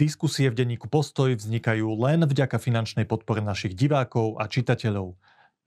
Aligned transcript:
Diskusie 0.00 0.48
v 0.48 0.56
denníku 0.56 0.88
Postoj 0.88 1.36
vznikajú 1.36 1.84
len 2.00 2.24
vďaka 2.24 2.56
finančnej 2.56 3.04
podpore 3.04 3.44
našich 3.44 3.76
divákov 3.76 4.40
a 4.40 4.48
čitateľov. 4.48 5.12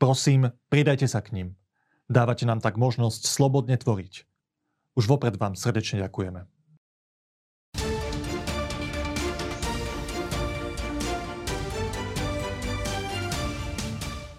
Prosím, 0.02 0.49
pridajte 0.74 1.06
sa 1.06 1.21
k 1.21 1.38
ním. 1.38 1.47
Dávate 2.10 2.49
nám 2.49 2.58
tak 2.58 2.81
možnosť 2.81 3.29
slobodne 3.29 3.78
tvoriť. 3.78 4.26
Už 4.97 5.06
vopred 5.06 5.38
vám 5.38 5.54
srdečne 5.54 6.01
ďakujeme. 6.01 6.49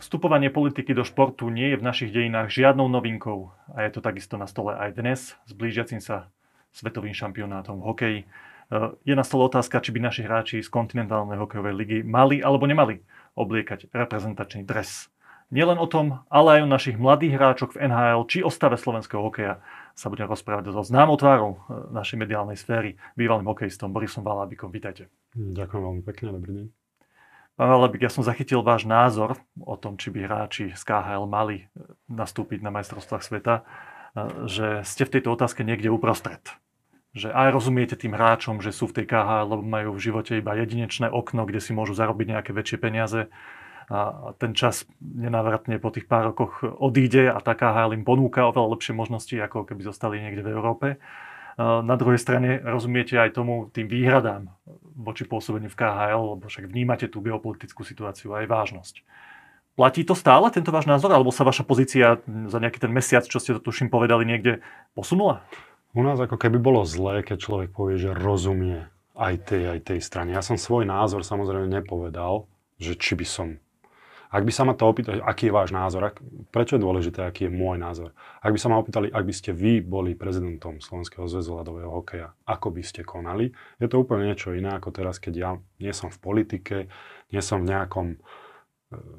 Vstupovanie 0.02 0.50
politiky 0.50 0.90
do 0.90 1.06
športu 1.06 1.46
nie 1.54 1.70
je 1.70 1.78
v 1.78 1.86
našich 1.86 2.10
dejinách 2.10 2.50
žiadnou 2.50 2.90
novinkou 2.90 3.54
a 3.70 3.86
je 3.86 3.94
to 3.94 4.02
takisto 4.02 4.34
na 4.42 4.50
stole 4.50 4.74
aj 4.74 4.90
dnes 4.98 5.38
s 5.38 5.52
blížiacim 5.54 6.02
sa 6.02 6.34
svetovým 6.74 7.14
šampionátom 7.14 7.78
v 7.78 7.86
hokeji. 7.86 8.20
Eh, 8.74 8.90
je 9.06 9.14
na 9.14 9.22
stole 9.22 9.46
otázka, 9.46 9.78
či 9.78 9.94
by 9.94 10.02
naši 10.02 10.26
hráči 10.26 10.58
z 10.58 10.66
kontinentálnej 10.66 11.38
hokejovej 11.38 11.74
ligy 11.78 11.98
mali 12.02 12.42
alebo 12.42 12.66
nemali 12.66 13.06
obliekať 13.38 13.94
reprezentačný 13.94 14.66
dres. 14.66 15.06
Nielen 15.54 15.78
o 15.78 15.86
tom, 15.86 16.26
ale 16.26 16.58
aj 16.58 16.60
o 16.66 16.72
našich 16.72 16.96
mladých 16.98 17.38
hráčoch 17.38 17.78
v 17.78 17.86
NHL 17.86 18.26
či 18.26 18.42
o 18.42 18.50
stave 18.50 18.74
slovenského 18.74 19.22
hokeja 19.22 19.62
sa 19.94 20.10
budem 20.10 20.26
rozprávať 20.26 20.74
so 20.74 20.82
známou 20.82 21.14
tvárou 21.14 21.62
eh, 21.62 21.86
našej 21.94 22.18
mediálnej 22.18 22.58
sféry, 22.58 22.98
bývalým 23.14 23.46
hokejistom 23.46 23.94
Borisom 23.94 24.26
Valábikom. 24.26 24.74
Vítajte. 24.74 25.06
Ďakujem 25.38 25.82
veľmi 25.86 26.02
pekne, 26.02 26.34
dobrý 26.34 26.52
deň. 26.58 26.66
Pán 27.54 27.70
Valabik, 27.70 28.02
ja 28.02 28.10
som 28.10 28.26
zachytil 28.26 28.66
váš 28.66 28.82
názor 28.82 29.38
o 29.54 29.78
tom, 29.78 29.94
či 29.94 30.10
by 30.10 30.26
hráči 30.26 30.74
z 30.74 30.82
KHL 30.82 31.30
mali 31.30 31.62
eh, 31.62 31.66
nastúpiť 32.10 32.58
na 32.58 32.74
majstrovstvách 32.74 33.22
sveta, 33.22 33.62
že 34.46 34.86
ste 34.86 35.02
v 35.02 35.18
tejto 35.18 35.34
otázke 35.34 35.66
niekde 35.66 35.90
uprostred 35.90 36.38
že 37.14 37.30
aj 37.30 37.54
rozumiete 37.54 37.94
tým 37.94 38.18
hráčom, 38.18 38.58
že 38.58 38.74
sú 38.74 38.90
v 38.90 39.00
tej 39.00 39.06
KH, 39.06 39.46
lebo 39.46 39.62
majú 39.62 39.94
v 39.94 40.02
živote 40.02 40.42
iba 40.42 40.58
jedinečné 40.58 41.06
okno, 41.06 41.46
kde 41.46 41.62
si 41.62 41.70
môžu 41.70 41.94
zarobiť 41.94 42.26
nejaké 42.34 42.50
väčšie 42.50 42.78
peniaze 42.82 43.30
a 43.86 44.32
ten 44.40 44.56
čas 44.56 44.88
nenávratne 44.98 45.76
po 45.76 45.92
tých 45.92 46.08
pár 46.08 46.32
rokoch 46.32 46.64
odíde 46.64 47.28
a 47.28 47.36
tá 47.44 47.52
KHL 47.52 47.92
im 47.92 48.02
ponúka 48.02 48.48
oveľa 48.48 48.74
lepšie 48.74 48.96
možnosti, 48.96 49.36
ako 49.36 49.68
keby 49.68 49.84
zostali 49.84 50.24
niekde 50.24 50.40
v 50.40 50.52
Európe. 50.56 50.86
Na 51.60 51.94
druhej 51.94 52.18
strane 52.18 52.64
rozumiete 52.64 53.14
aj 53.14 53.36
tomu 53.36 53.70
tým 53.70 53.86
výhradám 53.86 54.50
voči 54.96 55.28
pôsobeniu 55.28 55.70
v 55.70 55.78
KHL, 55.78 56.34
lebo 56.34 56.44
však 56.48 56.66
vnímate 56.66 57.06
tú 57.12 57.22
geopolitickú 57.22 57.84
situáciu 57.86 58.34
a 58.34 58.42
aj 58.42 58.50
vážnosť. 58.50 58.94
Platí 59.74 60.06
to 60.06 60.14
stále, 60.14 60.50
tento 60.54 60.70
váš 60.70 60.86
názor, 60.86 61.10
alebo 61.10 61.34
sa 61.34 61.42
vaša 61.46 61.66
pozícia 61.66 62.22
za 62.26 62.58
nejaký 62.62 62.78
ten 62.78 62.90
mesiac, 62.94 63.26
čo 63.26 63.42
ste 63.42 63.58
to 63.58 63.60
tuším 63.62 63.90
povedali, 63.90 64.22
niekde 64.22 64.62
posunula? 64.96 65.42
U 65.94 66.02
nás 66.02 66.18
ako 66.18 66.34
keby 66.34 66.58
bolo 66.58 66.82
zlé, 66.82 67.22
keď 67.22 67.38
človek 67.38 67.70
povie, 67.70 68.02
že 68.02 68.10
rozumie 68.10 68.90
aj 69.14 69.46
tej, 69.46 69.62
aj 69.78 69.80
tej 69.86 70.00
strane. 70.02 70.34
Ja 70.34 70.42
som 70.42 70.58
svoj 70.58 70.82
názor 70.82 71.22
samozrejme 71.22 71.70
nepovedal, 71.70 72.50
že 72.82 72.98
či 72.98 73.14
by 73.14 73.22
som... 73.22 73.48
Ak 74.34 74.42
by 74.42 74.50
sa 74.50 74.66
ma 74.66 74.74
to 74.74 74.90
opýtali, 74.90 75.22
aký 75.22 75.46
je 75.46 75.54
váš 75.54 75.70
názor, 75.70 76.10
ak, 76.10 76.18
prečo 76.50 76.74
je 76.74 76.82
dôležité, 76.82 77.22
aký 77.22 77.46
je 77.46 77.54
môj 77.54 77.78
názor. 77.78 78.10
Ak 78.42 78.50
by 78.50 78.58
sa 78.58 78.66
ma 78.66 78.82
opýtali, 78.82 79.06
ak 79.06 79.22
by 79.22 79.30
ste 79.30 79.54
vy 79.54 79.78
boli 79.78 80.18
prezidentom 80.18 80.82
Slovenského 80.82 81.30
zväzu 81.30 81.54
ľadového 81.54 81.86
hokeja, 81.94 82.34
ako 82.42 82.74
by 82.74 82.82
ste 82.82 83.06
konali, 83.06 83.54
je 83.78 83.86
to 83.86 84.02
úplne 84.02 84.26
niečo 84.26 84.50
iné 84.50 84.74
ako 84.74 84.90
teraz, 84.90 85.22
keď 85.22 85.34
ja 85.38 85.50
nie 85.78 85.94
som 85.94 86.10
v 86.10 86.18
politike, 86.18 86.90
nie 87.30 87.38
som 87.38 87.62
v 87.62 87.70
nejakom 87.70 88.18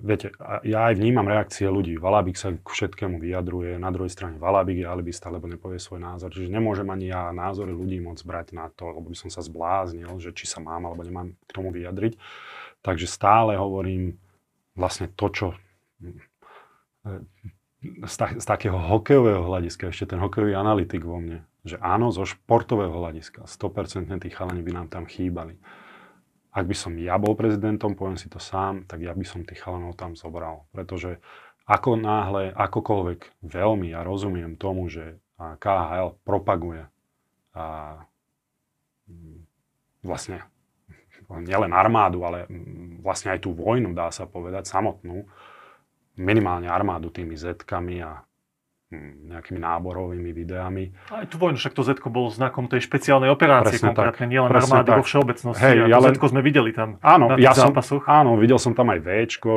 viete, 0.02 0.32
ja 0.64 0.90
aj 0.92 0.96
vnímam 1.00 1.26
reakcie 1.26 1.68
ľudí. 1.68 1.98
Valabik 1.98 2.38
sa 2.38 2.54
k 2.54 2.64
všetkému 2.64 3.18
vyjadruje, 3.20 3.78
na 3.82 3.90
druhej 3.90 4.12
strane 4.12 4.38
Valabik 4.38 4.84
je 4.84 4.88
alibista, 4.88 5.32
lebo 5.34 5.50
nepovie 5.50 5.82
svoj 5.82 6.04
názor. 6.04 6.32
Čiže 6.32 6.54
nemôžem 6.54 6.88
ani 6.88 7.10
ja 7.12 7.34
názory 7.34 7.74
ľudí 7.74 8.00
môcť 8.04 8.24
brať 8.24 8.48
na 8.56 8.70
to, 8.72 8.94
lebo 8.94 9.12
by 9.12 9.18
som 9.18 9.30
sa 9.34 9.42
zbláznil, 9.42 10.12
že 10.22 10.32
či 10.32 10.46
sa 10.46 10.62
mám 10.62 10.86
alebo 10.86 11.02
nemám 11.04 11.34
k 11.48 11.52
tomu 11.52 11.74
vyjadriť. 11.74 12.16
Takže 12.86 13.08
stále 13.10 13.58
hovorím 13.58 14.22
vlastne 14.78 15.10
to, 15.10 15.28
čo 15.32 15.46
z, 18.06 18.16
ta, 18.18 18.34
z 18.34 18.46
takého 18.46 18.78
hokejového 18.78 19.46
hľadiska, 19.46 19.90
ešte 19.90 20.16
ten 20.16 20.20
hokejový 20.22 20.58
analytik 20.58 21.06
vo 21.06 21.22
mne, 21.22 21.46
že 21.66 21.78
áno, 21.82 22.10
zo 22.10 22.26
športového 22.26 22.94
hľadiska, 22.94 23.46
100% 23.46 24.10
tých 24.22 24.36
chalani 24.36 24.62
by 24.62 24.72
nám 24.74 24.88
tam 24.90 25.06
chýbali 25.06 25.58
ak 26.56 26.64
by 26.64 26.76
som 26.76 26.96
ja 26.96 27.20
bol 27.20 27.36
prezidentom, 27.36 28.00
poviem 28.00 28.16
si 28.16 28.32
to 28.32 28.40
sám, 28.40 28.88
tak 28.88 29.04
ja 29.04 29.12
by 29.12 29.28
som 29.28 29.44
tých 29.44 29.60
chalanov 29.60 30.00
tam 30.00 30.16
zobral. 30.16 30.64
Pretože 30.72 31.20
ako 31.68 32.00
náhle, 32.00 32.56
akokoľvek 32.56 33.44
veľmi 33.44 33.92
ja 33.92 34.08
rozumiem 34.08 34.56
tomu, 34.56 34.88
že 34.88 35.20
KHL 35.36 36.16
propaguje 36.24 36.88
a 37.56 38.00
mm, 39.08 39.40
vlastne 40.04 40.48
nielen 41.48 41.76
armádu, 41.76 42.24
ale 42.24 42.48
mm, 42.48 43.04
vlastne 43.04 43.36
aj 43.36 43.44
tú 43.44 43.52
vojnu, 43.52 43.92
dá 43.92 44.08
sa 44.16 44.24
povedať, 44.24 44.68
samotnú, 44.68 45.28
minimálne 46.16 46.72
armádu 46.72 47.12
tými 47.12 47.36
zetkami 47.36 48.00
a 48.00 48.25
nejakými 49.30 49.60
náborovými 49.60 50.32
videami. 50.32 50.90
Aj 51.12 51.26
tu 51.28 51.36
vojnu, 51.36 51.60
však 51.60 51.74
to 51.76 51.84
Z 51.84 52.00
bol 52.08 52.32
znakom 52.32 52.66
tej 52.72 52.84
špeciálnej 52.84 53.30
operácie, 53.30 53.78
presne 53.78 53.94
konkrétne 53.94 54.28
nielen 54.28 54.50
armády 54.50 54.90
tak. 54.90 54.98
vo 55.00 55.06
všeobecnosti. 55.06 55.62
Hej, 55.62 55.78
ja 55.90 55.98
len... 56.00 56.14
Z 56.16 56.20
sme 56.22 56.42
videli 56.42 56.72
tam 56.72 56.98
áno, 57.00 57.32
na 57.32 57.36
tých 57.38 57.48
ja 57.48 57.54
zápasoch. 57.54 58.04
Som, 58.04 58.12
áno, 58.12 58.32
videl 58.40 58.60
som 58.60 58.74
tam 58.74 58.92
aj 58.92 59.00
V, 59.04 59.08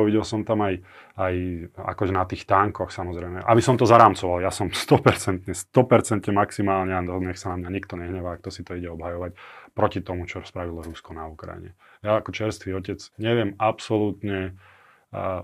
videl 0.07 0.23
som 0.23 0.41
tam 0.43 0.59
aj, 0.65 0.73
aj 1.17 1.33
akože 1.75 2.13
na 2.13 2.23
tých 2.27 2.43
tankoch 2.45 2.91
samozrejme. 2.93 3.41
Aby 3.43 3.61
som 3.63 3.75
to 3.79 3.89
zarámcoval, 3.89 4.43
ja 4.43 4.51
som 4.51 4.71
100%, 4.85 5.49
100% 5.49 6.29
maximálne, 6.35 6.93
a 6.93 7.01
nech 7.01 7.39
sa 7.39 7.55
na 7.55 7.65
mňa 7.65 7.69
nikto 7.71 7.97
nehnevá, 7.97 8.37
kto 8.39 8.49
si 8.51 8.61
to 8.61 8.75
ide 8.75 8.91
obhajovať, 8.91 9.33
proti 9.73 9.99
tomu, 10.03 10.27
čo 10.27 10.43
spravilo 10.43 10.83
Rusko 10.83 11.15
na 11.15 11.29
Ukrajine. 11.29 11.77
Ja 12.03 12.19
ako 12.19 12.31
čerstvý 12.31 12.79
otec 12.79 12.99
neviem 13.19 13.55
absolútne 13.59 14.55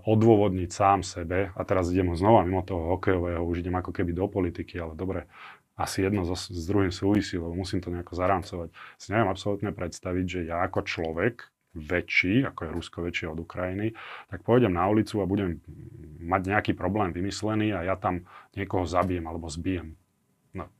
odôvodniť 0.06 0.70
sám 0.70 1.02
sebe, 1.02 1.50
a 1.58 1.62
teraz 1.66 1.90
idem 1.90 2.14
znova 2.14 2.46
mimo 2.46 2.62
toho 2.62 2.96
hokejového, 2.98 3.42
už 3.42 3.66
idem 3.66 3.74
ako 3.74 3.90
keby 3.90 4.14
do 4.14 4.30
politiky, 4.30 4.78
ale 4.78 4.94
dobre, 4.94 5.26
asi 5.76 6.06
jedno 6.06 6.24
so, 6.24 6.38
s 6.38 6.64
druhým 6.70 6.94
súvisí, 6.94 7.36
lebo 7.36 7.52
musím 7.52 7.84
to 7.84 7.92
nejako 7.92 8.16
zarámcovať. 8.16 8.70
Si 8.96 9.12
neviem 9.12 9.28
absolútne 9.28 9.76
predstaviť, 9.76 10.26
že 10.26 10.40
ja 10.48 10.64
ako 10.64 10.88
človek, 10.88 11.50
väčší, 11.76 12.48
ako 12.48 12.60
je 12.64 12.70
Rusko 12.72 12.98
väčšie 13.04 13.28
od 13.28 13.40
Ukrajiny, 13.44 13.92
tak 14.32 14.48
pôjdem 14.48 14.72
na 14.72 14.88
ulicu 14.88 15.20
a 15.20 15.28
budem 15.28 15.60
mať 16.24 16.42
nejaký 16.48 16.72
problém 16.72 17.12
vymyslený 17.12 17.76
a 17.76 17.84
ja 17.84 18.00
tam 18.00 18.24
niekoho 18.56 18.88
zabijem 18.88 19.28
alebo 19.28 19.52
zbijem. 19.52 20.00
No, 20.56 20.72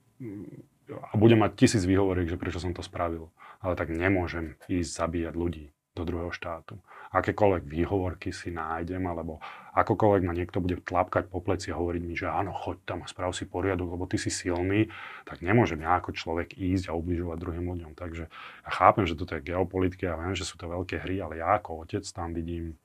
a 0.88 1.14
budem 1.20 1.44
mať 1.44 1.60
tisíc 1.60 1.84
výhovoriek, 1.84 2.32
že 2.32 2.40
prečo 2.40 2.64
som 2.64 2.72
to 2.72 2.80
spravil. 2.80 3.28
Ale 3.60 3.76
tak 3.76 3.92
nemôžem 3.92 4.56
ísť 4.72 4.90
zabíjať 4.96 5.34
ľudí 5.36 5.66
do 6.00 6.08
druhého 6.08 6.32
štátu. 6.32 6.80
Akékoľvek 7.16 7.64
výhovorky 7.64 8.36
si 8.36 8.52
nájdem, 8.52 9.00
alebo 9.08 9.40
akokoľvek 9.76 10.22
ma 10.28 10.36
niekto 10.36 10.60
bude 10.60 10.84
tlapkať 10.84 11.32
po 11.32 11.40
pleci 11.40 11.72
a 11.72 11.80
hovoriť 11.80 12.04
mi, 12.04 12.16
že 12.16 12.28
áno, 12.28 12.52
choď 12.52 12.84
tam 12.84 13.00
a 13.04 13.08
sprav 13.08 13.32
si 13.32 13.48
poriadok, 13.48 13.96
lebo 13.96 14.04
ty 14.08 14.20
si 14.20 14.28
silný, 14.28 14.92
tak 15.24 15.40
nemôžem 15.40 15.84
ja 15.84 16.00
ako 16.00 16.12
človek 16.16 16.56
ísť 16.56 16.92
a 16.92 16.98
ubližovať 17.00 17.38
druhým 17.40 17.66
ľuďom. 17.72 17.92
Takže 17.96 18.28
ja 18.28 18.70
chápem, 18.72 19.08
že 19.08 19.16
toto 19.16 19.36
je 19.36 19.48
geopolitika, 19.48 20.12
ja 20.12 20.20
viem, 20.20 20.36
že 20.36 20.48
sú 20.48 20.60
to 20.60 20.68
veľké 20.68 21.04
hry, 21.04 21.24
ale 21.24 21.40
ja 21.40 21.56
ako 21.56 21.88
otec 21.88 22.04
tam 22.08 22.36
vidím 22.36 22.76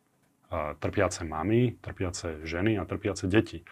uh, 0.51 0.75
trpiace 0.79 1.27
mamy, 1.27 1.79
trpiace 1.83 2.47
ženy 2.47 2.79
a 2.79 2.87
trpiace 2.87 3.27
deti. 3.27 3.67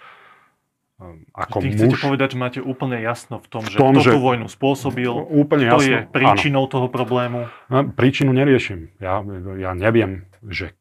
Ehm, 0.98 1.31
ako 1.31 1.62
chcete 1.62 1.94
muž, 1.94 2.03
povedať, 2.03 2.28
že 2.34 2.38
máte 2.42 2.59
úplne 2.59 2.98
jasno 2.98 3.38
v 3.38 3.47
tom, 3.47 3.62
že 3.62 3.78
tom, 3.78 3.94
kto 3.94 4.03
že 4.03 4.10
tú 4.10 4.19
vojnu 4.19 4.50
spôsobil, 4.50 5.06
úplne 5.31 5.70
kto 5.70 5.78
jasno, 5.78 5.91
je 5.94 5.98
príčinou 6.10 6.66
áno. 6.66 6.72
toho 6.75 6.86
problému? 6.91 7.41
No, 7.70 7.86
príčinu 7.94 8.34
neriešim. 8.34 8.91
Ja, 8.98 9.22
ja 9.54 9.78
neviem, 9.78 10.26
že 10.42 10.75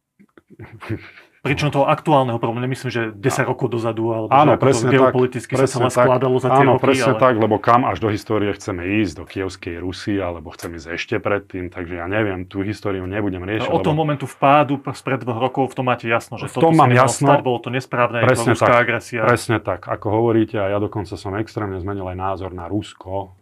Pričom 1.48 1.70
toho 1.72 1.86
aktuálneho 1.88 2.38
problému, 2.38 2.68
nemyslím, 2.68 2.92
že 2.92 3.02
10 3.16 3.48
rokov 3.48 3.72
dozadu, 3.72 4.12
alebo 4.12 4.30
áno, 4.30 4.54
že 4.54 4.60
presne 4.60 4.88
to 4.92 4.94
geopoliticky 5.00 5.54
tak, 5.56 5.60
sa 5.64 5.68
celé 5.68 5.88
skladalo 5.90 6.36
za 6.38 6.50
tie 6.52 6.64
áno, 6.68 6.72
roky. 6.76 6.84
presne 6.92 7.14
ale... 7.16 7.22
tak, 7.24 7.36
lebo 7.40 7.56
kam 7.58 7.88
až 7.88 7.98
do 8.04 8.10
histórie 8.12 8.52
chceme 8.52 8.84
ísť, 9.00 9.14
do 9.16 9.24
Kievskej 9.24 9.76
Rusy, 9.80 10.20
alebo 10.20 10.52
chceme 10.52 10.76
ísť 10.76 10.88
ešte 10.92 11.16
predtým, 11.24 11.72
takže 11.72 12.04
ja 12.04 12.08
neviem, 12.12 12.44
tú 12.44 12.60
históriu 12.66 13.08
nebudem 13.08 13.48
riešiť. 13.48 13.72
No, 13.72 13.80
od 13.80 13.82
toho 13.88 13.96
lebo... 13.96 14.04
momentu 14.04 14.26
vpádu 14.28 14.76
spred 14.92 15.24
dvoch 15.24 15.40
rokov, 15.40 15.72
v 15.72 15.76
tom 15.80 15.86
máte 15.88 16.12
jasno, 16.12 16.36
že 16.36 16.52
to 16.52 16.74
mám 16.74 16.92
jasno, 16.92 17.32
stať, 17.32 17.40
bolo 17.46 17.60
to 17.64 17.70
nesprávne, 17.72 18.26
presne 18.26 18.58
to 18.58 18.66
tak, 18.66 18.84
agresia. 18.84 19.24
Presne 19.24 19.58
tak, 19.64 19.88
ako 19.88 20.08
hovoríte, 20.12 20.60
a 20.60 20.68
ja 20.74 20.78
dokonca 20.82 21.16
som 21.16 21.38
extrémne 21.40 21.78
zmenil 21.78 22.10
aj 22.12 22.18
názor 22.18 22.52
na 22.52 22.66
Rusko, 22.66 23.37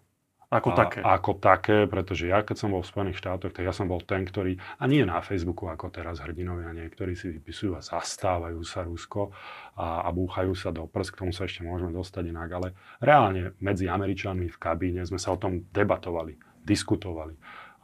ako 0.57 0.69
a, 0.71 0.75
také. 0.75 0.99
Ako 1.03 1.31
také, 1.37 1.77
pretože 1.85 2.31
ja 2.31 2.39
keď 2.41 2.55
som 2.55 2.69
bol 2.71 2.81
v 2.81 2.91
Spojených 2.91 3.19
štátoch, 3.19 3.51
tak 3.51 3.67
ja 3.67 3.75
som 3.75 3.91
bol 3.91 3.99
ten, 3.99 4.23
ktorý, 4.23 4.55
a 4.79 4.83
nie 4.87 5.03
na 5.03 5.19
Facebooku 5.19 5.67
ako 5.67 5.91
teraz 5.91 6.23
hrdinovia, 6.23 6.71
niektorí 6.71 7.13
si 7.13 7.29
vypisujú 7.35 7.75
a 7.75 7.83
zastávajú 7.83 8.59
sa 8.63 8.87
Rusko 8.87 9.35
a, 9.75 10.07
a 10.07 10.09
búchajú 10.15 10.55
sa 10.55 10.71
do 10.71 10.87
prs, 10.87 11.11
k 11.11 11.19
tomu 11.21 11.31
sa 11.35 11.45
ešte 11.45 11.67
môžeme 11.67 11.91
dostať 11.91 12.23
inak, 12.31 12.49
ale 12.55 12.67
reálne 13.03 13.53
medzi 13.59 13.91
Američanmi 13.91 14.47
v 14.47 14.57
kabíne 14.57 15.03
sme 15.03 15.19
sa 15.19 15.35
o 15.35 15.37
tom 15.37 15.67
debatovali, 15.69 16.39
diskutovali. 16.63 17.35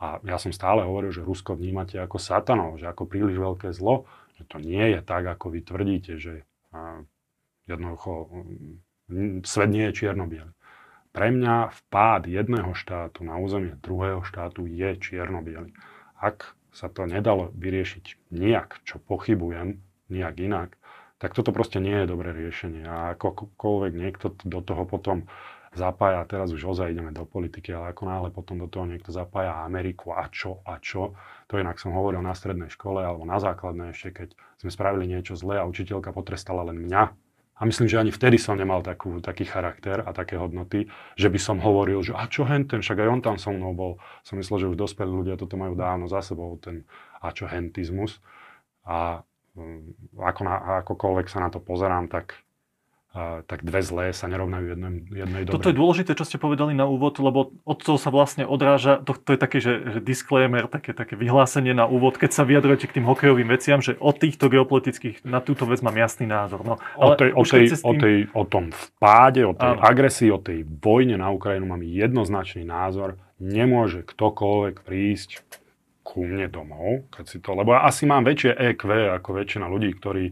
A 0.01 0.17
ja 0.25 0.41
som 0.41 0.49
stále 0.49 0.81
hovoril, 0.81 1.13
že 1.13 1.21
Rusko 1.21 1.53
vnímate 1.53 2.01
ako 2.01 2.17
satanov, 2.17 2.81
že 2.81 2.89
ako 2.89 3.05
príliš 3.05 3.37
veľké 3.37 3.69
zlo, 3.69 4.09
že 4.33 4.49
to 4.49 4.57
nie 4.57 4.97
je 4.97 4.99
tak, 5.05 5.29
ako 5.29 5.53
vy 5.53 5.59
tvrdíte, 5.61 6.17
že 6.17 6.41
a, 6.73 7.05
jednoducho 7.69 8.31
svet 9.43 9.69
nie 9.69 9.85
je 9.91 9.93
čierno 9.93 10.25
-bielý. 10.25 10.51
Pre 11.11 11.27
mňa 11.27 11.75
vpád 11.75 12.31
jedného 12.31 12.71
štátu 12.71 13.27
na 13.27 13.35
územie 13.35 13.75
druhého 13.83 14.23
štátu 14.23 14.63
je 14.63 14.95
čierno 14.95 15.43
ak 16.21 16.55
sa 16.71 16.87
to 16.87 17.03
nedalo 17.03 17.51
vyriešiť 17.51 18.31
nejak, 18.31 18.79
čo 18.87 19.01
pochybujem, 19.03 19.83
nejak 20.07 20.35
inak, 20.39 20.69
tak 21.19 21.35
toto 21.35 21.51
proste 21.51 21.83
nie 21.83 21.93
je 22.01 22.07
dobré 22.07 22.31
riešenie. 22.31 22.87
A 22.87 23.13
akokoľvek 23.13 23.93
niekto 23.93 24.31
do 24.47 24.63
toho 24.63 24.87
potom 24.87 25.27
zapája, 25.75 26.23
teraz 26.27 26.51
už 26.51 26.63
ozaj 26.63 26.91
ideme 26.91 27.11
do 27.11 27.27
politiky, 27.27 27.71
ale 27.71 27.91
ako 27.91 28.03
náhle 28.07 28.29
potom 28.31 28.59
do 28.59 28.67
toho 28.71 28.87
niekto 28.87 29.11
zapája 29.11 29.63
Ameriku 29.67 30.15
a 30.15 30.27
čo 30.31 30.63
a 30.63 30.79
čo, 30.79 31.15
to 31.47 31.59
inak 31.59 31.79
som 31.79 31.95
hovoril 31.95 32.19
na 32.23 32.35
strednej 32.35 32.71
škole 32.71 33.03
alebo 33.03 33.23
na 33.23 33.39
základnej 33.39 33.95
ešte, 33.95 34.11
keď 34.11 34.29
sme 34.59 34.71
spravili 34.71 35.07
niečo 35.07 35.35
zlé 35.39 35.59
a 35.59 35.67
učiteľka 35.67 36.11
potrestala 36.11 36.67
len 36.67 36.79
mňa, 36.87 37.03
a 37.61 37.69
myslím, 37.69 37.85
že 37.85 38.01
ani 38.01 38.09
vtedy 38.09 38.41
som 38.41 38.57
nemal 38.57 38.81
takú, 38.81 39.21
taký 39.21 39.45
charakter 39.45 40.01
a 40.01 40.09
také 40.17 40.33
hodnoty, 40.33 40.89
že 41.13 41.29
by 41.29 41.37
som 41.37 41.61
hovoril, 41.61 42.01
že 42.01 42.17
a 42.17 42.25
čo 42.25 42.41
henten, 42.41 42.81
však 42.81 43.05
aj 43.05 43.09
on 43.13 43.21
tam 43.21 43.37
so 43.37 43.53
mnou 43.53 43.77
bol. 43.77 44.01
Som 44.25 44.41
myslel, 44.41 44.65
že 44.65 44.69
už 44.73 44.81
dospelí 44.81 45.13
ľudia 45.13 45.37
toto 45.37 45.61
majú 45.61 45.77
dávno 45.77 46.09
za 46.09 46.25
sebou, 46.25 46.57
ten 46.57 46.89
a 47.21 47.29
čo 47.29 47.45
hentizmus. 47.45 48.17
A 48.81 49.21
um, 49.53 49.93
ako 50.17 50.41
na, 50.41 50.81
akokoľvek 50.81 51.29
sa 51.29 51.37
na 51.37 51.53
to 51.53 51.61
pozerám, 51.61 52.09
tak 52.09 52.41
tak 53.43 53.67
dve 53.67 53.83
zlé 53.83 54.05
sa 54.15 54.31
nerovnajú 54.31 54.71
jednej, 54.71 55.03
jednej 55.11 55.41
dobe. 55.43 55.59
Toto 55.59 55.67
je 55.67 55.75
dôležité, 55.75 56.15
čo 56.15 56.23
ste 56.23 56.39
povedali 56.39 56.71
na 56.71 56.87
úvod, 56.87 57.19
lebo 57.19 57.51
od 57.67 57.79
toho 57.83 57.99
sa 57.99 58.07
vlastne 58.07 58.47
odráža, 58.47 59.03
to, 59.03 59.19
to 59.19 59.35
je 59.35 59.39
také, 59.39 59.59
že, 59.59 59.83
že 59.83 59.99
disclaimer, 59.99 60.71
také, 60.71 60.95
také 60.95 61.19
vyhlásenie 61.19 61.75
na 61.75 61.83
úvod, 61.83 62.15
keď 62.15 62.31
sa 62.31 62.47
vyjadrujete 62.47 62.87
k 62.87 62.95
tým 63.03 63.05
hokejovým 63.11 63.51
veciam, 63.51 63.83
že 63.83 63.99
od 63.99 64.15
týchto 64.15 64.47
geopolitických 64.47 65.27
na 65.27 65.43
túto 65.43 65.67
vec 65.67 65.83
mám 65.83 65.99
jasný 65.99 66.23
názor. 66.23 66.63
No, 66.63 66.79
ale 66.95 67.11
o, 67.11 67.19
tej, 67.19 67.29
o, 67.35 67.43
tej, 67.43 67.63
tým... 67.67 67.83
o, 67.83 67.93
tej, 67.99 68.15
o 68.31 68.43
tom 68.47 68.65
vpáde, 68.71 69.43
o 69.43 69.51
tej 69.59 69.75
Áno. 69.75 69.83
agresii, 69.83 70.31
o 70.31 70.39
tej 70.39 70.63
vojne 70.63 71.19
na 71.19 71.35
Ukrajinu 71.35 71.67
mám 71.67 71.83
jednoznačný 71.83 72.63
názor. 72.63 73.19
Nemôže 73.43 74.07
ktokoľvek 74.07 74.87
prísť 74.87 75.43
ku 76.07 76.23
mne 76.23 76.47
domov, 76.47 77.11
keď 77.11 77.25
si 77.27 77.37
to, 77.43 77.59
lebo 77.59 77.75
ja 77.75 77.83
asi 77.83 78.07
mám 78.07 78.23
väčšie 78.23 78.55
EQ 78.55 78.83
ako 79.19 79.29
väčšina 79.35 79.67
ľudí, 79.67 79.99
ktorí 79.99 80.31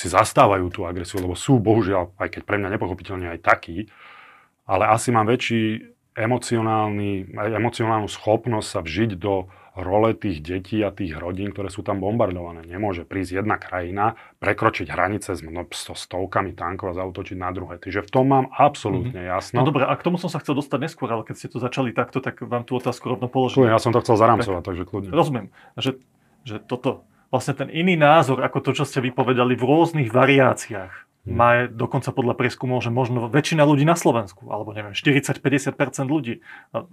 si 0.00 0.08
zastávajú 0.08 0.72
tú 0.72 0.88
agresiu, 0.88 1.20
lebo 1.20 1.36
sú 1.36 1.60
bohužiaľ, 1.60 2.16
aj 2.16 2.40
keď 2.40 2.42
pre 2.48 2.56
mňa 2.56 2.72
nepochopiteľne 2.72 3.36
aj 3.36 3.44
takí, 3.44 3.92
ale 4.64 4.88
asi 4.88 5.12
mám 5.12 5.28
väčší 5.28 5.92
emocionálny, 6.16 7.36
emocionálnu 7.36 8.08
schopnosť 8.08 8.66
sa 8.66 8.80
vžiť 8.80 9.20
do 9.20 9.52
role 9.78 10.12
tých 10.18 10.42
detí 10.42 10.82
a 10.82 10.90
tých 10.90 11.14
rodín, 11.14 11.54
ktoré 11.54 11.70
sú 11.70 11.86
tam 11.86 12.02
bombardované. 12.02 12.66
Nemôže 12.66 13.06
prísť 13.06 13.44
jedna 13.44 13.56
krajina, 13.56 14.18
prekročiť 14.42 14.90
hranice 14.90 15.38
s 15.38 15.42
so 15.70 15.94
stovkami 15.94 16.58
tankov 16.58 16.92
a 16.92 16.98
zautočiť 16.98 17.36
na 17.38 17.54
druhé. 17.54 17.78
Takže 17.78 18.02
v 18.02 18.10
tom 18.10 18.26
mám 18.28 18.46
absolútne 18.50 19.14
mm-hmm. 19.14 19.34
jasno. 19.38 19.62
No 19.62 19.68
dobre, 19.68 19.86
a 19.86 19.94
k 19.94 20.02
tomu 20.02 20.18
som 20.18 20.26
sa 20.26 20.42
chcel 20.42 20.58
dostať 20.58 20.78
neskôr, 20.90 21.08
ale 21.14 21.22
keď 21.22 21.34
ste 21.38 21.48
to 21.54 21.62
začali 21.62 21.94
takto, 21.94 22.18
tak 22.18 22.42
vám 22.42 22.66
tú 22.66 22.76
otázku 22.76 23.14
rovno 23.14 23.30
položím. 23.30 23.70
Ja 23.70 23.78
som 23.78 23.94
to 23.94 24.02
chcel 24.02 24.18
zaramcovať, 24.18 24.60
tak, 24.60 24.68
takže 24.74 24.82
kľudne. 24.90 25.10
Rozumiem, 25.14 25.46
že, 25.78 26.02
že 26.42 26.58
toto 26.58 27.06
vlastne 27.30 27.54
ten 27.54 27.68
iný 27.70 27.94
názor, 27.94 28.42
ako 28.42 28.58
to, 28.60 28.70
čo 28.82 28.84
ste 28.84 28.98
vypovedali 29.00 29.54
v 29.54 29.62
rôznych 29.62 30.10
variáciách, 30.10 30.92
hmm. 31.24 31.32
má 31.32 31.70
dokonca 31.70 32.10
podľa 32.10 32.34
prieskumov, 32.34 32.82
že 32.82 32.90
možno 32.90 33.30
väčšina 33.30 33.62
ľudí 33.62 33.86
na 33.86 33.94
Slovensku, 33.94 34.50
alebo 34.50 34.74
neviem, 34.74 34.92
40-50% 34.92 36.10
ľudí. 36.10 36.42
A, 36.74 36.84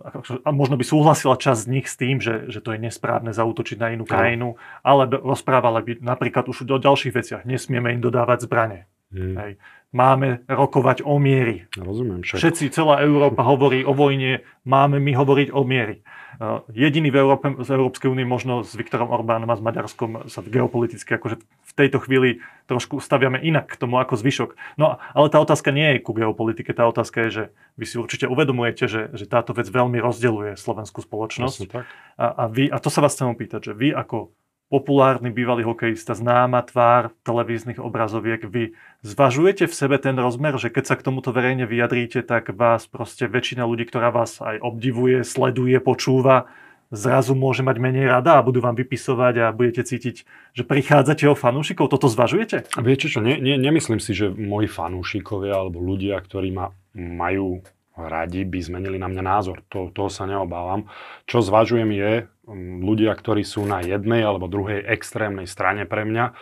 a 0.45 0.49
možno 0.53 0.77
by 0.77 0.85
súhlasila 0.85 1.35
časť 1.35 1.59
z 1.65 1.67
nich 1.67 1.89
s 1.89 1.97
tým, 1.97 2.21
že, 2.21 2.47
že 2.53 2.61
to 2.61 2.77
je 2.77 2.79
nesprávne 2.79 3.33
zautočiť 3.33 3.77
na 3.81 3.97
inú 3.97 4.05
krajinu, 4.05 4.61
ale 4.85 5.09
rozprávali 5.09 5.81
by 5.83 5.91
napríklad 6.05 6.45
už 6.47 6.69
o 6.69 6.77
ďalších 6.79 7.13
veciach. 7.17 7.41
Nesmieme 7.43 7.97
im 7.97 8.01
dodávať 8.05 8.45
zbranie. 8.45 8.85
Hmm. 9.07 9.35
Hej. 9.39 9.51
Máme 9.95 10.43
rokovať 10.51 10.99
o 11.07 11.15
miery. 11.15 11.63
Rozumiem. 11.79 12.19
Však. 12.19 12.43
Všetci, 12.43 12.75
celá 12.75 12.99
Európa 13.07 13.39
hovorí 13.47 13.87
o 13.87 13.95
vojne, 13.95 14.43
máme 14.67 14.99
my 14.99 15.15
hovoriť 15.15 15.55
o 15.55 15.63
miery. 15.63 16.03
Eh, 16.37 16.59
jediný 16.69 17.09
v 17.09 17.17
Európe, 17.17 17.49
z 17.65 17.69
Európskej 17.73 18.13
únie 18.13 18.21
možno 18.21 18.61
s 18.61 18.77
Viktorom 18.77 19.09
Orbánom 19.09 19.49
a 19.49 19.57
s 19.57 19.63
Maďarskom 19.65 20.29
sa 20.29 20.45
geopoliticky 20.45 21.17
akože 21.17 21.41
v 21.41 21.73
tejto 21.73 21.97
chvíli 22.05 22.45
trošku 22.69 23.01
staviame 23.01 23.41
inak 23.41 23.65
k 23.65 23.79
tomu 23.81 23.97
ako 23.97 24.21
zvyšok. 24.21 24.53
No 24.77 25.01
ale 25.01 25.27
tá 25.33 25.41
otázka 25.41 25.73
nie 25.73 25.97
je 25.97 26.05
ku 26.05 26.13
geopolitike, 26.13 26.77
tá 26.77 26.85
otázka 26.85 27.25
je, 27.25 27.29
že 27.33 27.43
vy 27.81 27.85
si 27.89 27.95
určite 27.97 28.29
uvedomujete, 28.29 28.85
že, 28.85 29.01
že 29.17 29.25
táto 29.25 29.57
vec 29.57 29.65
veľmi 29.65 29.97
rozdeluje 29.97 30.53
slovenskú 30.61 31.01
spoločnosť. 31.01 31.59
tak. 31.73 31.89
A, 32.21 32.25
a, 32.29 32.43
vy, 32.45 32.69
a 32.69 32.77
to 32.77 32.93
sa 32.93 33.01
vás 33.01 33.17
chcem 33.17 33.33
opýtať, 33.33 33.69
že 33.69 33.73
vy 33.73 33.97
ako 33.97 34.29
populárny 34.67 35.31
bývalý 35.31 35.63
hokejista, 35.63 36.11
známa 36.11 36.59
tvár 36.67 37.15
televíznych 37.23 37.79
obrazoviek, 37.79 38.43
vy 38.43 38.75
zvažujete 38.99 39.67
v 39.67 39.73
sebe 39.73 39.95
ten 39.95 40.19
rozmer, 40.19 40.59
že 40.59 40.67
keď 40.67 40.83
sa 40.83 40.95
k 40.99 41.05
tomuto 41.07 41.31
verejne 41.31 41.63
vyjadríte, 41.63 42.19
tak 42.23 42.51
vás 42.51 42.83
proste 42.87 43.31
väčšina 43.31 43.63
ľudí, 43.63 43.87
ktorá 43.87 44.11
vás 44.11 44.43
aj 44.43 44.59
obdivuje, 44.59 45.23
sleduje, 45.23 45.79
počúva, 45.79 46.51
zrazu 46.91 47.35
môže 47.35 47.63
mať 47.63 47.79
menej 47.79 48.07
rada 48.07 48.39
a 48.39 48.45
budú 48.45 48.63
vám 48.63 48.75
vypisovať 48.75 49.33
a 49.43 49.55
budete 49.55 49.83
cítiť, 49.87 50.23
že 50.55 50.63
prichádzate 50.63 51.27
o 51.27 51.35
fanúšikov. 51.35 51.91
Toto 51.91 52.07
zvažujete? 52.07 52.67
Viete 52.79 53.07
čo, 53.11 53.19
ne, 53.19 53.39
ne, 53.39 53.59
nemyslím 53.59 53.99
si, 53.99 54.15
že 54.15 54.31
moji 54.31 54.71
fanúšikovia 54.71 55.55
alebo 55.55 55.83
ľudia, 55.83 56.19
ktorí 56.19 56.51
ma 56.55 56.71
majú 56.95 57.63
radi, 57.97 58.45
by 58.45 58.61
zmenili 58.61 59.01
na 59.01 59.09
mňa 59.09 59.23
názor. 59.25 59.65
To, 59.73 59.89
toho 59.89 60.13
sa 60.13 60.29
neobávam. 60.29 60.85
Čo 61.25 61.41
zvažujem 61.41 61.89
je, 61.89 62.11
mm, 62.45 62.85
ľudia, 62.85 63.17
ktorí 63.17 63.41
sú 63.41 63.65
na 63.65 63.81
jednej 63.81 64.21
alebo 64.21 64.45
druhej 64.45 64.85
extrémnej 64.85 65.49
strane 65.49 65.89
pre 65.89 66.05
mňa, 66.05 66.37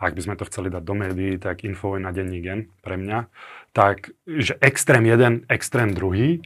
ak 0.00 0.12
by 0.16 0.20
sme 0.20 0.34
to 0.36 0.48
chceli 0.48 0.68
dať 0.72 0.82
do 0.82 0.94
médií, 0.96 1.36
tak 1.38 1.62
info 1.64 1.96
na 1.96 2.10
denní 2.10 2.40
gen 2.42 2.72
pre 2.82 2.98
mňa, 2.98 3.30
tak 3.76 4.12
že 4.26 4.58
extrém 4.60 5.06
jeden, 5.06 5.46
extrém 5.48 5.94
druhý, 5.94 6.42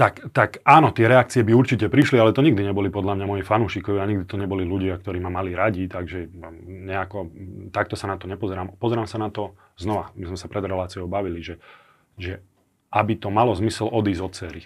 tak, 0.00 0.32
tak 0.32 0.64
áno, 0.64 0.96
tie 0.96 1.04
reakcie 1.04 1.44
by 1.44 1.52
určite 1.52 1.92
prišli, 1.92 2.16
ale 2.16 2.32
to 2.32 2.40
nikdy 2.40 2.64
neboli 2.64 2.88
podľa 2.88 3.20
mňa 3.20 3.26
moji 3.28 3.42
fanúšikovia, 3.44 4.08
nikdy 4.08 4.24
to 4.24 4.40
neboli 4.40 4.64
ľudia, 4.64 4.96
ktorí 4.96 5.20
ma 5.20 5.28
mali 5.28 5.52
radi, 5.52 5.92
takže 5.92 6.32
nejako 6.64 7.28
takto 7.68 8.00
sa 8.00 8.08
na 8.08 8.16
to 8.16 8.24
nepozerám. 8.24 8.80
Pozerám 8.80 9.04
sa 9.04 9.20
na 9.20 9.28
to 9.28 9.52
znova, 9.76 10.08
my 10.16 10.24
sme 10.32 10.40
sa 10.40 10.48
pred 10.48 10.64
reláciou 10.64 11.04
bavili, 11.04 11.44
že, 11.44 11.60
že 12.16 12.40
aby 12.90 13.14
to 13.16 13.30
malo 13.30 13.54
zmysel 13.54 13.86
odísť 13.90 14.22
od 14.22 14.32
cery. 14.34 14.62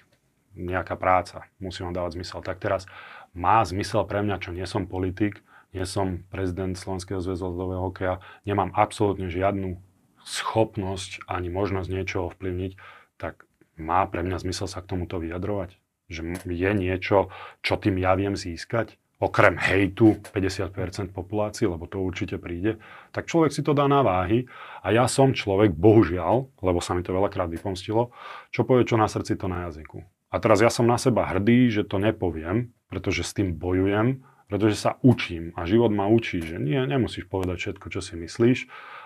Nejaká 0.55 0.97
práca 0.97 1.49
musí 1.61 1.85
vám 1.85 1.93
dávať 1.93 2.21
zmysel. 2.21 2.41
Tak 2.41 2.61
teraz 2.62 2.88
má 3.37 3.61
zmysel 3.67 4.06
pre 4.09 4.25
mňa, 4.25 4.37
čo 4.41 4.50
nie 4.55 4.65
som 4.65 4.88
politik, 4.88 5.44
nie 5.75 5.82
som 5.85 6.23
prezident 6.31 6.79
Slovenského 6.79 7.19
zväzu 7.19 7.50
ľudového 7.50 7.91
hokeja, 7.91 8.23
nemám 8.47 8.71
absolútne 8.73 9.26
žiadnu 9.26 9.76
schopnosť 10.25 11.26
ani 11.29 11.50
možnosť 11.50 11.88
niečo 11.91 12.31
ovplyvniť, 12.31 12.73
tak 13.19 13.44
má 13.76 14.06
pre 14.06 14.23
mňa 14.23 14.41
zmysel 14.41 14.70
sa 14.70 14.81
k 14.81 14.94
tomuto 14.94 15.19
vyjadrovať? 15.19 15.77
Že 16.09 16.47
je 16.47 16.70
niečo, 16.79 17.35
čo 17.61 17.75
tým 17.77 17.99
ja 17.99 18.15
viem 18.15 18.38
získať? 18.38 18.96
Okrem 19.23 19.55
hejtu 19.56 20.19
50% 20.35 21.15
populácie, 21.15 21.71
lebo 21.71 21.87
to 21.87 22.03
určite 22.03 22.37
príde, 22.37 22.83
tak 23.15 23.31
človek 23.31 23.55
si 23.55 23.63
to 23.63 23.73
dá 23.73 23.87
na 23.87 24.03
váhy 24.03 24.51
a 24.83 24.91
ja 24.91 25.06
som 25.06 25.31
človek, 25.31 25.73
bohužiaľ, 25.73 26.51
lebo 26.61 26.79
sa 26.83 26.99
mi 26.99 27.06
to 27.06 27.15
veľakrát 27.15 27.47
vypomstilo, 27.49 28.11
čo 28.51 28.67
povie 28.67 28.85
čo 28.85 28.99
na 28.99 29.06
srdci, 29.06 29.39
to 29.39 29.47
na 29.47 29.71
jazyku. 29.71 30.03
A 30.35 30.43
teraz 30.43 30.59
ja 30.59 30.69
som 30.69 30.85
na 30.85 30.99
seba 30.99 31.31
hrdý, 31.31 31.71
že 31.71 31.87
to 31.87 32.03
nepoviem, 32.03 32.75
pretože 32.91 33.23
s 33.23 33.33
tým 33.39 33.55
bojujem, 33.55 34.27
pretože 34.51 34.77
sa 34.77 34.99
učím 35.01 35.55
a 35.55 35.65
život 35.65 35.94
ma 35.94 36.11
učí, 36.11 36.43
že 36.43 36.59
nie, 36.59 36.79
nemusíš 36.85 37.31
povedať 37.31 37.56
všetko, 37.59 37.87
čo 37.91 38.01
si 38.03 38.19
myslíš 38.19 38.59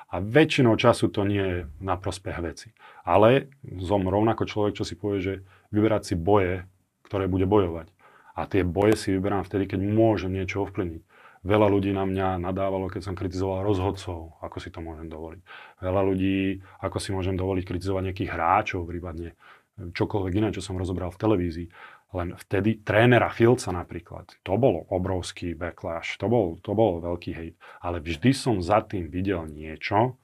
a 0.09 0.25
väčšinou 0.25 0.75
času 0.81 1.12
to 1.12 1.29
nie 1.29 1.45
je 1.45 1.59
na 1.85 2.00
prospech 2.00 2.38
veci. 2.41 2.69
Ale 3.05 3.53
som 3.77 4.09
rovnako 4.09 4.49
človek, 4.49 4.81
čo 4.81 4.85
si 4.88 4.97
povie, 4.97 5.21
že 5.21 5.35
vyberať 5.69 6.03
si 6.12 6.15
boje, 6.17 6.65
ktoré 7.05 7.29
bude 7.29 7.45
bojovať. 7.45 7.93
A 8.38 8.47
tie 8.47 8.62
boje 8.62 8.95
si 8.95 9.11
vyberám 9.11 9.42
vtedy, 9.42 9.66
keď 9.66 9.83
môžem 9.83 10.30
niečo 10.30 10.62
ovplyvniť. 10.62 11.02
Veľa 11.42 11.66
ľudí 11.71 11.90
na 11.90 12.07
mňa 12.07 12.38
nadávalo, 12.38 12.87
keď 12.87 13.11
som 13.11 13.18
kritizoval 13.18 13.66
rozhodcov, 13.66 14.38
ako 14.38 14.57
si 14.62 14.71
to 14.71 14.78
môžem 14.78 15.11
dovoliť. 15.11 15.42
Veľa 15.83 16.02
ľudí, 16.07 16.62
ako 16.78 16.99
si 17.02 17.11
môžem 17.11 17.35
dovoliť 17.35 17.66
kritizovať 17.66 18.02
nejakých 18.11 18.30
hráčov, 18.30 18.87
prípadne 18.87 19.35
čokoľvek 19.78 20.33
iné, 20.38 20.49
čo 20.50 20.62
som 20.62 20.78
rozobral 20.78 21.11
v 21.14 21.21
televízii. 21.23 21.68
Len 22.14 22.35
vtedy 22.40 22.80
trénera 22.83 23.28
Filca 23.28 23.68
napríklad, 23.71 24.33
to 24.40 24.54
bol 24.57 24.88
obrovský 24.88 25.52
backlash, 25.52 26.16
to 26.16 26.26
bol, 26.26 26.57
to 26.62 26.73
bol 26.73 26.99
veľký 27.04 27.30
hejt. 27.37 27.54
Ale 27.83 28.00
vždy 28.00 28.30
som 28.35 28.57
za 28.64 28.80
tým 28.83 29.12
videl 29.12 29.47
niečo, 29.47 30.18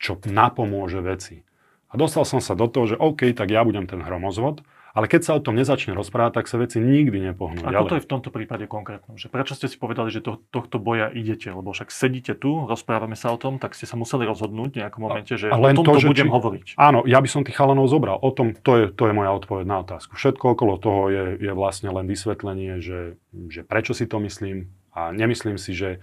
čo 0.00 0.18
napomôže 0.26 1.04
veci. 1.04 1.44
A 1.92 1.94
dostal 1.94 2.26
som 2.26 2.42
sa 2.42 2.58
do 2.58 2.66
toho, 2.66 2.96
že 2.96 2.96
OK, 2.98 3.30
tak 3.36 3.54
ja 3.54 3.62
budem 3.62 3.86
ten 3.86 4.02
hromozvod, 4.02 4.66
ale 4.94 5.10
keď 5.10 5.20
sa 5.26 5.32
o 5.34 5.42
tom 5.42 5.58
nezačne 5.58 5.90
rozprávať, 5.90 6.38
tak 6.38 6.46
sa 6.46 6.54
veci 6.54 6.78
nikdy 6.78 7.18
nepohnú. 7.34 7.66
Ako 7.66 7.90
to 7.90 7.98
je 7.98 8.04
v 8.06 8.10
tomto 8.14 8.30
prípade 8.30 8.70
konkrétnom? 8.70 9.18
Že 9.18 9.26
prečo 9.26 9.58
ste 9.58 9.66
si 9.66 9.74
povedali, 9.74 10.14
že 10.14 10.22
to, 10.22 10.38
tohto 10.54 10.78
boja 10.78 11.10
idete? 11.10 11.50
Lebo 11.50 11.74
však 11.74 11.90
sedíte 11.90 12.38
tu, 12.38 12.62
rozprávame 12.70 13.18
sa 13.18 13.34
o 13.34 13.38
tom, 13.38 13.58
tak 13.58 13.74
ste 13.74 13.90
sa 13.90 13.98
museli 13.98 14.22
rozhodnúť 14.22 14.70
v 14.70 14.78
nejakom 14.86 15.02
momente, 15.02 15.34
že 15.34 15.50
a 15.50 15.58
len 15.58 15.74
o 15.74 15.82
tomto 15.82 15.98
to, 15.98 16.14
budem 16.14 16.30
či... 16.30 16.34
hovoriť. 16.38 16.66
Áno, 16.78 17.02
ja 17.10 17.18
by 17.18 17.26
som 17.26 17.42
tých 17.42 17.58
chalanov 17.58 17.90
zobral. 17.90 18.22
O 18.22 18.30
tom, 18.30 18.54
to 18.54 18.72
je, 18.78 18.84
to 18.94 19.10
je 19.10 19.12
moja 19.18 19.34
odpoveď 19.34 19.66
na 19.66 19.82
otázku. 19.82 20.14
Všetko 20.14 20.54
okolo 20.54 20.78
toho 20.78 21.10
je, 21.10 21.24
je 21.42 21.52
vlastne 21.52 21.90
len 21.90 22.06
vysvetlenie, 22.06 22.78
že, 22.78 23.18
že 23.50 23.66
prečo 23.66 23.98
si 23.98 24.06
to 24.06 24.22
myslím 24.22 24.70
a 24.94 25.10
nemyslím 25.10 25.58
si, 25.58 25.74
že 25.74 25.98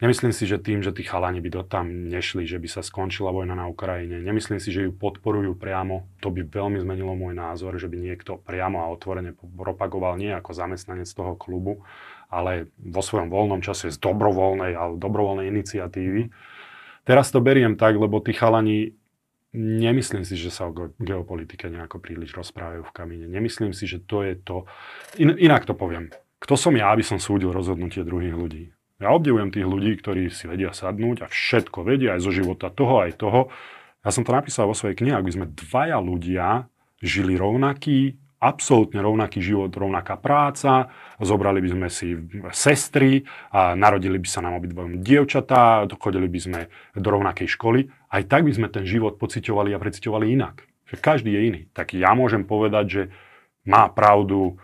Nemyslím 0.00 0.32
si, 0.32 0.48
že 0.48 0.56
tým, 0.56 0.80
že 0.80 0.96
tí 0.96 1.04
chalani 1.04 1.44
by 1.44 1.50
do 1.52 1.60
tam 1.60 2.08
nešli, 2.08 2.48
že 2.48 2.56
by 2.56 2.68
sa 2.72 2.80
skončila 2.80 3.36
vojna 3.36 3.52
na 3.52 3.68
Ukrajine. 3.68 4.24
Nemyslím 4.24 4.56
si, 4.56 4.72
že 4.72 4.88
ju 4.88 4.96
podporujú 4.96 5.52
priamo. 5.60 6.08
To 6.24 6.32
by 6.32 6.48
veľmi 6.48 6.80
zmenilo 6.80 7.12
môj 7.12 7.36
názor, 7.36 7.76
že 7.76 7.84
by 7.84 8.00
niekto 8.00 8.40
priamo 8.40 8.80
a 8.80 8.88
otvorene 8.96 9.36
propagoval 9.36 10.16
nie 10.16 10.32
ako 10.32 10.56
zamestnanec 10.56 11.04
toho 11.04 11.36
klubu, 11.36 11.84
ale 12.32 12.72
vo 12.80 13.04
svojom 13.04 13.28
voľnom 13.28 13.60
čase 13.60 13.92
z 13.92 14.00
dobrovoľnej 14.00 14.72
alebo 14.72 14.96
dobrovoľnej 14.96 15.52
iniciatívy. 15.52 16.32
Teraz 17.04 17.28
to 17.28 17.44
beriem 17.44 17.76
tak, 17.76 18.00
lebo 18.00 18.24
tí 18.24 18.32
chalani 18.32 18.96
Nemyslím 19.50 20.22
si, 20.22 20.38
že 20.38 20.46
sa 20.46 20.70
o 20.70 20.94
geopolitike 21.02 21.66
nejako 21.66 21.98
príliš 21.98 22.38
rozprávajú 22.38 22.86
v 22.86 22.94
kamíne. 22.94 23.26
Nemyslím 23.26 23.74
si, 23.74 23.90
že 23.90 23.98
to 23.98 24.22
je 24.22 24.38
to... 24.38 24.62
In, 25.18 25.34
inak 25.34 25.66
to 25.66 25.74
poviem. 25.74 26.14
Kto 26.38 26.54
som 26.54 26.70
ja, 26.78 26.94
aby 26.94 27.02
som 27.02 27.18
súdil 27.18 27.50
rozhodnutie 27.50 28.06
druhých 28.06 28.38
ľudí? 28.38 28.70
Ja 29.00 29.16
obdivujem 29.16 29.48
tých 29.48 29.64
ľudí, 29.64 29.96
ktorí 29.96 30.28
si 30.28 30.44
vedia 30.44 30.76
sadnúť 30.76 31.24
a 31.24 31.26
všetko 31.32 31.88
vedia 31.88 32.14
aj 32.14 32.20
zo 32.20 32.32
života 32.36 32.68
toho, 32.68 33.00
aj 33.00 33.16
toho. 33.16 33.48
Ja 34.04 34.12
som 34.12 34.28
to 34.28 34.36
napísal 34.36 34.68
vo 34.68 34.76
svojej 34.76 34.92
knihe, 34.92 35.16
aby 35.16 35.32
sme 35.32 35.48
dvaja 35.48 35.96
ľudia 35.96 36.68
žili 37.00 37.40
rovnaký, 37.40 38.20
absolútne 38.40 39.00
rovnaký 39.00 39.40
život, 39.40 39.72
rovnaká 39.72 40.16
práca, 40.20 40.92
zobrali 41.16 41.64
by 41.64 41.68
sme 41.76 41.88
si 41.92 42.16
sestry 42.52 43.24
a 43.52 43.72
narodili 43.72 44.16
by 44.16 44.28
sa 44.28 44.44
nám 44.44 44.60
obidvojom 44.60 45.00
dievčatá, 45.04 45.84
chodili 46.00 46.28
by 46.28 46.40
sme 46.40 46.60
do 46.96 47.08
rovnakej 47.08 47.48
školy, 47.56 47.88
aj 48.12 48.28
tak 48.28 48.44
by 48.48 48.52
sme 48.52 48.68
ten 48.72 48.84
život 48.84 49.16
pociťovali 49.16 49.76
a 49.76 49.80
preciťovali 49.80 50.26
inak. 50.28 50.64
Každý 50.90 51.32
je 51.32 51.40
iný. 51.40 51.60
Tak 51.72 51.96
ja 51.96 52.12
môžem 52.12 52.44
povedať, 52.44 52.84
že 52.88 53.02
má 53.68 53.88
pravdu 53.92 54.60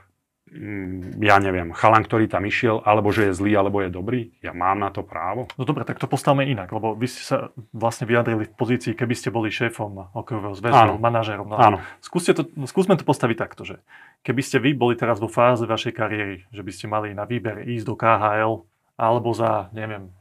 ja 1.18 1.42
neviem, 1.42 1.74
chalan, 1.74 2.06
ktorý 2.06 2.30
tam 2.30 2.46
išiel, 2.46 2.78
alebo 2.86 3.10
že 3.10 3.30
je 3.30 3.32
zlý, 3.34 3.58
alebo 3.58 3.82
je 3.82 3.90
dobrý? 3.90 4.30
Ja 4.38 4.54
mám 4.54 4.78
na 4.78 4.94
to 4.94 5.02
právo? 5.02 5.50
No 5.58 5.66
dobre, 5.66 5.82
tak 5.82 5.98
to 5.98 6.06
postavme 6.06 6.46
inak, 6.46 6.70
lebo 6.70 6.94
vy 6.94 7.10
ste 7.10 7.22
sa 7.26 7.36
vlastne 7.74 8.06
vyjadrili 8.06 8.46
v 8.46 8.54
pozícii, 8.54 8.94
keby 8.94 9.14
ste 9.18 9.34
boli 9.34 9.50
šéfom 9.50 10.14
hokejového 10.14 10.54
zväzu, 10.54 11.02
manažérom. 11.02 11.50
No, 11.50 11.58
Áno. 11.58 11.82
Skúste 11.98 12.30
to, 12.30 12.46
skúsme 12.70 12.94
to 12.94 13.02
postaviť 13.02 13.36
takto, 13.36 13.66
že 13.66 13.82
keby 14.22 14.42
ste 14.46 14.62
vy 14.62 14.78
boli 14.78 14.94
teraz 14.94 15.18
vo 15.18 15.26
fáze 15.26 15.66
vašej 15.66 15.92
kariéry, 15.92 16.36
že 16.54 16.62
by 16.62 16.70
ste 16.70 16.86
mali 16.86 17.10
na 17.10 17.26
výber 17.26 17.66
ísť 17.66 17.86
do 17.90 17.98
KHL, 17.98 18.62
alebo 18.96 19.34
za, 19.34 19.68
neviem, 19.74 20.14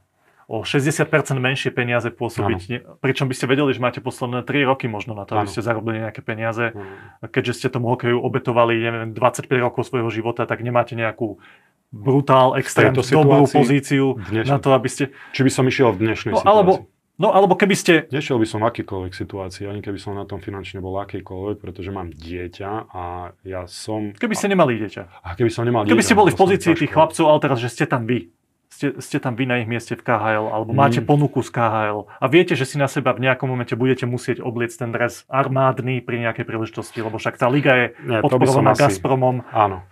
o 0.46 0.62
60% 0.62 1.10
menšie 1.42 1.74
peniaze 1.74 2.06
pôsobiť, 2.06 2.60
ne, 2.70 2.78
pričom 3.02 3.26
by 3.26 3.34
ste 3.34 3.50
vedeli, 3.50 3.74
že 3.74 3.82
máte 3.82 3.98
posledné 3.98 4.46
3 4.46 4.70
roky 4.70 4.86
možno 4.86 5.18
na 5.18 5.26
to, 5.26 5.34
aby 5.34 5.50
ste 5.50 5.58
zarobili 5.58 6.06
nejaké 6.06 6.22
peniaze. 6.22 6.70
Ano. 6.70 7.26
Keďže 7.26 7.52
ste 7.58 7.68
tomu 7.74 7.90
hokeju 7.90 8.22
obetovali, 8.22 8.78
neviem, 8.78 9.10
25 9.10 9.50
rokov 9.58 9.90
svojho 9.90 10.06
života, 10.14 10.46
tak 10.46 10.62
nemáte 10.62 10.94
nejakú 10.94 11.42
brutál, 11.90 12.54
extrém 12.62 12.94
dobrú 12.94 13.50
pozíciu 13.50 14.22
dnešný. 14.30 14.50
na 14.50 14.58
to, 14.62 14.70
aby 14.70 14.86
ste... 14.86 15.10
Či 15.34 15.42
by 15.46 15.50
som 15.50 15.64
išiel 15.66 15.90
v 15.94 15.98
dnešnej 16.06 16.32
no, 16.34 16.38
situácii. 16.38 16.54
Alebo, 16.54 16.72
no 17.18 17.28
alebo 17.34 17.54
keby 17.58 17.74
ste... 17.74 17.92
Nešiel 18.14 18.38
by 18.38 18.46
som 18.46 18.62
v 18.62 18.70
akýkoľvek 18.70 19.12
situácii, 19.18 19.66
ani 19.66 19.82
keby 19.82 19.98
som 19.98 20.14
na 20.14 20.30
tom 20.30 20.38
finančne 20.38 20.78
bol 20.78 20.94
akýkoľvek, 21.02 21.58
pretože 21.58 21.90
mám 21.90 22.14
dieťa 22.14 22.70
a 22.94 23.34
ja 23.42 23.66
som... 23.66 24.14
Keby 24.14 24.34
ste 24.38 24.46
nemali 24.54 24.78
dieťa. 24.78 25.26
A 25.26 25.34
keby 25.34 25.50
som 25.50 25.66
nemal 25.66 25.82
Keby 25.82 25.98
dieťa, 25.98 26.06
ste 26.06 26.18
boli 26.18 26.30
v 26.30 26.38
pozícii 26.38 26.74
tých 26.74 26.92
chlapcov, 26.94 27.26
ale 27.26 27.38
teraz, 27.42 27.58
že 27.58 27.70
ste 27.70 27.86
tam 27.90 28.06
vy 28.06 28.30
ste, 28.76 28.86
ste 29.00 29.16
tam 29.16 29.32
vy 29.32 29.48
na 29.48 29.64
ich 29.64 29.68
mieste 29.68 29.96
v 29.96 30.04
KHL, 30.04 30.52
alebo 30.52 30.70
mm. 30.70 30.76
máte 30.76 31.00
ponuku 31.00 31.40
z 31.40 31.48
KHL 31.48 32.04
a 32.04 32.24
viete, 32.28 32.52
že 32.52 32.68
si 32.68 32.76
na 32.76 32.86
seba 32.92 33.16
v 33.16 33.24
nejakom 33.24 33.48
momente 33.48 33.72
budete 33.72 34.04
musieť 34.04 34.44
obliecť 34.44 34.84
ten 34.84 34.90
dres 34.92 35.24
armádny 35.32 36.04
pri 36.04 36.20
nejakej 36.28 36.44
príležitosti, 36.44 37.00
lebo 37.00 37.16
však 37.16 37.40
tá 37.40 37.48
liga 37.48 37.72
je 37.72 37.86
Nie, 38.04 38.20
podporovaná 38.20 38.76
asi... 38.76 38.84
Gazpromom. 38.84 39.48
Áno. 39.48 39.88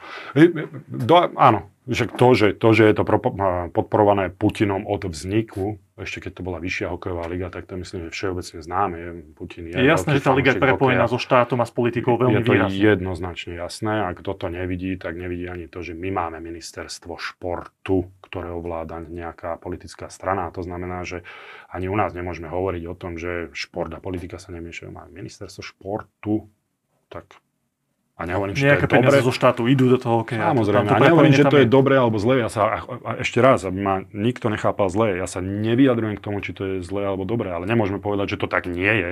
Do, 0.93 1.33
áno, 1.41 1.74
že 1.85 2.09
to, 2.09 2.33
že, 2.33 2.57
to, 2.57 2.69
že 2.73 2.89
je 2.89 2.95
to 2.97 3.05
podporované 3.69 4.33
Putinom 4.33 4.89
od 4.89 5.05
vzniku, 5.05 5.77
ešte 5.95 6.27
keď 6.27 6.33
to 6.41 6.43
bola 6.43 6.59
vyššia 6.59 6.91
hokejová 6.91 7.31
liga, 7.31 7.55
tak 7.55 7.71
to 7.71 7.79
myslím, 7.79 8.09
že 8.09 8.17
všeobecne 8.17 8.59
známe. 8.67 8.97
Putin 9.39 9.71
je, 9.71 9.79
je 9.79 9.87
jasné, 9.87 10.19
že 10.19 10.27
tá 10.27 10.35
liga 10.35 10.51
je 10.51 10.59
prepojená 10.59 11.07
so 11.07 11.23
štátom 11.23 11.63
a 11.63 11.69
s 11.69 11.71
politikou 11.71 12.19
veľmi 12.19 12.43
Je 12.43 12.47
to 12.49 12.55
výrazne. 12.57 12.75
jednoznačne 12.75 13.53
jasné 13.55 14.03
a 14.03 14.11
kto 14.11 14.35
to 14.35 14.47
nevidí, 14.51 14.99
tak 14.99 15.15
nevidí 15.15 15.47
ani 15.47 15.71
to, 15.71 15.87
že 15.87 15.95
my 15.95 16.11
máme 16.11 16.43
ministerstvo 16.43 17.15
športu, 17.15 18.11
ktoré 18.27 18.51
ovláda 18.51 19.05
nejaká 19.07 19.61
politická 19.63 20.11
strana. 20.11 20.51
A 20.51 20.55
to 20.57 20.67
znamená, 20.67 21.07
že 21.07 21.23
ani 21.71 21.87
u 21.87 21.95
nás 21.95 22.11
nemôžeme 22.11 22.51
hovoriť 22.51 22.83
o 22.91 22.99
tom, 22.99 23.15
že 23.15 23.55
šport 23.55 23.95
a 23.95 24.03
politika 24.03 24.43
sa 24.43 24.51
nemiešajú. 24.51 24.91
Máme 24.91 25.15
ministerstvo 25.15 25.63
športu, 25.63 26.51
tak 27.07 27.31
a 28.15 28.31
nehovorím, 28.31 28.55
že 28.55 28.71
Nejaké 28.71 28.87
to 28.87 28.95
je 28.95 29.07
dobre. 29.11 29.27
zo 29.27 29.35
štátu 29.35 29.67
idú 29.67 29.91
do 29.91 29.99
toho 29.99 30.23
hokeja. 30.23 30.55
Samozrejme. 30.55 30.87
A 30.87 31.03
nehovorím, 31.03 31.35
že 31.35 31.51
to 31.51 31.59
je 31.59 31.67
dobre 31.67 31.99
alebo 31.99 32.15
zlé. 32.23 32.47
Ja 32.47 32.51
sa, 32.51 32.87
a 32.87 33.11
ešte 33.19 33.43
raz, 33.43 33.67
aby 33.67 33.79
ma 33.83 33.95
nikto 34.15 34.47
nechápal 34.55 34.87
zlé. 34.87 35.19
Ja 35.19 35.27
sa 35.27 35.43
nevyjadrujem 35.43 36.23
k 36.23 36.23
tomu, 36.23 36.39
či 36.39 36.55
to 36.55 36.63
je 36.63 36.75
zlé 36.87 37.11
alebo 37.11 37.27
dobre. 37.27 37.51
Ale 37.51 37.67
nemôžeme 37.67 37.99
povedať, 37.99 38.39
že 38.39 38.41
to 38.41 38.47
tak 38.47 38.71
nie 38.71 38.87
je. 38.87 39.11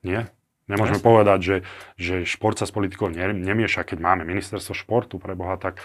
Nie? 0.00 0.32
Nemôžeme 0.64 1.00
Jasne. 1.00 1.08
povedať, 1.12 1.38
že, 1.40 1.56
že 2.00 2.14
šport 2.24 2.56
sa 2.56 2.64
s 2.64 2.72
politikou 2.72 3.12
ne, 3.12 3.36
nemieša, 3.36 3.84
keď 3.84 4.00
máme 4.00 4.24
ministerstvo 4.24 4.72
športu 4.72 5.20
pre 5.20 5.36
Boha. 5.36 5.60
Tak, 5.60 5.80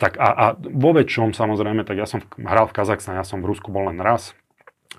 tak 0.00 0.16
a, 0.16 0.28
a 0.32 0.44
vo 0.56 0.96
väčšom 0.96 1.36
samozrejme, 1.36 1.84
tak 1.84 2.00
ja 2.00 2.08
som 2.08 2.24
hral 2.36 2.68
v 2.68 2.76
Kazachstane, 2.76 3.20
ja 3.20 3.28
som 3.28 3.44
v 3.44 3.48
Rusku 3.52 3.68
bol 3.68 3.88
len 3.92 4.00
raz 4.00 4.32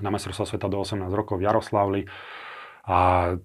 na 0.02 0.14
mestrovstvo 0.14 0.46
sveta 0.46 0.70
do 0.70 0.82
18 0.82 1.10
rokov 1.10 1.42
v 1.42 1.50
Jaroslavli 1.50 2.02
a 2.88 3.36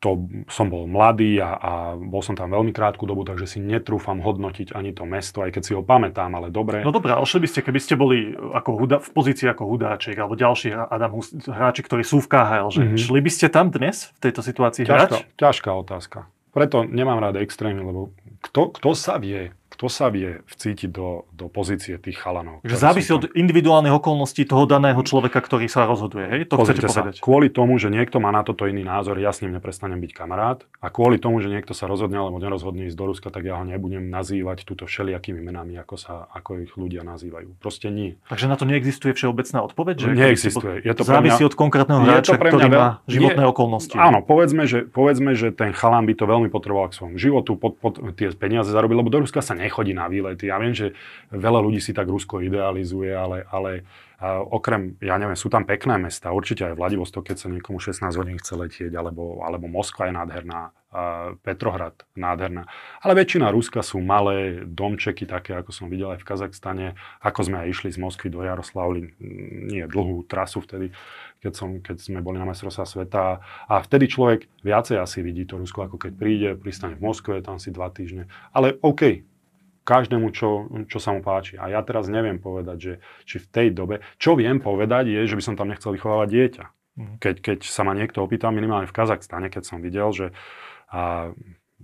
to 0.00 0.10
som 0.48 0.72
bol 0.72 0.88
mladý 0.88 1.36
a, 1.36 1.52
a 1.52 1.72
bol 2.00 2.24
som 2.24 2.32
tam 2.32 2.48
veľmi 2.48 2.72
krátku 2.72 3.04
dobu, 3.04 3.28
takže 3.28 3.44
si 3.44 3.58
netrúfam 3.60 4.24
hodnotiť 4.24 4.72
ani 4.72 4.96
to 4.96 5.04
mesto, 5.04 5.44
aj 5.44 5.52
keď 5.52 5.62
si 5.68 5.72
ho 5.76 5.84
pamätám, 5.84 6.32
ale 6.32 6.48
dobre. 6.48 6.80
No 6.80 6.96
dobré, 6.96 7.12
ale 7.12 7.28
šli 7.28 7.44
by 7.44 7.48
ste, 7.52 7.60
keby 7.60 7.76
ste 7.76 7.92
boli 8.00 8.32
ako 8.32 8.80
huda, 8.80 8.96
v 9.04 9.10
pozícii 9.12 9.52
ako 9.52 9.68
Hudáček 9.68 10.16
alebo 10.16 10.32
ďalší 10.32 10.72
Adam 10.72 11.12
Hus, 11.12 11.28
hráči, 11.44 11.84
ktorí 11.84 12.08
sú 12.08 12.24
v 12.24 12.28
KHL, 12.32 12.68
že 12.72 12.82
mm-hmm. 12.88 13.04
šli 13.04 13.20
by 13.20 13.30
ste 13.36 13.46
tam 13.52 13.68
dnes 13.68 14.08
v 14.16 14.18
tejto 14.24 14.40
situácii 14.40 14.88
ťažká, 14.88 14.96
hrať? 14.96 15.36
Ťažká 15.36 15.70
otázka. 15.76 16.18
Preto 16.56 16.88
nemám 16.88 17.20
rád 17.20 17.36
extrémy, 17.36 17.84
lebo 17.84 18.16
kto, 18.48 18.72
kto 18.80 18.96
sa 18.96 19.20
vie, 19.20 19.52
kto 19.66 19.86
sa 19.90 20.06
vie 20.08 20.40
vcítiť 20.46 20.90
do, 20.92 21.26
do 21.34 21.50
pozície 21.50 21.98
tých 21.98 22.16
chalanov. 22.20 22.62
Že 22.62 22.76
závisí 22.76 23.10
od 23.10 23.26
individuálnych 23.34 23.92
okolností 23.98 24.46
toho 24.46 24.64
daného 24.64 24.98
človeka, 25.02 25.42
ktorý 25.42 25.66
sa 25.66 25.84
rozhoduje, 25.84 26.24
hej? 26.30 26.40
To 26.48 26.62
Pozrite 26.62 26.86
chcete 26.86 26.92
povedať. 26.92 27.14
Sa, 27.18 27.22
kvôli 27.22 27.48
tomu, 27.50 27.74
že 27.76 27.90
niekto 27.90 28.22
má 28.22 28.30
na 28.30 28.46
toto 28.46 28.64
iný 28.70 28.86
názor, 28.86 29.18
ja 29.18 29.34
s 29.34 29.42
ním 29.42 29.58
neprestanem 29.58 29.98
byť 29.98 30.12
kamarát 30.14 30.62
a 30.78 30.86
kvôli 30.88 31.18
tomu, 31.18 31.42
že 31.42 31.50
niekto 31.50 31.74
sa 31.74 31.90
rozhodne 31.90 32.20
alebo 32.20 32.38
nerozhodne 32.38 32.86
ísť 32.86 32.96
do 32.96 33.06
Ruska, 33.10 33.28
tak 33.34 33.42
ja 33.42 33.58
ho 33.58 33.64
nebudem 33.66 34.06
nazývať 34.06 34.62
túto 34.62 34.86
všelijakými 34.86 35.42
menami, 35.42 35.74
ako, 35.82 35.96
sa, 35.98 36.30
ako 36.30 36.62
ich 36.62 36.72
ľudia 36.78 37.02
nazývajú. 37.02 37.58
Proste 37.58 37.90
nie. 37.90 38.16
Takže 38.30 38.46
na 38.46 38.54
to 38.54 38.64
neexistuje 38.64 39.12
všeobecná 39.18 39.66
odpoveď? 39.66 39.94
Že 39.98 40.08
Neexistuje. 40.14 40.74
Je 40.86 40.94
to 40.94 41.02
závisí 41.02 41.42
mňa, 41.42 41.50
od 41.50 41.54
konkrétneho 41.58 42.00
hráča, 42.06 42.38
ktorý 42.38 42.70
veľ... 42.70 42.80
má 42.80 42.88
životné 43.10 43.42
nie, 43.44 43.50
okolnosti. 43.50 43.96
Áno, 43.98 44.22
povedzme 44.22 44.64
že, 44.66 44.84
povedzme, 44.86 45.34
že 45.38 45.50
ten 45.54 45.72
chalán 45.72 46.04
by 46.04 46.14
to 46.14 46.24
veľmi 46.24 46.48
potreboval 46.50 46.90
k 46.90 46.98
svojmu 46.98 47.18
životu, 47.18 47.54
pod, 47.58 47.78
pod, 47.78 47.98
tie 48.18 48.30
peniaze 48.34 48.68
zarobiť, 48.68 48.96
lebo 48.98 49.10
do 49.10 49.22
Ruska 49.22 49.40
sa 49.40 49.56
nechodí 49.66 49.92
na 49.92 50.06
výlety 50.06 50.46
ja 50.46 50.62
viem, 50.62 50.72
že 50.72 50.94
veľa 51.34 51.58
ľudí 51.58 51.82
si 51.82 51.90
tak 51.90 52.06
Rusko 52.06 52.40
idealizuje, 52.40 53.10
ale, 53.10 53.42
ale 53.50 53.82
a 54.16 54.40
okrem, 54.40 54.96
ja 55.04 55.20
neviem, 55.20 55.36
sú 55.36 55.52
tam 55.52 55.68
pekné 55.68 56.00
mesta, 56.00 56.32
určite 56.32 56.64
aj 56.64 56.80
Vladivostok, 56.80 57.28
keď 57.28 57.36
sa 57.36 57.52
niekomu 57.52 57.76
16 57.76 58.16
hodín 58.16 58.40
chce 58.40 58.56
letieť, 58.56 58.92
alebo, 58.96 59.44
alebo 59.44 59.68
Moskva 59.68 60.08
je 60.08 60.16
nádherná, 60.16 60.72
Petrohrad 61.44 61.92
nádherná. 62.16 62.64
Ale 63.04 63.12
väčšina 63.12 63.52
Ruska 63.52 63.84
sú 63.84 64.00
malé 64.00 64.64
domčeky, 64.64 65.28
také 65.28 65.52
ako 65.52 65.68
som 65.68 65.92
videl 65.92 66.16
aj 66.16 66.24
v 66.24 66.28
Kazachstane, 66.32 66.86
ako 67.20 67.44
sme 67.44 67.60
aj 67.60 67.68
išli 67.68 67.92
z 67.92 68.00
Moskvy 68.00 68.32
do 68.32 68.40
Jaroslavly, 68.40 69.12
nie 69.68 69.84
dlhú 69.84 70.24
trasu 70.24 70.64
vtedy, 70.64 70.96
keď, 71.44 71.52
som, 71.52 71.84
keď 71.84 72.00
sme 72.00 72.24
boli 72.24 72.40
na 72.40 72.48
mestrovstvá 72.48 72.88
sveta. 72.88 73.44
A 73.68 73.74
vtedy 73.84 74.08
človek 74.08 74.48
viacej 74.64 74.96
asi 74.96 75.20
vidí 75.20 75.44
to 75.44 75.60
Rusko, 75.60 75.92
ako 75.92 76.00
keď 76.00 76.12
príde, 76.16 76.48
pristane 76.56 76.96
v 76.96 77.04
Moskve, 77.04 77.44
tam 77.44 77.60
si 77.60 77.68
dva 77.68 77.92
týždne. 77.92 78.32
Ale 78.56 78.80
OK, 78.80 79.28
každému, 79.86 80.34
čo, 80.34 80.66
čo 80.90 80.98
sa 80.98 81.14
mu 81.14 81.22
páči. 81.22 81.54
A 81.54 81.70
ja 81.70 81.80
teraz 81.86 82.10
neviem 82.10 82.42
povedať, 82.42 82.76
že 82.76 82.92
či 83.22 83.38
v 83.38 83.46
tej 83.46 83.68
dobe, 83.70 84.02
čo 84.18 84.34
viem 84.34 84.58
povedať 84.58 85.14
je, 85.14 85.30
že 85.30 85.38
by 85.38 85.42
som 85.46 85.54
tam 85.54 85.70
nechcel 85.70 85.94
vychovávať 85.94 86.28
dieťa. 86.28 86.64
Mhm. 86.96 87.14
Keď, 87.22 87.34
keď 87.38 87.58
sa 87.62 87.86
ma 87.86 87.94
niekto 87.94 88.18
opýtal, 88.20 88.50
minimálne 88.50 88.90
v 88.90 88.96
Kazachstane, 88.96 89.46
keď 89.46 89.62
som 89.62 89.78
videl, 89.78 90.10
že 90.10 90.26
a, 90.90 91.30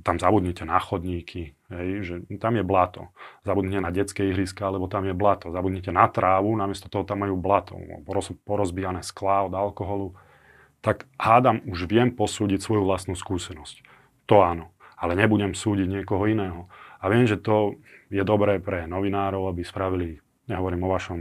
tam 0.01 0.17
zabudnite 0.17 0.65
na 0.65 0.81
chodníky, 0.81 1.53
hej, 1.69 1.89
že 2.01 2.15
tam 2.41 2.57
je 2.57 2.65
blato. 2.65 3.13
Zabudnite 3.45 3.85
na 3.85 3.93
detské 3.93 4.25
ihriska, 4.33 4.65
lebo 4.73 4.89
tam 4.89 5.05
je 5.05 5.13
blato. 5.13 5.53
Zabudnite 5.53 5.93
na 5.93 6.09
trávu, 6.09 6.49
namiesto 6.57 6.89
toho 6.89 7.05
tam 7.05 7.21
majú 7.29 7.37
blato. 7.37 7.77
Poroz, 8.09 8.33
porozbijané 8.49 9.05
sklá 9.05 9.45
od 9.45 9.53
alkoholu. 9.53 10.17
Tak 10.81 11.05
hádam, 11.21 11.61
už 11.69 11.85
viem 11.85 12.09
posúdiť 12.09 12.65
svoju 12.65 12.89
vlastnú 12.89 13.13
skúsenosť. 13.13 13.85
To 14.33 14.41
áno. 14.41 14.73
Ale 14.97 15.13
nebudem 15.13 15.53
súdiť 15.53 16.01
niekoho 16.01 16.25
iného. 16.25 16.73
A 17.03 17.11
viem, 17.11 17.27
že 17.27 17.43
to 17.43 17.83
je 18.09 18.23
dobré 18.23 18.63
pre 18.63 18.87
novinárov, 18.87 19.51
aby 19.51 19.67
spravili, 19.67 20.23
nehovorím 20.47 20.87
o 20.87 20.93
vašom 20.95 21.21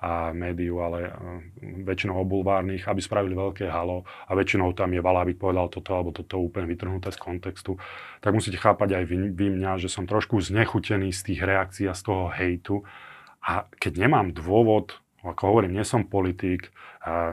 a 0.00 0.32
médiu, 0.32 0.80
ale 0.80 1.12
väčšinou 1.60 2.16
o 2.16 2.24
bulvárnych, 2.24 2.88
aby 2.88 3.04
spravili 3.04 3.36
veľké 3.36 3.68
halo 3.68 4.08
a 4.24 4.32
väčšinou 4.32 4.72
tam 4.72 4.96
je 4.96 5.04
Valábik 5.04 5.36
povedal 5.36 5.68
toto 5.68 5.92
alebo 5.92 6.08
toto 6.08 6.40
úplne 6.40 6.64
vytrhnuté 6.72 7.12
z 7.12 7.20
kontextu, 7.20 7.76
tak 8.24 8.32
musíte 8.32 8.56
chápať 8.56 8.96
aj 8.96 9.04
vy, 9.04 9.16
vy 9.36 9.46
mňa, 9.60 9.76
že 9.76 9.92
som 9.92 10.08
trošku 10.08 10.40
znechutený 10.40 11.12
z 11.12 11.20
tých 11.20 11.40
reakcií 11.44 11.84
a 11.84 11.92
z 11.92 12.02
toho 12.08 12.32
hejtu. 12.32 12.80
A 13.44 13.68
keď 13.76 14.08
nemám 14.08 14.32
dôvod 14.32 14.96
Ako 15.20 15.52
hovorím, 15.52 15.76
nie 15.76 15.84
som 15.84 16.08
politik, 16.08 16.72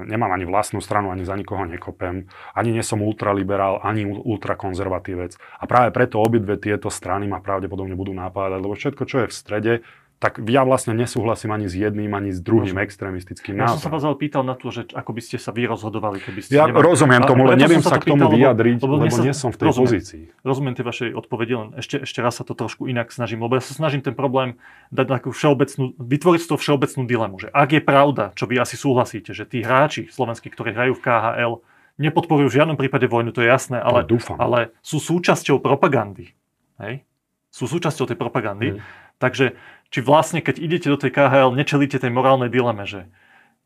nemám 0.03 0.35
ani 0.35 0.43
vlastnú 0.43 0.83
stranu, 0.83 1.07
ani 1.07 1.23
za 1.23 1.39
nikoho 1.39 1.63
nekopem, 1.63 2.27
ani 2.51 2.75
nie 2.75 2.83
som 2.83 2.99
ultraliberál, 2.99 3.79
ani 3.79 4.03
ultrakonzervatívec. 4.03 5.39
A 5.39 5.63
práve 5.71 5.95
preto 5.95 6.19
obidve 6.19 6.59
tieto 6.59 6.91
strany 6.91 7.31
ma 7.31 7.39
pravdepodobne 7.39 7.95
budú 7.95 8.11
napádať, 8.11 8.59
lebo 8.59 8.75
všetko, 8.75 9.03
čo 9.07 9.17
je 9.23 9.27
v 9.31 9.35
strede, 9.35 9.73
tak 10.17 10.41
ja 10.49 10.65
vlastne 10.65 10.97
nesúhlasím 10.97 11.53
ani 11.53 11.69
s 11.69 11.77
jedným, 11.77 12.09
ani 12.09 12.33
s 12.33 12.41
druhým 12.41 12.73
Rozumiem. 12.73 12.87
extrémistickým 12.89 13.53
Ja 13.61 13.69
som 13.77 13.85
sa 13.85 13.93
vás 13.93 14.01
ale 14.01 14.17
pýtal 14.17 14.41
na 14.41 14.57
to, 14.57 14.73
že 14.73 14.89
ako 14.89 15.13
by 15.13 15.21
ste 15.21 15.37
sa 15.37 15.53
vy 15.53 15.69
rozhodovali, 15.69 16.17
keby 16.17 16.41
ste 16.41 16.57
Ja 16.57 16.65
nemali... 16.65 16.89
rozumiem 16.89 17.21
tomu, 17.21 17.45
len 17.45 17.61
neviem 17.61 17.85
sa 17.85 18.01
k 18.01 18.09
tomu 18.09 18.25
pýtal, 18.25 18.33
vyjadriť, 18.33 18.77
lebo, 18.81 18.93
lebo, 18.97 19.05
lebo 19.13 19.17
nie 19.21 19.35
som 19.37 19.53
v 19.53 19.57
tej 19.61 19.65
rozumiem, 19.69 19.93
pozícii. 19.93 20.23
Rozumiem 20.41 20.73
tie 20.73 20.85
vašej 20.89 21.09
odpovede, 21.13 21.53
len 21.53 21.69
ešte, 21.77 22.01
ešte 22.01 22.19
raz 22.25 22.33
sa 22.33 22.43
to 22.43 22.57
trošku 22.57 22.89
inak 22.89 23.13
snažím, 23.13 23.45
lebo 23.45 23.61
ja 23.61 23.61
sa 23.61 23.77
snažím 23.77 24.01
ten 24.01 24.17
problém 24.17 24.57
dať 24.89 25.05
takú 25.21 25.29
všeobecnú, 25.29 25.93
vytvoriť 26.01 26.41
toho 26.49 26.57
všeobecnú 26.57 27.05
dilemu, 27.05 27.35
že 27.37 27.47
ak 27.53 27.69
je 27.77 27.81
pravda, 27.85 28.33
čo 28.33 28.49
vy 28.49 28.57
asi 28.57 28.73
súhlasíte, 28.73 29.37
že 29.37 29.45
tí 29.45 29.61
hráči 29.61 30.09
slovenskí, 30.09 30.49
ktorí 30.49 30.73
hrajú 30.73 30.97
v 30.97 31.03
KHL, 31.05 31.53
nepodporujú 32.01 32.49
v 32.49 32.57
žiadnom 32.57 32.77
prípade 32.77 33.05
vojnu, 33.05 33.29
to 33.29 33.45
je 33.45 33.49
jasné, 33.53 33.77
ale, 33.77 34.01
ale 34.41 34.73
sú 34.81 34.97
súčasťou 34.97 35.61
propagandy. 35.61 36.33
Hej? 36.81 37.05
Sú 37.53 37.65
súčasťou 37.69 38.05
tej 38.09 38.17
propagandy. 38.17 38.77
Hmm. 38.77 38.81
Takže 39.17 39.57
či 39.89 39.99
vlastne, 40.03 40.43
keď 40.43 40.55
idete 40.59 40.87
do 40.91 40.97
tej 40.99 41.11
KHL, 41.15 41.55
nečelíte 41.55 41.99
tej 41.99 42.11
morálnej 42.11 42.51
dileme, 42.51 42.83
že 42.83 43.07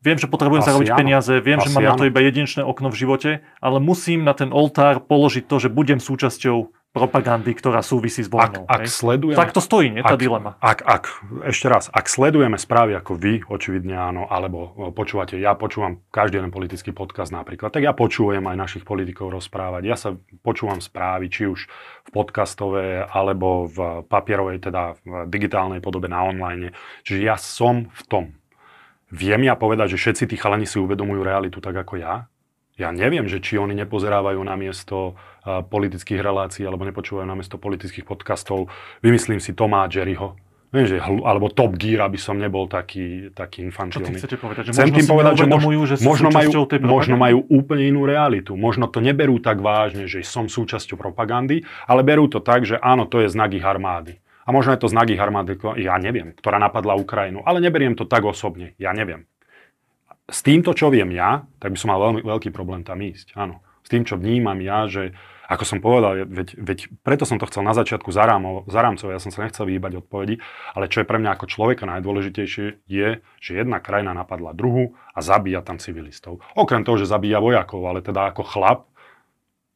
viem, 0.02 0.18
že 0.18 0.26
potrebujem 0.26 0.66
zarobiť 0.66 0.90
peniaze, 0.98 1.32
viem, 1.38 1.62
Asi 1.62 1.70
že 1.70 1.74
mám 1.74 1.86
áno. 1.86 1.90
na 1.94 1.98
to 1.98 2.08
iba 2.10 2.20
jedinečné 2.20 2.62
okno 2.66 2.90
v 2.90 2.98
živote, 2.98 3.30
ale 3.62 3.78
musím 3.78 4.26
na 4.26 4.34
ten 4.34 4.50
oltár 4.50 5.02
položiť 5.06 5.46
to, 5.46 5.56
že 5.62 5.68
budem 5.70 6.02
súčasťou 6.02 6.81
propagandy, 6.92 7.56
ktorá 7.56 7.80
súvisí 7.80 8.20
s 8.20 8.28
vojnou. 8.28 8.68
Ak, 8.68 8.84
ak 8.84 8.92
sledujeme, 8.92 9.40
tak 9.40 9.56
to 9.56 9.64
stojí, 9.64 9.88
nie 9.88 10.04
tá 10.04 10.14
ak, 10.14 10.20
dilema. 10.20 10.60
Ak, 10.60 10.84
ak, 10.84 11.04
ešte 11.48 11.66
raz, 11.72 11.88
ak 11.88 12.04
sledujeme 12.04 12.60
správy 12.60 12.92
ako 12.92 13.16
vy, 13.16 13.40
očividne 13.48 13.96
áno, 13.96 14.28
alebo 14.28 14.92
počúvate, 14.92 15.40
ja 15.40 15.56
počúvam 15.56 16.04
každý 16.12 16.44
jeden 16.44 16.52
politický 16.52 16.92
podcast 16.92 17.32
napríklad, 17.32 17.72
tak 17.72 17.80
ja 17.80 17.96
počúvam 17.96 18.44
aj 18.44 18.56
našich 18.60 18.84
politikov 18.84 19.32
rozprávať. 19.32 19.82
Ja 19.88 19.96
sa 19.96 20.12
počúvam 20.44 20.84
správy, 20.84 21.32
či 21.32 21.48
už 21.48 21.64
v 22.06 22.08
podcastové, 22.12 23.08
alebo 23.08 23.72
v 23.72 24.04
papierovej, 24.04 24.68
teda 24.68 25.00
v 25.00 25.32
digitálnej 25.32 25.80
podobe 25.80 26.12
na 26.12 26.28
online. 26.28 26.76
Čiže 27.08 27.20
ja 27.24 27.40
som 27.40 27.88
v 27.88 28.02
tom. 28.04 28.24
Viem 29.08 29.48
ja 29.48 29.56
povedať, 29.56 29.96
že 29.96 30.00
všetci 30.00 30.24
tí 30.28 30.36
chalani 30.36 30.68
si 30.68 30.76
uvedomujú 30.76 31.24
realitu 31.24 31.60
tak 31.64 31.72
ako 31.72 31.96
ja? 32.00 32.28
Ja 32.80 32.88
neviem, 32.88 33.28
že 33.28 33.44
či 33.44 33.60
oni 33.60 33.76
nepozerávajú 33.76 34.40
na 34.40 34.56
miesto 34.56 35.16
politických 35.44 36.22
relácií 36.22 36.62
alebo 36.62 36.86
nepočúvajú 36.86 37.26
na 37.26 37.34
miesto 37.34 37.58
politických 37.58 38.06
podcastov. 38.06 38.70
Vymyslím 39.02 39.42
si 39.42 39.52
Tomá 39.52 39.90
Jerryho. 39.90 40.38
Viem, 40.72 40.88
že, 40.88 40.96
alebo 41.04 41.52
Top 41.52 41.76
Gear, 41.76 42.08
aby 42.08 42.16
som 42.16 42.40
nebol 42.40 42.64
taký, 42.64 43.28
taký 43.36 43.60
infantilný. 43.68 44.16
Čo 44.16 44.24
chcete 44.24 44.36
povedať? 44.40 44.62
Že 44.64 44.70
Chcem 44.72 44.88
tým 44.88 45.04
povedať, 45.04 45.32
že, 45.36 45.44
mož, 45.44 45.62
že 45.84 45.96
možno, 46.00 46.28
majú, 46.32 46.50
možno 46.80 47.14
majú 47.20 47.38
úplne 47.52 47.92
inú 47.92 48.08
realitu. 48.08 48.56
Možno 48.56 48.88
to 48.88 49.04
neberú 49.04 49.36
tak 49.36 49.60
vážne, 49.60 50.08
že 50.08 50.24
som 50.24 50.48
súčasťou 50.48 50.96
propagandy, 50.96 51.68
ale 51.84 52.00
berú 52.00 52.24
to 52.24 52.40
tak, 52.40 52.64
že 52.64 52.80
áno, 52.80 53.04
to 53.04 53.20
je 53.20 53.28
znak 53.28 53.52
ich 53.52 53.60
armády. 53.60 54.16
A 54.48 54.50
možno 54.50 54.72
je 54.72 54.80
to 54.80 54.88
znak 54.88 55.12
ich 55.12 55.20
armády, 55.20 55.60
ja 55.76 56.00
neviem, 56.00 56.32
ktorá 56.40 56.56
napadla 56.56 56.96
Ukrajinu. 56.96 57.44
Ale 57.44 57.60
neberiem 57.60 57.92
to 57.92 58.08
tak 58.08 58.24
osobne, 58.24 58.72
ja 58.80 58.96
neviem 58.96 59.28
s 60.32 60.40
týmto, 60.40 60.72
čo 60.72 60.88
viem 60.88 61.12
ja, 61.12 61.44
tak 61.60 61.74
by 61.74 61.78
som 61.78 61.92
mal 61.92 62.00
veľmi 62.00 62.24
veľký 62.24 62.54
problém 62.54 62.86
tam 62.86 63.02
ísť. 63.04 63.36
Áno. 63.36 63.60
S 63.84 63.92
tým, 63.92 64.06
čo 64.06 64.16
vnímam 64.16 64.56
ja, 64.62 64.88
že 64.88 65.12
ako 65.52 65.64
som 65.68 65.78
povedal, 65.84 66.24
veď, 66.24 66.56
veď 66.56 66.78
preto 67.04 67.28
som 67.28 67.36
to 67.36 67.44
chcel 67.46 67.60
na 67.60 67.76
začiatku 67.76 68.08
zarámcovať, 68.08 69.12
ja 69.12 69.20
som 69.20 69.28
sa 69.28 69.44
nechcel 69.44 69.68
vyhýbať 69.68 70.00
odpovedi, 70.00 70.40
ale 70.72 70.88
čo 70.88 71.04
je 71.04 71.08
pre 71.08 71.20
mňa 71.20 71.36
ako 71.36 71.44
človeka 71.50 71.84
najdôležitejšie 71.84 72.88
je, 72.88 73.08
že 73.20 73.50
jedna 73.52 73.78
krajina 73.84 74.16
napadla 74.16 74.56
druhú 74.56 74.96
a 75.12 75.20
zabíja 75.20 75.60
tam 75.60 75.76
civilistov. 75.76 76.40
Okrem 76.56 76.82
toho, 76.82 76.96
že 76.96 77.10
zabíja 77.10 77.38
vojakov, 77.38 77.84
ale 77.84 78.00
teda 78.00 78.32
ako 78.32 78.42
chlap, 78.48 78.80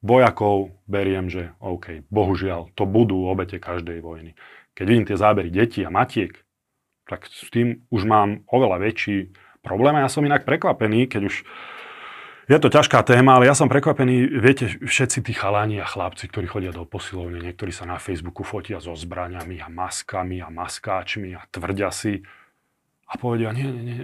vojakov 0.00 0.70
beriem, 0.86 1.26
že 1.26 1.52
OK, 1.58 2.06
bohužiaľ, 2.08 2.70
to 2.78 2.86
budú 2.86 3.26
obete 3.26 3.58
každej 3.58 4.00
vojny. 4.04 4.38
Keď 4.76 4.84
vidím 4.86 5.08
tie 5.08 5.18
zábery 5.18 5.48
detí 5.50 5.82
a 5.82 5.90
matiek, 5.90 6.36
tak 7.08 7.26
s 7.26 7.48
tým 7.54 7.86
už 7.90 8.02
mám 8.06 8.42
oveľa 8.50 8.82
väčší 8.82 9.34
problém. 9.62 9.98
A 9.98 10.04
ja 10.06 10.10
som 10.10 10.26
inak 10.26 10.46
prekvapený, 10.46 11.10
keď 11.10 11.30
už 11.30 11.42
je 12.46 12.58
to 12.62 12.70
ťažká 12.70 13.02
téma, 13.02 13.36
ale 13.36 13.50
ja 13.50 13.58
som 13.58 13.66
prekvapený, 13.66 14.38
viete, 14.38 14.70
všetci 14.78 15.18
tí 15.26 15.32
chalani 15.34 15.82
a 15.82 15.86
chlapci, 15.86 16.30
ktorí 16.30 16.46
chodia 16.46 16.70
do 16.70 16.86
posilovne, 16.86 17.42
niektorí 17.42 17.74
sa 17.74 17.90
na 17.90 17.98
Facebooku 17.98 18.46
fotia 18.46 18.78
so 18.78 18.94
zbraniami 18.94 19.58
a 19.58 19.66
maskami 19.66 20.38
a 20.38 20.48
maskáčmi 20.50 21.34
a 21.34 21.42
tvrdia 21.50 21.90
si 21.90 22.22
a 23.06 23.14
povedia, 23.18 23.50
nie, 23.50 23.66
nie, 23.66 23.82
nie, 23.82 23.98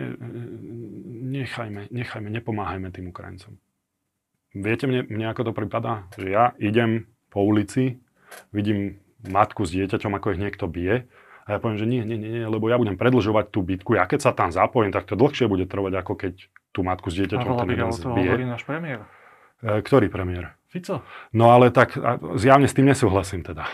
nechajme, 1.42 1.90
nechajme, 1.90 2.28
nepomáhajme 2.30 2.90
tým 2.94 3.10
Ukrajincom. 3.10 3.58
Viete 4.54 4.86
mne, 4.90 5.06
mne 5.06 5.26
ako 5.30 5.50
to 5.50 5.52
pripadá? 5.54 6.06
Že 6.18 6.28
ja 6.30 6.44
idem 6.58 7.10
po 7.30 7.42
ulici, 7.42 7.98
vidím 8.50 9.02
matku 9.22 9.62
s 9.62 9.74
dieťaťom, 9.74 10.12
ako 10.18 10.34
ich 10.34 10.42
niekto 10.42 10.66
bije 10.66 11.06
a 11.42 11.48
ja 11.54 11.58
poviem, 11.58 11.78
že 11.78 11.86
nie, 11.90 12.02
nie, 12.06 12.18
nie, 12.18 12.46
lebo 12.46 12.70
ja 12.70 12.78
budem 12.78 12.94
predlžovať 12.94 13.50
tú 13.50 13.66
bitku. 13.66 13.98
Ja 13.98 14.06
keď 14.06 14.20
sa 14.24 14.32
tam 14.32 14.54
zapojím, 14.54 14.94
tak 14.94 15.10
to 15.10 15.18
dlhšie 15.18 15.50
bude 15.50 15.66
trvať, 15.66 15.92
ako 15.98 16.12
keď 16.14 16.34
tú 16.70 16.80
matku 16.86 17.10
s 17.10 17.18
dieťaťom 17.18 17.52
ten 17.58 17.68
jeden 17.68 17.90
zbije. 17.92 18.30
hovorí 18.30 18.44
náš 18.46 18.62
premiér. 18.62 19.00
E, 19.60 19.82
ktorý 19.82 20.06
premiér? 20.08 20.54
Fico. 20.70 21.04
No 21.36 21.52
ale 21.52 21.68
tak 21.68 21.98
zjavne 22.40 22.64
s 22.64 22.72
tým 22.72 22.88
nesúhlasím 22.88 23.44
teda 23.44 23.68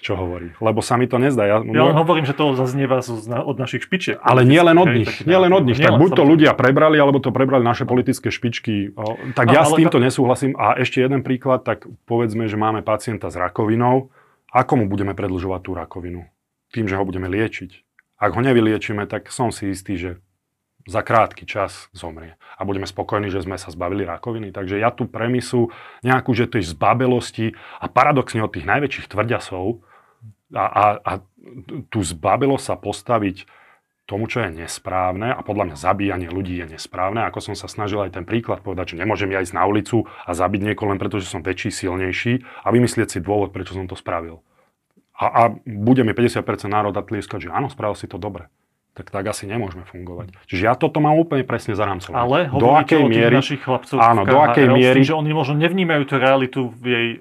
čo 0.00 0.16
hovorí. 0.16 0.56
Lebo 0.58 0.80
sa 0.80 0.96
mi 0.96 1.04
to 1.04 1.20
nezdá. 1.20 1.44
Ja, 1.44 1.60
ja 1.60 1.84
len 1.92 1.96
hovorím, 1.96 2.24
že 2.24 2.32
to 2.32 2.56
zaznieva 2.56 3.04
od 3.44 3.56
našich 3.60 3.84
špičiek. 3.84 4.16
Ale 4.24 4.48
nie 4.48 4.58
len 4.58 4.74
od 4.80 4.88
nich. 4.88 5.12
Nie 5.28 5.36
len 5.36 5.52
od 5.52 5.68
nich. 5.68 5.76
Tak 5.76 6.00
buď 6.00 6.10
to 6.16 6.24
ľudia 6.24 6.56
prebrali, 6.56 6.96
alebo 6.96 7.20
to 7.20 7.30
prebrali 7.30 7.62
naše 7.62 7.84
politické 7.84 8.32
špičky. 8.32 8.96
Tak 9.36 9.46
ja 9.52 9.68
s 9.68 9.76
týmto 9.76 10.00
nesúhlasím. 10.00 10.56
A 10.56 10.80
ešte 10.80 11.04
jeden 11.04 11.20
príklad, 11.20 11.62
tak 11.62 11.84
povedzme, 12.08 12.48
že 12.48 12.56
máme 12.56 12.80
pacienta 12.80 13.28
s 13.28 13.36
rakovinou. 13.36 14.08
Ako 14.50 14.82
mu 14.82 14.84
budeme 14.90 15.14
predlžovať 15.14 15.60
tú 15.62 15.70
rakovinu? 15.76 16.26
Tým, 16.70 16.86
že 16.86 16.96
ho 16.96 17.04
budeme 17.04 17.26
liečiť. 17.26 17.70
Ak 18.20 18.36
ho 18.36 18.40
nevyliečíme, 18.40 19.08
tak 19.08 19.32
som 19.32 19.50
si 19.50 19.72
istý, 19.72 19.96
že 19.96 20.10
za 20.88 21.04
krátky 21.04 21.44
čas 21.44 21.92
zomrie. 21.92 22.40
A 22.56 22.64
budeme 22.64 22.88
spokojní, 22.88 23.28
že 23.28 23.44
sme 23.44 23.60
sa 23.60 23.68
zbavili 23.68 24.04
rakoviny. 24.04 24.52
Takže 24.52 24.80
ja 24.80 24.88
tú 24.88 25.04
premisu 25.04 25.68
nejakú, 26.00 26.32
že 26.32 26.48
tej 26.48 26.72
zbabelosti 26.72 27.52
a 27.80 27.86
paradoxne 27.88 28.40
od 28.40 28.52
tých 28.52 28.64
najväčších 28.64 29.08
tvrďasov 29.08 29.84
a, 30.56 30.64
a, 30.64 30.84
a 31.00 31.12
tú 31.88 32.00
zbabelosť 32.00 32.64
sa 32.64 32.76
postaviť 32.80 33.46
tomu, 34.08 34.26
čo 34.26 34.42
je 34.42 34.50
nesprávne 34.66 35.30
a 35.30 35.38
podľa 35.46 35.70
mňa 35.70 35.76
zabíjanie 35.78 36.28
ľudí 36.32 36.58
je 36.58 36.74
nesprávne. 36.74 37.22
Ako 37.30 37.38
som 37.38 37.54
sa 37.54 37.70
snažil 37.70 38.02
aj 38.02 38.18
ten 38.18 38.26
príklad 38.26 38.58
povedať, 38.58 38.96
že 38.96 39.00
nemôžem 39.06 39.30
ja 39.30 39.38
ísť 39.38 39.54
na 39.54 39.62
ulicu 39.70 40.10
a 40.26 40.34
zabiť 40.34 40.60
niekoho 40.66 40.90
len 40.90 40.98
preto, 40.98 41.22
že 41.22 41.30
som 41.30 41.46
väčší, 41.46 41.70
silnejší 41.70 42.42
a 42.66 42.74
vymyslieť 42.74 43.08
si 43.14 43.18
dôvod, 43.22 43.54
prečo 43.54 43.78
som 43.78 43.86
to 43.86 43.94
spravil 43.94 44.42
a, 45.20 45.26
a 45.28 45.42
bude 45.68 46.00
mi 46.02 46.16
50% 46.16 46.40
národa 46.64 47.04
tlieskať, 47.04 47.46
že 47.46 47.50
áno, 47.52 47.68
spravil 47.68 47.94
si 47.94 48.08
to 48.08 48.16
dobre 48.16 48.48
tak 48.90 49.06
tak 49.16 49.24
asi 49.32 49.46
nemôžeme 49.46 49.86
fungovať. 49.86 50.34
Čiže 50.50 50.62
ja 50.66 50.74
toto 50.74 50.98
mám 50.98 51.14
úplne 51.14 51.46
presne 51.46 51.78
zaramcované. 51.78 52.20
Ale 52.20 52.38
do 52.52 52.74
akej 52.74 53.00
o 53.00 53.08
miery, 53.08 53.32
našich 53.38 53.62
chlapcov 53.62 53.96
áno, 53.96 54.26
do 54.26 54.38
akej 54.42 54.66
miery, 54.66 55.00
tým, 55.00 55.08
že 55.08 55.16
oni 55.16 55.30
možno 55.30 55.54
nevnímajú 55.56 56.02
tú 56.10 56.14
realitu 56.18 56.60
v 56.74 56.84
jej 56.84 57.08
e, 57.16 57.18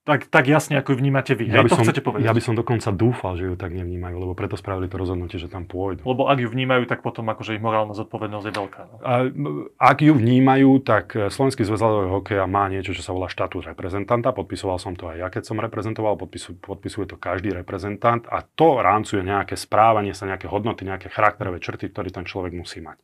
tak, 0.00 0.32
tak 0.32 0.48
jasne, 0.48 0.80
ako 0.80 0.96
ju 0.96 1.04
vnímate 1.04 1.36
vy. 1.36 1.52
Ja 1.52 1.60
by, 1.60 1.68
som, 1.68 1.84
chcete 1.84 2.00
povedať? 2.00 2.24
ja 2.24 2.32
by 2.32 2.40
som 2.40 2.56
dokonca 2.56 2.88
dúfal, 2.88 3.36
že 3.36 3.52
ju 3.52 3.54
tak 3.54 3.76
nevnímajú, 3.76 4.16
lebo 4.16 4.32
preto 4.32 4.56
spravili 4.56 4.88
to 4.88 4.96
rozhodnutie, 4.96 5.36
že 5.36 5.52
tam 5.52 5.68
pôjdu. 5.68 6.00
Lebo 6.08 6.24
ak 6.24 6.40
ju 6.40 6.48
vnímajú, 6.48 6.88
tak 6.88 7.04
potom 7.04 7.28
akože 7.28 7.60
ich 7.60 7.62
morálna 7.62 7.92
zodpovednosť 7.92 8.46
je 8.48 8.54
veľká. 8.56 8.82
No? 8.88 8.94
A, 9.04 9.28
ak 9.76 9.98
ju 10.00 10.16
vnímajú, 10.16 10.80
tak 10.80 11.12
e, 11.12 11.28
Slovenský 11.28 11.68
zväz 11.68 11.84
hokeja 11.84 12.48
má 12.48 12.72
niečo, 12.72 12.96
čo 12.96 13.04
sa 13.04 13.12
volá 13.12 13.28
štatút 13.28 13.68
reprezentanta. 13.76 14.32
Podpisoval 14.32 14.80
som 14.80 14.96
to 14.96 15.04
aj 15.12 15.20
ja, 15.20 15.28
keď 15.28 15.42
som 15.44 15.60
reprezentoval, 15.60 16.16
podpisu, 16.16 16.56
podpisuje 16.56 17.04
to 17.04 17.20
každý 17.20 17.52
reprezentant 17.52 18.24
a 18.32 18.40
to 18.40 18.80
rámcuje 18.80 19.20
nejaké 19.20 19.52
správanie 19.52 20.16
sa, 20.16 20.24
nejaké 20.24 20.48
hodnoty, 20.48 20.88
nejaké 20.88 21.12
charakterové 21.12 21.60
črty, 21.60 21.92
ktoré 21.92 22.08
ten 22.08 22.24
človek 22.24 22.56
musí 22.56 22.80
mať. 22.80 22.96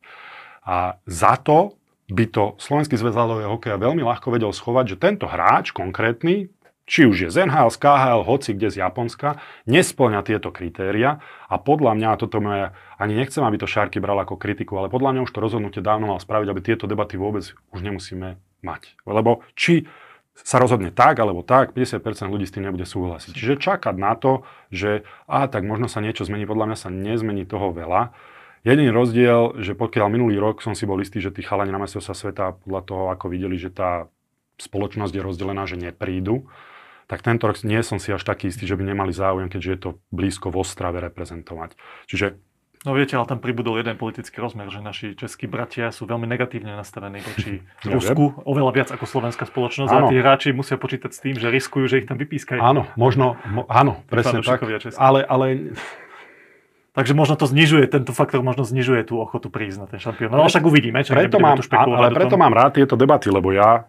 A 0.64 0.96
za 1.04 1.36
to 1.44 1.76
by 2.06 2.24
to 2.30 2.54
Slovenský 2.62 2.94
zväz 2.94 3.18
hokeja 3.18 3.76
veľmi 3.82 4.02
ľahko 4.06 4.30
vedel 4.30 4.54
schovať, 4.54 4.94
že 4.94 4.96
tento 4.96 5.26
hráč 5.26 5.74
konkrétny, 5.74 6.46
či 6.86 7.02
už 7.04 7.26
je 7.26 7.30
z 7.34 7.50
NHL, 7.50 7.68
z 7.74 7.78
KHL, 7.82 8.22
hoci 8.22 8.54
kde 8.54 8.70
z 8.70 8.76
Japonska, 8.80 9.42
nesplňa 9.66 10.22
tieto 10.22 10.54
kritéria 10.54 11.18
a 11.50 11.58
podľa 11.58 11.98
mňa, 11.98 12.08
toto 12.22 12.38
moja, 12.38 12.78
ani 12.96 13.18
nechcem, 13.18 13.42
aby 13.42 13.58
to 13.58 13.66
Šárky 13.66 13.98
bral 13.98 14.16
ako 14.22 14.38
kritiku, 14.38 14.78
ale 14.78 14.86
podľa 14.86 15.18
mňa 15.18 15.24
už 15.26 15.32
to 15.34 15.42
rozhodnutie 15.42 15.82
dávno 15.82 16.14
mal 16.14 16.22
spraviť, 16.22 16.46
aby 16.46 16.60
tieto 16.62 16.86
debaty 16.86 17.18
vôbec 17.18 17.42
už 17.74 17.80
nemusíme 17.82 18.38
mať. 18.62 18.94
Lebo 19.02 19.42
či 19.58 19.90
sa 20.36 20.60
rozhodne 20.60 20.92
tak 20.92 21.16
alebo 21.18 21.40
tak, 21.40 21.72
50% 21.72 22.28
ľudí 22.28 22.46
s 22.46 22.54
tým 22.54 22.68
nebude 22.68 22.84
súhlasiť. 22.84 23.32
Čiže 23.32 23.54
čakať 23.56 23.96
na 23.96 24.12
to, 24.14 24.44
že 24.68 25.02
a 25.26 25.48
tak 25.48 25.64
možno 25.64 25.88
sa 25.88 26.04
niečo 26.04 26.28
zmení, 26.28 26.44
podľa 26.44 26.70
mňa 26.70 26.78
sa 26.78 26.92
nezmení 26.92 27.48
toho 27.48 27.72
veľa. 27.72 28.12
Jediný 28.66 28.90
rozdiel, 28.90 29.62
že 29.62 29.78
pokiaľ 29.78 30.06
minulý 30.10 30.36
rok 30.42 30.60
som 30.60 30.74
si 30.76 30.84
bol 30.84 30.98
istý, 31.00 31.22
že 31.22 31.32
tí 31.32 31.40
chalani 31.40 31.72
na 31.72 31.82
sa 31.86 32.12
sveta 32.12 32.58
podľa 32.66 32.82
toho, 32.82 33.04
ako 33.14 33.26
videli, 33.32 33.56
že 33.56 33.70
tá 33.72 34.10
spoločnosť 34.58 35.12
je 35.14 35.22
rozdelená, 35.22 35.64
že 35.68 35.78
neprídu, 35.80 36.48
tak 37.06 37.22
tento 37.22 37.46
rok 37.46 37.58
nie 37.62 37.78
som 37.86 38.02
si 38.02 38.10
až 38.10 38.26
taký 38.26 38.50
istý, 38.50 38.66
že 38.66 38.74
by 38.74 38.82
nemali 38.82 39.14
záujem, 39.14 39.46
keďže 39.46 39.70
je 39.70 39.80
to 39.80 39.90
blízko 40.10 40.50
v 40.50 40.62
Ostrave 40.62 40.98
reprezentovať. 40.98 41.78
Čiže 42.10 42.38
No 42.86 42.94
viete, 42.94 43.18
ale 43.18 43.26
tam 43.26 43.42
pribudol 43.42 43.82
jeden 43.82 43.98
politický 43.98 44.38
rozmer, 44.38 44.70
že 44.70 44.78
naši 44.78 45.18
českí 45.18 45.50
bratia 45.50 45.90
sú 45.90 46.06
veľmi 46.06 46.22
negatívne 46.30 46.70
nastavení 46.78 47.18
voči 47.18 47.58
Ja 47.82 47.98
Rusku, 47.98 48.38
oveľa 48.46 48.70
viac 48.70 48.88
ako 48.94 49.10
slovenská 49.10 49.42
spoločnosť 49.42 49.90
Áno. 49.90 50.06
a 50.06 50.10
tí 50.12 50.14
hráči 50.22 50.54
musia 50.54 50.78
počítať 50.78 51.10
s 51.10 51.18
tým, 51.18 51.34
že 51.34 51.50
riskujú, 51.50 51.90
že 51.90 52.04
ich 52.04 52.06
tam 52.06 52.14
vypískajú. 52.14 52.62
Áno, 52.62 52.86
možno, 52.94 53.42
mo, 53.50 53.66
áno, 53.66 54.06
presne 54.06 54.38
tak. 54.38 54.62
Ale, 55.02 55.26
ale 55.26 55.74
Takže 56.96 57.12
možno 57.12 57.36
to 57.36 57.44
znižuje, 57.44 57.92
tento 57.92 58.16
faktor 58.16 58.40
možno 58.40 58.64
znižuje 58.64 59.04
tú 59.04 59.20
ochotu 59.20 59.52
prísť 59.52 59.84
na 59.84 59.86
ten 59.90 60.00
šampión. 60.00 60.32
No 60.32 60.48
však 60.48 60.64
uvidíme, 60.64 61.04
čo 61.04 61.12
preto 61.12 61.36
mám, 61.36 61.60
ale 61.92 62.08
preto 62.08 62.40
mám 62.40 62.56
rád 62.56 62.80
tieto 62.80 62.96
debaty, 62.96 63.28
lebo 63.28 63.52
ja, 63.52 63.84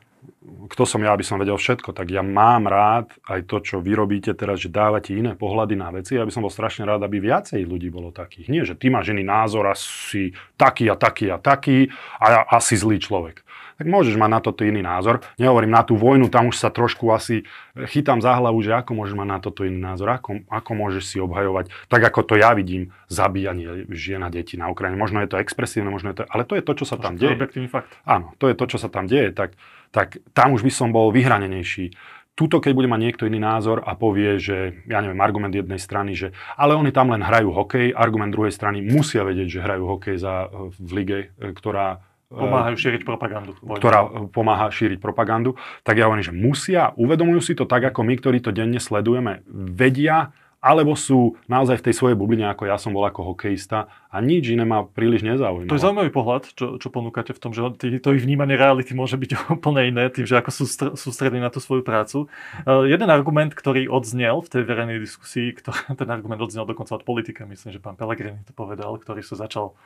kto 0.67 0.83
som 0.83 0.99
ja, 1.03 1.11
aby 1.15 1.23
som 1.23 1.39
vedel 1.39 1.55
všetko, 1.55 1.95
tak 1.95 2.11
ja 2.11 2.23
mám 2.23 2.67
rád 2.67 3.11
aj 3.27 3.47
to, 3.47 3.63
čo 3.63 3.75
vy 3.79 3.95
robíte 3.95 4.31
teraz, 4.35 4.59
že 4.59 4.71
dávate 4.71 5.15
iné 5.15 5.35
pohľady 5.35 5.75
na 5.79 5.91
veci. 5.91 6.15
Ja 6.15 6.27
by 6.27 6.31
som 6.31 6.43
bol 6.43 6.51
strašne 6.51 6.83
rád, 6.87 7.03
aby 7.03 7.19
viacej 7.19 7.63
ľudí 7.63 7.87
bolo 7.91 8.11
takých. 8.11 8.47
Nie, 8.51 8.63
že 8.67 8.75
ty 8.75 8.91
máš 8.91 9.11
iný 9.11 9.23
názor 9.23 9.67
a 9.67 9.75
si 9.75 10.35
taký 10.59 10.87
a 10.91 10.95
taký 10.95 11.31
a 11.31 11.37
taký 11.39 11.91
a 12.19 12.47
asi 12.59 12.75
zlý 12.75 12.99
človek. 12.99 13.47
Tak 13.77 13.85
môžeš 13.85 14.17
mať 14.17 14.31
na 14.33 14.41
toto 14.41 14.65
iný 14.65 14.81
názor. 14.81 15.21
Nehovorím 15.37 15.69
na 15.69 15.85
tú 15.85 15.93
vojnu, 15.93 16.33
tam 16.33 16.49
už 16.49 16.57
sa 16.57 16.73
trošku 16.73 17.13
asi 17.13 17.45
chytám 17.77 18.25
za 18.25 18.33
hlavu, 18.33 18.57
že 18.65 18.73
ako 18.73 18.97
môžeš 18.97 19.13
mať 19.13 19.27
na 19.29 19.37
toto 19.37 19.61
iný 19.69 19.77
názor, 19.77 20.17
ako, 20.17 20.41
ako 20.49 20.71
môžeš 20.73 21.03
si 21.05 21.17
obhajovať, 21.21 21.69
tak 21.85 22.01
ako 22.09 22.25
to 22.25 22.33
ja 22.41 22.57
vidím, 22.57 22.89
zabíjanie 23.05 23.85
žien 23.93 24.25
a 24.25 24.33
detí 24.33 24.57
na 24.57 24.73
Ukrajine. 24.73 24.97
Možno 24.97 25.21
je 25.21 25.29
to 25.29 25.37
expresívne, 25.37 25.93
možno 25.93 26.09
je 26.09 26.17
to, 26.17 26.23
ale 26.25 26.41
to 26.41 26.57
je 26.57 26.65
to, 26.65 26.73
čo 26.73 26.85
sa 26.89 26.97
tam 26.97 27.21
To 27.21 27.21
je 27.21 27.29
deje. 27.29 27.37
objektívny 27.37 27.69
fakt. 27.69 27.93
Áno, 28.01 28.33
to 28.41 28.49
je 28.49 28.57
to, 28.57 28.65
čo 28.65 28.81
sa 28.81 28.89
tam 28.89 29.05
deje, 29.05 29.29
tak, 29.29 29.53
tak 29.91 30.19
tam 30.35 30.53
už 30.53 30.63
by 30.63 30.71
som 30.71 30.89
bol 30.91 31.09
vyhranenejší. 31.11 31.93
Tuto, 32.37 32.61
keď 32.61 32.71
bude 32.77 32.85
mať 32.85 33.01
niekto 33.01 33.23
iný 33.25 33.41
názor 33.41 33.81
a 33.81 33.97
povie, 33.97 34.37
že, 34.37 34.85
ja 34.85 35.01
neviem, 35.01 35.17
argument 35.17 35.49
jednej 35.49 35.81
strany, 35.81 36.13
že 36.13 36.37
ale 36.53 36.77
oni 36.77 36.93
tam 36.93 37.09
len 37.09 37.25
hrajú 37.25 37.49
hokej, 37.49 37.97
argument 37.97 38.29
druhej 38.29 38.53
strany 38.53 38.85
musia 38.85 39.25
vedieť, 39.25 39.57
že 39.57 39.65
hrajú 39.65 39.83
hokej 39.89 40.21
za, 40.21 40.45
v 40.53 40.89
lige, 40.93 41.19
e, 41.41 41.49
ktorá 41.49 41.97
e, 42.29 42.37
Pomáhajú 42.37 42.77
šíriť 42.77 43.01
propagandu. 43.01 43.57
ktorá 43.57 44.05
e, 44.05 44.29
pomáha 44.29 44.69
šíriť 44.69 45.01
propagandu, 45.01 45.57
tak 45.81 45.97
ja 45.97 46.05
hovorím, 46.05 46.29
že 46.29 46.35
musia, 46.37 46.93
uvedomujú 46.93 47.41
si 47.41 47.53
to 47.57 47.65
tak, 47.65 47.89
ako 47.89 48.05
my, 48.05 48.13
ktorí 48.13 48.37
to 48.37 48.53
denne 48.53 48.77
sledujeme, 48.77 49.41
vedia, 49.49 50.29
alebo 50.57 50.97
sú 50.97 51.37
naozaj 51.45 51.79
v 51.79 51.85
tej 51.89 51.93
svojej 51.93 52.17
bubline, 52.17 52.49
ako 52.49 52.65
ja 52.65 52.81
som 52.81 52.89
bol 52.89 53.05
ako 53.05 53.33
hokejista 53.33 53.87
a 54.09 54.17
nič 54.17 54.49
iné 54.49 54.65
ma 54.65 54.81
príliš 54.83 55.21
nezaujímalo. 55.21 55.69
To 55.69 55.77
je 55.77 55.85
zaujímavý 55.85 56.09
pohľad, 56.09 56.43
čo, 56.57 56.81
čo 56.81 56.87
ponúkate 56.89 57.31
v 57.31 57.39
tom, 57.39 57.53
že 57.53 57.61
to 57.77 58.09
ich 58.17 58.23
vnímanie 58.25 58.57
reality 58.57 58.97
môže 58.97 59.21
byť 59.21 59.31
úplne 59.61 59.93
iné, 59.93 60.09
tým, 60.09 60.25
že 60.25 60.41
ako 60.41 60.49
sú 60.49 60.63
str- 60.65 60.93
sústredí 60.97 61.37
na 61.37 61.53
tú 61.53 61.61
svoju 61.61 61.85
prácu. 61.85 62.25
Uh, 62.65 62.89
jeden 62.89 63.07
argument, 63.13 63.53
ktorý 63.53 63.85
odznel 63.85 64.41
v 64.41 64.49
tej 64.49 64.61
verejnej 64.65 64.97
diskusii, 64.97 65.53
ktorý, 65.53 65.93
ten 65.93 66.09
argument 66.09 66.41
odznel 66.41 66.65
dokonca 66.65 66.97
od 66.97 67.05
politika, 67.05 67.45
myslím, 67.45 67.77
že 67.77 67.83
pán 67.83 67.93
Pellegrini 67.93 68.41
to 68.49 68.53
povedal, 68.57 68.97
ktorý 68.97 69.21
sa 69.21 69.37
začal 69.37 69.77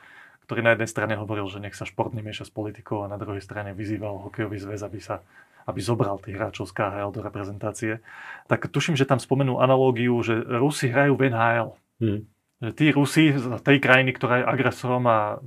ktorý 0.46 0.60
na 0.62 0.72
jednej 0.74 0.90
strane 0.90 1.14
hovoril, 1.16 1.46
že 1.48 1.62
nech 1.62 1.76
sa 1.76 1.86
šport 1.86 2.12
nemieša 2.12 2.48
s 2.48 2.52
politikou 2.52 3.06
a 3.06 3.10
na 3.10 3.16
druhej 3.16 3.40
strane 3.40 3.72
vyzýval 3.72 4.28
hokejový 4.28 4.58
zväz, 4.58 4.82
aby 4.82 4.98
sa 4.98 5.22
aby 5.66 5.78
zobral 5.78 6.18
tých 6.18 6.34
hráčov 6.34 6.66
z 6.66 6.74
KHL 6.74 7.14
do 7.14 7.22
reprezentácie. 7.22 8.02
Tak 8.50 8.66
tuším, 8.66 8.98
že 8.98 9.06
tam 9.06 9.22
spomenú 9.22 9.62
analógiu, 9.62 10.18
že 10.22 10.42
Rusi 10.42 10.90
hrajú 10.90 11.14
v 11.14 11.30
NHL. 11.30 11.68
Hm. 12.02 12.20
Že 12.62 12.70
tí 12.78 12.86
Rusi 12.94 13.24
z 13.34 13.46
tej 13.62 13.78
krajiny, 13.82 14.10
ktorá 14.14 14.42
je 14.42 14.48
agresorom 14.50 15.06
a 15.06 15.38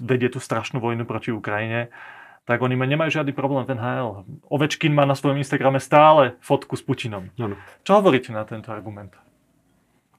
vedie 0.00 0.32
tú 0.32 0.40
strašnú 0.40 0.80
vojnu 0.80 1.04
proti 1.04 1.32
Ukrajine, 1.32 1.92
tak 2.42 2.58
oni 2.64 2.74
ma- 2.74 2.88
nemajú 2.88 3.22
žiadny 3.22 3.32
problém 3.36 3.68
v 3.68 3.76
NHL. 3.76 4.24
Ovečkin 4.50 4.92
má 4.92 5.06
na 5.06 5.14
svojom 5.14 5.38
Instagrame 5.38 5.78
stále 5.78 6.34
fotku 6.42 6.74
s 6.74 6.82
Putinom. 6.82 7.30
Áno. 7.38 7.54
Čo 7.86 8.02
hovoríte 8.02 8.34
na 8.34 8.42
tento 8.42 8.72
argument? 8.72 9.14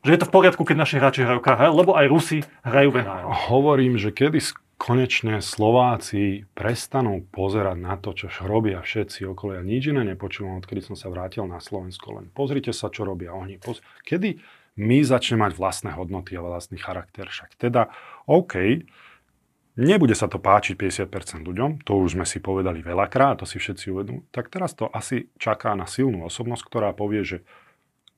Že 0.03 0.11
je 0.11 0.19
to 0.19 0.27
v 0.27 0.35
poriadku, 0.35 0.61
keď 0.67 0.77
naši 0.83 0.99
hráči 0.99 1.23
hrajú 1.23 1.39
KHL, 1.39 1.79
lebo 1.79 1.95
aj 1.95 2.11
Rusi 2.11 2.43
hrajú 2.67 2.91
v 2.91 3.07
NHL. 3.07 3.27
Hovorím, 3.47 3.95
že 3.95 4.11
kedy 4.11 4.43
konečne 4.75 5.39
Slováci 5.39 6.43
prestanú 6.51 7.23
pozerať 7.31 7.77
na 7.79 7.95
to, 7.95 8.11
čo 8.11 8.27
robia 8.43 8.83
všetci 8.83 9.23
okolo. 9.31 9.55
Ja 9.55 9.63
nič 9.63 9.95
iné 9.95 10.03
nepočúvam, 10.03 10.59
odkedy 10.59 10.83
som 10.83 10.99
sa 10.99 11.07
vrátil 11.07 11.47
na 11.47 11.63
Slovensko. 11.63 12.19
Len 12.19 12.27
pozrite 12.35 12.75
sa, 12.75 12.91
čo 12.91 13.07
robia 13.07 13.31
oni. 13.31 13.63
Kedy 14.03 14.43
my 14.83 14.97
začneme 15.07 15.47
mať 15.47 15.55
vlastné 15.55 15.95
hodnoty 15.95 16.35
a 16.35 16.43
vlastný 16.43 16.83
charakter. 16.83 17.31
Však 17.31 17.55
teda, 17.55 17.87
OK, 18.27 18.83
nebude 19.79 20.19
sa 20.19 20.27
to 20.27 20.35
páčiť 20.35 20.75
50% 21.07 21.47
ľuďom, 21.47 21.87
to 21.87 21.95
už 21.95 22.19
sme 22.19 22.27
si 22.27 22.43
povedali 22.43 22.83
veľakrát, 22.83 23.39
to 23.39 23.47
si 23.47 23.55
všetci 23.55 23.87
uvedomujú, 23.87 24.27
tak 24.35 24.51
teraz 24.51 24.75
to 24.75 24.91
asi 24.91 25.31
čaká 25.39 25.79
na 25.79 25.87
silnú 25.87 26.27
osobnosť, 26.27 26.63
ktorá 26.67 26.91
povie, 26.91 27.23
že 27.23 27.37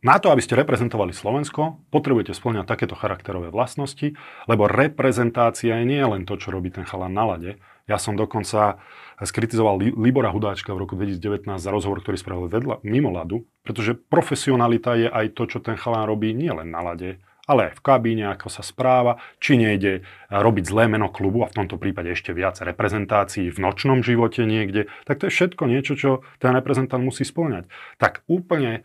na 0.05 0.21
to, 0.21 0.29
aby 0.29 0.37
ste 0.37 0.53
reprezentovali 0.53 1.09
Slovensko, 1.17 1.81
potrebujete 1.89 2.37
splňať 2.37 2.69
takéto 2.69 2.93
charakterové 2.93 3.49
vlastnosti, 3.49 4.13
lebo 4.45 4.69
reprezentácia 4.69 5.81
je 5.81 5.85
nie 5.89 6.05
len 6.05 6.29
to, 6.29 6.37
čo 6.37 6.53
robí 6.53 6.69
ten 6.69 6.85
chalan 6.85 7.09
na 7.09 7.25
lade. 7.25 7.57
Ja 7.89 7.97
som 7.97 8.13
dokonca 8.13 8.77
skritizoval 9.17 9.81
Li- 9.81 9.97
Libora 9.97 10.29
Hudáčka 10.29 10.77
v 10.77 10.85
roku 10.85 10.93
2019 10.93 11.57
za 11.57 11.73
rozhovor, 11.73 12.05
ktorý 12.05 12.21
spravil 12.21 12.53
vedľa, 12.53 12.85
mimo 12.85 13.09
ľadu, 13.09 13.49
pretože 13.65 13.97
profesionalita 13.97 14.93
je 14.93 15.09
aj 15.09 15.33
to, 15.33 15.49
čo 15.49 15.57
ten 15.57 15.73
chalan 15.73 16.05
robí 16.05 16.37
nie 16.37 16.53
len 16.53 16.69
na 16.69 16.85
lade, 16.85 17.17
ale 17.45 17.71
aj 17.71 17.77
v 17.77 17.85
kabíne, 17.85 18.25
ako 18.33 18.49
sa 18.49 18.65
správa, 18.65 19.21
či 19.37 19.57
nejde 19.57 20.01
robiť 20.33 20.65
zlé 20.65 20.89
meno 20.89 21.13
klubu 21.13 21.45
a 21.45 21.49
v 21.49 21.61
tomto 21.61 21.77
prípade 21.77 22.09
ešte 22.09 22.33
viac 22.33 22.57
reprezentácií 22.57 23.53
v 23.53 23.61
nočnom 23.61 24.01
živote 24.01 24.45
niekde, 24.49 24.89
tak 25.05 25.21
to 25.21 25.29
je 25.29 25.33
všetko 25.33 25.63
niečo, 25.69 25.93
čo 25.93 26.09
ten 26.41 26.57
reprezentant 26.57 27.05
musí 27.05 27.21
splňať. 27.21 27.69
Tak 28.01 28.25
úplne 28.25 28.81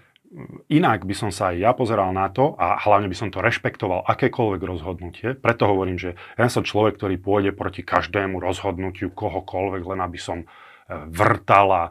inak 0.70 1.02
by 1.02 1.14
som 1.14 1.30
sa 1.34 1.50
aj 1.50 1.56
ja 1.58 1.70
pozeral 1.74 2.14
na 2.14 2.30
to 2.30 2.54
a 2.54 2.78
hlavne 2.78 3.10
by 3.10 3.16
som 3.18 3.28
to 3.34 3.42
rešpektoval 3.42 4.06
akékoľvek 4.06 4.62
rozhodnutie. 4.62 5.28
Preto 5.34 5.66
hovorím, 5.66 5.98
že 5.98 6.14
ja 6.38 6.46
som 6.46 6.62
človek, 6.62 6.98
ktorý 6.98 7.18
pôjde 7.18 7.50
proti 7.50 7.82
každému 7.82 8.38
rozhodnutiu 8.38 9.10
kohokoľvek, 9.10 9.82
len 9.90 9.98
aby 9.98 10.18
som 10.22 10.38
e, 10.42 10.46
vrtal 11.10 11.68
a, 11.74 11.82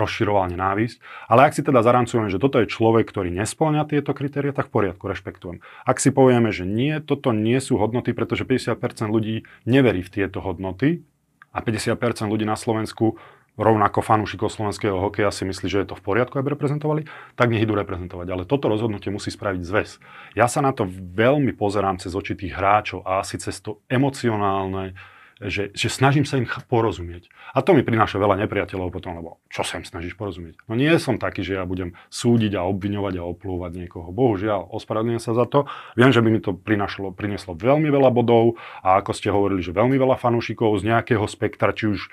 rozširoval 0.00 0.48
nenávisť. 0.56 1.28
Ale 1.28 1.44
ak 1.44 1.52
si 1.52 1.60
teda 1.60 1.84
zarancujem, 1.84 2.32
že 2.32 2.40
toto 2.40 2.64
je 2.64 2.72
človek, 2.72 3.04
ktorý 3.12 3.28
nesplňa 3.28 3.84
tieto 3.84 4.16
kritéria, 4.16 4.56
tak 4.56 4.72
v 4.72 4.88
poriadku, 4.88 5.04
rešpektujem. 5.12 5.60
Ak 5.84 6.00
si 6.00 6.08
povieme, 6.08 6.48
že 6.48 6.64
nie, 6.64 6.96
toto 7.04 7.36
nie 7.36 7.60
sú 7.60 7.76
hodnoty, 7.76 8.16
pretože 8.16 8.48
50% 8.48 9.12
ľudí 9.12 9.44
neverí 9.68 10.00
v 10.00 10.08
tieto 10.08 10.40
hodnoty 10.40 11.04
a 11.52 11.60
50% 11.60 12.00
ľudí 12.32 12.48
na 12.48 12.56
Slovensku 12.56 13.20
rovnako 13.60 14.00
fanúšikov 14.00 14.48
slovenského 14.48 14.96
hokeja 14.96 15.28
si 15.28 15.44
myslí, 15.44 15.66
že 15.68 15.80
je 15.84 15.88
to 15.92 15.98
v 15.98 16.04
poriadku, 16.04 16.40
aby 16.40 16.56
reprezentovali, 16.56 17.04
tak 17.36 17.52
nech 17.52 17.64
idú 17.64 17.76
reprezentovať. 17.76 18.26
Ale 18.32 18.42
toto 18.48 18.72
rozhodnutie 18.72 19.12
musí 19.12 19.28
spraviť 19.28 19.60
zväz. 19.60 19.90
Ja 20.32 20.48
sa 20.48 20.64
na 20.64 20.72
to 20.72 20.88
veľmi 20.88 21.52
pozerám 21.52 22.00
cez 22.00 22.16
oči 22.16 22.32
tých 22.32 22.56
hráčov 22.56 23.04
a 23.04 23.20
asi 23.20 23.36
cez 23.36 23.60
to 23.60 23.84
emocionálne, 23.92 24.96
že, 25.42 25.74
že 25.74 25.90
snažím 25.90 26.22
sa 26.22 26.38
im 26.38 26.46
porozumieť. 26.46 27.26
A 27.50 27.66
to 27.66 27.74
mi 27.74 27.82
prináša 27.82 28.22
veľa 28.22 28.38
nepriateľov 28.46 28.94
potom, 28.94 29.18
lebo 29.18 29.42
čo 29.50 29.66
sa 29.66 29.82
im 29.82 29.86
snažíš 29.86 30.14
porozumieť? 30.14 30.62
No 30.70 30.78
nie 30.78 30.94
som 31.02 31.18
taký, 31.18 31.42
že 31.42 31.58
ja 31.58 31.66
budem 31.66 31.98
súdiť 32.14 32.54
a 32.54 32.62
obviňovať 32.70 33.14
a 33.18 33.26
oplúvať 33.26 33.74
niekoho. 33.74 34.14
Bohužiaľ, 34.14 34.70
ospravedlňujem 34.70 35.22
sa 35.22 35.34
za 35.34 35.50
to. 35.50 35.66
Viem, 35.98 36.14
že 36.14 36.22
by 36.22 36.28
mi 36.30 36.38
to 36.38 36.54
prinašlo, 36.54 37.10
prinieslo 37.10 37.58
veľmi 37.58 37.90
veľa 37.90 38.10
bodov 38.14 38.54
a 38.86 39.02
ako 39.02 39.10
ste 39.12 39.34
hovorili, 39.34 39.66
že 39.66 39.74
veľmi 39.74 39.98
veľa 39.98 40.14
fanúšikov 40.14 40.78
z 40.78 40.94
nejakého 40.94 41.26
spektra, 41.26 41.74
či 41.74 41.90
už 41.90 42.06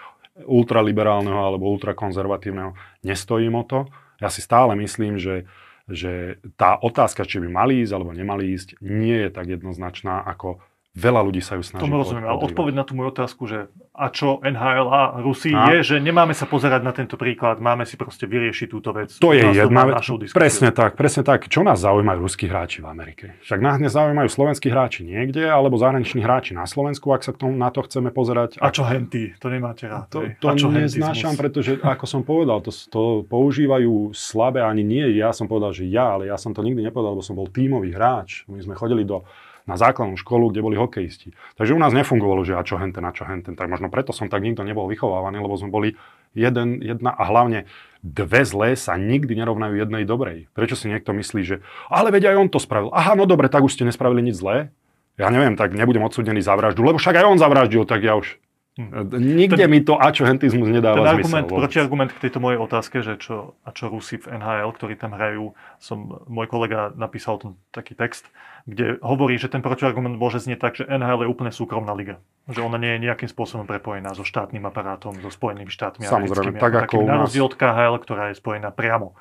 ultraliberálneho 0.45 1.39
alebo 1.39 1.71
ultrakonzervatívneho, 1.73 2.75
nestojím 3.03 3.59
o 3.59 3.63
to. 3.65 3.79
Ja 4.19 4.27
si 4.31 4.43
stále 4.43 4.75
myslím, 4.79 5.19
že, 5.19 5.47
že 5.87 6.39
tá 6.59 6.75
otázka, 6.79 7.23
či 7.27 7.39
by 7.43 7.47
mali 7.47 7.83
ísť 7.83 7.93
alebo 7.95 8.11
nemali 8.11 8.55
ísť, 8.55 8.79
nie 8.83 9.27
je 9.27 9.29
tak 9.31 9.47
jednoznačná, 9.47 10.23
ako 10.23 10.63
veľa 10.99 11.23
ľudí 11.23 11.39
sa 11.39 11.55
ju 11.55 11.63
snaží. 11.63 11.79
Tomu 11.79 11.95
rozumiem, 11.95 12.27
ale 12.27 12.43
odpoveď 12.43 12.73
na 12.75 12.83
tú 12.83 12.93
moju 12.99 13.15
otázku, 13.15 13.47
že 13.47 13.71
a 13.99 14.07
čo 14.15 14.39
NHL 14.39 14.87
a 14.87 15.19
Rusi 15.19 15.51
A? 15.51 15.75
je, 15.75 15.83
že 15.83 15.95
nemáme 15.99 16.31
sa 16.31 16.47
pozerať 16.47 16.81
na 16.87 16.95
tento 16.95 17.19
príklad, 17.19 17.59
máme 17.59 17.83
si 17.83 17.99
proste 17.99 18.23
vyriešiť 18.31 18.67
túto 18.71 18.95
vec. 18.95 19.11
To 19.19 19.35
je 19.35 19.43
jedna 19.43 19.91
vec. 19.91 19.99
Presne 20.31 20.71
tak, 20.71 20.95
presne 20.95 21.27
tak. 21.27 21.51
Čo 21.51 21.67
nás 21.67 21.83
zaujímajú 21.83 22.23
ruskí 22.23 22.47
hráči 22.47 22.79
v 22.79 22.87
Amerike? 22.87 23.35
Však 23.43 23.59
nás 23.59 23.75
nezaujímajú 23.83 24.31
slovenskí 24.31 24.71
hráči 24.71 25.03
niekde, 25.03 25.43
alebo 25.51 25.75
zahraniční 25.75 26.23
hráči 26.23 26.55
na 26.55 26.63
Slovensku, 26.63 27.11
ak 27.11 27.27
sa 27.27 27.35
k 27.35 27.43
tomu, 27.43 27.59
na 27.59 27.67
to 27.75 27.83
chceme 27.83 28.07
pozerať. 28.15 28.55
A 28.63 28.71
čo 28.71 28.87
henty? 28.87 29.35
To 29.43 29.51
nemáte 29.51 29.83
rád. 29.83 30.07
To, 30.15 30.23
to 30.39 30.47
a 30.47 30.55
čo 30.55 30.71
neznášam, 30.71 31.35
pretože 31.35 31.75
ako 31.83 32.05
som 32.07 32.21
povedal, 32.23 32.63
to, 32.63 32.71
to 32.71 33.27
používajú 33.27 34.15
slabé, 34.15 34.63
ani 34.63 34.87
nie 34.87 35.19
ja 35.19 35.35
som 35.35 35.49
povedal, 35.49 35.75
že 35.75 35.89
ja, 35.89 36.15
ale 36.15 36.31
ja 36.31 36.37
som 36.39 36.55
to 36.55 36.63
nikdy 36.63 36.87
nepovedal, 36.87 37.17
lebo 37.17 37.25
som 37.25 37.35
bol 37.35 37.51
tímový 37.51 37.91
hráč. 37.91 38.47
My 38.47 38.63
sme 38.63 38.79
chodili 38.79 39.03
do, 39.03 39.27
na 39.69 39.77
základnú 39.77 40.17
školu, 40.17 40.49
kde 40.49 40.65
boli 40.65 40.75
hokejisti. 40.75 41.37
Takže 41.53 41.77
u 41.77 41.79
nás 41.79 41.93
nefungovalo, 41.93 42.41
že 42.41 42.57
a 42.57 42.65
čo 42.65 42.81
henten, 42.81 43.05
a 43.05 43.13
čo 43.13 43.29
henten. 43.29 43.53
Tak 43.53 43.69
možno 43.69 43.93
preto 43.93 44.09
som 44.09 44.25
tak 44.25 44.41
nikto 44.41 44.65
nebol 44.65 44.89
vychovávaný, 44.89 45.37
lebo 45.37 45.53
sme 45.53 45.69
boli 45.69 45.89
jeden, 46.33 46.81
jedna 46.81 47.13
a 47.13 47.21
hlavne 47.29 47.69
dve 48.01 48.41
zlé 48.41 48.73
sa 48.73 48.97
nikdy 48.97 49.37
nerovnajú 49.37 49.77
jednej 49.77 50.09
dobrej. 50.09 50.49
Prečo 50.57 50.73
si 50.73 50.89
niekto 50.89 51.13
myslí, 51.13 51.41
že 51.45 51.61
ale 51.93 52.09
veď 52.09 52.33
aj 52.33 52.35
on 52.41 52.49
to 52.49 52.57
spravil. 52.57 52.89
Aha, 52.89 53.13
no 53.13 53.29
dobre, 53.29 53.45
tak 53.45 53.61
už 53.61 53.77
ste 53.77 53.85
nespravili 53.85 54.25
nič 54.25 54.41
zlé. 54.41 54.73
Ja 55.19 55.29
neviem, 55.29 55.59
tak 55.59 55.75
nebudem 55.75 56.01
odsudený 56.01 56.41
za 56.41 56.55
vraždu, 56.55 56.81
lebo 56.81 56.97
však 56.97 57.21
aj 57.21 57.27
on 57.27 57.37
zavraždil, 57.37 57.83
tak 57.83 58.01
ja 58.01 58.15
už 58.15 58.39
Hm. 58.79 59.11
Nikde 59.11 59.67
ten, 59.67 59.71
mi 59.75 59.83
to 59.83 59.99
ačohentizmus 59.99 60.71
nedáva 60.71 61.03
ten 61.03 61.11
argument, 61.19 61.51
zmysel. 61.51 61.59
Protiargument 61.59 62.09
k 62.15 62.19
tejto 62.23 62.39
mojej 62.39 62.59
otázke, 62.63 63.03
že 63.03 63.19
čo, 63.19 63.59
a 63.67 63.75
čo 63.75 63.91
Rusi 63.91 64.15
v 64.15 64.39
NHL, 64.39 64.71
ktorí 64.71 64.95
tam 64.95 65.11
hrajú, 65.19 65.51
som, 65.83 66.23
môj 66.31 66.47
kolega 66.47 66.95
napísal 66.95 67.43
tom 67.43 67.59
taký 67.75 67.91
text, 67.91 68.31
kde 68.63 68.95
hovorí, 69.03 69.35
že 69.35 69.51
ten 69.51 69.59
protiargument 69.59 70.15
môže 70.15 70.39
znieť 70.39 70.59
tak, 70.63 70.79
že 70.79 70.87
NHL 70.87 71.27
je 71.27 71.29
úplne 71.29 71.51
súkromná 71.51 71.91
liga. 71.91 72.23
Že 72.47 72.71
ona 72.71 72.79
nie 72.79 72.95
je 72.95 73.03
nejakým 73.03 73.27
spôsobom 73.27 73.67
prepojená 73.67 74.15
so 74.15 74.23
štátnym 74.23 74.63
aparátom, 74.63 75.11
so 75.19 75.27
Spojenými 75.27 75.67
štátmi 75.67 76.07
Samozrejme, 76.07 76.55
tak 76.55 76.87
ako 76.87 77.03
u 77.03 77.07
nás. 77.07 77.11
Na 77.11 77.15
rozdiel 77.27 77.51
od 77.51 77.59
KHL, 77.59 77.99
ktorá 77.99 78.31
je 78.31 78.39
spojená 78.39 78.71
priamo 78.71 79.11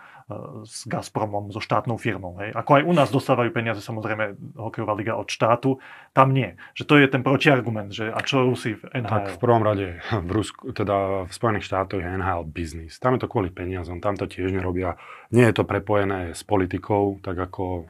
s 0.68 0.84
Gazpromom, 0.84 1.48
so 1.48 1.60
štátnou 1.60 1.96
firmou. 1.96 2.36
Hej. 2.36 2.52
Ako 2.52 2.70
aj 2.76 2.82
u 2.84 2.92
nás 2.92 3.08
dostávajú 3.08 3.48
peniaze 3.48 3.80
samozrejme 3.80 4.36
hokejová 4.60 4.92
liga 4.92 5.16
od 5.16 5.24
štátu, 5.24 5.80
tam 6.12 6.36
nie. 6.36 6.52
Že 6.76 6.84
to 6.84 6.94
je 7.00 7.06
ten 7.08 7.22
protiargument, 7.24 7.88
že 7.88 8.12
a 8.12 8.20
čo 8.20 8.44
Rusi 8.44 8.76
v 8.76 8.84
NHL? 8.92 9.08
Tak 9.08 9.24
v 9.36 9.40
prvom 9.40 9.64
rade 9.64 9.86
v, 10.04 10.30
Rusku, 10.30 10.76
teda 10.76 11.24
v 11.24 11.32
Spojených 11.32 11.64
štátoch 11.64 12.04
je 12.04 12.08
NHL 12.08 12.44
biznis. 12.44 13.00
Tam 13.00 13.16
je 13.16 13.24
to 13.24 13.28
kvôli 13.32 13.48
peniazom, 13.48 14.04
tam 14.04 14.20
to 14.20 14.28
tiež 14.28 14.52
nerobia. 14.52 15.00
Nie 15.32 15.48
je 15.48 15.56
to 15.56 15.64
prepojené 15.64 16.36
s 16.36 16.44
politikou, 16.44 17.16
tak 17.24 17.40
ako 17.40 17.88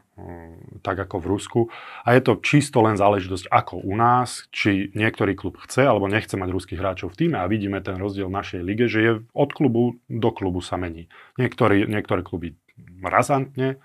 tak 0.82 0.98
ako 0.98 1.16
v 1.22 1.26
Rusku. 1.30 1.60
A 2.02 2.14
je 2.14 2.22
to 2.22 2.42
čisto 2.42 2.82
len 2.82 2.98
záležitosť 2.98 3.50
ako 3.50 3.82
u 3.82 3.94
nás, 3.94 4.50
či 4.50 4.90
niektorý 4.94 5.38
klub 5.38 5.58
chce 5.62 5.86
alebo 5.86 6.10
nechce 6.10 6.34
mať 6.34 6.48
ruských 6.50 6.80
hráčov 6.80 7.14
v 7.14 7.26
týme 7.26 7.38
a 7.38 7.50
vidíme 7.50 7.78
ten 7.82 7.98
rozdiel 7.98 8.26
v 8.26 8.38
našej 8.38 8.60
lige, 8.62 8.86
že 8.90 9.00
je 9.00 9.12
od 9.32 9.50
klubu 9.54 9.98
do 10.10 10.30
klubu 10.34 10.58
sa 10.58 10.74
mení. 10.74 11.06
Niektorí, 11.38 11.86
niektoré 11.86 12.26
kluby 12.26 12.58
razantne 13.02 13.78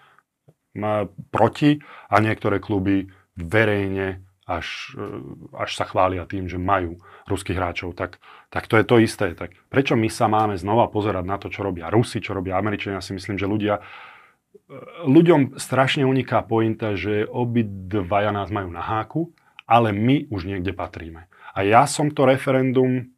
proti 1.30 1.82
a 2.10 2.16
niektoré 2.18 2.58
kluby 2.58 3.14
verejne 3.38 4.26
až, 4.44 4.98
e, 5.00 5.08
až 5.56 5.70
sa 5.72 5.86
chvália 5.88 6.28
tým, 6.28 6.52
že 6.52 6.60
majú 6.60 7.00
ruských 7.32 7.56
hráčov, 7.56 7.96
tak, 7.96 8.20
tak 8.52 8.68
to 8.68 8.76
je 8.76 8.86
to 8.86 8.96
isté. 9.00 9.32
Tak 9.38 9.56
prečo 9.72 9.96
my 9.96 10.12
sa 10.12 10.28
máme 10.28 10.60
znova 10.60 10.92
pozerať 10.92 11.24
na 11.24 11.38
to, 11.40 11.48
čo 11.48 11.64
robia 11.64 11.88
Rusi, 11.88 12.20
čo 12.20 12.36
robia 12.36 12.60
Američania? 12.60 13.00
Ja 13.00 13.06
si 13.06 13.16
myslím, 13.16 13.40
že 13.40 13.48
ľudia 13.48 13.80
ľuďom 15.06 15.60
strašne 15.60 16.08
uniká 16.08 16.42
pointa, 16.44 16.96
že 16.96 17.28
obidvaja 17.28 18.32
nás 18.32 18.50
majú 18.50 18.72
na 18.72 18.82
háku, 18.82 19.36
ale 19.68 19.92
my 19.92 20.28
už 20.32 20.48
niekde 20.48 20.72
patríme. 20.72 21.28
A 21.54 21.64
ja 21.64 21.86
som 21.86 22.10
to 22.10 22.26
referendum, 22.26 23.14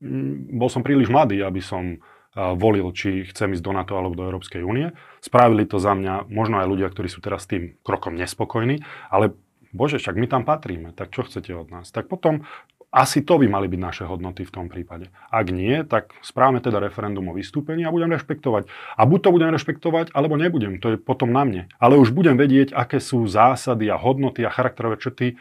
mm, 0.00 0.56
bol 0.56 0.68
som 0.70 0.84
príliš 0.84 1.10
mladý, 1.10 1.42
aby 1.42 1.60
som 1.60 1.98
volil, 2.34 2.94
či 2.94 3.26
chcem 3.26 3.58
ísť 3.58 3.64
do 3.64 3.74
NATO 3.74 3.98
alebo 3.98 4.14
do 4.14 4.22
Európskej 4.22 4.62
únie. 4.62 4.94
Spravili 5.18 5.66
to 5.66 5.82
za 5.82 5.98
mňa 5.98 6.30
možno 6.30 6.62
aj 6.62 6.70
ľudia, 6.70 6.86
ktorí 6.86 7.10
sú 7.10 7.18
teraz 7.18 7.42
s 7.42 7.50
tým 7.50 7.74
krokom 7.82 8.14
nespokojní, 8.14 8.86
ale 9.10 9.34
bože, 9.74 9.98
však 9.98 10.14
my 10.14 10.26
tam 10.30 10.42
patríme, 10.46 10.94
tak 10.94 11.10
čo 11.10 11.26
chcete 11.26 11.50
od 11.50 11.74
nás? 11.74 11.90
Tak 11.90 12.06
potom 12.06 12.46
asi 12.90 13.22
to 13.22 13.38
by 13.38 13.46
mali 13.46 13.70
byť 13.70 13.80
naše 13.80 14.04
hodnoty 14.04 14.42
v 14.42 14.50
tom 14.50 14.66
prípade. 14.66 15.14
Ak 15.30 15.46
nie, 15.54 15.86
tak 15.86 16.10
správame 16.26 16.58
teda 16.58 16.82
referendum 16.82 17.30
o 17.30 17.36
vystúpení 17.38 17.86
a 17.86 17.94
budem 17.94 18.10
rešpektovať. 18.10 18.66
A 18.98 19.02
buď 19.06 19.18
to 19.22 19.30
budem 19.30 19.50
rešpektovať, 19.54 20.10
alebo 20.10 20.34
nebudem. 20.34 20.82
To 20.82 20.94
je 20.94 20.98
potom 20.98 21.30
na 21.30 21.46
mne. 21.46 21.62
Ale 21.78 21.94
už 21.94 22.10
budem 22.10 22.34
vedieť, 22.34 22.74
aké 22.74 22.98
sú 22.98 23.22
zásady 23.30 23.86
a 23.94 23.96
hodnoty 23.96 24.42
a 24.42 24.50
charakterové 24.50 24.98
črty 24.98 25.38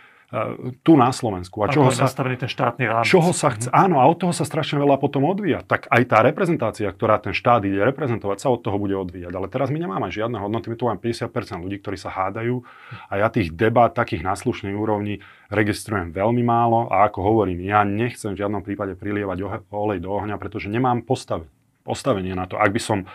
tu 0.86 0.94
na 0.94 1.10
Slovensku. 1.10 1.66
A 1.66 1.74
čoho 1.74 1.90
sa, 1.90 2.06
nastavený 2.06 2.38
ten 2.38 2.52
štátny 2.52 2.86
rámec. 2.86 3.10
Čoho 3.10 3.34
sa 3.34 3.50
chce, 3.50 3.74
áno, 3.74 3.98
a 3.98 4.06
od 4.06 4.22
toho 4.22 4.30
sa 4.30 4.46
strašne 4.46 4.78
veľa 4.78 5.02
potom 5.02 5.26
odvíja. 5.26 5.66
Tak 5.66 5.90
aj 5.90 6.04
tá 6.06 6.22
reprezentácia, 6.22 6.86
ktorá 6.86 7.18
ten 7.18 7.34
štát 7.34 7.66
ide 7.66 7.82
reprezentovať, 7.82 8.38
sa 8.38 8.54
od 8.54 8.62
toho 8.62 8.78
bude 8.78 8.94
odvíjať. 8.94 9.34
Ale 9.34 9.50
teraz 9.50 9.74
my 9.74 9.82
nemáme 9.82 10.14
žiadne 10.14 10.38
hodnoty, 10.38 10.70
my 10.70 10.78
tu 10.78 10.86
máme 10.86 11.02
50% 11.02 11.34
ľudí, 11.66 11.82
ktorí 11.82 11.98
sa 11.98 12.14
hádajú 12.14 12.62
a 13.10 13.14
ja 13.18 13.28
tých 13.34 13.50
debát 13.58 13.98
takých 13.98 14.22
na 14.22 14.38
slušnej 14.38 14.78
úrovni 14.78 15.26
registrujem 15.50 16.14
veľmi 16.14 16.46
málo 16.46 16.94
a 16.94 17.10
ako 17.10 17.26
hovorím, 17.26 17.66
ja 17.66 17.82
nechcem 17.82 18.38
v 18.38 18.46
žiadnom 18.46 18.62
prípade 18.62 18.94
prilievať 18.94 19.66
olej 19.74 19.98
do 19.98 20.14
ohňa, 20.14 20.38
pretože 20.38 20.70
nemám 20.70 21.02
postav, 21.02 21.50
postavenie 21.82 22.38
na 22.38 22.46
to. 22.46 22.62
Ak 22.62 22.70
by 22.70 22.78
som 22.78 23.10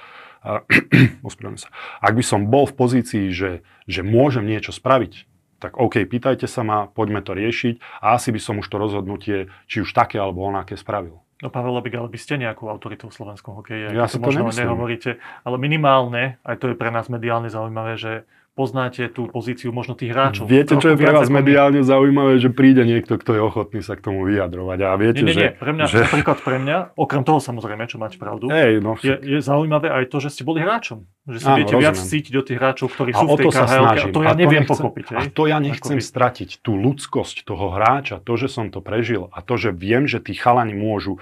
sa. 1.63 1.69
Ak 2.03 2.13
by 2.13 2.25
som 2.27 2.51
bol 2.51 2.67
v 2.67 2.75
pozícii, 2.75 3.33
že, 3.33 3.65
že 3.89 4.03
môžem 4.05 4.45
niečo 4.45 4.75
spraviť, 4.77 5.34
tak 5.65 5.81
OK, 5.81 6.05
pýtajte 6.05 6.45
sa 6.45 6.61
ma, 6.61 6.85
poďme 6.85 7.25
to 7.25 7.33
riešiť 7.33 8.05
a 8.05 8.21
asi 8.21 8.29
by 8.29 8.41
som 8.41 8.61
už 8.61 8.69
to 8.69 8.77
rozhodnutie, 8.77 9.49
či 9.65 9.81
už 9.81 9.97
také 9.97 10.21
alebo 10.21 10.45
onaké 10.45 10.77
spravil. 10.77 11.25
No 11.41 11.49
Pavel 11.49 11.73
Labik, 11.73 11.97
ale 11.97 12.13
by 12.13 12.21
ste 12.21 12.37
nejakou 12.37 12.69
autoritou 12.69 13.09
v 13.09 13.17
slovenskom 13.17 13.57
hokeji, 13.57 13.97
ja 13.97 14.05
si 14.05 14.21
to 14.21 14.29
možno 14.29 14.49
nemyslím. 14.49 14.65
nehovoríte, 14.69 15.11
ale 15.45 15.57
minimálne, 15.57 16.37
aj 16.45 16.57
to 16.61 16.73
je 16.73 16.77
pre 16.77 16.93
nás 16.93 17.09
mediálne 17.09 17.49
zaujímavé, 17.49 17.97
že 17.97 18.29
poznáte 18.55 19.11
tú 19.11 19.27
pozíciu 19.27 19.75
možno 19.75 19.99
tých 19.99 20.15
hráčov. 20.15 20.47
Viete, 20.47 20.79
čo 20.79 20.95
je 20.95 20.97
pre 20.97 21.11
vás 21.11 21.27
mediálne 21.27 21.83
zaujímavé, 21.83 22.39
že 22.39 22.55
príde 22.55 22.87
niekto, 22.87 23.19
kto 23.19 23.35
je 23.35 23.43
ochotný 23.43 23.83
sa 23.83 23.99
k 23.99 24.07
tomu 24.07 24.23
vyjadrovať. 24.23 24.79
A 24.87 24.95
viete, 24.95 25.27
nie, 25.27 25.35
nie, 25.35 25.51
nie. 25.51 25.59
Pre 25.59 25.75
mňa, 25.75 25.85
že... 25.91 26.07
napríklad 26.07 26.39
pre 26.39 26.63
mňa, 26.63 26.95
okrem 26.95 27.27
toho 27.27 27.43
samozrejme, 27.43 27.91
čo 27.91 27.99
máte 27.99 28.15
pravdu, 28.15 28.47
Ej, 28.55 28.79
no, 28.79 28.95
je, 29.03 29.19
je, 29.19 29.39
zaujímavé 29.43 29.91
aj 29.91 30.07
to, 30.07 30.23
že 30.23 30.31
ste 30.31 30.43
boli 30.47 30.63
hráčom. 30.63 31.03
Že 31.27 31.39
si 31.43 31.49
Áno, 31.51 31.59
viete 31.59 31.75
rozumiem. 31.75 31.91
viac 31.91 31.97
cítiť 31.99 32.33
do 32.33 32.43
tých 32.47 32.59
hráčov, 32.63 32.87
ktorí 32.95 33.11
sú 33.11 33.27
v 33.27 33.39
tej 33.43 33.47
KHL. 33.51 33.85
A 33.85 33.95
to 34.07 34.21
ja 34.23 34.31
a 34.31 34.35
to 34.35 34.39
neviem 34.39 34.63
nechcem, 34.63 34.71
pochopiť. 34.71 35.05
A 35.19 35.21
to 35.27 35.43
ja 35.51 35.59
nechcem 35.59 35.99
Ako 35.99 36.07
stratiť, 36.07 36.51
tú 36.63 36.73
ľudskosť 36.79 37.37
toho 37.43 37.67
hráča, 37.75 38.23
to, 38.23 38.33
že 38.39 38.47
som 38.47 38.71
to 38.71 38.79
prežil 38.79 39.35
a 39.35 39.43
to, 39.43 39.59
že 39.59 39.75
viem, 39.75 40.07
že 40.07 40.23
tí 40.23 40.39
chalani 40.39 40.79
môžu 40.79 41.19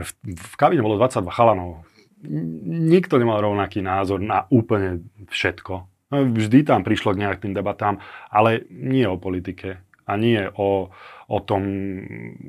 v, 0.00 0.10
v 0.32 0.54
kabine 0.56 0.80
bolo 0.80 0.96
22 0.96 1.28
chalanov. 1.28 1.84
Nikto 2.64 3.20
nemal 3.20 3.44
rovnaký 3.44 3.84
názor 3.84 4.20
na 4.20 4.48
úplne 4.48 5.04
všetko. 5.28 5.89
No, 6.10 6.26
vždy 6.26 6.66
tam 6.66 6.82
prišlo 6.82 7.14
k 7.14 7.22
nejakým 7.22 7.54
debatám, 7.54 8.02
ale 8.34 8.66
nie 8.70 9.06
o 9.06 9.14
politike 9.14 9.78
a 10.10 10.18
nie 10.18 10.42
o, 10.58 10.90
o 11.30 11.38
tom, 11.38 11.62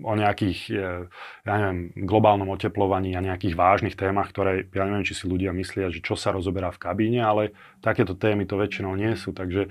o 0.01 0.13
nejakých, 0.17 0.59
e, 0.73 1.05
ja 1.45 1.53
neviem, 1.61 1.93
globálnom 1.93 2.49
oteplovaní 2.49 3.13
a 3.13 3.21
nejakých 3.21 3.53
vážnych 3.53 3.93
témach, 3.93 4.33
ktoré, 4.33 4.65
ja 4.65 4.89
neviem, 4.89 5.05
či 5.05 5.13
si 5.13 5.29
ľudia 5.29 5.53
myslia, 5.53 5.93
že 5.93 6.01
čo 6.01 6.17
sa 6.17 6.33
rozoberá 6.33 6.73
v 6.73 6.81
kabíne, 6.81 7.21
ale 7.21 7.53
takéto 7.85 8.17
témy 8.17 8.49
to 8.49 8.57
väčšinou 8.57 8.97
nie 8.97 9.13
sú. 9.13 9.29
Takže 9.29 9.69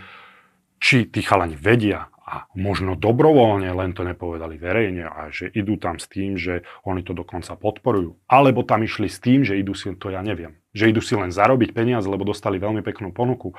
či 0.78 1.10
tí 1.10 1.20
chalani 1.26 1.58
vedia 1.58 2.14
a 2.30 2.46
možno 2.54 2.94
dobrovoľne 2.94 3.74
len 3.74 3.90
to 3.90 4.06
nepovedali 4.06 4.54
verejne 4.54 5.10
a 5.10 5.34
že 5.34 5.50
idú 5.50 5.74
tam 5.74 5.98
s 5.98 6.06
tým, 6.06 6.38
že 6.38 6.62
oni 6.86 7.02
to 7.02 7.10
dokonca 7.10 7.58
podporujú. 7.58 8.14
Alebo 8.30 8.62
tam 8.62 8.86
išli 8.86 9.10
s 9.10 9.18
tým, 9.18 9.42
že 9.42 9.58
idú 9.58 9.74
si, 9.74 9.90
to 9.98 10.14
ja 10.14 10.22
neviem, 10.22 10.54
že 10.70 10.86
idú 10.86 11.02
si 11.02 11.18
len 11.18 11.34
zarobiť 11.34 11.74
peniaze, 11.74 12.06
lebo 12.06 12.22
dostali 12.22 12.62
veľmi 12.62 12.86
peknú 12.86 13.10
ponuku. 13.10 13.50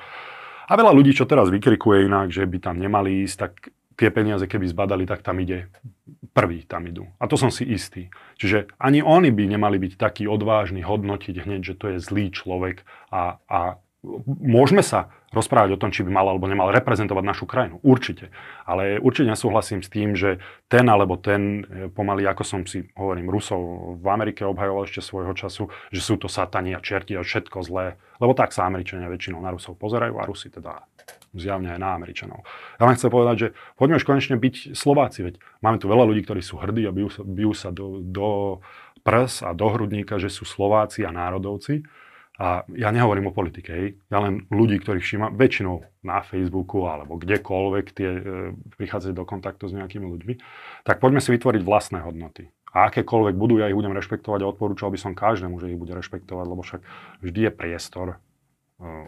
A 0.64 0.72
veľa 0.72 0.96
ľudí, 0.96 1.12
čo 1.12 1.28
teraz 1.28 1.52
vykrikuje 1.52 2.08
inak, 2.08 2.32
že 2.32 2.48
by 2.48 2.58
tam 2.64 2.80
nemali 2.80 3.28
ísť, 3.28 3.36
tak 3.36 3.52
tie 3.92 4.08
peniaze, 4.08 4.48
keby 4.48 4.64
zbadali, 4.72 5.04
tak 5.04 5.20
tam 5.20 5.36
ide. 5.44 5.68
Prví 6.32 6.64
tam 6.64 6.88
idú. 6.88 7.04
A 7.20 7.28
to 7.28 7.36
som 7.36 7.52
si 7.52 7.68
istý. 7.68 8.08
Čiže 8.40 8.72
ani 8.80 9.04
oni 9.04 9.28
by 9.28 9.52
nemali 9.52 9.76
byť 9.76 10.00
takí 10.00 10.24
odvážni 10.24 10.80
hodnotiť 10.80 11.44
hneď, 11.44 11.60
že 11.60 11.74
to 11.76 11.86
je 11.92 11.98
zlý 12.00 12.32
človek 12.32 12.88
a, 13.12 13.36
a 13.52 13.76
môžeme 14.40 14.80
sa 14.80 15.12
rozprávať 15.32 15.74
o 15.74 15.80
tom, 15.80 15.90
či 15.90 16.04
by 16.04 16.12
mal 16.12 16.28
alebo 16.28 16.44
nemal 16.44 16.68
reprezentovať 16.70 17.24
našu 17.24 17.44
krajinu. 17.48 17.80
Určite. 17.80 18.30
Ale 18.68 19.00
určite 19.00 19.32
nesúhlasím 19.32 19.80
s 19.80 19.88
tým, 19.88 20.12
že 20.12 20.38
ten 20.68 20.84
alebo 20.86 21.16
ten 21.16 21.64
e, 21.64 21.88
pomaly, 21.88 22.28
ako 22.28 22.42
som 22.44 22.60
si 22.68 22.84
hovorím, 22.94 23.32
Rusov 23.32 23.96
v 23.98 24.06
Amerike 24.12 24.44
obhajoval 24.44 24.84
ešte 24.84 25.00
svojho 25.00 25.32
času, 25.32 25.72
že 25.88 26.00
sú 26.04 26.20
to 26.20 26.28
satani 26.28 26.76
a 26.76 26.84
čerti 26.84 27.16
a 27.16 27.24
všetko 27.24 27.64
zlé. 27.64 27.96
Lebo 28.20 28.36
tak 28.36 28.54
sa 28.54 28.68
Američania 28.68 29.10
väčšinou 29.10 29.40
na 29.40 29.50
Rusov 29.50 29.74
pozerajú 29.80 30.14
a 30.20 30.28
Rusi 30.28 30.52
teda 30.52 30.84
zjavne 31.32 31.72
aj 31.72 31.80
na 31.80 31.96
Američanov. 31.96 32.44
Ja 32.76 32.84
len 32.84 32.94
chcem 32.94 33.08
povedať, 33.08 33.36
že 33.40 33.48
poďme 33.80 33.98
už 33.98 34.04
konečne 34.04 34.36
byť 34.36 34.76
Slováci, 34.76 35.24
veď 35.24 35.34
máme 35.64 35.80
tu 35.80 35.88
veľa 35.88 36.04
ľudí, 36.04 36.22
ktorí 36.22 36.44
sú 36.44 36.60
hrdí 36.60 36.84
a 36.84 36.92
bijú 36.92 37.08
sa, 37.08 37.22
bijú 37.24 37.52
sa 37.56 37.68
do, 37.72 38.04
do 38.04 38.60
prs 39.02 39.42
a 39.42 39.50
do 39.56 39.66
hrudníka, 39.66 40.20
že 40.20 40.30
sú 40.30 40.46
Slováci 40.46 41.02
a 41.02 41.10
národovci. 41.10 41.82
A 42.40 42.64
ja 42.72 42.88
nehovorím 42.88 43.28
o 43.28 43.36
politike, 43.36 44.00
ja 44.08 44.18
len 44.24 44.48
ľudí, 44.48 44.80
ktorých 44.80 45.04
všímam 45.04 45.36
väčšinou 45.36 45.84
na 46.00 46.24
Facebooku 46.24 46.88
alebo 46.88 47.20
kdekoľvek 47.20 47.86
tie, 47.92 48.10
e, 48.10 48.22
prichádzajú 48.80 49.12
do 49.12 49.28
kontaktu 49.28 49.68
s 49.68 49.76
nejakými 49.76 50.08
ľuďmi, 50.08 50.34
tak 50.88 50.96
poďme 50.96 51.20
si 51.20 51.28
vytvoriť 51.28 51.60
vlastné 51.60 52.00
hodnoty. 52.00 52.48
A 52.72 52.88
akékoľvek 52.88 53.36
budú, 53.36 53.60
ja 53.60 53.68
ich 53.68 53.76
budem 53.76 53.92
rešpektovať 53.92 54.40
a 54.42 54.48
odporúčal 54.48 54.88
by 54.88 54.96
som 54.96 55.12
každému, 55.12 55.60
že 55.60 55.76
ich 55.76 55.78
bude 55.78 55.92
rešpektovať, 55.92 56.46
lebo 56.48 56.64
však 56.64 56.80
vždy 57.20 57.40
je 57.46 57.52
priestor 57.52 58.16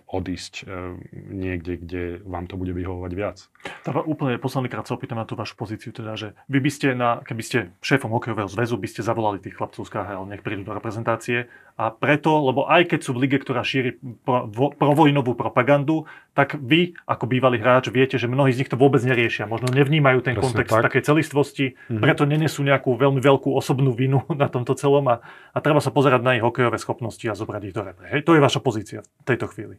odísť 0.06 0.54
eh, 0.62 0.96
niekde, 1.34 1.72
kde 1.82 2.02
vám 2.22 2.46
to 2.46 2.54
bude 2.54 2.70
vyhovovať 2.70 3.12
viac. 3.12 3.38
Tak 3.82 4.06
úplne 4.06 4.38
posledný 4.38 4.70
krát 4.70 4.86
sa 4.86 4.94
opýtam 4.94 5.18
na 5.18 5.26
tú 5.26 5.34
vašu 5.34 5.58
pozíciu, 5.58 5.90
teda, 5.90 6.14
že 6.14 6.38
vy 6.46 6.58
by 6.62 6.70
ste, 6.70 6.88
na, 6.94 7.20
keby 7.26 7.42
ste 7.42 7.58
šéfom 7.82 8.12
hokejového 8.14 8.46
zväzu, 8.46 8.78
by 8.78 8.88
ste 8.88 9.02
zavolali 9.02 9.42
tých 9.42 9.58
chlapcov 9.58 9.82
z 9.82 9.90
KHL, 9.90 10.30
nech 10.30 10.44
prídu 10.44 10.62
do 10.62 10.72
reprezentácie 10.76 11.50
a 11.74 11.90
preto, 11.90 12.30
lebo 12.38 12.70
aj 12.70 12.86
keď 12.86 13.00
sú 13.02 13.10
v 13.18 13.26
lige, 13.26 13.42
ktorá 13.42 13.66
šíri 13.66 13.98
pro, 14.22 14.46
provojnovú 14.78 15.34
propagandu, 15.34 16.06
tak 16.30 16.54
vy, 16.54 16.94
ako 17.02 17.26
bývalý 17.26 17.58
hráč, 17.58 17.90
viete, 17.90 18.14
že 18.14 18.30
mnohí 18.30 18.54
z 18.54 18.62
nich 18.62 18.70
to 18.70 18.78
vôbec 18.78 19.02
neriešia. 19.02 19.50
Možno 19.50 19.74
nevnímajú 19.74 20.22
ten 20.22 20.38
Presne 20.38 20.54
kontext 20.54 20.70
tak. 20.70 20.86
takej 20.86 21.02
celistvosti, 21.02 21.66
mm-hmm. 21.74 21.98
preto 21.98 22.30
nenesú 22.30 22.62
nejakú 22.62 22.94
veľmi 22.94 23.18
veľkú 23.18 23.50
osobnú 23.50 23.90
vinu 23.90 24.22
na 24.42 24.46
tomto 24.46 24.78
celom 24.78 25.02
a, 25.10 25.22
a 25.50 25.58
treba 25.58 25.82
sa 25.82 25.90
pozerať 25.90 26.20
na 26.22 26.38
ich 26.38 26.44
hokejové 26.46 26.78
schopnosti 26.78 27.26
a 27.26 27.34
zobrať 27.34 27.62
ich 27.66 27.74
do 27.74 27.82
repre. 27.82 28.06
Hej? 28.06 28.22
To 28.22 28.38
je 28.38 28.44
vaša 28.44 28.60
pozícia 28.62 29.00
v 29.02 29.24
tejto 29.26 29.50
chvíli. 29.50 29.63
Chvíli. 29.64 29.76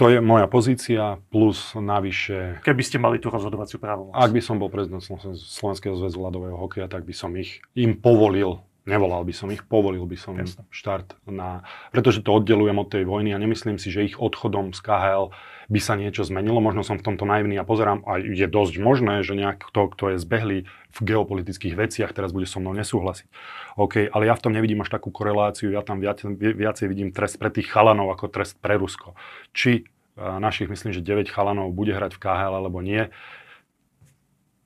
To 0.00 0.08
je 0.08 0.24
moja 0.24 0.48
pozícia, 0.48 1.20
plus 1.28 1.76
navyše... 1.76 2.64
Keby 2.64 2.80
ste 2.80 2.96
mali 2.96 3.20
tú 3.20 3.28
rozhodovaciu 3.28 3.76
právomoc. 3.76 4.16
Ak 4.16 4.32
by 4.32 4.40
som 4.40 4.56
bol 4.56 4.72
prezident 4.72 5.04
Slovenského 5.36 5.92
zväzu 6.00 6.16
ľadového 6.16 6.56
hokeja, 6.56 6.88
tak 6.88 7.04
by 7.04 7.12
som 7.12 7.36
ich 7.36 7.60
im 7.76 8.00
povolil 8.00 8.64
Nevolal 8.86 9.26
by 9.26 9.34
som 9.34 9.50
ich, 9.50 9.66
povolil 9.66 10.06
by 10.06 10.14
som 10.14 10.38
im 10.38 10.46
štart 10.46 11.18
na... 11.26 11.66
Pretože 11.90 12.22
to 12.22 12.30
oddelujem 12.38 12.78
od 12.78 12.86
tej 12.86 13.02
vojny 13.02 13.34
a 13.34 13.42
nemyslím 13.42 13.82
si, 13.82 13.90
že 13.90 14.06
ich 14.06 14.16
odchodom 14.22 14.70
z 14.70 14.78
KHL 14.78 15.34
by 15.66 15.80
sa 15.82 15.98
niečo 15.98 16.22
zmenilo. 16.22 16.62
Možno 16.62 16.86
som 16.86 16.94
v 16.94 17.02
tomto 17.02 17.26
naivný 17.26 17.58
a 17.58 17.66
pozerám, 17.66 18.06
a 18.06 18.22
je 18.22 18.46
dosť 18.46 18.78
možné, 18.78 19.26
že 19.26 19.34
niekto, 19.34 19.90
kto 19.90 20.14
je 20.14 20.22
zbehlý 20.22 20.58
v 20.94 20.98
geopolitických 21.02 21.74
veciach, 21.74 22.14
teraz 22.14 22.30
bude 22.30 22.46
so 22.46 22.62
mnou 22.62 22.78
nesúhlasiť. 22.78 23.26
OK, 23.74 24.06
ale 24.06 24.30
ja 24.30 24.38
v 24.38 24.42
tom 24.46 24.54
nevidím 24.54 24.86
až 24.86 24.94
takú 24.94 25.10
koreláciu, 25.10 25.74
ja 25.74 25.82
tam 25.82 25.98
viac, 25.98 26.22
viacej 26.22 26.86
vidím 26.86 27.10
trest 27.10 27.42
pre 27.42 27.50
tých 27.50 27.66
chalanov 27.66 28.14
ako 28.14 28.30
trest 28.30 28.54
pre 28.62 28.78
Rusko. 28.78 29.18
Či 29.50 29.90
našich, 30.16 30.70
myslím, 30.72 30.96
že 30.96 31.04
9 31.04 31.28
chalanov 31.28 31.76
bude 31.76 31.92
hrať 31.92 32.16
v 32.16 32.22
KHL 32.22 32.54
alebo 32.56 32.80
nie. 32.80 33.12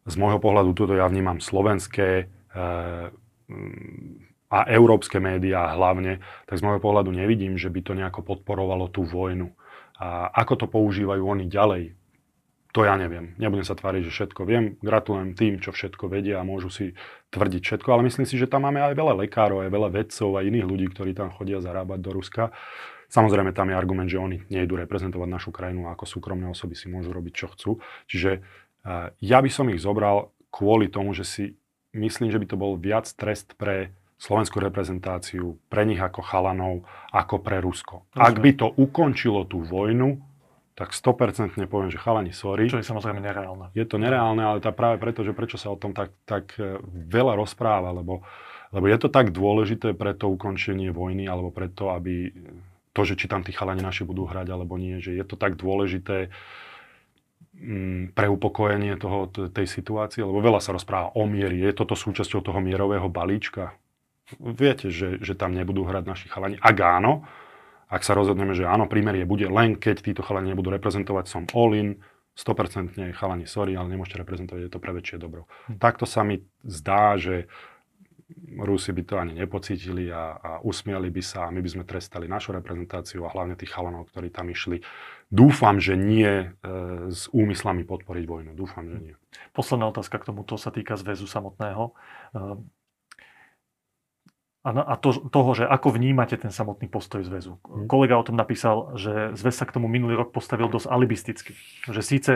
Z 0.07 0.15
môjho 0.17 0.39
pohľadu 0.39 0.73
toto 0.73 0.95
ja 0.95 1.07
vnímam 1.11 1.43
slovenské, 1.43 2.31
e, 2.55 2.61
a 4.51 4.59
európske 4.67 5.23
médiá 5.23 5.71
hlavne, 5.79 6.19
tak 6.51 6.59
z 6.59 6.65
môjho 6.67 6.83
pohľadu 6.83 7.15
nevidím, 7.15 7.55
že 7.55 7.71
by 7.71 7.81
to 7.87 7.93
nejako 7.95 8.27
podporovalo 8.27 8.91
tú 8.91 9.07
vojnu. 9.07 9.55
A 10.01 10.27
ako 10.33 10.65
to 10.65 10.67
používajú 10.67 11.23
oni 11.23 11.47
ďalej, 11.47 11.95
to 12.71 12.87
ja 12.87 12.95
neviem. 12.95 13.35
Nebudem 13.35 13.67
sa 13.67 13.75
tváriť, 13.75 14.07
že 14.07 14.15
všetko 14.15 14.47
viem. 14.47 14.79
Gratulujem 14.79 15.35
tým, 15.35 15.59
čo 15.59 15.75
všetko 15.75 16.07
vedia 16.07 16.39
a 16.39 16.47
môžu 16.47 16.71
si 16.71 16.95
tvrdiť 17.35 17.63
všetko, 17.67 17.89
ale 17.91 18.07
myslím 18.07 18.27
si, 18.27 18.39
že 18.39 18.47
tam 18.47 18.63
máme 18.67 18.79
aj 18.79 18.95
veľa 18.95 19.27
lekárov, 19.27 19.67
aj 19.67 19.75
veľa 19.75 19.91
vedcov 19.91 20.39
a 20.39 20.47
iných 20.47 20.67
ľudí, 20.71 20.87
ktorí 20.95 21.11
tam 21.15 21.35
chodia 21.35 21.59
zarábať 21.59 21.99
do 21.99 22.11
Ruska. 22.15 22.55
Samozrejme, 23.11 23.51
tam 23.51 23.71
je 23.71 23.79
argument, 23.79 24.07
že 24.07 24.23
oni 24.23 24.47
nejdu 24.55 24.79
reprezentovať 24.79 25.29
našu 25.31 25.51
krajinu 25.51 25.91
a 25.91 25.99
ako 25.99 26.07
súkromné 26.07 26.47
osoby 26.47 26.79
si 26.79 26.87
môžu 26.87 27.11
robiť, 27.11 27.33
čo 27.35 27.47
chcú. 27.51 27.71
Čiže 28.07 28.39
ja 29.19 29.39
by 29.43 29.51
som 29.51 29.67
ich 29.75 29.83
zobral 29.83 30.31
kvôli 30.55 30.87
tomu, 30.87 31.11
že 31.11 31.27
si 31.27 31.60
myslím, 31.95 32.31
že 32.31 32.39
by 32.39 32.47
to 32.47 32.57
bol 32.57 32.79
viac 32.79 33.07
trest 33.15 33.55
pre 33.59 33.95
slovenskú 34.21 34.61
reprezentáciu, 34.61 35.57
pre 35.73 35.89
nich 35.89 35.99
ako 35.99 36.21
chalanov, 36.21 36.85
ako 37.09 37.41
pre 37.41 37.59
Rusko. 37.65 38.05
Rozumiem. 38.13 38.21
Ak 38.21 38.35
by 38.37 38.51
to 38.53 38.67
ukončilo 38.69 39.49
tú 39.49 39.65
vojnu, 39.65 40.21
tak 40.77 40.97
100% 40.97 41.57
poviem, 41.69 41.93
že 41.93 42.01
chalani, 42.01 42.33
sorry. 42.33 42.69
Čo 42.69 42.81
je 42.81 42.89
samozrejme 42.89 43.21
nereálne. 43.21 43.69
Je 43.77 43.85
to 43.85 44.01
nereálne, 44.01 44.41
ale 44.41 44.65
tá 44.65 44.73
práve 44.73 44.97
preto, 44.97 45.21
že 45.21 45.37
prečo 45.37 45.61
sa 45.61 45.69
o 45.69 45.77
tom 45.77 45.93
tak, 45.93 46.13
tak 46.25 46.57
e, 46.57 46.81
veľa 46.89 47.37
rozpráva, 47.37 47.93
lebo, 47.93 48.25
lebo 48.73 48.85
je 48.89 48.97
to 48.97 49.09
tak 49.13 49.29
dôležité 49.33 49.93
pre 49.93 50.17
to 50.17 50.33
ukončenie 50.33 50.89
vojny, 50.89 51.29
alebo 51.29 51.53
preto, 51.53 51.93
aby 51.93 52.33
to, 52.97 53.01
že 53.05 53.21
či 53.21 53.29
tam 53.29 53.45
tí 53.45 53.53
chalani 53.53 53.85
naši 53.85 54.09
budú 54.09 54.25
hrať, 54.25 54.49
alebo 54.53 54.81
nie, 54.81 55.05
že 55.05 55.13
je 55.17 55.25
to 55.25 55.37
tak 55.37 55.61
dôležité, 55.61 56.33
pre 58.17 58.27
upokojenie 58.27 58.97
toho, 58.97 59.29
tej 59.29 59.67
situácie? 59.69 60.25
Lebo 60.25 60.41
veľa 60.41 60.65
sa 60.65 60.73
rozpráva 60.73 61.13
o 61.13 61.29
miery. 61.29 61.61
Je 61.61 61.77
toto 61.77 61.93
súčasťou 61.93 62.41
toho 62.41 62.61
mierového 62.65 63.07
balíčka? 63.13 63.77
Viete, 64.41 64.89
že, 64.89 65.21
že 65.21 65.37
tam 65.37 65.53
nebudú 65.53 65.85
hrať 65.85 66.05
naši 66.07 66.27
chalani? 66.33 66.57
Ak 66.63 66.79
áno, 66.81 67.27
ak 67.91 68.07
sa 68.07 68.15
rozhodneme, 68.15 68.55
že 68.55 68.65
áno, 68.65 68.87
prímerie 68.87 69.27
bude 69.27 69.51
len 69.51 69.77
keď 69.77 70.07
títo 70.07 70.23
chalani 70.23 70.55
nebudú 70.55 70.71
reprezentovať, 70.71 71.25
som 71.27 71.45
all 71.53 71.75
in, 71.75 71.99
100% 72.39 72.95
chalani, 73.13 73.45
sorry, 73.45 73.75
ale 73.77 73.93
nemôžete 73.93 74.23
reprezentovať, 74.23 74.61
je 74.65 74.73
to 74.73 74.81
pre 74.81 74.95
väčšie 74.97 75.19
dobro. 75.21 75.51
Hm. 75.69 75.77
Takto 75.83 76.07
sa 76.07 76.25
mi 76.25 76.41
zdá, 76.65 77.19
že 77.19 77.51
Rusi 78.63 78.95
by 78.95 79.03
to 79.03 79.15
ani 79.19 79.35
nepocítili 79.35 80.07
a, 80.15 80.39
a 80.39 80.51
usmiali 80.63 81.11
by 81.11 81.19
sa 81.19 81.51
a 81.51 81.53
my 81.53 81.59
by 81.59 81.71
sme 81.71 81.85
trestali 81.85 82.31
našu 82.31 82.55
reprezentáciu 82.55 83.27
a 83.27 83.33
hlavne 83.35 83.59
tých 83.59 83.75
chalanov, 83.75 84.07
ktorí 84.15 84.31
tam 84.31 84.47
išli 84.47 84.79
Dúfam, 85.31 85.79
že 85.79 85.95
nie 85.95 86.27
e, 86.27 86.47
s 87.07 87.31
úmyslami 87.31 87.87
podporiť 87.87 88.25
vojnu. 88.27 88.51
Dúfam, 88.59 88.83
že 88.91 88.99
nie. 88.99 89.15
Posledná 89.55 89.87
otázka 89.87 90.19
k 90.19 90.27
tomu, 90.27 90.43
to 90.43 90.59
sa 90.59 90.75
týka 90.75 90.99
zväzu 90.99 91.31
samotného. 91.31 91.95
E, 92.35 92.43
a, 94.61 94.71
a 94.75 94.95
to, 94.99 95.31
toho, 95.31 95.51
že 95.55 95.71
ako 95.71 95.95
vnímate 95.95 96.35
ten 96.35 96.51
samotný 96.51 96.91
postoj 96.91 97.23
zväzu. 97.23 97.63
Hmm. 97.63 97.87
Kolega 97.87 98.19
o 98.19 98.27
tom 98.27 98.35
napísal, 98.35 98.99
že 98.99 99.31
zväz 99.39 99.55
sa 99.55 99.71
k 99.71 99.79
tomu 99.79 99.87
minulý 99.87 100.19
rok 100.19 100.35
postavil 100.35 100.67
dosť 100.67 100.91
alibisticky. 100.91 101.55
Že 101.87 102.03
síce 102.03 102.33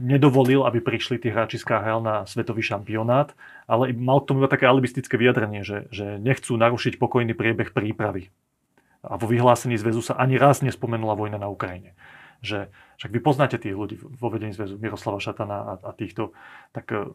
nedovolil, 0.00 0.64
aby 0.64 0.80
prišli 0.80 1.20
tí 1.20 1.28
hráči 1.28 1.60
z 1.60 1.68
KHL 1.68 2.00
na 2.00 2.24
svetový 2.24 2.64
šampionát, 2.64 3.36
ale 3.68 3.92
mal 3.92 4.24
k 4.24 4.32
tomu 4.32 4.40
iba 4.40 4.48
také 4.48 4.64
alibistické 4.64 5.20
vyjadrenie, 5.20 5.68
že, 5.68 5.84
že 5.92 6.16
nechcú 6.16 6.56
narušiť 6.56 6.96
pokojný 6.96 7.36
priebeh 7.36 7.76
prípravy. 7.76 8.32
A 9.04 9.20
vo 9.20 9.28
vyhlásení 9.28 9.76
zväzu 9.76 10.00
sa 10.00 10.16
ani 10.16 10.40
raz 10.40 10.64
nespomenula 10.64 11.12
vojna 11.12 11.36
na 11.36 11.52
Ukrajine 11.52 11.92
že 12.42 12.68
však 12.98 13.10
vy 13.14 13.20
poznáte 13.22 13.56
tých 13.56 13.78
ľudí 13.78 13.96
vo 14.02 14.28
vedení 14.28 14.50
zväzu, 14.50 14.76
Miroslava 14.82 15.22
Šatana 15.22 15.58
a, 15.62 15.72
a 15.78 15.90
týchto, 15.94 16.34
tak 16.74 16.90
e, 16.90 17.14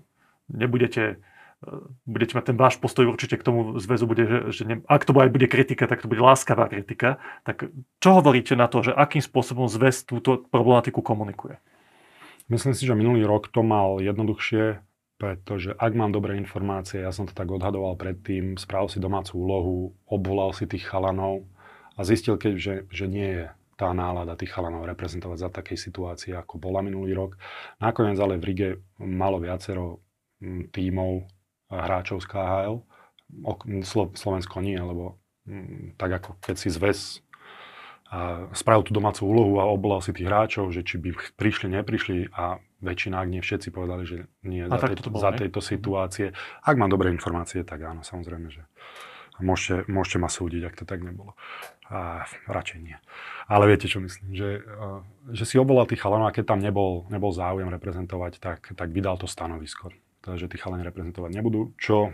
nebudete 0.49 1.19
e, 1.61 1.73
budete 2.07 2.33
mať 2.39 2.43
ten 2.49 2.57
váš 2.57 2.79
postoj 2.79 3.11
určite 3.11 3.35
k 3.35 3.45
tomu 3.45 3.75
zväzu, 3.77 4.07
bude, 4.07 4.23
že, 4.23 4.39
že 4.55 4.63
ne, 4.63 4.75
ak 4.87 5.03
to 5.03 5.11
aj 5.11 5.29
bude 5.29 5.51
kritika, 5.51 5.85
tak 5.85 6.01
to 6.01 6.07
bude 6.07 6.23
láskavá 6.23 6.71
kritika. 6.71 7.19
Tak 7.43 7.67
čo 7.99 8.09
hovoríte 8.15 8.55
na 8.55 8.71
to, 8.71 8.81
že 8.81 8.95
akým 8.95 9.21
spôsobom 9.21 9.67
zväz 9.67 10.07
túto 10.07 10.47
problematiku 10.47 11.03
komunikuje? 11.03 11.59
Myslím 12.47 12.71
si, 12.71 12.87
že 12.87 12.95
minulý 12.95 13.27
rok 13.27 13.51
to 13.51 13.59
mal 13.59 13.99
jednoduchšie, 13.99 14.79
pretože 15.19 15.73
ak 15.75 15.91
mám 15.97 16.13
dobré 16.13 16.39
informácie, 16.39 17.03
ja 17.03 17.11
som 17.11 17.27
to 17.27 17.33
tak 17.33 17.49
odhadoval 17.49 17.99
predtým, 17.99 18.55
spravil 18.55 18.87
si 18.87 19.03
domácu 19.03 19.35
úlohu, 19.35 19.77
obvolal 20.07 20.53
si 20.53 20.69
tých 20.69 20.87
chalanov 20.87 21.43
a 21.97 22.05
zistil, 22.05 22.37
keď, 22.37 22.53
že, 22.55 22.75
že 22.87 23.05
nie 23.09 23.29
je 23.33 23.45
tá 23.77 23.93
nálada 23.93 24.33
tých 24.33 24.51
chalanov 24.51 24.89
reprezentovať 24.89 25.37
za 25.37 25.49
takej 25.53 25.77
situácie, 25.77 26.33
ako 26.33 26.57
bola 26.57 26.81
minulý 26.81 27.13
rok. 27.13 27.37
Nakoniec 27.77 28.17
ale 28.17 28.41
v 28.41 28.47
Rige 28.49 28.69
malo 28.97 29.37
viacero 29.37 30.01
mm, 30.41 30.73
tímov 30.73 31.29
hráčov 31.69 32.19
z 32.19 32.27
KHL. 32.27 32.75
Slovensko 34.17 34.65
nie, 34.65 34.81
lebo 34.81 35.21
mm, 35.45 35.95
tak 36.01 36.17
ako 36.17 36.29
keď 36.41 36.55
si 36.57 36.73
zväz 36.73 37.21
a 38.07 38.47
spravil 38.55 38.87
tú 38.87 38.95
domácu 38.95 39.27
úlohu 39.27 39.59
a 39.59 39.67
obolal 39.67 39.99
si 39.99 40.15
tých 40.15 40.31
hráčov, 40.31 40.71
že 40.71 40.79
či 40.79 40.95
by 40.95 41.11
prišli, 41.35 41.75
neprišli 41.75 42.31
a 42.31 42.55
väčšina, 42.79 43.19
ak 43.19 43.27
nie 43.27 43.43
všetci, 43.43 43.67
povedali, 43.67 44.07
že 44.07 44.31
nie 44.47 44.63
a 44.63 44.71
za, 44.71 44.87
tej, 44.87 45.11
bolo, 45.11 45.19
za 45.19 45.31
tejto 45.35 45.59
situácie. 45.59 46.31
Ak 46.63 46.79
mám 46.79 46.87
dobré 46.87 47.11
informácie, 47.11 47.67
tak 47.67 47.83
áno, 47.83 48.07
samozrejme, 48.07 48.47
že 48.47 48.63
môžete, 49.39 49.89
môžete 49.89 50.17
ma 50.21 50.29
súdiť, 50.29 50.61
ak 50.67 50.75
to 50.79 50.85
tak 50.85 51.01
nebolo. 51.01 51.33
A 51.87 52.27
radšej 52.51 52.79
nie. 52.83 52.97
Ale 53.47 53.63
viete, 53.71 53.87
čo 53.87 54.03
myslím, 54.03 54.35
že, 54.35 54.59
že 55.31 55.43
si 55.47 55.55
obolal 55.55 55.87
tých 55.87 56.03
chalanov 56.03 56.29
a 56.29 56.35
keď 56.35 56.51
tam 56.51 56.59
nebol, 56.59 57.07
nebol 57.07 57.31
záujem 57.31 57.71
reprezentovať, 57.71 58.43
tak, 58.43 58.75
tak 58.75 58.89
vydal 58.91 59.15
to 59.15 59.25
stanovisko. 59.25 59.95
Že 60.27 60.51
tí 60.51 60.59
chalani 60.59 60.83
reprezentovať 60.83 61.31
nebudú, 61.39 61.71
čo 61.79 62.11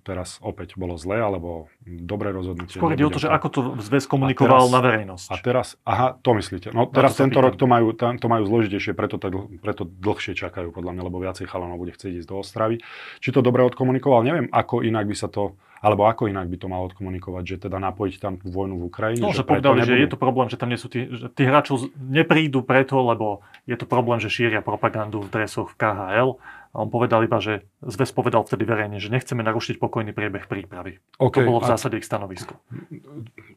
teraz 0.00 0.40
opäť 0.40 0.80
bolo 0.80 0.96
zlé, 0.96 1.20
alebo 1.20 1.68
dobré 1.84 2.32
rozhodnutie. 2.32 2.80
Skôr 2.80 2.96
ide 2.96 3.04
o 3.04 3.12
to, 3.12 3.20
že 3.20 3.28
ako 3.28 3.48
to 3.52 3.60
zväz 3.84 4.08
komunikoval 4.08 4.64
teraz, 4.64 4.72
na 4.72 4.80
verejnosť. 4.80 5.28
A 5.28 5.34
teraz, 5.36 5.76
aha, 5.84 6.16
to 6.16 6.32
myslíte. 6.32 6.72
No 6.72 6.88
teraz 6.88 7.20
to 7.20 7.28
tento 7.28 7.44
rok 7.44 7.60
to 7.60 7.68
majú, 7.68 7.92
to 7.92 8.24
majú 8.24 8.48
zložitejšie, 8.48 8.96
preto, 8.96 9.20
preto 9.60 9.84
dlhšie 9.84 10.32
čakajú 10.32 10.72
podľa 10.72 10.96
mňa, 10.96 11.02
lebo 11.04 11.20
viacej 11.20 11.44
chalanov 11.44 11.76
bude 11.76 11.92
chcieť 11.92 12.24
ísť 12.24 12.28
do 12.32 12.40
Ostravy. 12.40 12.80
Či 13.20 13.36
to 13.36 13.44
dobre 13.44 13.68
odkomunikoval, 13.68 14.24
neviem, 14.24 14.48
ako 14.48 14.80
inak 14.80 15.04
by 15.04 15.12
sa 15.12 15.28
to 15.28 15.60
alebo 15.80 16.04
ako 16.04 16.28
inak 16.28 16.44
by 16.52 16.56
to 16.60 16.68
malo 16.68 16.84
odkomunikovať, 16.92 17.44
že 17.44 17.56
teda 17.64 17.80
napojiť 17.80 18.14
tam 18.20 18.36
vojnu 18.36 18.76
v 18.76 18.84
Ukrajine? 18.84 19.24
No, 19.24 19.32
že, 19.32 19.40
že 19.40 19.48
povedali, 19.48 19.80
že 19.80 19.96
je 19.96 20.08
to 20.12 20.20
problém, 20.20 20.52
že 20.52 20.60
tam 20.60 20.68
nie 20.68 20.76
sú 20.76 20.92
tí, 20.92 21.08
že 21.08 21.32
tí 21.32 21.48
hráči 21.48 21.88
neprídu 21.96 22.60
preto, 22.60 23.00
lebo 23.00 23.40
je 23.64 23.80
to 23.80 23.88
problém, 23.88 24.20
že 24.20 24.28
šíria 24.28 24.60
propagandu 24.60 25.24
v 25.24 25.32
dresoch 25.32 25.72
v 25.72 25.78
KHL. 25.80 26.30
A 26.70 26.86
on 26.86 26.88
povedal 26.92 27.26
iba, 27.26 27.42
že 27.42 27.66
zväz 27.82 28.14
povedal 28.14 28.46
vtedy 28.46 28.62
verejne, 28.62 29.02
že 29.02 29.10
nechceme 29.10 29.42
narušiť 29.42 29.82
pokojný 29.82 30.14
priebeh 30.14 30.46
prípravy. 30.46 31.02
Okay, 31.18 31.42
to 31.42 31.48
bolo 31.50 31.58
v 31.58 31.66
zásade 31.66 31.98
ich 31.98 32.06
stanovisko. 32.06 32.54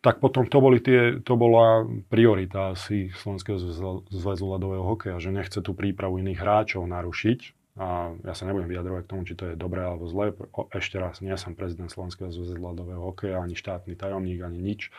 Tak 0.01 0.17
potom 0.17 0.49
to, 0.49 0.57
boli 0.57 0.81
tie, 0.81 1.21
to 1.21 1.38
bola 1.38 1.86
priorita 2.09 2.73
asi 2.73 3.13
Slovenského 3.13 3.62
zväzu 4.09 4.45
ľadového 4.49 4.81
hokeja, 4.81 5.21
že 5.21 5.29
nechce 5.29 5.62
tú 5.62 5.77
prípravu 5.77 6.25
iných 6.25 6.41
hráčov 6.41 6.89
narušiť 6.89 7.62
a 7.73 8.13
ja 8.21 8.33
sa 8.38 8.45
nebudem 8.45 8.69
vyjadrovať 8.69 9.01
k 9.01 9.09
tomu, 9.09 9.21
či 9.25 9.33
to 9.33 9.49
je 9.49 9.55
dobré 9.57 9.81
alebo 9.81 10.05
zlé. 10.05 10.29
Ešte 10.77 11.01
raz, 11.01 11.25
nie 11.25 11.33
som 11.41 11.57
prezident 11.57 11.89
Slovenského 11.89 12.29
zväzu 12.29 12.53
ľadového 12.53 13.01
hokeja, 13.01 13.41
ani 13.41 13.57
štátny 13.57 13.97
tajomník, 13.97 14.45
ani 14.45 14.62
nič. 14.62 14.93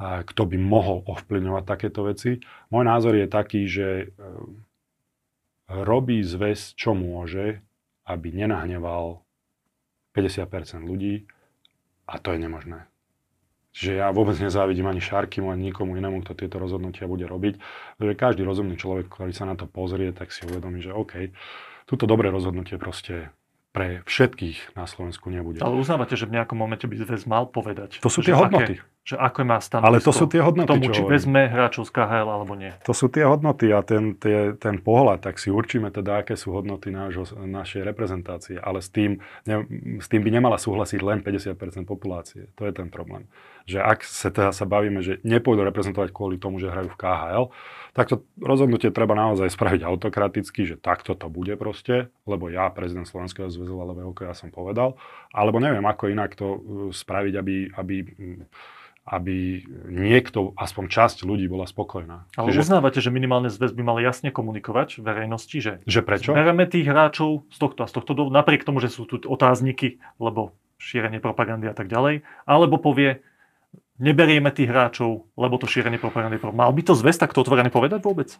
A 0.00 0.24
kto 0.24 0.48
by 0.48 0.56
mohol 0.56 1.04
ovplyvňovať 1.04 1.64
takéto 1.68 2.08
veci. 2.08 2.40
Môj 2.72 2.84
názor 2.88 3.16
je 3.16 3.28
taký, 3.28 3.68
že 3.68 3.88
e, 3.88 4.06
robí 5.68 6.20
zväz, 6.24 6.72
čo 6.72 6.96
môže, 6.96 7.60
aby 8.08 8.32
nenahneval 8.32 9.20
50% 10.16 10.88
ľudí 10.88 11.28
a 12.08 12.16
to 12.16 12.32
je 12.32 12.38
nemožné. 12.40 12.88
Že 13.76 14.00
ja 14.00 14.08
vôbec 14.08 14.40
nezávidím 14.40 14.88
ani 14.88 15.04
Šarkimu, 15.04 15.52
ani 15.52 15.68
nikomu 15.68 16.00
inému, 16.00 16.24
kto 16.24 16.32
tieto 16.32 16.56
rozhodnutia 16.56 17.04
bude 17.04 17.28
robiť. 17.28 17.60
Každý 18.00 18.40
rozumný 18.40 18.80
človek, 18.80 19.12
ktorý 19.12 19.36
sa 19.36 19.44
na 19.44 19.52
to 19.52 19.68
pozrie, 19.68 20.16
tak 20.16 20.32
si 20.32 20.48
uvedomí, 20.48 20.80
že 20.80 20.96
OK, 20.96 21.28
Tuto 21.86 22.04
dobré 22.10 22.34
rozhodnutie 22.34 22.76
proste 22.82 23.30
pre 23.70 24.02
všetkých 24.08 24.74
na 24.74 24.90
Slovensku 24.90 25.30
nebude. 25.30 25.62
Ale 25.62 25.78
uznávate, 25.78 26.18
že 26.18 26.26
v 26.26 26.40
nejakom 26.40 26.58
momente 26.58 26.88
by 26.88 26.96
zväz 26.98 27.28
mal 27.30 27.46
povedať. 27.46 28.02
To 28.02 28.10
sú 28.10 28.26
tie 28.26 28.34
hodnoty. 28.34 28.80
Aké, 28.80 28.95
Že 29.06 29.22
ako 29.22 29.38
má 29.46 29.62
stanovisko 29.62 29.86
Ale 29.86 30.02
to 30.02 30.10
sú 30.10 30.24
tie 30.26 30.42
hodnoty, 30.42 30.66
tomu, 30.66 30.90
či 30.90 31.02
vezme 31.06 31.46
hráčov 31.46 31.86
z 31.86 31.94
KHL 31.94 32.26
alebo 32.26 32.58
nie. 32.58 32.74
To 32.82 32.90
sú 32.90 33.06
tie 33.06 33.22
hodnoty 33.22 33.70
a 33.70 33.78
ten, 33.86 34.18
tie, 34.18 34.58
ten 34.58 34.82
pohľad, 34.82 35.22
tak 35.22 35.38
si 35.38 35.46
určíme 35.46 35.94
teda, 35.94 36.26
aké 36.26 36.34
sú 36.34 36.50
hodnoty 36.50 36.90
nášho, 36.90 37.22
našej 37.38 37.86
reprezentácie. 37.86 38.58
Ale 38.58 38.82
s 38.82 38.90
tým, 38.90 39.22
ne, 39.46 39.62
s 40.02 40.10
tým 40.10 40.26
by 40.26 40.30
nemala 40.34 40.58
súhlasiť 40.58 40.98
len 41.06 41.22
50% 41.22 41.86
populácie. 41.86 42.50
To 42.58 42.66
je 42.66 42.74
ten 42.74 42.90
problém. 42.90 43.30
Že 43.70 43.78
ak 43.86 43.98
sa 44.02 44.34
teda 44.34 44.50
sa 44.50 44.66
bavíme, 44.66 44.98
že 45.06 45.22
nepôjdu 45.22 45.62
reprezentovať 45.62 46.10
kvôli 46.10 46.42
tomu, 46.42 46.58
že 46.58 46.66
hrajú 46.66 46.90
v 46.90 46.98
KHL, 46.98 47.44
tak 47.94 48.10
to 48.10 48.26
rozhodnutie 48.42 48.90
treba 48.90 49.14
naozaj 49.14 49.54
spraviť 49.54 49.86
autokraticky, 49.86 50.66
že 50.66 50.76
takto 50.82 51.14
to 51.14 51.30
bude 51.30 51.54
proste, 51.62 52.10
lebo 52.26 52.50
ja, 52.50 52.74
prezident 52.74 53.06
Slovenského 53.06 53.46
zväzu 53.54 53.78
ľadového 53.78 54.10
hokeja, 54.10 54.34
som 54.34 54.50
povedal, 54.50 54.98
alebo 55.30 55.62
neviem, 55.62 55.86
ako 55.86 56.10
inak 56.10 56.34
to 56.34 56.46
uh, 56.46 56.58
spraviť, 56.90 57.34
aby, 57.38 57.56
aby 57.70 57.94
mm, 58.02 58.44
aby 59.06 59.62
niekto, 59.86 60.50
aspoň 60.58 60.84
časť 60.90 61.22
ľudí 61.22 61.46
bola 61.46 61.62
spokojná. 61.62 62.26
Ale 62.34 62.50
Čiže, 62.50 62.66
uznávate, 62.66 62.98
že 62.98 63.14
minimálne 63.14 63.46
zväz 63.46 63.70
by 63.70 63.82
mal 63.86 63.98
jasne 64.02 64.34
komunikovať 64.34 64.98
verejnosti, 64.98 65.56
že, 65.62 65.72
že 65.86 66.02
prečo? 66.02 66.34
bereme 66.34 66.66
tých 66.66 66.90
hráčov 66.90 67.46
z 67.54 67.58
tohto 67.62 67.86
a 67.86 67.90
z 67.90 67.94
tohto 67.94 68.12
dôvodu, 68.18 68.42
napriek 68.42 68.66
tomu, 68.66 68.82
že 68.82 68.90
sú 68.90 69.06
tu 69.06 69.22
otázniky, 69.22 70.02
lebo 70.18 70.58
šírenie 70.82 71.22
propagandy 71.22 71.70
a 71.70 71.74
tak 71.78 71.86
ďalej, 71.86 72.26
alebo 72.50 72.82
povie, 72.82 73.22
neberieme 74.02 74.50
tých 74.50 74.68
hráčov, 74.68 75.30
lebo 75.38 75.54
to 75.56 75.70
šírenie 75.70 76.02
propagandy. 76.02 76.36
Mal 76.42 76.74
by 76.74 76.82
to 76.82 76.98
zväz 76.98 77.16
takto 77.16 77.46
otvorene 77.46 77.70
povedať 77.70 78.02
vôbec? 78.02 78.34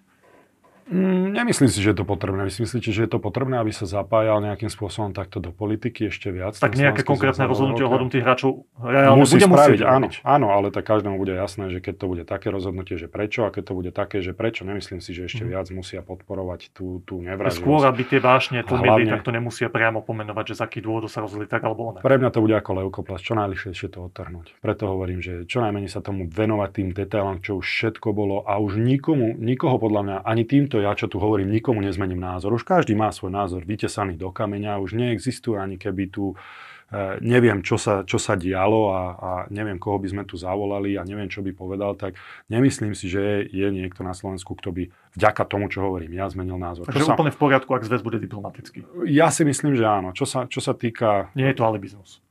Mm, 0.86 1.34
nemyslím 1.34 1.66
si, 1.66 1.82
že 1.82 1.90
je 1.90 1.98
to 1.98 2.06
potrebné. 2.06 2.46
Vy 2.46 2.52
si 2.54 2.62
že 2.78 3.02
je 3.02 3.10
to 3.10 3.18
potrebné, 3.18 3.58
aby 3.58 3.74
sa 3.74 3.90
zapájal 3.90 4.38
nejakým 4.38 4.70
spôsobom 4.70 5.10
takto 5.10 5.42
do 5.42 5.50
politiky 5.50 6.06
ešte 6.14 6.30
viac? 6.30 6.54
Tak 6.54 6.78
nejaké 6.78 7.02
konkrétne 7.02 7.42
rozhodnutie 7.50 7.82
ohľadom 7.82 8.06
tých 8.06 8.22
hráčov 8.22 8.70
reálne 8.78 9.18
musí 9.18 9.42
bude 9.42 9.50
spraviť, 9.50 9.80
musieť 9.82 9.90
áno, 9.90 10.06
áno, 10.22 10.46
ale 10.54 10.70
tak 10.70 10.86
každému 10.86 11.18
bude 11.18 11.34
jasné, 11.34 11.74
že 11.74 11.82
keď 11.82 11.94
to 11.98 12.06
bude 12.06 12.22
také 12.22 12.54
rozhodnutie, 12.54 12.94
že 13.02 13.10
prečo, 13.10 13.42
a 13.42 13.50
keď 13.50 13.62
to 13.66 13.74
bude 13.74 13.90
také, 13.90 14.22
že 14.22 14.30
prečo, 14.30 14.62
nemyslím 14.62 15.02
si, 15.02 15.10
že 15.10 15.26
ešte 15.26 15.42
mm. 15.42 15.50
viac 15.50 15.66
musia 15.74 16.00
podporovať 16.06 16.70
tú, 16.70 17.02
tú 17.02 17.18
nevraživosť. 17.18 17.66
Skôr, 17.66 17.82
aby 17.90 18.02
tie 18.06 18.20
vášne 18.22 18.62
tlmili, 18.62 19.10
hlavne... 19.10 19.12
tak 19.18 19.22
to 19.26 19.34
nemusia 19.34 19.66
priamo 19.66 20.06
pomenovať, 20.06 20.54
že 20.54 20.62
z 20.62 20.62
akých 20.70 20.82
dôvodov 20.86 21.10
sa 21.10 21.18
rozhodli 21.18 21.50
tak 21.50 21.66
alebo 21.66 21.90
onak. 21.90 22.06
Pre 22.06 22.16
mňa 22.16 22.30
to 22.30 22.38
bude 22.38 22.54
ako 22.54 22.70
leukoplast, 22.86 23.26
čo 23.26 23.34
najlyššie 23.34 23.90
to 23.90 24.06
odtrhnúť. 24.06 24.62
Preto 24.62 24.86
hovorím, 24.86 25.18
že 25.18 25.42
čo 25.50 25.58
najmenej 25.66 25.90
sa 25.90 25.98
tomu 25.98 26.30
venovať 26.30 26.70
tým 26.70 26.88
detailom, 26.94 27.42
čo 27.42 27.58
už 27.58 27.66
všetko 27.66 28.14
bolo 28.14 28.46
a 28.46 28.62
už 28.62 28.78
nikomu, 28.78 29.34
nikoho 29.34 29.82
podľa 29.82 30.02
mňa, 30.06 30.16
ani 30.22 30.46
týmto 30.46 30.75
ja, 30.80 30.92
čo 30.94 31.10
tu 31.10 31.16
hovorím, 31.18 31.52
nikomu 31.52 31.82
nezmením 31.82 32.20
názor. 32.20 32.52
Už 32.54 32.64
každý 32.64 32.96
má 32.96 33.12
svoj 33.12 33.32
názor 33.32 33.62
vytesaný 33.64 34.16
do 34.16 34.32
kameňa, 34.32 34.80
už 34.80 34.96
neexistuje 34.96 35.56
ani 35.56 35.76
keby 35.76 36.08
tu 36.08 36.32
e, 36.32 36.36
neviem, 37.20 37.60
čo 37.60 37.76
sa, 37.76 38.06
čo 38.06 38.16
sa 38.16 38.38
dialo 38.38 38.92
a, 38.92 39.02
a 39.16 39.30
neviem, 39.50 39.76
koho 39.76 39.98
by 39.98 40.08
sme 40.12 40.22
tu 40.24 40.38
zavolali 40.40 40.96
a 40.96 41.02
neviem, 41.02 41.26
čo 41.26 41.42
by 41.42 41.52
povedal, 41.52 41.96
tak 41.98 42.16
nemyslím 42.52 42.92
si, 42.92 43.10
že 43.10 43.20
je, 43.20 43.38
je 43.64 43.68
niekto 43.72 44.06
na 44.06 44.12
Slovensku, 44.12 44.54
kto 44.56 44.70
by 44.72 44.82
vďaka 45.16 45.42
tomu, 45.48 45.66
čo 45.72 45.84
hovorím, 45.84 46.14
ja 46.14 46.28
zmenil 46.28 46.56
názor. 46.56 46.86
Takže 46.86 47.02
čo 47.02 47.12
úplne 47.12 47.32
v 47.32 47.40
poriadku, 47.40 47.70
ak 47.72 47.84
zväz 47.84 48.02
bude 48.04 48.22
diplomatický. 48.22 48.84
Ja 49.08 49.32
si 49.34 49.42
myslím, 49.42 49.74
že 49.74 49.84
áno. 49.84 50.14
Čo 50.14 50.24
sa, 50.24 50.40
čo 50.46 50.62
sa 50.62 50.76
týka... 50.76 51.32
Nie 51.34 51.50
je 51.52 51.56
to 51.58 51.64
alibizmus. 51.66 52.24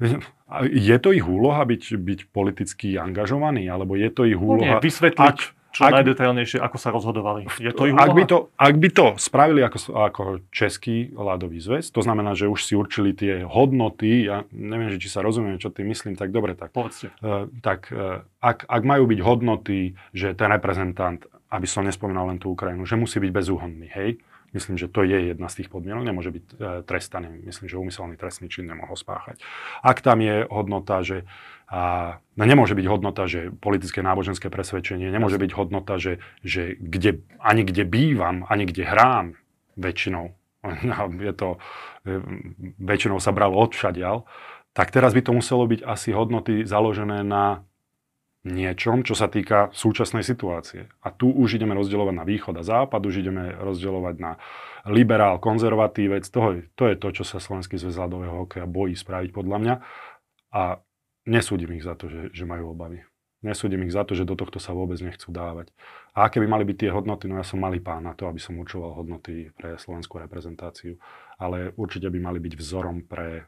Je 0.70 0.96
to 1.00 1.10
ich 1.10 1.24
úloha 1.24 1.64
byť, 1.66 1.98
byť 1.98 2.20
politicky 2.30 2.94
angažovaný, 2.94 3.66
alebo 3.66 3.98
je 3.98 4.06
to 4.12 4.22
ich 4.22 4.38
úloha... 4.38 4.78
No 4.78 4.78
nie, 4.78 4.86
vysvetliť, 4.86 5.18
ak, 5.18 5.53
čo 5.74 5.82
ak, 5.82 5.92
najdetailnejšie, 6.00 6.62
ako 6.62 6.76
sa 6.78 6.94
rozhodovali. 6.94 7.50
Je 7.58 7.74
to 7.74 7.90
ich 7.90 7.94
ak 7.98 8.14
by 8.14 8.24
to, 8.30 8.54
ak 8.54 8.74
by 8.78 8.88
to 8.94 9.06
spravili 9.18 9.66
ako, 9.66 9.78
ako 9.90 10.22
Český 10.54 11.10
ľadový 11.10 11.58
zväz, 11.58 11.90
to 11.90 11.98
znamená, 11.98 12.38
že 12.38 12.46
už 12.46 12.62
si 12.62 12.78
určili 12.78 13.10
tie 13.10 13.42
hodnoty, 13.42 14.30
ja 14.30 14.46
neviem, 14.54 14.94
že 14.94 15.02
či 15.02 15.10
sa 15.10 15.26
rozumiem, 15.26 15.58
čo 15.58 15.74
tým 15.74 15.90
myslím, 15.90 16.14
tak 16.14 16.30
dobre, 16.30 16.54
tak, 16.54 16.70
Povedzte. 16.70 17.10
Uh, 17.18 17.50
tak 17.58 17.90
uh, 17.90 18.22
ak, 18.38 18.70
ak 18.70 18.82
majú 18.86 19.10
byť 19.10 19.20
hodnoty, 19.20 19.98
že 20.14 20.38
ten 20.38 20.46
reprezentant, 20.46 21.26
aby 21.50 21.66
som 21.66 21.82
nespomínal 21.82 22.30
len 22.30 22.38
tú 22.38 22.54
Ukrajinu, 22.54 22.86
že 22.86 22.94
musí 22.94 23.18
byť 23.18 23.30
bezúhonný, 23.34 23.90
hej, 23.90 24.22
Myslím, 24.54 24.78
že 24.78 24.86
to 24.86 25.02
je 25.02 25.34
jedna 25.34 25.50
z 25.50 25.54
tých 25.60 25.68
podmienok, 25.68 26.06
nemôže 26.06 26.30
byť 26.30 26.44
e, 26.46 26.54
trestaný. 26.86 27.42
Myslím, 27.42 27.66
že 27.66 27.74
úmyselný 27.74 28.14
trestný 28.14 28.46
čin 28.46 28.70
nemohol 28.70 28.94
spáchať. 28.94 29.42
Ak 29.82 29.98
tam 29.98 30.22
je 30.22 30.46
hodnota, 30.46 31.02
že 31.02 31.26
a, 31.68 32.16
no 32.36 32.42
nemôže 32.44 32.76
byť 32.76 32.86
hodnota, 32.86 33.24
že 33.24 33.48
politické 33.48 34.04
náboženské 34.04 34.52
presvedčenie, 34.52 35.08
nemôže 35.08 35.40
byť 35.40 35.50
hodnota, 35.56 35.96
že, 35.96 36.20
že 36.44 36.76
kde, 36.76 37.24
ani 37.40 37.64
kde 37.64 37.84
bývam, 37.88 38.44
ani 38.46 38.68
kde 38.68 38.84
hrám 38.84 39.26
väčšinou, 39.80 40.36
je 41.28 41.32
to, 41.32 41.56
e, 42.04 42.20
väčšinou 42.80 43.18
sa 43.18 43.32
bralo 43.32 43.56
odšadial, 43.64 44.28
tak 44.74 44.90
teraz 44.90 45.14
by 45.14 45.22
to 45.22 45.32
muselo 45.32 45.64
byť 45.64 45.80
asi 45.86 46.10
hodnoty 46.10 46.66
založené 46.66 47.22
na 47.22 47.62
niečom, 48.44 49.00
čo 49.00 49.16
sa 49.16 49.32
týka 49.32 49.72
súčasnej 49.72 50.20
situácie. 50.20 50.92
A 51.00 51.08
tu 51.08 51.32
už 51.32 51.56
ideme 51.56 51.72
rozdeľovať 51.72 52.14
na 52.14 52.28
východ 52.28 52.54
a 52.60 52.66
západ, 52.66 53.00
už 53.00 53.24
ideme 53.24 53.56
rozdeľovať 53.56 54.14
na 54.20 54.36
liberál, 54.84 55.40
konzervatívec. 55.40 56.28
To 56.28 56.60
je, 56.60 56.94
to 57.00 57.08
čo 57.08 57.24
sa 57.24 57.40
Slovenský 57.40 57.80
zväz 57.80 57.96
ľadového 57.96 58.44
hokeja 58.44 58.68
bojí 58.68 58.92
spraviť 58.92 59.32
podľa 59.32 59.58
mňa. 59.64 59.74
A 60.52 60.62
nesúdim 61.28 61.72
ich 61.76 61.84
za 61.84 61.96
to, 61.96 62.08
že, 62.08 62.32
že 62.32 62.44
majú 62.44 62.72
obavy. 62.72 63.04
Nesúdim 63.44 63.84
ich 63.84 63.92
za 63.92 64.08
to, 64.08 64.16
že 64.16 64.24
do 64.24 64.40
tohto 64.40 64.56
sa 64.56 64.72
vôbec 64.72 64.96
nechcú 65.04 65.28
dávať. 65.28 65.68
A 66.16 66.28
aké 66.28 66.40
by 66.40 66.48
mali 66.48 66.64
byť 66.64 66.76
tie 66.80 66.90
hodnoty? 66.90 67.28
No 67.28 67.36
ja 67.36 67.44
som 67.44 67.60
malý 67.60 67.76
pán 67.76 68.08
na 68.08 68.16
to, 68.16 68.24
aby 68.24 68.40
som 68.40 68.56
určoval 68.56 68.96
hodnoty 68.96 69.52
pre 69.52 69.76
slovenskú 69.76 70.16
reprezentáciu. 70.16 70.96
Ale 71.36 71.76
určite 71.76 72.08
by 72.08 72.18
mali 72.24 72.40
byť 72.40 72.54
vzorom 72.56 73.04
pre 73.04 73.44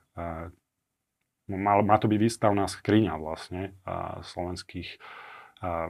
No, 1.46 1.56
mal, 1.56 1.86
má 1.86 1.96
to 2.02 2.10
byť 2.10 2.18
výstavná 2.18 2.66
skriňa 2.66 3.14
vlastne 3.22 3.78
a 3.86 4.18
slovenských 4.26 4.98
a, 5.62 5.86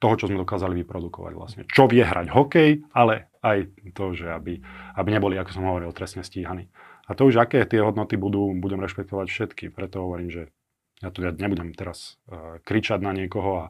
toho, 0.00 0.14
čo 0.16 0.28
sme 0.32 0.40
dokázali 0.40 0.80
vyprodukovať 0.80 1.32
vlastne. 1.36 1.62
Čo 1.68 1.88
vie 1.88 2.00
hrať 2.00 2.32
hokej, 2.32 2.88
ale 2.96 3.28
aj 3.44 3.68
to, 3.92 4.16
že 4.16 4.32
aby, 4.32 4.64
aby 4.96 5.08
neboli, 5.12 5.36
ako 5.36 5.60
som 5.60 5.68
hovoril, 5.68 5.92
trestne 5.92 6.24
stíhaní. 6.24 6.72
A 7.04 7.12
to 7.12 7.28
už, 7.28 7.36
aké 7.36 7.60
tie 7.68 7.84
hodnoty 7.84 8.16
budú, 8.16 8.56
budem 8.56 8.80
rešpektovať 8.80 9.28
všetky. 9.28 9.64
Preto 9.68 10.08
hovorím, 10.08 10.32
že 10.32 10.42
ja 11.04 11.12
tu 11.12 11.20
ja 11.20 11.30
nebudem 11.36 11.76
teraz 11.76 12.16
uh, 12.32 12.56
kričať 12.64 13.04
na 13.04 13.12
niekoho 13.12 13.52
a, 13.60 13.66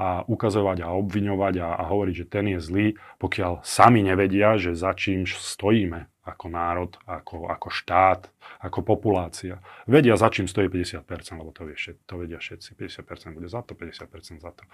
a 0.00 0.06
ukazovať 0.24 0.88
a 0.88 0.96
obviňovať 0.96 1.54
a, 1.60 1.68
a 1.76 1.82
hovoriť, 1.92 2.14
že 2.24 2.26
ten 2.26 2.48
je 2.56 2.58
zlý, 2.64 2.86
pokiaľ 3.20 3.60
sami 3.60 4.00
nevedia, 4.00 4.56
že 4.56 4.72
za 4.72 4.96
čím 4.96 5.28
stojíme 5.28 6.08
ako 6.28 6.46
národ, 6.52 6.92
ako, 7.08 7.48
ako 7.48 7.68
štát, 7.72 8.28
ako 8.60 8.84
populácia. 8.84 9.64
Vedia, 9.88 10.16
za 10.20 10.28
čím 10.28 10.44
stojí 10.44 10.68
50%, 10.68 11.04
lebo 11.40 11.50
to, 11.56 11.64
vie, 11.64 11.76
to 12.04 12.14
vedia 12.20 12.36
všetci. 12.36 12.76
50% 12.76 13.32
bude 13.32 13.48
za 13.48 13.64
to, 13.64 13.72
50% 13.72 14.44
za 14.44 14.52
to. 14.52 14.64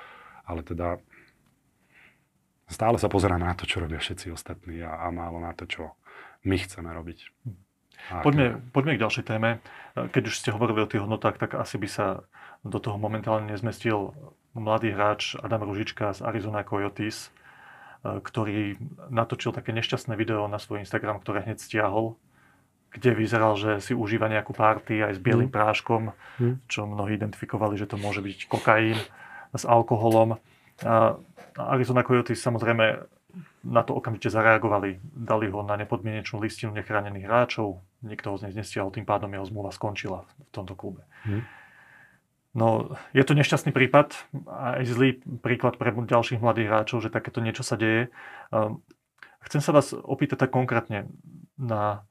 Ale 0.44 0.66
teda 0.66 0.98
stále 2.66 2.98
sa 2.98 3.06
pozerá 3.06 3.38
na 3.38 3.54
to, 3.54 3.70
čo 3.70 3.78
robia 3.78 4.02
všetci 4.02 4.34
ostatní 4.34 4.82
a, 4.82 5.06
a 5.06 5.14
málo 5.14 5.38
na 5.38 5.54
to, 5.54 5.70
čo 5.70 5.94
my 6.42 6.58
chceme 6.58 6.90
robiť. 6.90 7.18
Poďme, 8.24 8.60
poďme 8.74 8.96
k 8.96 9.02
ďalšej 9.04 9.24
téme. 9.24 9.50
Keď 9.94 10.22
už 10.26 10.34
ste 10.34 10.50
hovorili 10.50 10.82
o 10.82 10.90
tých 10.90 11.04
hodnotách, 11.04 11.38
tak 11.38 11.54
asi 11.54 11.78
by 11.78 11.88
sa 11.88 12.06
do 12.64 12.80
toho 12.80 12.98
momentálne 12.98 13.48
nezmestil 13.48 14.12
mladý 14.56 14.92
hráč 14.92 15.38
Adam 15.40 15.64
Ružička 15.64 16.14
z 16.16 16.24
Arizona 16.24 16.64
Coyotes, 16.64 17.34
E, 18.04 18.20
ktorý 18.20 18.76
natočil 19.08 19.56
také 19.56 19.72
nešťastné 19.72 20.12
video 20.14 20.44
na 20.44 20.60
svoj 20.60 20.84
Instagram, 20.84 21.24
ktoré 21.24 21.48
hneď 21.48 21.56
stiahol, 21.56 22.20
kde 22.92 23.16
vyzeral, 23.16 23.56
že 23.56 23.80
si 23.80 23.96
užíva 23.96 24.28
nejakú 24.28 24.52
party 24.52 25.00
aj 25.00 25.12
s 25.16 25.20
bielým 25.24 25.48
mm. 25.48 25.56
práškom, 25.56 26.12
mm. 26.38 26.54
čo 26.68 26.84
mnohí 26.84 27.16
identifikovali, 27.16 27.80
že 27.80 27.88
to 27.88 27.96
môže 27.96 28.20
byť 28.20 28.46
kokain 28.46 29.00
s 29.56 29.64
alkoholom. 29.64 30.36
A 30.84 31.16
Arizona 31.56 32.04
Coyotes 32.04 32.38
samozrejme 32.44 33.08
na 33.64 33.82
to 33.82 33.96
okamžite 33.96 34.28
zareagovali. 34.28 35.00
Dali 35.00 35.48
ho 35.48 35.64
na 35.64 35.74
nepodmienečnú 35.80 36.38
listinu 36.38 36.76
nechránených 36.76 37.24
hráčov, 37.24 37.80
nikto 38.04 38.30
ho 38.30 38.36
z 38.36 38.48
nej 38.48 38.54
nestiahol, 38.60 38.92
tým 38.92 39.08
pádom 39.08 39.32
jeho 39.32 39.48
zmluva 39.48 39.72
skončila 39.72 40.28
v 40.28 40.50
tomto 40.52 40.76
klube. 40.76 41.02
Mm. 41.24 41.42
No, 42.54 42.94
je 43.10 43.24
to 43.26 43.34
nešťastný 43.34 43.74
prípad 43.74 44.14
a 44.46 44.78
aj 44.78 44.84
zlý 44.86 45.18
príklad 45.42 45.74
pre 45.74 45.90
ďalších 45.90 46.38
mladých 46.38 46.70
hráčov, 46.70 47.02
že 47.02 47.10
takéto 47.10 47.42
niečo 47.42 47.66
sa 47.66 47.74
deje. 47.74 48.14
Ehm, 48.54 48.78
chcem 49.42 49.58
sa 49.58 49.74
vás 49.74 49.90
opýtať 49.90 50.46
tak 50.46 50.54
konkrétne 50.54 51.10
na 51.58 52.06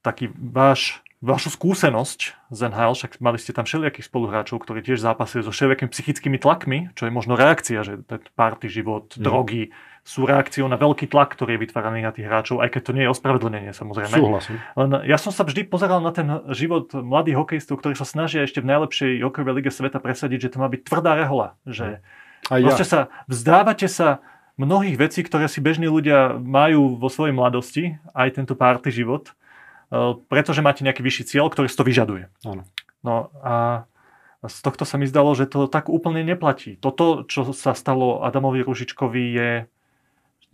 taký 0.00 0.32
váš 0.32 1.04
vašu 1.24 1.48
skúsenosť 1.48 2.20
z 2.52 2.60
NHL, 2.68 2.92
však 2.92 3.12
mali 3.24 3.40
ste 3.40 3.56
tam 3.56 3.64
všelijakých 3.64 4.04
spoluhráčov, 4.04 4.60
ktorí 4.60 4.84
tiež 4.84 5.00
zápasili 5.00 5.40
so 5.40 5.52
všelijakými 5.52 5.88
psychickými 5.88 6.36
tlakmi, 6.36 6.92
čo 6.92 7.08
je 7.08 7.12
možno 7.12 7.40
reakcia, 7.40 7.80
že 7.80 8.04
ten 8.04 8.20
party, 8.36 8.68
život, 8.68 9.16
mm. 9.16 9.24
drogy 9.24 9.72
sú 10.06 10.22
reakciou 10.22 10.70
na 10.70 10.78
veľký 10.78 11.10
tlak, 11.10 11.34
ktorý 11.34 11.58
je 11.58 11.66
vytváraný 11.66 12.06
na 12.06 12.14
tých 12.14 12.30
hráčov, 12.30 12.62
aj 12.62 12.78
keď 12.78 12.82
to 12.84 12.92
nie 12.94 13.04
je 13.08 13.10
ospravedlnenie 13.10 13.72
samozrejme. 13.74 14.14
Súhlasím. 14.14 14.56
Len 14.78 14.90
ja 15.02 15.18
som 15.18 15.34
sa 15.34 15.42
vždy 15.42 15.66
pozeral 15.66 15.98
na 15.98 16.14
ten 16.14 16.30
život 16.54 16.94
mladých 16.94 17.42
hokejistov, 17.42 17.82
ktorí 17.82 17.98
sa 17.98 18.06
snažia 18.06 18.46
ešte 18.46 18.62
v 18.62 18.70
najlepšej 18.70 19.18
hokejovej 19.26 19.54
lige 19.58 19.70
sveta 19.74 19.98
presadiť, 19.98 20.46
že 20.46 20.50
to 20.54 20.62
má 20.62 20.70
byť 20.70 20.80
tvrdá 20.86 21.18
rehola. 21.18 21.58
Že 21.66 22.06
aj 22.54 22.60
ja. 22.62 22.86
sa, 22.86 23.00
vzdávate 23.26 23.90
sa 23.90 24.22
mnohých 24.54 24.94
vecí, 24.94 25.26
ktoré 25.26 25.50
si 25.50 25.58
bežní 25.58 25.90
ľudia 25.90 26.38
majú 26.38 26.94
vo 27.02 27.10
svojej 27.10 27.34
mladosti, 27.34 27.98
aj 28.14 28.38
tento 28.38 28.54
party 28.54 28.94
život 28.94 29.34
pretože 30.28 30.64
máte 30.64 30.82
nejaký 30.82 31.02
vyšší 31.02 31.36
cieľ, 31.36 31.46
ktorý 31.50 31.70
to 31.70 31.84
vyžaduje. 31.86 32.24
Áno. 32.42 32.62
No 33.06 33.30
a 33.40 33.86
z 34.46 34.58
tohto 34.62 34.86
sa 34.86 34.98
mi 34.98 35.06
zdalo, 35.06 35.34
že 35.34 35.46
to 35.46 35.66
tak 35.66 35.90
úplne 35.90 36.22
neplatí. 36.22 36.78
Toto, 36.78 37.26
čo 37.26 37.50
sa 37.54 37.74
stalo 37.74 38.22
Adamovi 38.22 38.62
Ružičkovi, 38.62 39.22
je 39.34 39.50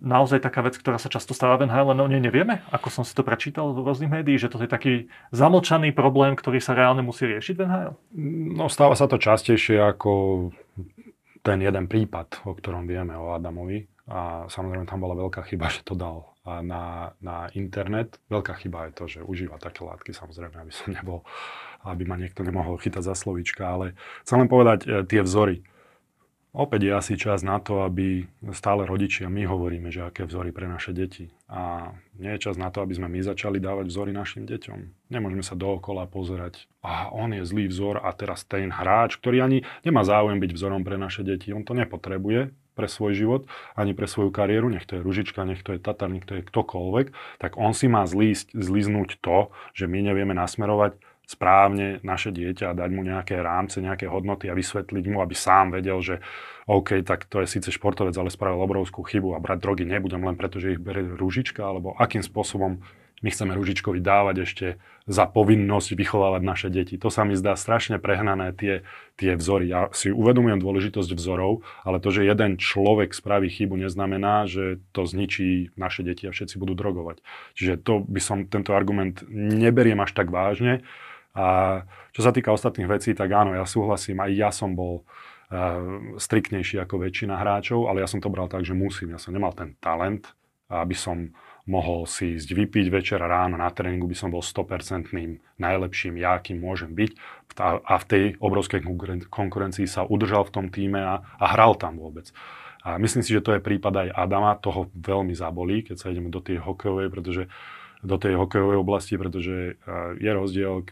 naozaj 0.02 0.42
taká 0.42 0.66
vec, 0.66 0.74
ktorá 0.74 0.98
sa 0.98 1.06
často 1.06 1.30
stáva 1.30 1.54
v 1.62 1.70
NHL, 1.70 1.94
len 1.94 2.02
o 2.02 2.10
nej 2.10 2.18
nevieme, 2.18 2.66
ako 2.74 2.90
som 2.90 3.04
si 3.06 3.14
to 3.14 3.22
prečítal 3.22 3.70
v 3.70 3.86
rôznych 3.86 4.10
médií, 4.10 4.34
že 4.34 4.50
to 4.50 4.58
je 4.58 4.66
taký 4.66 5.06
zamlčaný 5.30 5.94
problém, 5.94 6.34
ktorý 6.34 6.58
sa 6.58 6.74
reálne 6.74 7.06
musí 7.06 7.30
riešiť 7.30 7.54
v 7.54 7.62
NHL? 7.62 7.94
No 8.58 8.66
stáva 8.66 8.98
sa 8.98 9.06
to 9.06 9.22
častejšie 9.22 9.78
ako 9.78 10.50
ten 11.46 11.58
jeden 11.62 11.86
prípad, 11.86 12.42
o 12.46 12.58
ktorom 12.58 12.90
vieme 12.90 13.14
o 13.14 13.34
Adamovi. 13.38 13.86
A 14.10 14.50
samozrejme 14.50 14.82
tam 14.88 14.98
bola 14.98 15.14
veľká 15.14 15.46
chyba, 15.46 15.70
že 15.74 15.86
to 15.86 15.94
dal 15.94 16.32
na, 16.44 17.14
na 17.22 17.46
internet. 17.54 18.18
Veľká 18.26 18.58
chyba 18.58 18.90
je 18.90 18.92
to, 18.92 19.04
že 19.06 19.20
užíva 19.22 19.62
také 19.62 19.86
látky, 19.86 20.10
samozrejme, 20.10 20.58
aby 20.58 20.72
som 20.74 20.90
nebol, 20.90 21.22
aby 21.86 22.02
ma 22.02 22.18
niekto 22.18 22.42
nemohol 22.42 22.78
chytať 22.82 23.02
za 23.02 23.14
slovíčka, 23.14 23.62
ale 23.62 23.94
chcem 24.26 24.42
len 24.42 24.50
povedať 24.50 24.78
e, 24.82 25.06
tie 25.06 25.22
vzory. 25.22 25.62
Opäť 26.52 26.84
je 26.84 26.92
asi 26.92 27.14
čas 27.16 27.40
na 27.40 27.56
to, 27.64 27.80
aby 27.80 28.28
stále 28.52 28.84
rodičia 28.84 29.32
my 29.32 29.48
hovoríme, 29.48 29.88
že 29.88 30.04
aké 30.04 30.28
vzory 30.28 30.52
pre 30.52 30.68
naše 30.68 30.92
deti. 30.92 31.32
A 31.48 31.94
nie 32.20 32.28
je 32.36 32.44
čas 32.44 32.60
na 32.60 32.68
to, 32.68 32.84
aby 32.84 32.92
sme 32.92 33.08
my 33.08 33.24
začali 33.24 33.56
dávať 33.56 33.88
vzory 33.88 34.12
našim 34.12 34.44
deťom. 34.44 35.08
Nemôžeme 35.08 35.40
sa 35.40 35.56
dookola 35.56 36.04
pozerať, 36.04 36.68
a 36.84 37.08
on 37.08 37.32
je 37.32 37.48
zlý 37.48 37.72
vzor 37.72 38.04
a 38.04 38.12
teraz 38.12 38.44
ten 38.44 38.68
hráč, 38.68 39.16
ktorý 39.16 39.40
ani 39.40 39.58
nemá 39.80 40.04
záujem 40.04 40.36
byť 40.44 40.52
vzorom 40.52 40.84
pre 40.84 41.00
naše 41.00 41.24
deti, 41.24 41.56
on 41.56 41.64
to 41.64 41.72
nepotrebuje 41.72 42.52
pre 42.72 42.88
svoj 42.88 43.12
život, 43.12 43.42
ani 43.76 43.92
pre 43.92 44.08
svoju 44.08 44.32
kariéru, 44.32 44.72
nech 44.72 44.88
to 44.88 44.96
je 44.96 45.04
Ružička, 45.04 45.44
nech 45.44 45.60
to 45.60 45.76
je 45.76 45.80
Tatar, 45.80 46.08
nech 46.08 46.24
to 46.24 46.40
je 46.40 46.42
ktokoľvek, 46.42 47.38
tak 47.38 47.60
on 47.60 47.76
si 47.76 47.88
má 47.88 48.08
zlísť, 48.08 48.56
zliznúť 48.56 49.20
to, 49.20 49.52
že 49.76 49.88
my 49.88 50.00
nevieme 50.00 50.32
nasmerovať 50.32 50.96
správne 51.22 52.02
naše 52.04 52.34
dieťa 52.34 52.74
a 52.74 52.76
dať 52.76 52.90
mu 52.92 53.06
nejaké 53.06 53.40
rámce, 53.40 53.80
nejaké 53.80 54.10
hodnoty 54.10 54.50
a 54.50 54.58
vysvetliť 54.58 55.04
mu, 55.08 55.22
aby 55.22 55.32
sám 55.32 55.72
vedel, 55.72 56.02
že 56.02 56.20
OK, 56.66 57.00
tak 57.02 57.26
to 57.26 57.42
je 57.42 57.48
síce 57.48 57.72
športovec, 57.72 58.14
ale 58.14 58.30
spravil 58.30 58.60
obrovskú 58.60 59.02
chybu 59.02 59.34
a 59.34 59.42
brať 59.42 59.58
drogy 59.62 59.84
nebudem 59.86 60.22
len 60.22 60.36
preto, 60.36 60.60
že 60.60 60.76
ich 60.76 60.82
berie 60.82 61.06
rúžička, 61.06 61.62
alebo 61.62 61.96
akým 61.96 62.22
spôsobom 62.22 62.82
my 63.22 63.28
chceme 63.30 63.54
Ružičkovi 63.54 64.02
dávať 64.02 64.36
ešte 64.42 64.66
za 65.06 65.30
povinnosť 65.30 65.94
vychovávať 65.94 66.42
naše 66.42 66.68
deti. 66.70 66.98
To 66.98 67.06
sa 67.10 67.22
mi 67.22 67.38
zdá 67.38 67.54
strašne 67.54 68.02
prehnané, 68.02 68.50
tie, 68.54 68.82
tie 69.14 69.38
vzory. 69.38 69.70
Ja 69.70 69.90
si 69.94 70.10
uvedomujem 70.10 70.58
dôležitosť 70.58 71.10
vzorov, 71.14 71.62
ale 71.86 72.02
to, 72.02 72.10
že 72.10 72.26
jeden 72.26 72.58
človek 72.58 73.14
spraví 73.14 73.46
chybu, 73.46 73.78
neznamená, 73.78 74.50
že 74.50 74.82
to 74.90 75.06
zničí 75.06 75.74
naše 75.78 76.02
deti 76.02 76.26
a 76.26 76.34
všetci 76.34 76.58
budú 76.58 76.74
drogovať. 76.74 77.22
Čiže 77.54 77.82
to 77.82 78.02
by 78.02 78.20
som, 78.22 78.50
tento 78.50 78.74
argument 78.74 79.22
neberiem 79.30 80.02
až 80.02 80.18
tak 80.18 80.30
vážne. 80.30 80.82
A 81.32 81.82
čo 82.12 82.20
sa 82.20 82.34
týka 82.34 82.52
ostatných 82.52 82.90
vecí, 82.90 83.14
tak 83.16 83.30
áno, 83.32 83.56
ja 83.56 83.64
súhlasím, 83.64 84.20
aj 84.20 84.30
ja 84.34 84.50
som 84.52 84.76
bol 84.76 85.02
uh, 85.02 86.18
striktnejší 86.20 86.82
ako 86.82 87.06
väčšina 87.08 87.38
hráčov, 87.38 87.88
ale 87.88 88.04
ja 88.04 88.08
som 88.10 88.20
to 88.20 88.28
bral 88.28 88.50
tak, 88.50 88.68
že 88.68 88.76
musím. 88.76 89.16
Ja 89.16 89.20
som 89.22 89.32
nemal 89.32 89.56
ten 89.56 89.78
talent, 89.80 90.28
aby 90.68 90.92
som 90.92 91.32
mohol 91.62 92.10
si 92.10 92.34
ísť 92.34 92.58
vypiť 92.58 92.86
večer 92.90 93.18
a 93.22 93.30
ráno 93.30 93.54
na 93.54 93.70
tréningu 93.70 94.10
by 94.10 94.16
som 94.18 94.34
bol 94.34 94.42
100% 94.42 95.14
najlepším 95.62 96.18
ja, 96.18 96.38
akým 96.38 96.58
môžem 96.58 96.90
byť. 96.90 97.10
A 97.62 97.94
v 98.00 98.04
tej 98.08 98.24
obrovskej 98.42 98.82
konkurencii 99.30 99.86
sa 99.86 100.02
udržal 100.02 100.48
v 100.48 100.54
tom 100.54 100.66
týme 100.72 100.98
a, 100.98 101.22
a 101.38 101.46
hral 101.54 101.78
tam 101.78 102.02
vôbec. 102.02 102.34
A 102.82 102.98
myslím 102.98 103.22
si, 103.22 103.30
že 103.30 103.44
to 103.44 103.54
je 103.54 103.62
prípad 103.62 103.94
aj 103.94 104.08
Adama, 104.10 104.58
toho 104.58 104.90
veľmi 104.90 105.38
zabolí, 105.38 105.86
keď 105.86 105.96
sa 106.02 106.10
ideme 106.10 106.34
do 106.34 106.42
tej 106.42 106.58
hokejovej, 106.58 107.08
pretože 107.14 107.42
do 108.02 108.18
tej 108.18 108.34
hokejovej 108.34 108.82
oblasti, 108.82 109.14
pretože 109.14 109.78
je 110.18 110.30
rozdiel, 110.34 110.82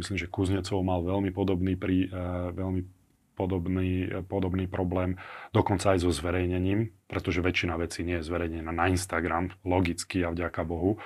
myslím, 0.00 0.16
že 0.16 0.32
Kuznecov 0.32 0.80
mal 0.80 1.04
veľmi 1.04 1.28
podobný, 1.28 1.76
pri, 1.76 2.08
veľmi 2.56 3.01
podobný, 3.34 4.08
podobný 4.28 4.68
problém, 4.68 5.16
dokonca 5.50 5.96
aj 5.96 6.04
so 6.04 6.10
zverejnením, 6.12 6.92
pretože 7.08 7.44
väčšina 7.44 7.74
vecí 7.80 8.04
nie 8.04 8.20
je 8.20 8.28
zverejnená 8.28 8.70
na 8.72 8.88
Instagram, 8.88 9.52
logicky 9.64 10.22
a 10.22 10.30
vďaka 10.30 10.62
Bohu, 10.64 11.00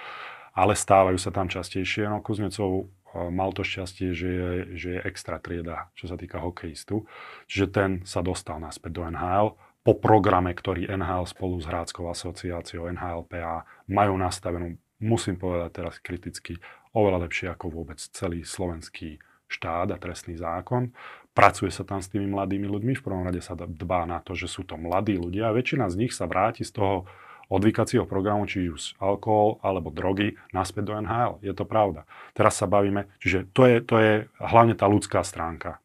ale 0.53 0.75
stávajú 0.75 1.17
sa 1.17 1.31
tam 1.31 1.47
častejšie. 1.47 2.09
No 2.09 2.21
Kuznecov 2.21 2.91
mal 3.17 3.53
to 3.57 3.65
šťastie, 3.65 4.13
že 4.13 4.29
je, 4.29 4.51
že 4.77 4.89
je 4.99 5.01
extra 5.09 5.41
trieda, 5.41 5.89
čo 5.97 6.05
sa 6.09 6.21
týka 6.21 6.37
hokejistu. 6.43 7.09
Čiže 7.49 7.67
ten 7.73 7.91
sa 8.05 8.21
dostal 8.21 8.61
naspäť 8.61 8.93
do 8.93 9.03
NHL 9.09 9.57
po 9.87 9.95
programe, 9.95 10.51
ktorý 10.51 10.91
NHL 10.91 11.31
spolu 11.31 11.63
s 11.63 11.71
Hráckou 11.71 12.11
asociáciou 12.11 12.91
NHLPA 12.91 13.87
majú 13.87 14.19
nastavenú, 14.19 14.75
musím 14.99 15.39
povedať 15.39 15.71
teraz 15.79 16.03
kriticky, 16.03 16.59
oveľa 16.91 17.31
lepšie 17.31 17.55
ako 17.55 17.71
vôbec 17.71 18.03
celý 18.03 18.43
slovenský 18.43 19.23
štát 19.47 19.95
a 19.95 20.01
trestný 20.03 20.35
zákon. 20.35 20.91
Pracuje 21.37 21.69
sa 21.69 21.85
tam 21.85 22.01
s 22.01 22.09
tými 22.09 22.25
mladými 22.33 22.65
ľuďmi, 22.65 22.97
v 22.97 23.05
prvom 23.05 23.29
rade 23.29 23.45
sa 23.45 23.53
dbá 23.53 24.09
na 24.09 24.25
to, 24.25 24.33
že 24.33 24.49
sú 24.49 24.65
to 24.65 24.81
mladí 24.81 25.21
ľudia 25.21 25.53
a 25.53 25.57
väčšina 25.57 25.93
z 25.93 26.01
nich 26.01 26.17
sa 26.17 26.25
vráti 26.25 26.65
z 26.65 26.73
toho 26.73 27.05
odvykacieho 27.53 28.09
programu, 28.09 28.49
či 28.49 28.73
už 28.73 28.97
alkohol 28.97 29.61
alebo 29.61 29.93
drogy, 29.93 30.41
naspäť 30.57 30.89
do 30.89 30.95
NHL. 30.97 31.39
Je 31.45 31.53
to 31.53 31.69
pravda. 31.69 32.09
Teraz 32.33 32.57
sa 32.57 32.65
bavíme, 32.65 33.13
čiže 33.21 33.53
to 33.53 33.69
je, 33.69 33.77
to 33.85 33.97
je 34.01 34.13
hlavne 34.41 34.73
tá 34.75 34.89
ľudská 34.89 35.21
stránka. 35.23 35.79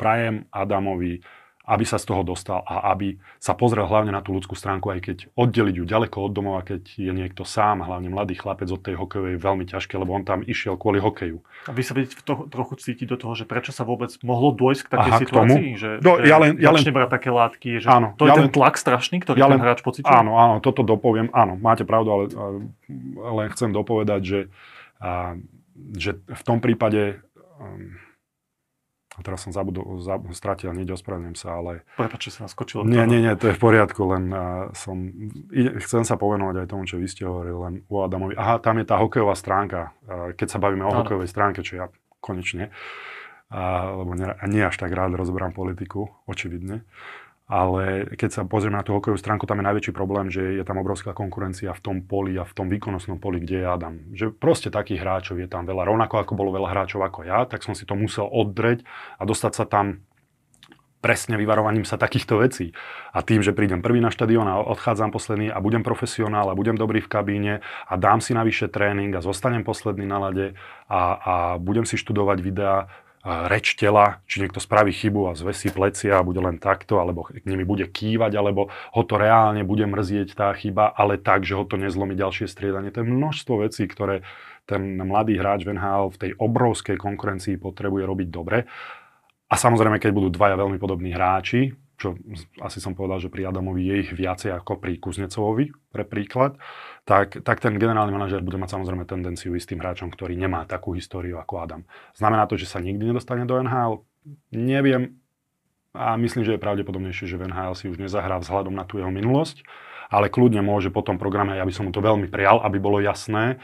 Prajem 0.00 0.48
Adamovi 0.48 1.20
aby 1.70 1.86
sa 1.86 2.02
z 2.02 2.10
toho 2.10 2.26
dostal 2.26 2.66
a 2.66 2.90
aby 2.90 3.14
sa 3.38 3.54
pozrel 3.54 3.86
hlavne 3.86 4.10
na 4.10 4.18
tú 4.18 4.34
ľudskú 4.34 4.58
stránku, 4.58 4.90
aj 4.90 5.00
keď 5.06 5.16
oddeliť 5.38 5.74
ju 5.78 5.84
ďaleko 5.86 6.26
od 6.26 6.32
domov 6.34 6.54
a 6.58 6.66
keď 6.66 6.82
je 6.98 7.12
niekto 7.14 7.46
sám, 7.46 7.86
hlavne 7.86 8.10
mladý 8.10 8.34
chlapec 8.34 8.66
od 8.74 8.82
tej 8.82 8.98
hokejovej, 8.98 9.38
je 9.38 9.40
veľmi 9.40 9.64
ťažké, 9.70 9.94
lebo 9.94 10.18
on 10.18 10.26
tam 10.26 10.42
išiel 10.42 10.74
kvôli 10.74 10.98
hokeju. 10.98 11.38
A 11.70 11.72
vy 11.72 11.82
sa 11.86 11.94
vedieť 11.94 12.26
to, 12.26 12.50
trochu 12.50 12.74
cítiť 12.82 13.14
do 13.14 13.16
toho, 13.16 13.38
že 13.38 13.46
prečo 13.46 13.70
sa 13.70 13.86
vôbec 13.86 14.10
mohlo 14.26 14.50
dôjsť 14.50 14.82
k 14.82 14.88
takej 14.90 15.12
Aha, 15.14 15.20
situácii, 15.22 15.68
k 15.70 15.78
že, 15.78 15.90
no, 16.02 16.18
že 16.18 16.26
ja 16.26 16.36
len, 16.42 16.58
ja 16.58 16.70
len, 16.74 16.82
brať 16.82 17.10
také 17.14 17.30
látky, 17.30 17.70
že 17.78 17.86
áno, 17.86 18.18
to 18.18 18.26
je 18.26 18.34
ja 18.34 18.36
ten 18.42 18.50
len, 18.50 18.52
tlak 18.52 18.74
strašný, 18.74 19.22
ktorý 19.22 19.38
ja 19.38 19.46
len, 19.46 19.62
ten 19.62 19.62
hráč 19.62 19.80
pociťuje? 19.86 20.10
Áno, 20.10 20.34
áno, 20.42 20.58
toto 20.58 20.82
dopoviem, 20.82 21.30
áno, 21.30 21.54
máte 21.54 21.86
pravdu, 21.86 22.08
ale, 22.10 22.24
len 23.14 23.46
chcem 23.54 23.70
dopovedať, 23.70 24.20
že, 24.26 24.40
a, 24.98 25.38
že 25.94 26.18
v 26.18 26.42
tom 26.42 26.58
prípade 26.58 27.22
um, 27.62 27.94
teraz 29.20 29.44
som 29.44 29.52
zabudol, 29.52 30.00
zab, 30.00 30.26
stratil 30.34 30.72
hneď, 30.74 30.96
ospravedlňujem 30.96 31.36
sa, 31.38 31.60
ale... 31.60 31.86
Prepač, 31.96 32.28
že 32.28 32.40
sa 32.40 32.40
naskočil. 32.48 32.84
Nie, 32.84 33.04
nie, 33.04 33.20
nie, 33.22 33.32
to 33.36 33.52
je 33.52 33.56
v 33.56 33.62
poriadku, 33.62 34.02
len 34.10 34.34
som... 34.74 35.12
Chcem 35.84 36.02
sa 36.02 36.18
povenovať 36.18 36.64
aj 36.64 36.66
tomu, 36.68 36.88
čo 36.88 36.96
vy 36.98 37.06
ste 37.06 37.28
hovorili, 37.28 37.56
len 37.56 37.74
u 37.86 37.94
Adamovi. 38.02 38.34
Aha, 38.36 38.58
tam 38.58 38.80
je 38.80 38.86
tá 38.88 38.98
hokejová 38.98 39.36
stránka, 39.38 39.92
keď 40.34 40.48
sa 40.48 40.58
bavíme 40.58 40.84
o 40.84 40.92
hokejovej 40.92 41.28
stránke, 41.30 41.60
čo 41.62 41.80
ja 41.80 41.86
konečne, 42.20 42.68
uh, 43.48 44.04
lebo 44.04 44.12
nie, 44.12 44.28
nie 44.48 44.62
až 44.64 44.76
tak 44.76 44.92
rád 44.92 45.16
rozberám 45.16 45.56
politiku, 45.56 46.12
očividne 46.28 46.84
ale 47.50 48.06
keď 48.14 48.30
sa 48.30 48.42
pozrieme 48.46 48.78
na 48.78 48.86
tú 48.86 48.94
hokejovú 48.94 49.18
stránku, 49.18 49.42
tam 49.42 49.58
je 49.58 49.66
najväčší 49.66 49.90
problém, 49.90 50.30
že 50.30 50.54
je 50.54 50.62
tam 50.62 50.78
obrovská 50.78 51.10
konkurencia 51.10 51.74
v 51.74 51.82
tom 51.82 51.96
poli 52.06 52.38
a 52.38 52.46
v 52.46 52.54
tom 52.54 52.70
výkonnostnom 52.70 53.18
poli, 53.18 53.42
kde 53.42 53.60
je 53.60 53.66
Adam. 53.66 53.94
Že 54.14 54.30
proste 54.38 54.70
takých 54.70 55.02
hráčov 55.02 55.42
je 55.42 55.50
tam 55.50 55.66
veľa. 55.66 55.82
Rovnako 55.82 56.22
ako 56.22 56.38
bolo 56.38 56.54
veľa 56.54 56.70
hráčov 56.70 57.02
ako 57.02 57.26
ja, 57.26 57.42
tak 57.50 57.66
som 57.66 57.74
si 57.74 57.82
to 57.82 57.98
musel 57.98 58.30
oddreť 58.30 58.86
a 59.18 59.26
dostať 59.26 59.52
sa 59.58 59.64
tam 59.66 60.06
presne 61.00 61.40
vyvarovaním 61.40 61.88
sa 61.88 61.96
takýchto 61.96 62.44
vecí. 62.44 62.76
A 63.10 63.24
tým, 63.24 63.40
že 63.40 63.56
prídem 63.56 63.80
prvý 63.80 63.98
na 64.04 64.12
štadión 64.12 64.46
a 64.46 64.60
odchádzam 64.60 65.10
posledný 65.10 65.48
a 65.48 65.58
budem 65.58 65.80
profesionál 65.80 66.52
a 66.52 66.54
budem 66.54 66.76
dobrý 66.76 67.00
v 67.00 67.10
kabíne 67.10 67.54
a 67.88 67.94
dám 67.96 68.20
si 68.20 68.36
navyše 68.36 68.68
tréning 68.68 69.10
a 69.16 69.24
zostanem 69.24 69.64
posledný 69.64 70.04
na 70.06 70.20
lade 70.20 70.46
a, 70.86 71.00
a 71.16 71.34
budem 71.56 71.88
si 71.88 71.96
študovať 71.96 72.38
videá, 72.44 72.86
reč 73.24 73.76
tela, 73.76 74.24
či 74.24 74.40
niekto 74.40 74.64
spraví 74.64 74.96
chybu 74.96 75.28
a 75.28 75.36
zvesí 75.36 75.68
plecia 75.68 76.16
a 76.16 76.24
bude 76.24 76.40
len 76.40 76.56
takto, 76.56 76.96
alebo 76.96 77.28
k 77.28 77.44
nimi 77.44 77.68
bude 77.68 77.84
kývať, 77.84 78.32
alebo 78.32 78.72
ho 78.72 79.02
to 79.04 79.20
reálne 79.20 79.60
bude 79.60 79.84
mrzieť 79.84 80.32
tá 80.32 80.48
chyba, 80.56 80.88
ale 80.88 81.20
tak, 81.20 81.44
že 81.44 81.52
ho 81.52 81.68
to 81.68 81.76
nezlomí 81.76 82.16
ďalšie 82.16 82.48
striedanie. 82.48 82.88
To 82.88 83.04
je 83.04 83.12
množstvo 83.12 83.68
vecí, 83.68 83.84
ktoré 83.84 84.24
ten 84.64 84.96
mladý 84.96 85.36
hráč 85.36 85.68
v 85.68 85.76
v 85.76 86.16
tej 86.16 86.32
obrovskej 86.38 86.96
konkurencii 86.96 87.60
potrebuje 87.60 88.08
robiť 88.08 88.28
dobre. 88.32 88.64
A 89.50 89.54
samozrejme, 89.58 89.98
keď 89.98 90.10
budú 90.14 90.30
dvaja 90.30 90.56
veľmi 90.56 90.78
podobní 90.78 91.10
hráči, 91.10 91.74
čo 92.00 92.16
asi 92.64 92.80
som 92.80 92.96
povedal, 92.96 93.20
že 93.20 93.28
pri 93.28 93.52
Adamovi 93.52 93.84
je 93.84 93.96
ich 94.08 94.10
viacej 94.16 94.56
ako 94.56 94.80
pri 94.80 94.96
Kuznecovovi, 94.96 95.68
pre 95.92 96.08
príklad, 96.08 96.56
tak, 97.04 97.42
tak 97.42 97.58
ten 97.58 97.74
generálny 97.80 98.12
manažer 98.12 98.44
bude 98.44 98.60
mať 98.60 98.76
samozrejme 98.76 99.08
tendenciu 99.08 99.56
ísť 99.56 99.74
tým 99.74 99.80
hráčom, 99.80 100.08
ktorý 100.12 100.36
nemá 100.36 100.68
takú 100.68 100.94
históriu 100.94 101.40
ako 101.40 101.54
Adam. 101.64 101.82
Znamená 102.14 102.46
to, 102.46 102.60
že 102.60 102.70
sa 102.70 102.78
nikdy 102.78 103.10
nedostane 103.10 103.48
do 103.48 103.56
NHL? 103.58 104.04
Neviem 104.52 105.20
a 105.90 106.14
myslím, 106.14 106.46
že 106.46 106.54
je 106.54 106.62
pravdepodobnejšie, 106.62 107.26
že 107.26 107.38
v 107.38 107.50
NHL 107.50 107.74
si 107.74 107.90
už 107.90 107.98
nezahrá 107.98 108.38
vzhľadom 108.38 108.70
na 108.70 108.86
tú 108.86 109.02
jeho 109.02 109.10
minulosť, 109.10 109.66
ale 110.10 110.30
kľudne 110.30 110.62
môže 110.62 110.94
po 110.94 111.02
tom 111.02 111.18
programe, 111.18 111.58
ja 111.58 111.66
by 111.66 111.72
som 111.74 111.90
mu 111.90 111.92
to 111.94 112.02
veľmi 112.02 112.30
prial, 112.30 112.62
aby 112.62 112.78
bolo 112.78 113.02
jasné, 113.02 113.58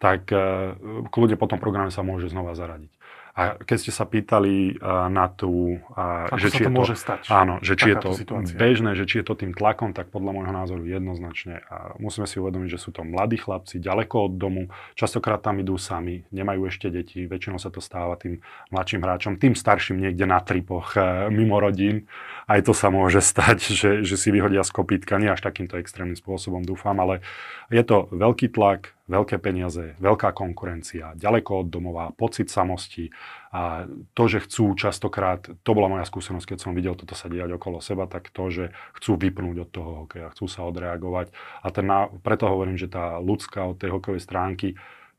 tak 0.00 0.28
eh, 0.32 0.76
kľudne 1.08 1.40
po 1.40 1.48
tom 1.48 1.56
programe 1.56 1.88
sa 1.88 2.04
môže 2.04 2.28
znova 2.28 2.52
zaradiť. 2.52 2.92
A 3.40 3.56
keď 3.56 3.76
ste 3.80 3.92
sa 3.96 4.04
pýtali 4.04 4.76
uh, 4.76 5.08
na 5.08 5.32
tú... 5.32 5.80
Uh, 5.96 6.28
Ako 6.28 6.36
že 6.36 6.48
sa 6.52 6.52
či 6.52 6.60
to 6.60 6.68
je 6.68 6.76
môže 6.76 6.96
stať? 7.00 7.20
Áno, 7.32 7.56
že 7.64 7.72
či 7.72 7.88
je 7.88 7.96
to 7.96 8.10
situácia? 8.12 8.52
bežné, 8.52 8.92
že 8.92 9.08
či 9.08 9.24
je 9.24 9.24
to 9.24 9.32
tým 9.32 9.56
tlakom, 9.56 9.96
tak 9.96 10.12
podľa 10.12 10.36
môjho 10.36 10.52
názoru 10.52 10.84
jednoznačne. 10.84 11.64
A 11.72 11.96
musíme 11.96 12.28
si 12.28 12.36
uvedomiť, 12.36 12.76
že 12.76 12.82
sú 12.84 12.92
to 12.92 13.00
mladí 13.00 13.40
chlapci, 13.40 13.80
ďaleko 13.80 14.28
od 14.28 14.32
domu, 14.36 14.62
častokrát 14.92 15.40
tam 15.40 15.56
idú 15.56 15.80
sami, 15.80 16.28
nemajú 16.28 16.68
ešte 16.68 16.92
deti, 16.92 17.24
väčšinou 17.24 17.56
sa 17.56 17.72
to 17.72 17.80
stáva 17.80 18.20
tým 18.20 18.44
mladším 18.68 19.00
hráčom, 19.00 19.32
tým 19.40 19.56
starším 19.56 20.04
niekde 20.04 20.28
na 20.28 20.44
tripoch, 20.44 20.92
uh, 21.00 21.32
mimo 21.32 21.56
rodín. 21.56 22.04
Aj 22.50 22.58
to 22.66 22.74
sa 22.74 22.90
môže 22.90 23.22
stať, 23.22 23.58
že, 23.80 23.90
že 24.02 24.16
si 24.18 24.34
vyhodia 24.34 24.66
z 24.66 24.74
kopítka, 24.74 25.22
nie 25.22 25.30
až 25.30 25.38
takýmto 25.38 25.78
extrémnym 25.78 26.18
spôsobom, 26.18 26.66
dúfam, 26.66 26.98
ale 26.98 27.22
je 27.70 27.86
to 27.86 28.10
veľký 28.10 28.50
tlak, 28.50 28.98
veľké 29.06 29.38
peniaze, 29.38 29.94
veľká 30.02 30.34
konkurencia, 30.34 31.14
ďaleko 31.14 31.62
od 31.62 31.68
domova, 31.70 32.10
pocit 32.18 32.50
samosti 32.50 33.14
a 33.54 33.86
to, 34.18 34.24
že 34.26 34.46
chcú 34.46 34.74
častokrát, 34.74 35.46
to 35.62 35.70
bola 35.70 35.86
moja 35.90 36.06
skúsenosť, 36.06 36.54
keď 36.54 36.58
som 36.58 36.74
videl 36.74 36.98
toto 36.98 37.14
sa 37.14 37.30
diať 37.30 37.54
okolo 37.54 37.78
seba, 37.78 38.10
tak 38.10 38.34
to, 38.34 38.50
že 38.50 38.64
chcú 38.98 39.14
vypnúť 39.18 39.56
od 39.66 39.70
toho 39.70 39.90
hokeja, 40.06 40.30
chcú 40.34 40.46
sa 40.50 40.66
odreagovať. 40.66 41.30
A 41.62 41.66
ten, 41.70 41.86
preto 42.22 42.50
hovorím, 42.50 42.78
že 42.78 42.90
tá 42.90 43.18
ľudská 43.22 43.66
od 43.66 43.78
tej 43.78 43.94
hokejovej 43.94 44.22
stránky 44.22 44.68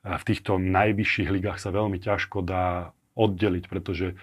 v 0.02 0.24
týchto 0.26 0.58
najvyšších 0.58 1.30
ligách 1.30 1.60
sa 1.62 1.70
veľmi 1.70 2.02
ťažko 2.02 2.42
dá 2.42 2.96
oddeliť, 3.14 3.70
pretože 3.70 4.18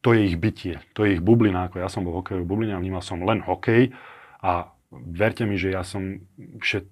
to 0.00 0.16
je 0.16 0.32
ich 0.32 0.36
bytie, 0.40 0.80
to 0.96 1.04
je 1.04 1.20
ich 1.20 1.22
bublina, 1.22 1.68
ako 1.68 1.76
ja 1.80 1.88
som 1.92 2.04
bol 2.04 2.16
hokejový 2.20 2.44
bublina, 2.44 2.80
vnímal 2.80 3.04
som 3.04 3.20
len 3.20 3.44
hokej 3.44 3.92
a 4.40 4.72
verte 4.90 5.46
mi, 5.46 5.54
že 5.54 5.70
ja 5.70 5.86
som, 5.86 6.18
všet, 6.58 6.86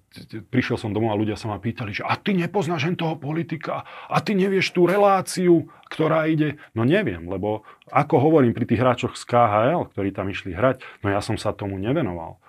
prišiel 0.47 0.79
som 0.79 0.95
domov 0.95 1.11
a 1.11 1.19
ľudia 1.19 1.35
sa 1.35 1.51
ma 1.51 1.59
pýtali, 1.59 1.91
že 1.91 2.07
a 2.07 2.15
ty 2.15 2.31
nepoznáš 2.31 2.87
len 2.87 2.95
toho 2.95 3.19
politika, 3.19 3.83
a 4.07 4.17
ty 4.23 4.39
nevieš 4.39 4.71
tú 4.71 4.87
reláciu, 4.87 5.67
ktorá 5.91 6.23
ide. 6.31 6.55
No 6.71 6.87
neviem, 6.87 7.27
lebo 7.27 7.67
ako 7.91 8.23
hovorím 8.23 8.55
pri 8.55 8.65
tých 8.71 8.79
hráčoch 8.79 9.19
z 9.19 9.23
KHL, 9.27 9.91
ktorí 9.91 10.15
tam 10.15 10.31
išli 10.31 10.55
hrať, 10.55 10.79
no 11.03 11.11
ja 11.11 11.19
som 11.19 11.35
sa 11.35 11.51
tomu 11.51 11.75
nevenoval. 11.75 12.39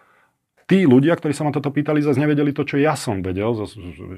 Tí 0.70 0.86
ľudia, 0.86 1.18
ktorí 1.18 1.34
sa 1.34 1.42
ma 1.42 1.50
toto 1.50 1.74
pýtali, 1.74 1.98
zase 1.98 2.22
nevedeli 2.22 2.54
to, 2.54 2.62
čo 2.62 2.78
ja 2.78 2.94
som 2.94 3.26
vedel, 3.26 3.50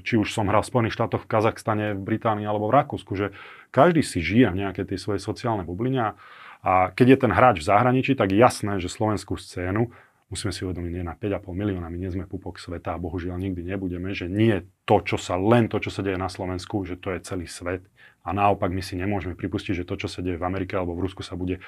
či 0.05 0.21
už 0.21 0.37
som 0.37 0.53
hral 0.53 0.61
v 0.61 0.69
Spojených 0.69 0.93
štátoch, 1.01 1.25
v 1.25 1.31
Kazachstane, 1.33 1.97
v 1.97 2.05
Británii 2.05 2.45
alebo 2.45 2.69
v 2.69 2.77
Rakúsku, 2.77 3.17
že 3.17 3.33
každý 3.73 4.05
si 4.05 4.21
žije 4.21 4.53
v 4.53 4.61
nejakej 4.61 4.93
tej 4.93 4.99
svojej 5.01 5.25
sociálnej 5.25 5.65
bubline 5.65 6.13
a 6.61 6.73
keď 6.93 7.07
je 7.09 7.19
ten 7.25 7.33
hráč 7.33 7.65
v 7.65 7.73
zahraničí, 7.73 8.13
tak 8.13 8.37
jasné, 8.37 8.77
že 8.85 8.93
slovenskú 8.93 9.41
scénu 9.41 9.97
musíme 10.29 10.53
si 10.53 10.65
uvedomiť, 10.65 10.93
nie 10.93 11.05
na 11.05 11.17
5,5 11.17 11.57
milióna, 11.57 11.89
my 11.89 11.99
nie 12.01 12.13
sme 12.13 12.25
pupok 12.29 12.61
sveta 12.61 12.97
a 12.97 13.01
bohužiaľ 13.01 13.37
nikdy 13.41 13.73
nebudeme, 13.73 14.13
že 14.13 14.29
nie 14.29 14.65
to, 14.85 15.01
čo 15.05 15.17
sa, 15.17 15.41
len 15.41 15.73
to, 15.73 15.81
čo 15.81 15.89
sa 15.89 16.01
deje 16.05 16.21
na 16.21 16.29
Slovensku, 16.29 16.89
že 16.89 17.01
to 17.01 17.17
je 17.17 17.21
celý 17.21 17.49
svet. 17.49 17.85
A 18.25 18.37
naopak 18.37 18.69
my 18.73 18.81
si 18.81 18.97
nemôžeme 18.97 19.37
pripustiť, 19.37 19.83
že 19.83 19.89
to, 19.89 19.97
čo 19.97 20.09
sa 20.09 20.21
deje 20.21 20.37
v 20.37 20.45
Amerike 20.45 20.77
alebo 20.77 20.97
v 20.97 21.05
Rusku 21.09 21.21
sa 21.21 21.37
bude 21.37 21.65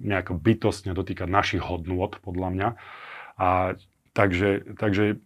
nejako 0.00 0.40
bytostne 0.40 0.96
dotýkať 0.96 1.28
našich 1.28 1.62
hodnôt, 1.64 2.12
podľa 2.20 2.48
mňa. 2.52 2.68
A 3.40 3.80
takže, 4.12 4.48
takže 4.74 5.18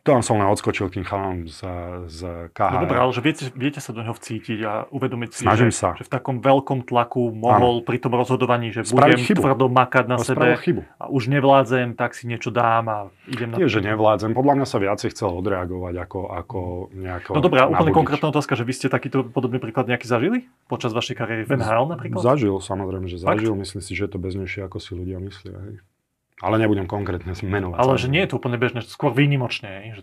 tam 0.00 0.24
som 0.24 0.40
len 0.40 0.48
odskočil 0.48 0.88
kým 0.88 1.04
chalám 1.04 1.44
z, 1.44 1.60
z 2.08 2.20
KHL. 2.56 2.72
No 2.72 2.78
dobré, 2.80 2.96
ale 2.96 3.12
že 3.12 3.20
viete, 3.20 3.44
viete 3.52 3.76
sa 3.76 3.92
do 3.92 4.00
neho 4.00 4.10
vcítiť 4.10 4.58
a 4.64 4.88
uvedomiť 4.88 5.30
si, 5.30 5.44
Snažím 5.44 5.68
že, 5.68 5.76
sa. 5.76 5.92
že 5.92 6.02
v 6.02 6.10
takom 6.10 6.40
veľkom 6.40 6.80
tlaku 6.82 7.28
mohol 7.28 7.74
ano. 7.74 7.84
pri 7.84 8.00
tom 8.00 8.16
rozhodovaní, 8.16 8.72
že 8.72 8.88
budem 8.88 9.20
chybu. 9.20 9.36
tvrdo 9.36 9.68
makať 9.68 10.04
na 10.08 10.16
No, 10.16 10.24
sebe 10.24 10.56
chybu. 10.56 10.80
a 10.96 11.12
už 11.12 11.28
nevládzem, 11.28 11.92
tak 11.92 12.16
si 12.16 12.24
niečo 12.24 12.48
dám 12.48 12.88
a 12.88 12.98
idem 13.26 13.52
na 13.52 13.60
Nie, 13.60 13.68
že 13.68 13.84
nevládzem. 13.84 14.32
Podľa 14.32 14.54
mňa 14.56 14.66
sa 14.66 14.78
viacej 14.80 15.08
chcel 15.12 15.28
odreagovať 15.30 15.94
ako, 15.98 16.20
ako 16.32 16.58
nejako 16.90 17.30
No 17.30 17.40
dobré, 17.42 17.58
a 17.60 17.68
úplne 17.68 17.92
konkrétna 17.92 18.32
otázka, 18.32 18.56
že 18.56 18.64
vy 18.64 18.72
ste 18.72 18.86
takýto 18.88 19.22
podobný 19.22 19.60
príklad 19.60 19.84
nejaký 19.86 20.08
zažili? 20.08 20.48
Počas 20.64 20.90
vašej 20.90 21.14
kariéry 21.14 21.44
v 21.44 21.52
NHL 21.54 21.84
napríklad? 21.86 22.24
Zažil, 22.24 22.56
samozrejme, 22.56 23.04
že 23.06 23.20
Fakt? 23.20 23.44
zažil. 23.44 23.52
Myslím 23.52 23.84
si, 23.84 23.92
že 23.92 24.08
je 24.08 24.10
to 24.10 24.18
beznejšie, 24.18 24.64
ako 24.64 24.80
si 24.80 24.96
ľudia 24.96 25.20
myslia. 25.20 25.52
Hej. 25.60 25.84
Ale 26.38 26.56
nebudem 26.62 26.86
konkrétne 26.86 27.34
menovať. 27.34 27.78
Ale 27.78 27.94
že 27.98 28.06
nie 28.06 28.22
je 28.22 28.30
to 28.30 28.38
úplne 28.38 28.58
bežné, 28.58 28.86
skôr 28.86 29.10
výnimočne. 29.10 29.98
Že 29.98 30.02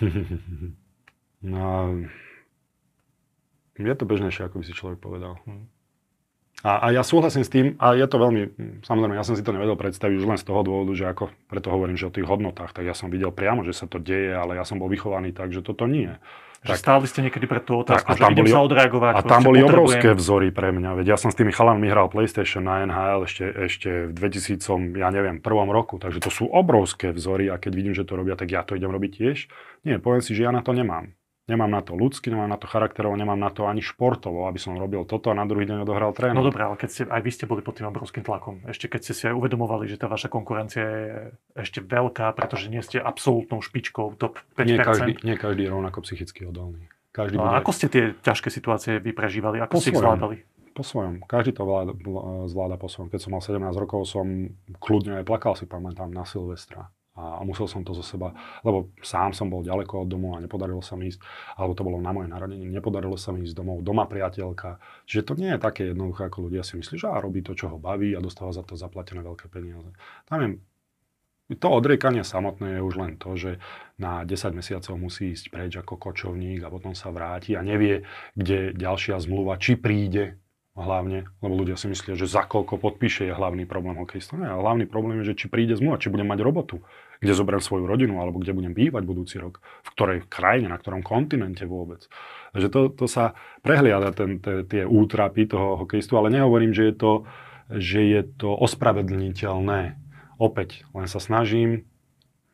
No, 1.44 1.92
je 3.76 3.92
to 3.92 4.08
bežnejšie, 4.08 4.48
ako 4.48 4.62
by 4.62 4.64
si 4.64 4.72
človek 4.72 4.96
povedal. 4.96 5.36
Hm. 5.44 5.68
A, 6.64 6.88
a 6.88 6.96
ja 6.96 7.04
súhlasím 7.04 7.44
s 7.44 7.52
tým, 7.52 7.76
a 7.76 7.92
je 7.92 8.08
to 8.08 8.16
veľmi, 8.16 8.42
samozrejme, 8.80 9.12
ja 9.12 9.20
som 9.20 9.36
si 9.36 9.44
to 9.44 9.52
nevedel 9.52 9.76
predstaviť 9.76 10.16
už 10.16 10.24
len 10.24 10.38
z 10.40 10.48
toho 10.48 10.64
dôvodu, 10.64 10.96
že 10.96 11.04
ako, 11.04 11.28
preto 11.44 11.68
hovorím, 11.68 12.00
že 12.00 12.08
o 12.08 12.14
tých 12.16 12.24
hodnotách, 12.24 12.72
tak 12.72 12.88
ja 12.88 12.96
som 12.96 13.12
videl 13.12 13.28
priamo, 13.28 13.60
že 13.68 13.76
sa 13.76 13.84
to 13.84 14.00
deje, 14.00 14.32
ale 14.32 14.56
ja 14.56 14.64
som 14.64 14.80
bol 14.80 14.88
vychovaný 14.88 15.36
tak, 15.36 15.52
že 15.52 15.60
toto 15.60 15.84
nie. 15.84 16.08
Že 16.64 16.72
Tak- 16.72 16.80
stáli 16.80 17.04
ste 17.04 17.20
niekedy 17.20 17.44
pred 17.44 17.68
tú 17.68 17.84
Tak, 17.84 18.08
otázku, 18.08 18.08
a 18.08 18.14
že 18.16 18.22
idem 18.32 18.48
boli- 18.48 18.54
sa 18.56 18.64
odreagovať. 18.64 19.12
A 19.12 19.20
tam 19.20 19.40
boli 19.44 19.60
obrovské 19.60 20.16
vzory 20.16 20.48
pre 20.48 20.72
mňa, 20.72 20.90
veď 20.96 21.06
ja 21.12 21.16
som 21.20 21.28
s 21.28 21.36
tými 21.36 21.52
chalanmi 21.52 21.84
hral 21.92 22.08
PlayStation 22.08 22.64
na 22.64 22.88
NHL 22.88 23.28
ešte, 23.28 23.44
ešte 23.68 23.90
v 24.08 24.12
2000, 24.16 24.96
ja 24.96 25.12
neviem, 25.12 25.44
prvom 25.44 25.68
roku, 25.68 26.00
takže 26.00 26.24
to 26.24 26.32
sú 26.32 26.48
obrovské 26.48 27.12
vzory 27.12 27.52
a 27.52 27.60
keď 27.60 27.72
vidím, 27.76 27.92
že 27.92 28.08
to 28.08 28.16
robia, 28.16 28.40
tak 28.40 28.48
ja 28.48 28.64
to 28.64 28.72
idem 28.72 28.88
robiť 28.88 29.12
tiež. 29.12 29.52
Nie, 29.84 30.00
poviem 30.00 30.24
si, 30.24 30.32
že 30.32 30.48
ja 30.48 30.52
na 30.56 30.64
to 30.64 30.72
nemám. 30.72 31.12
Nemám 31.44 31.68
na 31.68 31.84
to 31.84 31.92
ľudsky, 31.92 32.32
nemám 32.32 32.48
na 32.48 32.56
to 32.56 32.64
charakterovo, 32.64 33.12
nemám 33.12 33.36
na 33.36 33.52
to 33.52 33.68
ani 33.68 33.84
športovo, 33.84 34.48
aby 34.48 34.56
som 34.56 34.80
robil 34.80 35.04
toto 35.04 35.28
a 35.28 35.36
na 35.36 35.44
druhý 35.44 35.68
deň 35.68 35.84
odohral 35.84 36.16
tréning. 36.16 36.40
No 36.40 36.40
dobré, 36.40 36.64
ale 36.64 36.80
keď 36.80 36.88
ste, 36.88 37.02
aj 37.04 37.20
vy 37.20 37.30
ste 37.30 37.44
boli 37.44 37.60
pod 37.60 37.76
tým 37.76 37.84
obrovským 37.84 38.24
tlakom, 38.24 38.64
ešte 38.64 38.88
keď 38.88 39.00
ste 39.04 39.12
si 39.12 39.22
aj 39.28 39.36
uvedomovali, 39.36 39.84
že 39.84 40.00
tá 40.00 40.08
vaša 40.08 40.32
konkurencia 40.32 40.80
je 40.80 41.04
ešte 41.52 41.84
veľká, 41.84 42.32
pretože 42.32 42.72
nie 42.72 42.80
ste 42.80 42.96
absolútnou 42.96 43.60
špičkou 43.60 44.16
top 44.16 44.40
5%. 44.56 44.64
nie, 44.64 44.78
každý, 44.80 45.12
nie 45.20 45.36
každý 45.36 45.68
je 45.68 45.70
rovnako 45.70 46.00
psychicky 46.00 46.48
odolný. 46.48 46.88
Každý 47.12 47.36
No 47.36 47.44
bude 47.44 47.52
a 47.52 47.60
ako 47.60 47.70
ste 47.70 47.86
tie 47.92 48.04
ťažké 48.16 48.48
situácie 48.48 48.96
vy 48.96 49.12
prežívali? 49.12 49.60
Ako 49.60 49.76
Po 49.76 49.80
ste 49.84 49.92
ich 49.92 50.00
zvládali? 50.00 50.36
po 50.74 50.82
svojom. 50.82 51.22
Každý 51.22 51.54
to 51.54 51.62
vláda, 51.62 51.94
vlá- 51.94 52.50
zvláda 52.50 52.74
po 52.74 52.90
svojom. 52.90 53.06
Keď 53.06 53.20
som 53.22 53.30
mal 53.30 53.38
17 53.38 53.62
rokov, 53.78 54.10
som 54.10 54.26
kľudne 54.82 55.22
aj 55.22 55.24
plakal 55.24 55.54
si, 55.54 55.70
pamätám, 55.70 56.10
na 56.10 56.26
Silvestra. 56.26 56.90
A, 57.14 57.38
a 57.38 57.40
musel 57.46 57.70
som 57.70 57.86
to 57.86 57.94
zo 57.94 58.02
seba, 58.02 58.34
lebo 58.66 58.90
sám 58.98 59.30
som 59.30 59.46
bol 59.46 59.62
ďaleko 59.62 60.02
od 60.02 60.08
domu 60.10 60.34
a 60.34 60.42
nepodarilo 60.42 60.82
sa 60.82 60.98
mi 60.98 61.14
ísť, 61.14 61.22
alebo 61.54 61.72
to 61.78 61.86
bolo 61.86 62.02
na 62.02 62.10
moje 62.10 62.26
narodenie, 62.26 62.66
nepodarilo 62.66 63.14
sa 63.14 63.30
mi 63.30 63.46
ísť 63.46 63.54
domov, 63.54 63.86
doma 63.86 64.10
priateľka. 64.10 64.82
Čiže 65.06 65.22
to 65.22 65.32
nie 65.38 65.54
je 65.54 65.62
také 65.62 65.94
jednoduché, 65.94 66.26
ako 66.26 66.50
ľudia 66.50 66.66
si 66.66 66.74
myslí, 66.74 66.98
že 66.98 67.06
á, 67.06 67.22
robí 67.22 67.46
to, 67.46 67.54
čo 67.54 67.70
ho 67.70 67.78
baví 67.78 68.18
a 68.18 68.20
dostáva 68.20 68.50
za 68.50 68.66
to 68.66 68.74
zaplatené 68.74 69.22
veľké 69.22 69.46
peniaze. 69.46 69.94
Tam 70.26 70.42
je 70.42 71.56
to 71.60 71.68
odriekanie 71.68 72.24
samotné 72.24 72.80
je 72.80 72.80
už 72.80 72.94
len 72.96 73.12
to, 73.20 73.36
že 73.36 73.60
na 74.00 74.24
10 74.24 74.56
mesiacov 74.56 74.96
musí 74.96 75.36
ísť 75.36 75.52
preč 75.52 75.72
ako 75.76 76.00
kočovník 76.00 76.64
a 76.64 76.72
potom 76.72 76.96
sa 76.96 77.12
vráti 77.12 77.52
a 77.52 77.60
nevie, 77.60 78.08
kde 78.32 78.72
ďalšia 78.72 79.20
zmluva, 79.20 79.60
či 79.60 79.76
príde 79.76 80.40
hlavne, 80.74 81.30
lebo 81.38 81.54
ľudia 81.54 81.78
si 81.78 81.86
myslia, 81.86 82.18
že 82.18 82.26
za 82.26 82.42
koľko 82.42 82.82
podpíše 82.82 83.30
je 83.30 83.34
hlavný 83.34 83.62
problém 83.62 83.94
hokejista. 83.94 84.34
Ale 84.34 84.58
hlavný 84.58 84.90
problém 84.90 85.22
je, 85.22 85.30
že 85.34 85.38
či 85.38 85.46
príde 85.46 85.78
zmluva, 85.78 86.02
či 86.02 86.10
budem 86.10 86.26
mať 86.26 86.42
robotu, 86.42 86.82
kde 87.22 87.30
zoberiem 87.30 87.62
svoju 87.62 87.86
rodinu, 87.86 88.18
alebo 88.18 88.42
kde 88.42 88.58
budem 88.58 88.74
bývať 88.74 89.06
budúci 89.06 89.38
rok, 89.38 89.62
v 89.86 89.88
ktorej 89.94 90.18
krajine, 90.26 90.66
na 90.66 90.78
ktorom 90.78 91.06
kontinente 91.06 91.62
vôbec. 91.62 92.10
Takže 92.50 92.68
to, 92.74 92.80
to 92.90 93.06
sa 93.06 93.38
prehliada 93.62 94.10
ten, 94.10 94.42
te, 94.42 94.66
tie 94.66 94.82
útrapy 94.82 95.46
toho 95.46 95.78
hokejistu, 95.86 96.18
ale 96.18 96.34
nehovorím, 96.34 96.74
že 96.74 96.90
je 96.90 96.94
to, 96.98 97.12
že 97.70 98.00
je 98.02 98.20
to 98.34 98.50
ospravedlniteľné. 98.50 99.94
Opäť, 100.42 100.82
len 100.90 101.06
sa 101.06 101.22
snažím, 101.22 101.86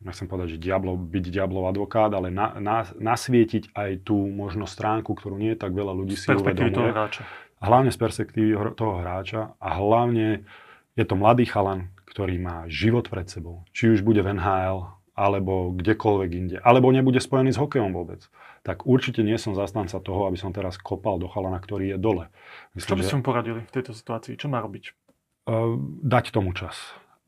nechcem 0.05 0.29
povedať, 0.29 0.61
že 0.61 0.69
diablo, 0.69 0.93
byť 0.93 1.25
diablov 1.33 1.73
advokát, 1.73 2.13
ale 2.13 2.29
na, 2.29 2.53
na, 2.61 2.85
nasvietiť 2.85 3.73
aj 3.73 4.05
tú 4.05 4.29
možno 4.29 4.69
stránku, 4.69 5.17
ktorú 5.17 5.41
nie 5.41 5.57
tak 5.57 5.73
veľa 5.73 5.97
ľudí 5.97 6.21
si 6.21 6.29
uvedomuje. 6.29 6.93
Hlavne 7.61 7.93
z 7.93 7.99
perspektívy 8.01 8.75
toho 8.75 9.01
hráča 9.01 9.55
a 9.61 9.69
hlavne 9.77 10.49
je 10.97 11.05
to 11.07 11.15
mladý 11.15 11.47
chalan, 11.47 11.93
ktorý 12.09 12.41
má 12.41 12.67
život 12.67 13.07
pred 13.07 13.31
sebou. 13.31 13.63
Či 13.71 13.95
už 13.95 14.01
bude 14.03 14.25
v 14.25 14.35
NHL, 14.35 14.91
alebo 15.15 15.71
kdekoľvek 15.77 16.31
inde, 16.33 16.57
alebo 16.65 16.89
nebude 16.89 17.21
spojený 17.21 17.53
s 17.53 17.61
hokejom 17.61 17.93
vôbec. 17.93 18.25
Tak 18.65 18.89
určite 18.89 19.21
nie 19.21 19.37
som 19.37 19.53
zastanca 19.53 20.01
toho, 20.01 20.25
aby 20.25 20.41
som 20.41 20.51
teraz 20.51 20.81
kopal 20.81 21.21
do 21.21 21.29
chalana, 21.29 21.61
ktorý 21.61 21.97
je 21.97 21.99
dole. 22.01 22.25
Čo 22.73 22.97
by 22.97 23.05
ste 23.05 23.21
mu 23.21 23.25
poradili 23.25 23.61
v 23.61 23.73
tejto 23.73 23.93
situácii? 23.93 24.41
Čo 24.41 24.49
má 24.49 24.65
robiť? 24.65 24.97
uh, 25.47 25.77
dať 26.03 26.35
tomu 26.35 26.53
čas 26.53 26.77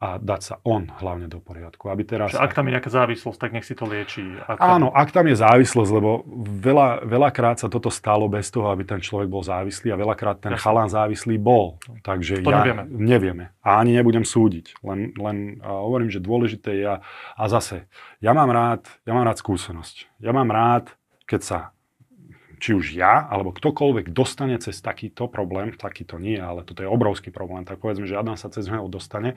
a 0.03 0.19
dať 0.19 0.41
sa 0.43 0.55
on 0.67 0.91
hlavne 0.91 1.31
do 1.31 1.39
poriadku. 1.39 1.87
Aby 1.87 2.03
teraz... 2.03 2.35
Že 2.35 2.43
ak 2.43 2.59
tam 2.59 2.67
je 2.67 2.75
nejaká 2.75 2.91
závislosť, 2.91 3.39
tak 3.39 3.51
nech 3.55 3.63
si 3.63 3.79
to 3.79 3.87
lieči. 3.87 4.35
Ak 4.51 4.59
Áno, 4.59 4.91
ak 4.91 5.15
tam 5.15 5.31
je 5.31 5.39
závislosť, 5.39 5.91
lebo 5.95 6.27
veľa, 6.59 7.07
veľakrát 7.07 7.63
sa 7.63 7.71
toto 7.71 7.87
stalo 7.87 8.27
bez 8.27 8.51
toho, 8.51 8.67
aby 8.75 8.83
ten 8.83 8.99
človek 8.99 9.31
bol 9.31 9.47
závislý 9.47 9.95
a 9.95 9.97
veľakrát 10.03 10.43
ten 10.43 10.59
Jasne. 10.59 10.65
chalan 10.67 10.91
závislý 10.91 11.39
bol. 11.39 11.79
Takže 12.03 12.43
To 12.43 12.51
ja 12.51 12.67
nevieme. 12.67 12.83
nevieme. 12.91 13.45
A 13.63 13.79
ani 13.79 13.95
nebudem 13.95 14.27
súdiť. 14.27 14.83
Len, 14.83 15.15
len 15.15 15.63
hovorím, 15.63 16.11
že 16.11 16.19
dôležité 16.19 16.83
je 16.83 16.87
a, 16.91 16.97
a 17.39 17.45
zase, 17.47 17.87
ja 18.19 18.35
mám 18.35 18.51
rád, 18.51 18.83
ja 19.07 19.15
mám 19.15 19.23
rád 19.23 19.39
skúsenosť. 19.39 20.19
Ja 20.19 20.35
mám 20.35 20.51
rád, 20.51 20.91
keď 21.31 21.41
sa 21.47 21.59
či 22.59 22.75
už 22.75 22.95
ja, 22.95 23.27
alebo 23.27 23.51
ktokoľvek 23.55 24.15
dostane 24.15 24.55
cez 24.59 24.79
takýto 24.83 25.27
problém, 25.27 25.75
takýto 25.75 26.19
nie, 26.19 26.39
ale 26.39 26.63
toto 26.63 26.83
je 26.83 26.91
obrovský 26.91 27.35
problém, 27.35 27.67
tak 27.67 27.83
povedzme, 27.83 28.07
že 28.07 28.15
Adam 28.15 28.39
sa 28.39 28.51
cez 28.55 28.71
neho 28.71 28.87
dostane 28.87 29.35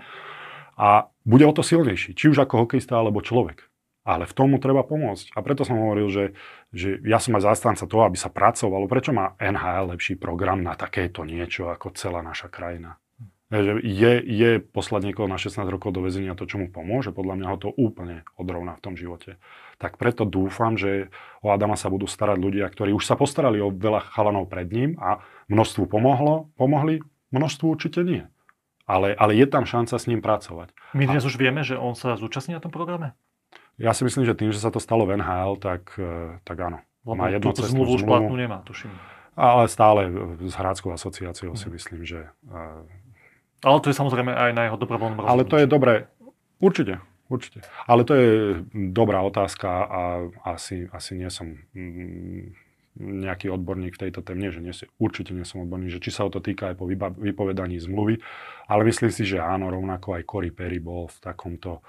a 0.75 1.07
bude 1.23 1.47
o 1.47 1.55
to 1.55 1.63
silnejší, 1.63 2.13
či 2.13 2.29
už 2.31 2.43
ako 2.43 2.67
hokejista 2.67 2.99
alebo 2.99 3.23
človek. 3.23 3.65
Ale 4.05 4.29
v 4.29 4.37
tomu 4.37 4.61
treba 4.61 4.85
pomôcť. 4.85 5.33
A 5.33 5.41
preto 5.41 5.65
som 5.65 5.81
hovoril, 5.81 6.13
že, 6.13 6.25
že 6.69 7.01
ja 7.01 7.17
som 7.17 7.33
aj 7.41 7.49
zástanca 7.49 7.89
toho, 7.89 8.05
aby 8.05 8.13
sa 8.13 8.29
pracovalo. 8.29 8.85
Prečo 8.85 9.09
má 9.09 9.33
NHL 9.41 9.97
lepší 9.97 10.13
program 10.13 10.61
na 10.61 10.77
takéto 10.77 11.25
niečo 11.25 11.73
ako 11.73 11.89
celá 11.97 12.21
naša 12.21 12.53
krajina? 12.53 13.01
Je, 13.49 14.13
je 14.25 14.57
poslať 14.57 15.09
niekoho 15.09 15.29
na 15.29 15.37
16 15.37 15.57
rokov 15.69 15.93
do 15.93 16.05
väzenia 16.05 16.37
to, 16.37 16.49
čo 16.49 16.57
mu 16.61 16.69
pomôže? 16.69 17.13
Podľa 17.13 17.33
mňa 17.37 17.47
ho 17.49 17.57
to 17.57 17.69
úplne 17.73 18.25
odrovná 18.37 18.77
v 18.77 18.83
tom 18.83 18.93
živote. 18.97 19.37
Tak 19.77 20.01
preto 20.01 20.25
dúfam, 20.25 20.77
že 20.77 21.13
o 21.45 21.53
Adama 21.53 21.77
sa 21.77 21.93
budú 21.93 22.09
starať 22.09 22.41
ľudia, 22.41 22.65
ktorí 22.69 22.93
už 22.93 23.05
sa 23.05 23.13
postarali 23.13 23.61
o 23.61 23.73
veľa 23.73 24.01
chalanov 24.13 24.49
pred 24.49 24.69
ním 24.69 24.97
a 24.97 25.21
množstvu 25.49 25.85
pomohlo, 25.89 26.49
pomohli, 26.57 27.05
množstvu 27.29 27.65
určite 27.69 28.01
nie. 28.01 28.25
Ale, 28.85 29.17
ale 29.17 29.33
je 29.33 29.49
tam 29.49 29.65
šanca 29.65 29.97
s 29.97 30.05
ním 30.05 30.21
pracovať. 30.21 30.69
My 30.93 31.09
dnes 31.09 31.25
a... 31.25 31.27
už 31.27 31.41
vieme, 31.41 31.65
že 31.65 31.73
on 31.73 31.97
sa 31.97 32.13
zúčastní 32.13 32.53
na 32.53 32.61
tom 32.61 32.69
programe? 32.69 33.17
Ja 33.81 33.91
si 33.91 34.05
myslím, 34.05 34.23
že 34.23 34.37
tým, 34.37 34.53
že 34.53 34.61
sa 34.61 34.69
to 34.71 34.79
stalo 34.79 35.03
v 35.09 35.19
NHL, 35.19 35.57
tak, 35.59 35.97
e, 35.99 36.39
tak 36.45 36.57
áno. 36.61 36.79
Lebo 37.03 37.13
má 37.17 37.27
jednu 37.33 37.51
túto 37.51 37.65
zmluvu 37.65 38.01
už 38.01 38.03
platnú 38.07 38.37
nemá, 38.37 38.63
tuším. 38.63 38.93
Ale 39.35 39.67
stále 39.67 40.07
s 40.39 40.55
Hrádskou 40.55 40.95
asociáciou 40.95 41.59
si 41.59 41.67
mhm. 41.67 41.73
myslím, 41.75 42.01
že... 42.07 42.29
E, 42.47 42.57
ale 43.65 43.77
to 43.81 43.89
je 43.89 43.97
samozrejme 43.97 44.31
aj 44.31 44.51
na 44.53 44.69
jeho 44.69 44.77
dobrovoľnom 44.77 45.25
rozhodnutí. 45.25 45.33
Ale 45.33 45.49
to 45.49 45.55
je 45.57 45.67
dobré. 45.67 45.93
Určite, 46.61 47.01
určite. 47.27 47.65
Ale 47.89 48.05
to 48.05 48.13
je 48.13 48.31
dobrá 48.93 49.25
otázka 49.25 49.67
a 49.89 50.01
asi, 50.45 50.85
asi 50.93 51.17
nie 51.17 51.27
som 51.33 51.57
mm, 51.73 52.64
nejaký 52.99 53.51
odborník 53.51 53.99
v 53.99 54.07
tejto 54.07 54.23
téme, 54.23 54.47
že 54.51 54.63
nie, 54.63 54.71
určite 54.99 55.35
nie 55.35 55.43
som 55.43 55.67
odborník, 55.67 55.91
že 55.91 56.03
či 56.03 56.15
sa 56.15 56.23
o 56.27 56.31
to 56.31 56.39
týka 56.39 56.71
aj 56.71 56.75
po 56.79 56.87
vypovedaní 57.19 57.79
zmluvy, 57.79 58.23
ale 58.71 58.81
myslím 58.87 59.11
si, 59.11 59.27
že 59.27 59.43
áno, 59.43 59.67
rovnako 59.67 60.15
aj 60.15 60.23
Cory 60.23 60.51
Perry 60.55 60.79
bol 60.79 61.11
v 61.11 61.17
takomto 61.19 61.83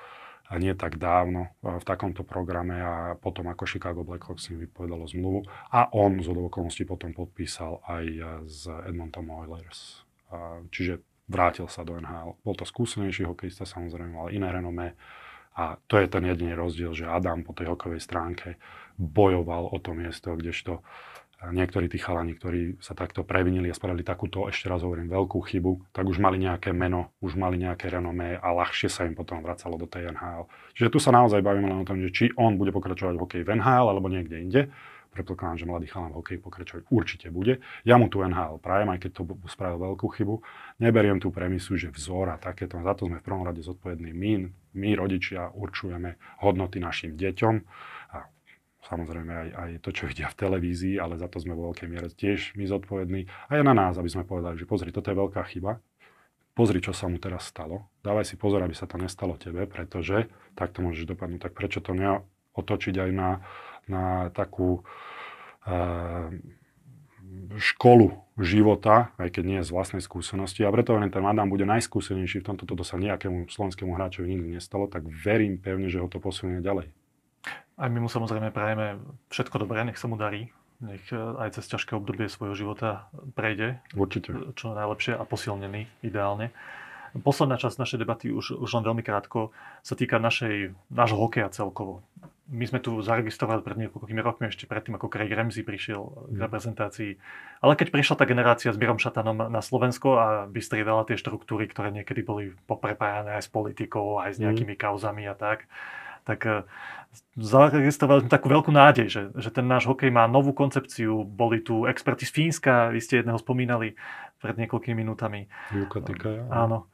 a 0.47 0.63
nie 0.63 0.79
tak 0.79 1.03
dávno 1.03 1.59
v 1.59 1.83
takomto 1.83 2.23
programe 2.23 2.79
a 2.79 2.95
potom 3.19 3.51
ako 3.51 3.67
Chicago 3.67 4.07
Blackhawks 4.07 4.47
si 4.47 4.55
vypovedalo 4.55 5.03
zmluvu 5.11 5.43
a 5.75 5.91
on 5.91 6.23
z 6.23 6.31
okolností 6.31 6.87
potom 6.87 7.11
podpísal 7.11 7.83
aj 7.83 8.05
z 8.47 8.63
Edmonton 8.87 9.27
Oilers. 9.27 10.07
Čiže 10.71 11.03
vrátil 11.27 11.67
sa 11.67 11.83
do 11.83 11.99
NHL. 11.99 12.39
Bol 12.47 12.55
to 12.55 12.63
skúsenejší 12.63 13.27
hokejista, 13.27 13.67
samozrejme, 13.67 14.15
mal 14.15 14.31
iné 14.31 14.47
renomé 14.47 14.95
a 15.59 15.75
to 15.91 15.99
je 15.99 16.07
ten 16.07 16.23
jediný 16.23 16.55
rozdiel, 16.55 16.95
že 16.95 17.11
Adam 17.11 17.43
po 17.43 17.51
tej 17.51 17.67
hokejovej 17.75 18.03
stránke 18.07 18.55
bojoval 18.97 19.71
o 19.73 19.79
to 19.79 19.93
miesto, 19.93 20.33
kdežto 20.35 20.81
niektorí 21.45 21.93
tí 21.93 22.01
chalani, 22.01 22.33
ktorí 22.33 22.81
sa 22.81 22.97
takto 22.97 23.21
previnili 23.21 23.69
a 23.69 23.77
spravili 23.77 24.01
takúto, 24.01 24.49
ešte 24.49 24.73
raz 24.73 24.81
hovorím, 24.81 25.13
veľkú 25.13 25.37
chybu, 25.45 25.93
tak 25.93 26.09
už 26.09 26.17
mali 26.17 26.41
nejaké 26.41 26.73
meno, 26.73 27.13
už 27.21 27.37
mali 27.37 27.61
nejaké 27.61 27.93
renomé 27.93 28.41
a 28.41 28.49
ľahšie 28.57 28.89
sa 28.89 29.05
im 29.05 29.13
potom 29.13 29.45
vracalo 29.45 29.77
do 29.77 29.85
tej 29.85 30.17
NHL. 30.17 30.49
Čiže 30.73 30.89
tu 30.89 30.99
sa 30.99 31.13
naozaj 31.13 31.45
bavíme 31.45 31.69
len 31.69 31.85
o 31.85 31.89
tom, 31.89 32.01
že 32.01 32.09
či 32.09 32.25
on 32.41 32.57
bude 32.57 32.73
pokračovať 32.73 33.15
v 33.21 33.23
hokeji 33.23 33.45
v 33.45 33.53
NHL 33.61 33.87
alebo 33.93 34.09
niekde 34.09 34.37
inde. 34.41 34.63
Predpokladám, 35.13 35.57
že 35.57 35.69
mladý 35.69 35.89
chalan 35.89 36.13
v 36.13 36.21
hokeji 36.21 36.39
pokračovať 36.45 36.83
určite 36.93 37.27
bude. 37.33 37.65
Ja 37.89 37.97
mu 37.97 38.13
tu 38.13 38.21
NHL 38.21 38.61
prajem, 38.61 38.93
aj 38.93 39.01
keď 39.01 39.11
to 39.17 39.23
spravil 39.49 39.81
veľkú 39.81 40.13
chybu. 40.13 40.45
Neberiem 40.81 41.21
tú 41.21 41.33
premisu, 41.33 41.81
že 41.81 41.89
vzor 41.89 42.33
a 42.33 42.37
takéto. 42.37 42.77
Za 42.85 42.93
to 42.93 43.09
sme 43.09 43.21
v 43.21 43.25
prvom 43.25 43.45
rade 43.45 43.65
zodpovední 43.65 44.13
my, 44.13 44.33
my 44.77 44.91
rodičia 44.93 45.53
určujeme 45.57 46.21
hodnoty 46.45 46.85
našim 46.85 47.17
deťom 47.17 47.55
samozrejme 48.87 49.33
aj, 49.33 49.49
aj 49.53 49.71
to, 49.83 49.91
čo 49.91 50.07
vidia 50.07 50.31
v 50.31 50.39
televízii, 50.39 50.97
ale 51.03 51.19
za 51.19 51.27
to 51.27 51.43
sme 51.43 51.59
vo 51.59 51.71
veľkej 51.71 51.89
miere 51.91 52.09
tiež 52.11 52.55
my 52.55 52.65
zodpovední. 52.65 53.27
A 53.51 53.59
je 53.59 53.63
na 53.67 53.75
nás, 53.75 53.99
aby 53.99 54.09
sme 54.09 54.23
povedali, 54.23 54.55
že 54.57 54.69
pozri, 54.69 54.95
toto 54.95 55.11
je 55.11 55.19
veľká 55.19 55.43
chyba, 55.51 55.83
pozri, 56.57 56.81
čo 56.81 56.97
sa 56.97 57.13
mu 57.13 57.21
teraz 57.21 57.53
stalo, 57.53 57.93
dávaj 58.01 58.25
si 58.25 58.41
pozor, 58.41 58.65
aby 58.65 58.73
sa 58.73 58.89
to 58.89 58.97
nestalo 58.97 59.37
tebe, 59.37 59.69
pretože 59.69 60.33
takto 60.57 60.81
môžeš 60.81 61.05
dopadnúť. 61.05 61.51
Tak 61.51 61.53
prečo 61.53 61.85
to 61.85 61.93
neotočiť 61.93 62.97
aj 62.97 63.11
na, 63.13 63.31
na 63.93 64.33
takú 64.33 64.81
uh, 64.81 66.33
školu 67.61 68.17
života, 68.41 69.13
aj 69.21 69.37
keď 69.37 69.45
nie 69.45 69.61
z 69.61 69.69
vlastnej 69.69 70.01
skúsenosti. 70.01 70.65
A 70.65 70.73
preto 70.73 70.97
len 70.97 71.13
ten 71.13 71.25
Adam 71.25 71.53
bude 71.53 71.69
najskúsenejší 71.69 72.41
v 72.41 72.49
tomto, 72.53 72.65
toto 72.65 72.85
sa 72.85 72.97
nejakému 72.97 73.53
slovenskému 73.53 73.93
hráčovi 73.93 74.33
nikdy 74.33 74.57
nestalo, 74.57 74.89
tak 74.89 75.05
verím 75.05 75.61
pevne, 75.61 75.93
že 75.93 76.01
ho 76.01 76.09
to 76.09 76.21
posunie 76.21 76.65
ďalej. 76.65 76.89
Aj 77.77 77.89
my 77.93 77.99
mu 78.01 78.09
samozrejme 78.09 78.57
prajeme 78.57 78.97
všetko 79.29 79.61
dobré, 79.61 79.85
nech 79.85 80.01
sa 80.01 80.09
mu 80.09 80.17
darí. 80.17 80.49
Nech 80.81 81.09
e, 81.13 81.17
aj 81.17 81.61
cez 81.61 81.69
ťažké 81.73 81.97
obdobie 81.97 82.29
svojho 82.29 82.57
života 82.57 83.09
prejde. 83.37 83.81
Určite. 83.97 84.33
Čo 84.57 84.77
najlepšie 84.77 85.17
a 85.17 85.25
posilnený 85.25 85.89
ideálne. 86.05 86.53
Posledná 87.17 87.57
časť 87.57 87.81
našej 87.81 87.99
debaty, 88.05 88.29
už, 88.29 88.61
už 88.61 88.71
len 88.77 88.85
veľmi 88.85 89.01
krátko, 89.01 89.53
sa 89.81 89.97
týka 89.97 90.21
našej, 90.21 90.77
nášho 90.93 91.17
hokeja 91.17 91.49
celkovo. 91.49 92.05
My 92.47 92.69
sme 92.69 92.79
tu 92.79 93.01
zaregistrovali 93.01 93.65
pred 93.65 93.75
niekoľkými 93.87 94.21
rokmi, 94.21 94.53
ešte 94.53 94.69
predtým, 94.69 95.01
ako 95.01 95.11
Craig 95.11 95.33
Ramsey 95.33 95.65
prišiel 95.65 96.31
k 96.31 96.37
mm. 96.37 96.43
reprezentácii. 96.45 97.13
Ale 97.65 97.73
keď 97.75 97.89
prišla 97.91 98.15
tá 98.21 98.25
generácia 98.29 98.71
s 98.71 98.79
Mirom 98.79 99.01
Šatanom 99.01 99.49
na 99.49 99.61
Slovensko 99.65 100.09
a 100.15 100.27
vystriedala 100.47 101.09
tie 101.09 101.19
štruktúry, 101.19 101.67
ktoré 101.67 101.91
niekedy 101.91 102.21
boli 102.23 102.53
poprepájané 102.69 103.41
aj 103.41 103.49
s 103.49 103.51
politikou, 103.51 104.21
aj 104.21 104.37
s 104.37 104.39
mm. 104.39 104.43
nejakými 104.47 104.75
kauzami 104.77 105.25
a 105.27 105.35
tak, 105.35 105.67
tak 106.27 106.43
e, 106.47 106.67
zaregistrovali 107.37 108.25
sme 108.25 108.31
takú 108.33 108.49
veľkú 108.49 108.73
nádej, 108.73 109.07
že, 109.09 109.23
že 109.37 109.51
ten 109.53 109.69
náš 109.69 109.85
hokej 109.89 110.09
má 110.09 110.25
novú 110.25 110.57
koncepciu. 110.57 111.25
Boli 111.25 111.61
tu 111.61 111.85
experti 111.85 112.25
z 112.25 112.33
Fínska, 112.33 112.89
vy 112.93 113.01
ste 113.01 113.21
jedného 113.21 113.37
spomínali 113.37 113.97
pred 114.41 114.57
niekoľkými 114.57 114.97
minútami. 114.97 115.49
Jukatika, 115.73 116.49
Áno. 116.49 116.89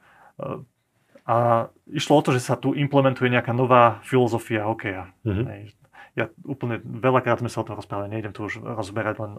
A 1.22 1.70
išlo 1.86 2.18
o 2.18 2.24
to, 2.24 2.34
že 2.34 2.42
sa 2.42 2.58
tu 2.58 2.74
implementuje 2.74 3.30
nejaká 3.30 3.54
nová 3.54 4.02
filozofia 4.02 4.66
hokeja. 4.66 5.14
Mm-hmm. 5.22 5.70
Ja 6.18 6.28
úplne 6.44 6.82
veľakrát 6.82 7.40
sme 7.40 7.48
sa 7.48 7.62
o 7.62 7.66
tom 7.66 7.78
rozprávali, 7.78 8.10
nejdem 8.10 8.34
tu 8.34 8.44
už 8.44 8.60
rozberať, 8.60 9.22
len 9.22 9.32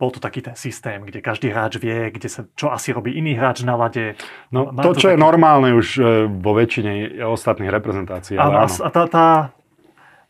bol 0.00 0.08
to 0.08 0.16
taký 0.16 0.40
ten 0.40 0.56
systém, 0.56 1.04
kde 1.04 1.20
každý 1.20 1.52
hráč 1.52 1.76
vie, 1.76 2.08
kde 2.08 2.26
sa, 2.32 2.48
čo 2.56 2.72
asi 2.72 2.96
robí 2.96 3.12
iný 3.12 3.36
hráč 3.36 3.60
na 3.68 3.76
lade. 3.76 4.16
No 4.48 4.72
Má 4.72 4.80
to, 4.80 4.96
čo 4.96 5.12
taký... 5.12 5.14
je 5.14 5.18
normálne 5.20 5.76
už 5.76 5.86
e, 6.00 6.24
vo 6.24 6.56
väčšine 6.56 7.20
ostatných 7.20 7.68
reprezentácií. 7.68 8.40
Áno, 8.40 8.64
áno. 8.64 8.72
A 8.80 8.88
tá, 8.88 9.02
tá, 9.04 9.26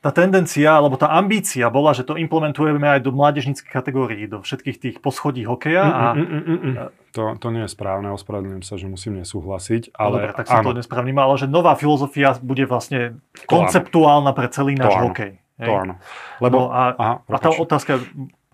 tá 0.01 0.11
tendencia, 0.17 0.81
alebo 0.81 0.97
tá 0.97 1.13
ambícia 1.13 1.69
bola, 1.69 1.93
že 1.93 2.09
to 2.09 2.17
implementujeme 2.17 2.89
aj 2.89 3.05
do 3.05 3.13
mládežníckých 3.13 3.69
kategórií, 3.69 4.25
do 4.25 4.41
všetkých 4.41 4.77
tých 4.81 4.97
poschodí 5.05 5.45
hokeja. 5.45 5.85
A... 5.85 6.05
Mm, 6.17 6.25
mm, 6.25 6.43
mm, 6.45 6.61
mm. 6.65 6.75
To, 7.11 7.35
to 7.37 7.49
nie 7.51 7.67
je 7.67 7.71
správne, 7.75 8.09
ospravedlňujem 8.15 8.65
sa, 8.65 8.79
že 8.81 8.87
musím 8.89 9.21
nesúhlasiť. 9.21 9.93
Ale, 9.99 10.31
Dobre, 10.31 10.33
tak 10.41 10.47
som 10.47 10.63
áno. 10.63 10.73
to 10.73 10.79
nesprávny, 10.79 11.11
ale 11.13 11.35
že 11.37 11.51
nová 11.51 11.75
filozofia 11.77 12.33
bude 12.39 12.65
vlastne 12.65 13.21
konceptuálna 13.51 14.31
pre 14.33 14.47
celý 14.49 14.79
náš 14.79 14.95
to 14.95 15.05
hokej. 15.11 15.33
Hej? 15.61 15.69
To 15.69 15.73
áno. 15.75 15.95
Lebo, 16.41 16.59
no 16.65 16.67
a, 16.73 16.83
aha, 16.97 17.15
a 17.27 17.39
tá 17.43 17.51
otázka, 17.53 18.01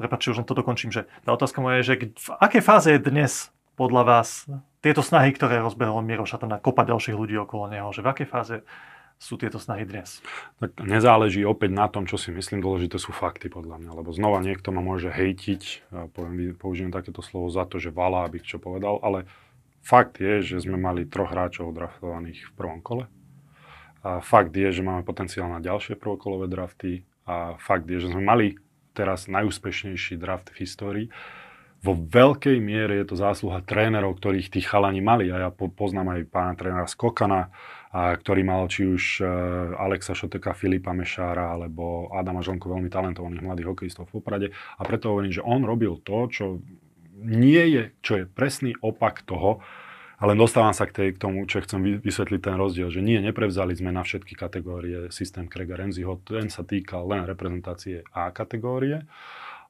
prepáčte, 0.00 0.32
už 0.34 0.42
len 0.42 0.48
to 0.48 0.56
dokončím, 0.56 0.90
že 0.90 1.06
tá 1.22 1.30
otázka 1.36 1.62
moja 1.62 1.84
je, 1.84 1.94
že 1.94 1.94
v 2.16 2.28
akej 2.42 2.62
fáze 2.64 2.88
je 2.90 2.98
dnes 2.98 3.54
podľa 3.76 4.02
vás 4.02 4.48
tieto 4.80 5.04
snahy, 5.04 5.36
ktoré 5.36 5.60
rozbehol 5.60 6.00
Miro 6.00 6.24
Šatan 6.24 6.56
a 6.56 6.58
kopa 6.58 6.88
ďalších 6.88 7.14
ľudí 7.14 7.36
okolo 7.36 7.68
neho, 7.68 7.92
že 7.92 8.00
v 8.00 8.08
akej 8.08 8.26
fáze 8.26 8.56
sú 9.16 9.40
tieto 9.40 9.56
snahy 9.56 9.88
dnes? 9.88 10.20
Tak 10.60 10.84
nezáleží 10.84 11.42
opäť 11.42 11.72
na 11.72 11.88
tom, 11.88 12.04
čo 12.04 12.20
si 12.20 12.28
myslím, 12.32 12.60
dôležité 12.60 13.00
sú 13.00 13.16
fakty 13.16 13.48
podľa 13.48 13.80
mňa, 13.80 13.92
lebo 13.96 14.12
znova 14.12 14.44
niekto 14.44 14.70
ma 14.72 14.84
môže 14.84 15.08
hejtiť, 15.08 15.92
poviem, 16.12 16.52
použijem 16.56 16.92
takéto 16.92 17.24
slovo 17.24 17.48
za 17.48 17.64
to, 17.64 17.80
že 17.80 17.94
valá, 17.94 18.28
aby 18.28 18.44
čo 18.44 18.60
povedal, 18.60 19.00
ale 19.00 19.24
fakt 19.80 20.20
je, 20.20 20.44
že 20.44 20.66
sme 20.66 20.76
mali 20.76 21.08
troch 21.08 21.32
hráčov 21.32 21.72
draftovaných 21.72 22.50
v 22.50 22.52
prvom 22.54 22.80
kole. 22.84 23.04
A 24.06 24.22
fakt 24.22 24.54
je, 24.54 24.70
že 24.70 24.86
máme 24.86 25.02
potenciál 25.02 25.50
na 25.50 25.58
ďalšie 25.58 25.98
prvokolové 25.98 26.46
drafty 26.46 27.02
a 27.26 27.58
fakt 27.58 27.90
je, 27.90 27.98
že 27.98 28.14
sme 28.14 28.22
mali 28.22 28.54
teraz 28.94 29.26
najúspešnejší 29.26 30.14
draft 30.16 30.54
v 30.54 30.62
histórii. 30.62 31.06
Vo 31.86 31.94
veľkej 31.94 32.58
miere 32.58 32.98
je 32.98 33.06
to 33.06 33.14
zásluha 33.14 33.62
trénerov, 33.62 34.18
ktorých 34.18 34.50
tí 34.50 34.58
chalani 34.58 34.98
mali. 34.98 35.30
A 35.30 35.46
ja 35.46 35.50
poznám 35.54 36.18
aj 36.18 36.26
pána 36.26 36.58
trénera 36.58 36.90
Skokana, 36.90 37.54
a 37.94 38.12
ktorý 38.18 38.42
mal 38.42 38.66
či 38.66 38.90
už 38.90 39.22
uh, 39.22 39.28
Alexa 39.78 40.18
Šoteka, 40.18 40.52
Filipa 40.58 40.90
Mešára 40.90 41.54
alebo 41.54 42.10
Adama 42.10 42.42
Žonko, 42.42 42.74
veľmi 42.74 42.90
talentovaných 42.90 43.46
mladých 43.46 43.70
hokejistov 43.70 44.10
v 44.10 44.18
Poprade. 44.18 44.48
A 44.50 44.82
preto 44.82 45.14
hovorím, 45.14 45.30
že 45.30 45.46
on 45.46 45.62
robil 45.62 46.02
to, 46.02 46.26
čo 46.26 46.44
nie 47.22 47.64
je, 47.72 47.96
čo 48.02 48.12
je 48.20 48.24
presný 48.28 48.74
opak 48.82 49.22
toho, 49.24 49.62
ale 50.18 50.36
dostávam 50.36 50.72
sa 50.72 50.88
k, 50.88 50.92
tej, 50.92 51.08
k 51.16 51.22
tomu, 51.22 51.44
čo 51.44 51.60
chcem 51.60 52.00
vysvetliť 52.00 52.40
ten 52.40 52.56
rozdiel, 52.56 52.88
že 52.88 53.04
nie, 53.04 53.20
neprevzali 53.20 53.76
sme 53.76 53.92
na 53.92 54.00
všetky 54.00 54.32
kategórie 54.32 55.12
systém 55.12 55.44
Krega 55.44 55.76
Renziho, 55.76 56.20
ten 56.24 56.48
sa 56.48 56.64
týkal 56.64 57.04
len 57.04 57.28
reprezentácie 57.28 58.04
A 58.16 58.32
kategórie 58.32 59.04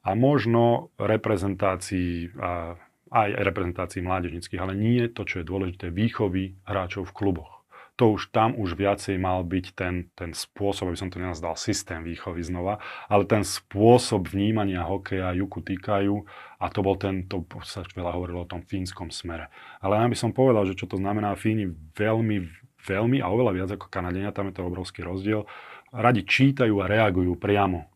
a 0.07 0.14
možno 0.14 0.94
reprezentácií 0.96 2.30
a 2.38 2.78
aj 3.07 3.28
reprezentácií 3.38 4.02
mládežnických, 4.02 4.62
ale 4.62 4.74
nie 4.74 5.07
to, 5.11 5.22
čo 5.22 5.42
je 5.42 5.46
dôležité, 5.46 5.94
výchovy 5.94 6.59
hráčov 6.66 7.11
v 7.11 7.14
kluboch 7.14 7.57
to 7.96 8.12
už 8.12 8.28
tam 8.28 8.52
už 8.61 8.76
viacej 8.76 9.16
mal 9.16 9.40
byť 9.40 9.66
ten, 9.72 10.12
ten 10.12 10.36
spôsob, 10.36 10.92
aby 10.92 11.00
som 11.00 11.09
to 11.09 11.16
nenazdal 11.16 11.57
systém 11.57 12.04
výchovy 12.04 12.44
znova, 12.44 12.76
ale 13.09 13.24
ten 13.24 13.40
spôsob 13.40 14.28
vnímania 14.28 14.84
hokeja 14.84 15.32
Juku 15.32 15.64
týkajú 15.64 16.14
a 16.61 16.66
to 16.68 16.84
bol 16.84 17.00
ten, 17.00 17.24
to 17.24 17.48
sa 17.64 17.80
veľa 17.88 18.12
hovorilo 18.12 18.44
o 18.44 18.50
tom 18.52 18.61
fínskom 18.61 19.09
smere. 19.09 19.48
Ale 19.80 19.96
ja 19.96 20.07
by 20.12 20.16
som 20.16 20.36
povedal, 20.36 20.68
že 20.68 20.76
čo 20.76 20.84
to 20.84 21.00
znamená, 21.00 21.32
Fíni 21.40 21.72
veľmi, 21.96 22.36
veľmi 22.84 23.24
a 23.24 23.32
oveľa 23.32 23.52
viac 23.57 23.70
ako 23.80 23.88
Kanadenia, 23.88 24.36
tam 24.36 24.52
je 24.52 24.61
to 24.61 24.68
obrovský 24.68 25.00
rozdiel, 25.00 25.48
radi 25.88 26.20
čítajú 26.28 26.76
a 26.84 26.86
reagujú 26.92 27.32
priamo. 27.40 27.88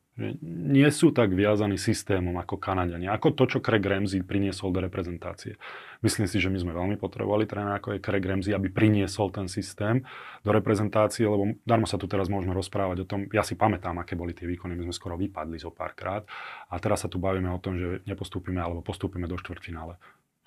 Nie 0.44 0.92
sú 0.92 1.16
tak 1.16 1.32
viazaní 1.32 1.80
systémom 1.80 2.36
ako 2.36 2.60
Kanadiani. 2.60 3.08
Ako 3.08 3.32
to, 3.32 3.48
čo 3.48 3.64
Craig 3.64 3.80
Ramsey 3.80 4.20
priniesol 4.20 4.68
do 4.68 4.84
reprezentácie. 4.84 5.56
Myslím 6.04 6.28
si, 6.28 6.36
že 6.36 6.52
my 6.52 6.60
sme 6.60 6.72
veľmi 6.76 6.96
potrebovali 7.00 7.48
trénera 7.48 7.80
ako 7.80 7.96
je 7.96 8.04
Craig 8.04 8.24
Ramsey, 8.24 8.52
aby 8.52 8.68
priniesol 8.68 9.32
ten 9.32 9.48
systém 9.48 10.04
do 10.44 10.52
reprezentácie, 10.52 11.24
lebo 11.24 11.56
darmo 11.64 11.88
sa 11.88 11.96
tu 11.96 12.04
teraz 12.04 12.28
môžeme 12.28 12.52
rozprávať 12.52 13.04
o 13.04 13.08
tom, 13.08 13.20
ja 13.32 13.40
si 13.40 13.56
pamätám, 13.56 13.96
aké 14.00 14.12
boli 14.12 14.36
tie 14.36 14.44
výkony, 14.44 14.76
my 14.76 14.88
sme 14.88 14.94
skoro 14.96 15.16
vypadli 15.16 15.56
zo 15.56 15.72
párkrát 15.72 16.24
a 16.68 16.76
teraz 16.76 17.04
sa 17.04 17.08
tu 17.08 17.16
bavíme 17.20 17.48
o 17.52 17.60
tom, 17.60 17.76
že 17.76 18.04
nepostúpime 18.04 18.60
alebo 18.60 18.84
postúpime 18.84 19.24
do 19.24 19.40
štvrtfinále. 19.40 19.96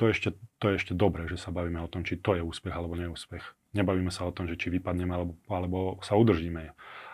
To 0.01 0.09
je, 0.09 0.17
ešte, 0.17 0.29
to 0.57 0.73
je 0.73 0.81
ešte 0.81 0.93
dobré, 0.97 1.29
že 1.29 1.37
sa 1.37 1.53
bavíme 1.53 1.77
o 1.77 1.89
tom, 1.89 2.01
či 2.01 2.17
to 2.17 2.33
je 2.33 2.41
úspech 2.41 2.73
alebo 2.73 2.97
neúspech. 2.97 3.45
Nebavíme 3.77 4.09
sa 4.09 4.25
o 4.25 4.33
tom, 4.33 4.49
že 4.49 4.57
či 4.57 4.73
vypadneme 4.73 5.13
alebo, 5.13 5.33
alebo 5.45 6.01
sa 6.01 6.17
udržíme. 6.17 6.73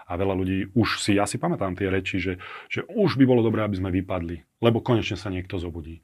A 0.10 0.18
veľa 0.18 0.34
ľudí 0.34 0.74
už 0.74 1.06
si, 1.06 1.14
ja 1.14 1.30
si 1.30 1.38
pamätám 1.38 1.78
tie 1.78 1.94
reči, 1.94 2.18
že, 2.18 2.42
že 2.66 2.82
už 2.90 3.22
by 3.22 3.30
bolo 3.30 3.46
dobré, 3.46 3.62
aby 3.62 3.78
sme 3.78 3.94
vypadli, 3.94 4.42
lebo 4.66 4.82
konečne 4.82 5.16
sa 5.16 5.30
niekto 5.30 5.62
zobudí. 5.62 6.02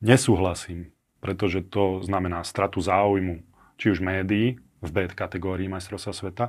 Nesúhlasím 0.00 0.90
pretože 1.22 1.62
to 1.62 2.02
znamená 2.02 2.42
stratu 2.42 2.82
záujmu, 2.82 3.46
či 3.78 3.94
už 3.94 4.02
médií 4.02 4.58
v 4.82 4.90
B 4.90 5.06
kategórii 5.06 5.70
majstrovstva 5.70 6.10
sveta, 6.10 6.44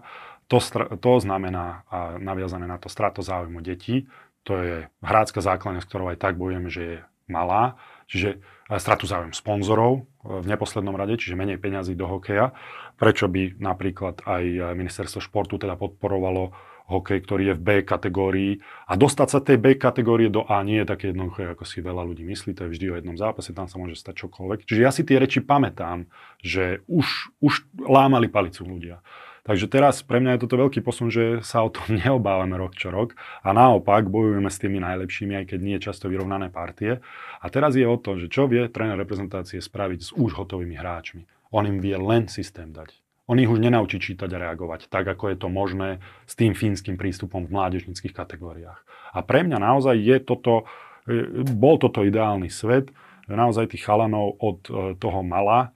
to, 0.50 0.58
to 0.98 1.12
znamená 1.22 1.86
a 1.88 2.18
naviazané 2.18 2.66
na 2.66 2.82
to 2.82 2.90
stratu 2.90 3.22
záujmu 3.22 3.62
detí, 3.62 4.10
to 4.42 4.60
je 4.60 4.78
hrácka 5.06 5.40
základňa, 5.40 5.86
s 5.86 5.88
ktorou 5.88 6.10
aj 6.12 6.18
tak 6.20 6.36
bojujem, 6.36 6.66
že 6.68 6.82
je 6.82 6.98
malá, 7.30 7.78
čiže 8.10 8.42
stratu 8.82 9.06
záujem 9.06 9.32
sponzorov 9.32 10.10
v 10.26 10.46
neposlednom 10.50 10.98
rade, 10.98 11.16
čiže 11.22 11.38
menej 11.38 11.62
peňazí 11.62 11.94
do 11.94 12.10
hokeja. 12.10 12.52
Prečo 12.98 13.30
by 13.30 13.62
napríklad 13.62 14.26
aj 14.26 14.74
ministerstvo 14.74 15.22
športu 15.22 15.62
teda 15.62 15.78
podporovalo 15.78 16.52
hokej, 16.88 17.20
ktorý 17.24 17.44
je 17.52 17.56
v 17.56 17.64
B 17.64 17.70
kategórii 17.84 18.52
a 18.88 19.00
dostať 19.00 19.28
sa 19.28 19.40
tej 19.40 19.58
B 19.60 19.80
kategórie 19.80 20.28
do 20.28 20.44
A 20.44 20.64
nie 20.68 20.84
je 20.84 20.90
také 20.90 21.16
jednoduché, 21.16 21.56
ako 21.56 21.64
si 21.64 21.80
veľa 21.80 22.04
ľudí 22.04 22.28
myslí, 22.28 22.52
to 22.54 22.68
je 22.68 22.74
vždy 22.76 22.86
o 22.92 22.98
jednom 23.00 23.18
zápase, 23.18 23.56
tam 23.56 23.72
sa 23.72 23.80
môže 23.80 23.96
stať 23.96 24.28
čokoľvek. 24.28 24.68
Čiže 24.68 24.82
ja 24.82 24.92
si 24.92 25.08
tie 25.08 25.18
reči 25.20 25.40
pamätám, 25.40 26.08
že 26.44 26.84
už, 26.92 27.36
už 27.40 27.54
lámali 27.88 28.28
palicu 28.28 28.68
ľudia. 28.68 29.00
Takže 29.44 29.68
teraz 29.68 30.00
pre 30.00 30.24
mňa 30.24 30.40
je 30.40 30.44
toto 30.48 30.56
veľký 30.56 30.80
posun, 30.80 31.12
že 31.12 31.44
sa 31.44 31.68
o 31.68 31.70
tom 31.72 31.96
neobávame 32.00 32.56
rok 32.56 32.80
čo 32.80 32.92
rok 32.92 33.16
a 33.44 33.52
naopak 33.52 34.08
bojujeme 34.08 34.48
s 34.48 34.60
tými 34.60 34.80
najlepšími, 34.80 35.36
aj 35.44 35.46
keď 35.52 35.60
nie 35.60 35.78
často 35.84 36.08
vyrovnané 36.08 36.48
partie. 36.48 37.04
A 37.44 37.46
teraz 37.52 37.76
je 37.76 37.84
o 37.84 38.00
tom, 38.00 38.24
že 38.24 38.32
čo 38.32 38.48
vie 38.48 38.72
tréner 38.72 38.96
reprezentácie 38.96 39.60
spraviť 39.60 40.00
s 40.00 40.10
už 40.16 40.32
hotovými 40.40 40.80
hráčmi. 40.80 41.28
On 41.52 41.68
im 41.68 41.84
vie 41.84 41.94
len 42.00 42.32
systém 42.32 42.72
dať. 42.72 43.03
On 43.32 43.40
ich 43.40 43.48
už 43.48 43.64
nenaučí 43.64 44.04
čítať 44.04 44.28
a 44.36 44.42
reagovať, 44.50 44.92
tak 44.92 45.08
ako 45.08 45.32
je 45.32 45.38
to 45.40 45.48
možné 45.48 46.04
s 46.28 46.36
tým 46.36 46.52
fínskym 46.52 47.00
prístupom 47.00 47.48
v 47.48 47.56
mládežnických 47.56 48.12
kategóriách. 48.12 48.84
A 49.16 49.20
pre 49.24 49.48
mňa 49.48 49.64
naozaj 49.64 49.96
je 49.96 50.18
toto, 50.20 50.68
e, 51.08 51.44
bol 51.56 51.80
toto 51.80 52.04
ideálny 52.04 52.52
svet, 52.52 52.92
naozaj 53.32 53.72
tých 53.72 53.88
chalanov 53.88 54.36
od 54.44 54.60
e, 54.68 54.72
toho 55.00 55.24
mala, 55.24 55.72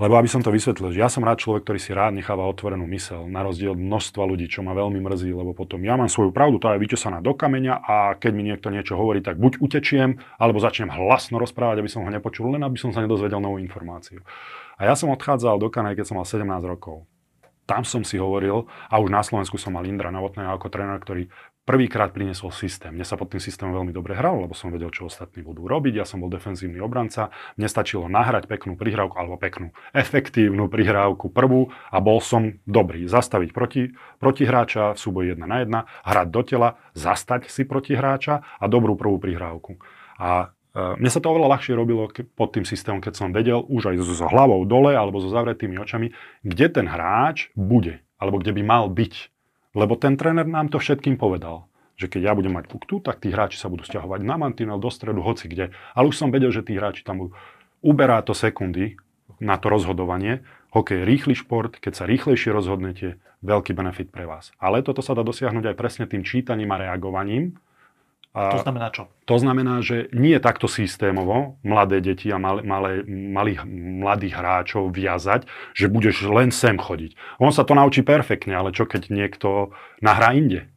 lebo 0.00 0.16
aby 0.16 0.32
som 0.32 0.40
to 0.40 0.48
vysvetlil, 0.48 0.96
že 0.96 1.02
ja 1.04 1.12
som 1.12 1.20
rád 1.20 1.44
človek, 1.44 1.60
ktorý 1.68 1.76
si 1.76 1.92
rád 1.92 2.16
necháva 2.16 2.48
otvorenú 2.48 2.88
mysel, 2.88 3.28
na 3.28 3.44
rozdiel 3.44 3.76
od 3.76 3.80
množstva 3.84 4.24
ľudí, 4.24 4.48
čo 4.48 4.64
ma 4.64 4.72
veľmi 4.72 4.96
mrzí, 4.96 5.28
lebo 5.28 5.52
potom 5.52 5.76
ja 5.84 6.00
mám 6.00 6.08
svoju 6.08 6.32
pravdu, 6.32 6.56
tá 6.56 6.72
je 6.72 6.80
vytesaná 6.80 7.20
do 7.20 7.36
kameňa 7.36 7.84
a 7.84 7.96
keď 8.16 8.32
mi 8.32 8.48
niekto 8.48 8.72
niečo 8.72 8.96
hovorí, 8.96 9.20
tak 9.20 9.36
buď 9.36 9.60
utečiem, 9.60 10.16
alebo 10.40 10.56
začnem 10.56 10.88
hlasno 10.88 11.36
rozprávať, 11.36 11.84
aby 11.84 11.90
som 11.92 12.00
ho 12.00 12.08
nepočul, 12.08 12.48
len 12.56 12.64
aby 12.64 12.80
som 12.80 12.96
sa 12.96 13.04
nedozvedel 13.04 13.44
novú 13.44 13.60
informáciu. 13.60 14.24
A 14.80 14.88
ja 14.88 14.96
som 14.96 15.12
odchádzal 15.12 15.60
do 15.60 15.68
Kanady, 15.68 16.00
keď 16.00 16.06
som 16.08 16.16
mal 16.16 16.24
17 16.24 16.48
rokov. 16.64 17.04
Tam 17.68 17.84
som 17.84 18.00
si 18.00 18.16
hovoril, 18.16 18.64
a 18.88 18.96
už 18.96 19.12
na 19.12 19.20
Slovensku 19.20 19.60
som 19.60 19.76
mal 19.76 19.84
Indra 19.84 20.08
Novotného 20.08 20.56
ako 20.56 20.72
tréner, 20.72 20.96
ktorý 20.98 21.28
prvýkrát 21.68 22.10
priniesol 22.10 22.50
systém. 22.50 22.90
Mne 22.90 23.06
sa 23.06 23.14
pod 23.14 23.30
tým 23.30 23.38
systémom 23.38 23.76
veľmi 23.76 23.94
dobre 23.94 24.16
hral, 24.16 24.42
lebo 24.42 24.56
som 24.56 24.74
vedel, 24.74 24.90
čo 24.90 25.06
ostatní 25.06 25.46
budú 25.46 25.70
robiť. 25.70 26.02
Ja 26.02 26.06
som 26.08 26.18
bol 26.18 26.32
defenzívny 26.32 26.82
obranca. 26.82 27.30
Mne 27.54 27.70
stačilo 27.70 28.10
nahrať 28.10 28.50
peknú 28.50 28.74
prihrávku, 28.74 29.14
alebo 29.14 29.38
peknú, 29.38 29.70
efektívnu 29.94 30.66
prihrávku 30.66 31.30
prvú 31.30 31.70
a 31.92 32.02
bol 32.02 32.18
som 32.18 32.58
dobrý. 32.66 33.06
Zastaviť 33.06 33.54
proti, 33.54 33.94
protihráča 34.18 34.96
v 34.96 34.98
súboji 34.98 35.26
1 35.38 35.46
na 35.46 35.62
1, 35.62 36.08
hrať 36.10 36.28
do 36.32 36.42
tela, 36.42 36.68
zastať 36.98 37.52
si 37.52 37.62
protihráča 37.68 38.42
a 38.42 38.64
dobrú 38.66 38.98
prvú 38.98 39.22
prihrávku. 39.22 39.78
A 40.18 40.50
mne 40.74 41.10
sa 41.10 41.18
to 41.18 41.34
oveľa 41.34 41.58
ľahšie 41.58 41.74
robilo 41.74 42.06
pod 42.38 42.54
tým 42.54 42.62
systémom, 42.62 43.02
keď 43.02 43.14
som 43.18 43.34
vedel 43.34 43.66
už 43.66 43.90
aj 43.90 43.96
so 44.06 44.26
hlavou 44.30 44.62
dole 44.62 44.94
alebo 44.94 45.18
so 45.18 45.26
zavretými 45.26 45.74
očami, 45.82 46.14
kde 46.46 46.66
ten 46.70 46.86
hráč 46.86 47.50
bude, 47.58 47.98
alebo 48.22 48.38
kde 48.38 48.54
by 48.54 48.62
mal 48.62 48.84
byť. 48.86 49.14
Lebo 49.74 49.98
ten 49.98 50.14
tréner 50.14 50.46
nám 50.46 50.70
to 50.70 50.78
všetkým 50.78 51.18
povedal, 51.18 51.66
že 51.98 52.06
keď 52.06 52.30
ja 52.30 52.32
budem 52.38 52.54
mať 52.54 52.70
puktu, 52.70 53.02
tak 53.02 53.18
tí 53.22 53.34
hráči 53.34 53.58
sa 53.58 53.66
budú 53.66 53.82
stiahovať 53.82 54.22
na 54.22 54.38
mantinel, 54.38 54.78
do 54.78 54.90
stredu, 54.90 55.20
hoci 55.26 55.50
kde. 55.50 55.74
Ale 55.92 56.08
už 56.10 56.16
som 56.16 56.30
vedel, 56.30 56.54
že 56.54 56.62
tí 56.62 56.78
hráči 56.78 57.02
tam 57.02 57.26
budú. 57.26 57.30
Uberá 57.82 58.22
to 58.22 58.32
sekundy 58.32 58.94
na 59.42 59.58
to 59.58 59.68
rozhodovanie. 59.68 60.42
Hokej 60.70 61.02
je 61.02 61.04
rýchly 61.04 61.34
šport, 61.34 61.76
keď 61.76 61.92
sa 61.98 62.04
rýchlejšie 62.06 62.54
rozhodnete, 62.54 63.18
veľký 63.42 63.72
benefit 63.74 64.12
pre 64.12 64.28
vás. 64.28 64.54
Ale 64.60 64.84
toto 64.86 65.02
sa 65.02 65.16
dá 65.16 65.24
dosiahnuť 65.26 65.72
aj 65.72 65.76
presne 65.76 66.04
tým 66.06 66.22
čítaním 66.22 66.70
a 66.72 66.80
reagovaním, 66.80 67.56
a 68.30 68.54
to 68.54 68.62
znamená 68.62 68.94
čo? 68.94 69.10
To 69.26 69.36
znamená, 69.42 69.82
že 69.82 70.06
nie 70.14 70.38
takto 70.38 70.70
systémovo 70.70 71.58
mladé 71.66 71.98
deti 71.98 72.30
a 72.30 72.38
malé, 72.38 72.62
malé, 72.62 73.02
malých, 73.10 73.66
mladých 73.66 74.34
hráčov 74.38 74.94
viazať, 74.94 75.50
že 75.74 75.90
budeš 75.90 76.30
len 76.30 76.54
sem 76.54 76.78
chodiť. 76.78 77.18
On 77.42 77.50
sa 77.50 77.66
to 77.66 77.74
naučí 77.74 78.06
perfektne, 78.06 78.54
ale 78.54 78.70
čo 78.70 78.86
keď 78.86 79.10
niekto 79.10 79.74
nahrá 79.98 80.30
inde? 80.38 80.69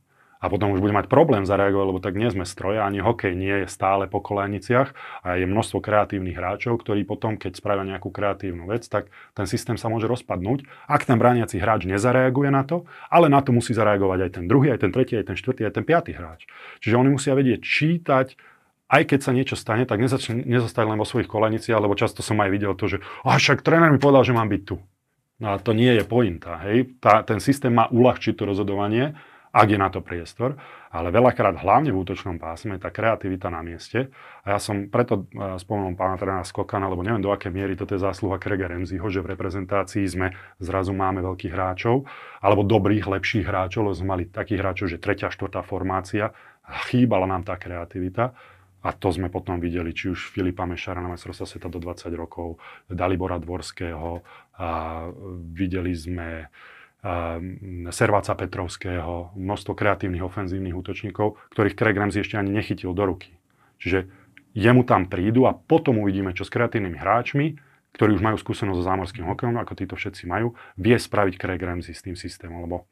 A 0.44 0.52
potom 0.52 0.76
už 0.76 0.84
bude 0.84 0.92
mať 0.92 1.08
problém 1.08 1.48
zareagovať, 1.48 1.86
lebo 1.88 2.04
tak 2.04 2.20
nie 2.20 2.28
sme 2.28 2.44
stroje, 2.44 2.84
ani 2.84 3.00
hokej 3.00 3.32
nie 3.32 3.64
je 3.64 3.68
stále 3.72 4.12
po 4.12 4.20
koleniciach 4.20 4.92
a 5.24 5.40
je 5.40 5.48
množstvo 5.48 5.80
kreatívnych 5.80 6.36
hráčov, 6.36 6.84
ktorí 6.84 7.08
potom, 7.08 7.40
keď 7.40 7.56
spravia 7.56 7.88
nejakú 7.88 8.12
kreatívnu 8.12 8.68
vec, 8.68 8.84
tak 8.92 9.08
ten 9.32 9.48
systém 9.48 9.80
sa 9.80 9.88
môže 9.88 10.12
rozpadnúť, 10.12 10.68
ak 10.92 11.08
ten 11.08 11.16
brániaci 11.16 11.64
hráč 11.64 11.88
nezareaguje 11.88 12.52
na 12.52 12.68
to, 12.68 12.84
ale 13.08 13.32
na 13.32 13.40
to 13.40 13.56
musí 13.56 13.72
zareagovať 13.72 14.20
aj 14.28 14.32
ten 14.36 14.46
druhý, 14.52 14.76
aj 14.76 14.84
ten 14.84 14.92
tretí, 14.92 15.16
aj 15.16 15.32
ten 15.32 15.38
štvrtý, 15.40 15.64
aj 15.64 15.80
ten 15.80 15.86
piatý 15.88 16.12
hráč. 16.12 16.44
Čiže 16.84 17.00
oni 17.00 17.10
musia 17.16 17.32
vedieť 17.40 17.64
čítať, 17.64 18.28
aj 18.92 19.04
keď 19.08 19.20
sa 19.24 19.32
niečo 19.32 19.56
stane, 19.56 19.88
tak 19.88 20.04
nezostať 20.04 20.84
len 20.84 21.00
vo 21.00 21.08
svojich 21.08 21.32
koleniciach, 21.32 21.80
lebo 21.80 21.96
často 21.96 22.20
som 22.20 22.36
aj 22.44 22.52
videl 22.52 22.76
to, 22.76 22.92
že 22.92 22.98
a 23.24 23.40
však 23.40 23.64
tréner 23.64 23.96
mi 23.96 23.98
povedal, 23.98 24.28
že 24.28 24.36
mám 24.36 24.52
byť 24.52 24.64
tu. 24.68 24.76
No 25.42 25.56
a 25.56 25.58
to 25.58 25.74
nie 25.74 25.90
je 25.98 26.04
pointa. 26.06 26.62
Hej? 26.68 27.00
Tá, 27.02 27.26
ten 27.26 27.42
systém 27.42 27.74
má 27.74 27.90
uľahčiť 27.90 28.38
to 28.38 28.44
rozhodovanie, 28.46 29.18
ak 29.54 29.68
je 29.70 29.78
na 29.78 29.94
to 29.94 30.02
priestor, 30.02 30.58
ale 30.90 31.14
veľakrát 31.14 31.62
hlavne 31.62 31.94
v 31.94 32.02
útočnom 32.02 32.42
pásme 32.42 32.82
tá 32.82 32.90
kreativita 32.90 33.54
na 33.54 33.62
mieste. 33.62 34.10
A 34.42 34.58
ja 34.58 34.60
som 34.60 34.90
preto 34.90 35.30
e, 35.30 35.62
spomenul 35.62 35.94
pána 35.94 36.18
trénera 36.18 36.42
Skokana, 36.42 36.90
lebo 36.90 37.06
neviem 37.06 37.22
do 37.22 37.30
akej 37.30 37.54
miery 37.54 37.78
toto 37.78 37.94
je 37.94 38.02
zásluha 38.02 38.42
Krega 38.42 38.66
Remziho, 38.66 39.06
že 39.14 39.22
v 39.22 39.38
reprezentácii 39.38 40.10
sme 40.10 40.34
zrazu 40.58 40.98
máme 40.98 41.22
veľkých 41.22 41.54
hráčov, 41.54 42.10
alebo 42.42 42.66
dobrých, 42.66 43.06
lepších 43.06 43.46
hráčov, 43.46 43.86
lebo 43.86 43.94
sme 43.94 44.10
mali 44.10 44.24
takých 44.26 44.60
hráčov, 44.66 44.86
že 44.90 44.98
tretia, 44.98 45.30
štvrtá 45.30 45.62
formácia, 45.62 46.34
chýbala 46.90 47.30
nám 47.30 47.46
tá 47.46 47.54
kreativita. 47.54 48.34
A 48.84 48.92
to 48.92 49.16
sme 49.16 49.32
potom 49.32 49.64
videli, 49.64 49.96
či 49.96 50.12
už 50.12 50.34
Filipa 50.36 50.68
Mešara 50.68 51.00
na 51.00 51.14
majstrovstve 51.14 51.56
sveta 51.56 51.72
do 51.72 51.80
20 51.80 52.10
rokov, 52.20 52.60
Dalibora 52.92 53.40
Dvorského, 53.40 54.20
a 54.60 54.70
videli 55.56 55.96
sme 55.96 56.52
Serváca 57.92 58.32
Petrovského, 58.40 59.36
množstvo 59.36 59.76
kreatívnych 59.76 60.24
ofenzívnych 60.24 60.72
útočníkov, 60.72 61.36
ktorých 61.52 61.76
Craig 61.76 62.00
Ramsey 62.00 62.24
ešte 62.24 62.40
ani 62.40 62.56
nechytil 62.56 62.96
do 62.96 63.04
ruky. 63.04 63.36
Čiže 63.84 64.08
jemu 64.56 64.88
tam 64.88 65.12
prídu 65.12 65.44
a 65.44 65.52
potom 65.52 66.00
uvidíme, 66.00 66.32
čo 66.32 66.48
s 66.48 66.54
kreatívnymi 66.54 66.96
hráčmi, 66.96 67.60
ktorí 67.94 68.16
už 68.16 68.24
majú 68.24 68.38
skúsenosť 68.40 68.78
so 68.80 68.88
zámorským 68.88 69.28
hokejom, 69.28 69.60
ako 69.60 69.74
títo 69.76 70.00
všetci 70.00 70.24
majú, 70.32 70.56
vie 70.80 70.96
spraviť 70.96 71.36
Craig 71.36 71.60
Ramsey 71.60 71.92
s 71.92 72.02
tým 72.08 72.16
systémom, 72.16 72.64
lebo 72.64 72.88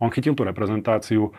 on 0.00 0.08
chytil 0.08 0.32
tú 0.32 0.48
reprezentáciu 0.48 1.36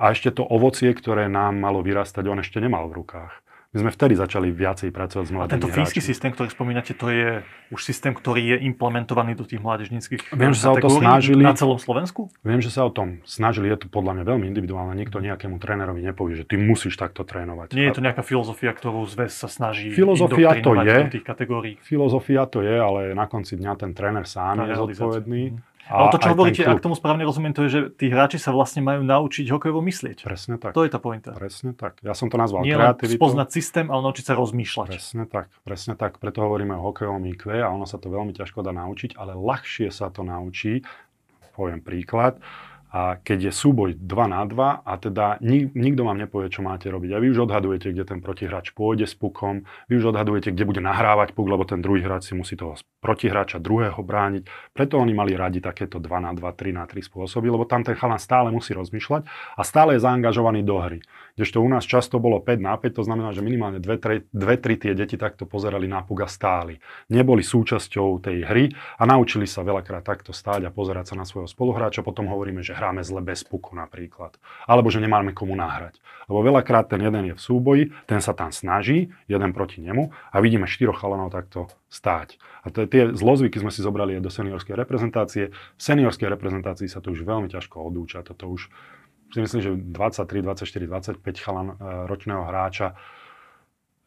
a 0.00 0.16
ešte 0.16 0.32
to 0.32 0.48
ovocie, 0.48 0.88
ktoré 0.96 1.28
nám 1.28 1.60
malo 1.60 1.84
vyrastať, 1.84 2.24
on 2.24 2.40
ešte 2.40 2.56
nemal 2.56 2.88
v 2.88 3.04
rukách. 3.04 3.36
My 3.70 3.86
sme 3.86 3.90
vtedy 3.94 4.18
začali 4.18 4.50
viacej 4.50 4.90
pracovať 4.90 5.24
s 5.24 5.30
mladými 5.30 5.46
A 5.46 5.54
tento 5.54 5.70
fínsky 5.70 6.02
systém, 6.02 6.34
ktorý 6.34 6.50
spomínate, 6.50 6.90
to 6.90 7.06
je 7.06 7.38
už 7.70 7.78
systém, 7.86 8.10
ktorý 8.10 8.42
je 8.42 8.56
implementovaný 8.66 9.38
do 9.38 9.46
tých 9.46 9.62
mládežníckých 9.62 10.34
Viem, 10.34 10.50
že 10.50 10.66
sa 10.66 10.74
o 10.74 10.82
to 10.82 10.90
snažili. 10.90 11.46
Na 11.46 11.54
celom 11.54 11.78
Slovensku? 11.78 12.34
Viem, 12.42 12.58
že 12.58 12.74
sa 12.74 12.82
o 12.82 12.90
tom 12.90 13.22
snažili. 13.22 13.70
Je 13.70 13.78
to 13.78 13.86
podľa 13.86 14.18
mňa 14.18 14.24
veľmi 14.26 14.50
individuálne. 14.50 14.98
Nikto 14.98 15.22
nejakému 15.22 15.62
trénerovi 15.62 16.02
nepovie, 16.02 16.34
že 16.34 16.50
ty 16.50 16.58
musíš 16.58 16.98
takto 16.98 17.22
trénovať. 17.22 17.70
Nie 17.78 17.94
je 17.94 17.94
to 17.94 18.02
nejaká 18.02 18.26
filozofia, 18.26 18.74
ktorú 18.74 19.06
zväz 19.06 19.38
sa 19.38 19.46
snaží 19.46 19.94
Filozofia 19.94 20.58
to 20.58 20.74
je. 20.82 20.96
do 21.06 21.14
tých 21.14 21.26
kategórií. 21.30 21.78
Filozofia 21.78 22.50
to 22.50 22.66
je, 22.66 22.74
ale 22.74 23.14
na 23.14 23.30
konci 23.30 23.54
dňa 23.54 23.78
ten 23.78 23.94
tréner 23.94 24.26
sám 24.26 24.66
je 24.66 24.74
zodpovedný. 24.74 25.42
Ale 25.90 26.06
to, 26.14 26.18
čo 26.22 26.28
hovoríte, 26.32 26.62
ak 26.62 26.78
tomu 26.78 26.94
správne 26.94 27.26
rozumiem, 27.26 27.50
to 27.50 27.66
je, 27.66 27.70
že 27.70 27.80
tí 27.98 28.06
hráči 28.06 28.38
sa 28.38 28.54
vlastne 28.54 28.80
majú 28.80 29.02
naučiť 29.02 29.50
hokejovo 29.50 29.82
myslieť. 29.82 30.22
Presne 30.22 30.56
tak. 30.56 30.70
To 30.78 30.86
je 30.86 30.90
tá 30.90 31.02
pointa. 31.02 31.34
Presne 31.34 31.74
tak. 31.74 31.98
Ja 32.06 32.14
som 32.14 32.30
to 32.30 32.38
nazval 32.38 32.62
Nie 32.62 32.78
kreativitou. 32.78 33.18
spoznať 33.18 33.48
systém, 33.50 33.86
ale 33.90 34.00
naučiť 34.06 34.24
sa 34.30 34.34
rozmýšľať. 34.38 34.88
Presne 34.94 35.24
tak. 35.26 35.50
Presne 35.66 35.94
tak. 35.98 36.22
Preto 36.22 36.46
hovoríme 36.46 36.78
o 36.78 36.82
hokejovom 36.94 37.26
IQ 37.34 37.50
a 37.58 37.68
ono 37.68 37.84
sa 37.84 37.98
to 37.98 38.06
veľmi 38.06 38.30
ťažko 38.30 38.62
dá 38.62 38.70
naučiť, 38.70 39.18
ale 39.18 39.34
ľahšie 39.34 39.90
sa 39.90 40.08
to 40.14 40.22
naučí. 40.22 40.86
Poviem 41.58 41.82
príklad. 41.82 42.38
A 42.90 43.22
keď 43.22 43.48
je 43.48 43.52
súboj 43.54 43.94
2 43.94 44.34
na 44.34 44.42
2 44.42 44.82
a 44.82 44.92
teda 44.98 45.38
nik, 45.38 45.70
nikto 45.78 46.02
vám 46.02 46.18
nepovie, 46.18 46.50
čo 46.50 46.66
máte 46.66 46.90
robiť. 46.90 47.10
A 47.14 47.22
vy 47.22 47.30
už 47.30 47.46
odhadujete, 47.46 47.94
kde 47.94 48.02
ten 48.02 48.18
protihráč 48.18 48.74
pôjde 48.74 49.06
s 49.06 49.14
pukom, 49.14 49.62
vy 49.86 50.02
už 50.02 50.10
odhadujete, 50.10 50.50
kde 50.50 50.66
bude 50.66 50.82
nahrávať 50.82 51.38
puk, 51.38 51.46
lebo 51.46 51.62
ten 51.62 51.78
druhý 51.78 52.02
hráč 52.02 52.30
si 52.30 52.34
musí 52.34 52.58
toho 52.58 52.74
protihráča 52.98 53.62
druhého 53.62 54.02
brániť. 54.02 54.74
Preto 54.74 54.98
oni 54.98 55.14
mali 55.14 55.38
radi 55.38 55.62
takéto 55.62 56.02
2 56.02 56.10
na 56.20 56.34
2, 56.34 56.42
3 56.42 56.74
na 56.74 56.84
3 56.84 56.98
spôsoby, 57.00 57.46
lebo 57.48 57.64
tam 57.64 57.86
ten 57.86 57.94
chalan 57.94 58.18
stále 58.18 58.50
musí 58.50 58.74
rozmýšľať 58.74 59.22
a 59.56 59.62
stále 59.62 59.96
je 59.96 60.04
zaangažovaný 60.04 60.66
do 60.66 60.76
hry. 60.82 60.98
Kdežto 61.38 61.62
u 61.62 61.68
nás 61.70 61.86
často 61.86 62.18
bolo 62.20 62.42
5 62.42 62.58
na 62.60 62.74
5, 62.76 63.00
to 63.00 63.02
znamená, 63.06 63.30
že 63.32 63.40
minimálne 63.40 63.78
2-3 63.78 64.28
tie 64.82 64.92
deti 64.92 65.16
takto 65.16 65.46
pozerali 65.46 65.88
na 65.88 66.02
puk 66.04 66.26
a 66.26 66.28
stáli. 66.28 66.76
Neboli 67.08 67.40
súčasťou 67.40 68.20
tej 68.20 68.44
hry 68.44 68.68
a 69.00 69.06
naučili 69.08 69.48
sa 69.48 69.64
veľakrát 69.64 70.04
takto 70.04 70.34
stáť 70.34 70.68
a 70.68 70.74
pozerať 70.74 71.14
sa 71.14 71.14
na 71.16 71.24
svojho 71.24 71.48
spoluhráča. 71.48 72.04
Potom 72.04 72.28
hovoríme, 72.28 72.60
že 72.60 72.76
hráme 72.80 73.04
zle 73.04 73.20
bez 73.20 73.44
puku 73.44 73.76
napríklad. 73.76 74.40
Alebo 74.64 74.88
že 74.88 75.04
nemáme 75.04 75.36
komu 75.36 75.52
nahrať. 75.52 76.00
Lebo 76.32 76.40
veľakrát 76.40 76.88
ten 76.88 77.04
jeden 77.04 77.28
je 77.28 77.34
v 77.36 77.42
súboji, 77.42 77.82
ten 78.08 78.24
sa 78.24 78.32
tam 78.32 78.48
snaží, 78.48 79.12
jeden 79.28 79.52
proti 79.52 79.84
nemu 79.84 80.08
a 80.32 80.36
vidíme 80.40 80.64
štyroch 80.64 80.96
chalanov 80.96 81.28
takto 81.28 81.68
stáť. 81.92 82.40
A 82.64 82.72
je 82.72 82.88
tie 82.88 83.02
zlozvyky 83.12 83.60
sme 83.60 83.68
si 83.68 83.84
zobrali 83.84 84.16
aj 84.16 84.24
do 84.24 84.32
seniorskej 84.32 84.78
reprezentácie. 84.78 85.52
V 85.52 85.82
seniorskej 85.82 86.32
reprezentácii 86.32 86.88
sa 86.88 87.04
to 87.04 87.12
už 87.12 87.28
veľmi 87.28 87.52
ťažko 87.52 87.82
odúča. 87.82 88.24
Toto 88.24 88.48
už 88.48 88.72
si 89.30 89.38
myslím, 89.42 89.60
že 89.62 89.70
23, 89.74 90.42
24, 90.42 91.22
25 91.22 91.44
chalan 91.44 91.68
e, 91.70 91.74
ročného 92.10 92.42
hráča 92.46 92.98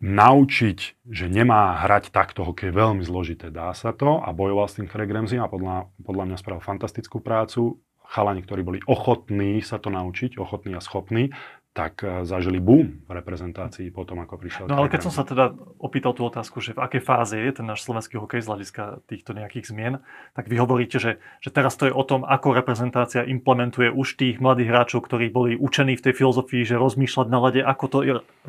naučiť, 0.04 1.08
že 1.08 1.32
nemá 1.32 1.80
hrať 1.80 2.12
takto 2.12 2.44
hokej 2.44 2.76
veľmi 2.76 3.08
zložité. 3.08 3.48
Dá 3.48 3.72
sa 3.72 3.96
to 3.96 4.20
a 4.20 4.36
bojoval 4.36 4.68
s 4.68 4.76
tým 4.76 4.92
Craig 4.92 5.08
Ramsey 5.08 5.40
a 5.40 5.48
podľa, 5.48 5.88
podľa 6.04 6.24
mňa 6.28 6.38
spravil 6.44 6.60
fantastickú 6.60 7.24
prácu 7.24 7.80
chalani, 8.14 8.46
ktorí 8.46 8.62
boli 8.62 8.80
ochotní 8.86 9.66
sa 9.66 9.82
to 9.82 9.90
naučiť, 9.90 10.38
ochotní 10.38 10.78
a 10.78 10.82
schopní, 10.86 11.34
tak 11.74 12.06
eh, 12.06 12.22
zažili 12.22 12.62
boom 12.62 13.02
v 13.10 13.12
reprezentácii 13.12 13.90
potom, 13.90 14.22
ako 14.22 14.38
prišiel. 14.38 14.70
No 14.70 14.78
ale 14.78 14.94
keď 14.94 15.10
som 15.10 15.14
sa 15.14 15.26
teda 15.26 15.58
opýtal 15.82 16.14
tú 16.14 16.22
otázku, 16.30 16.62
že 16.62 16.78
v 16.78 16.86
akej 16.86 17.02
fáze 17.02 17.34
je 17.34 17.50
ten 17.50 17.66
náš 17.66 17.82
slovenský 17.82 18.22
hokej 18.22 18.46
z 18.46 18.48
hľadiska 18.48 18.84
týchto 19.10 19.34
nejakých 19.34 19.74
zmien, 19.74 19.94
tak 20.38 20.46
vy 20.46 20.62
hovoríte, 20.62 21.02
že, 21.02 21.18
že 21.42 21.50
teraz 21.50 21.74
to 21.74 21.90
je 21.90 21.94
o 21.94 22.06
tom, 22.06 22.22
ako 22.24 22.54
reprezentácia 22.54 23.26
implementuje 23.26 23.90
už 23.90 24.22
tých 24.22 24.38
mladých 24.38 24.70
hráčov, 24.70 25.10
ktorí 25.10 25.34
boli 25.34 25.58
učení 25.58 25.98
v 25.98 26.06
tej 26.06 26.14
filozofii, 26.14 26.62
že 26.62 26.78
rozmýšľať 26.78 27.28
na 27.28 27.40
lade, 27.42 27.62
ako 27.66 27.86
to 27.90 27.98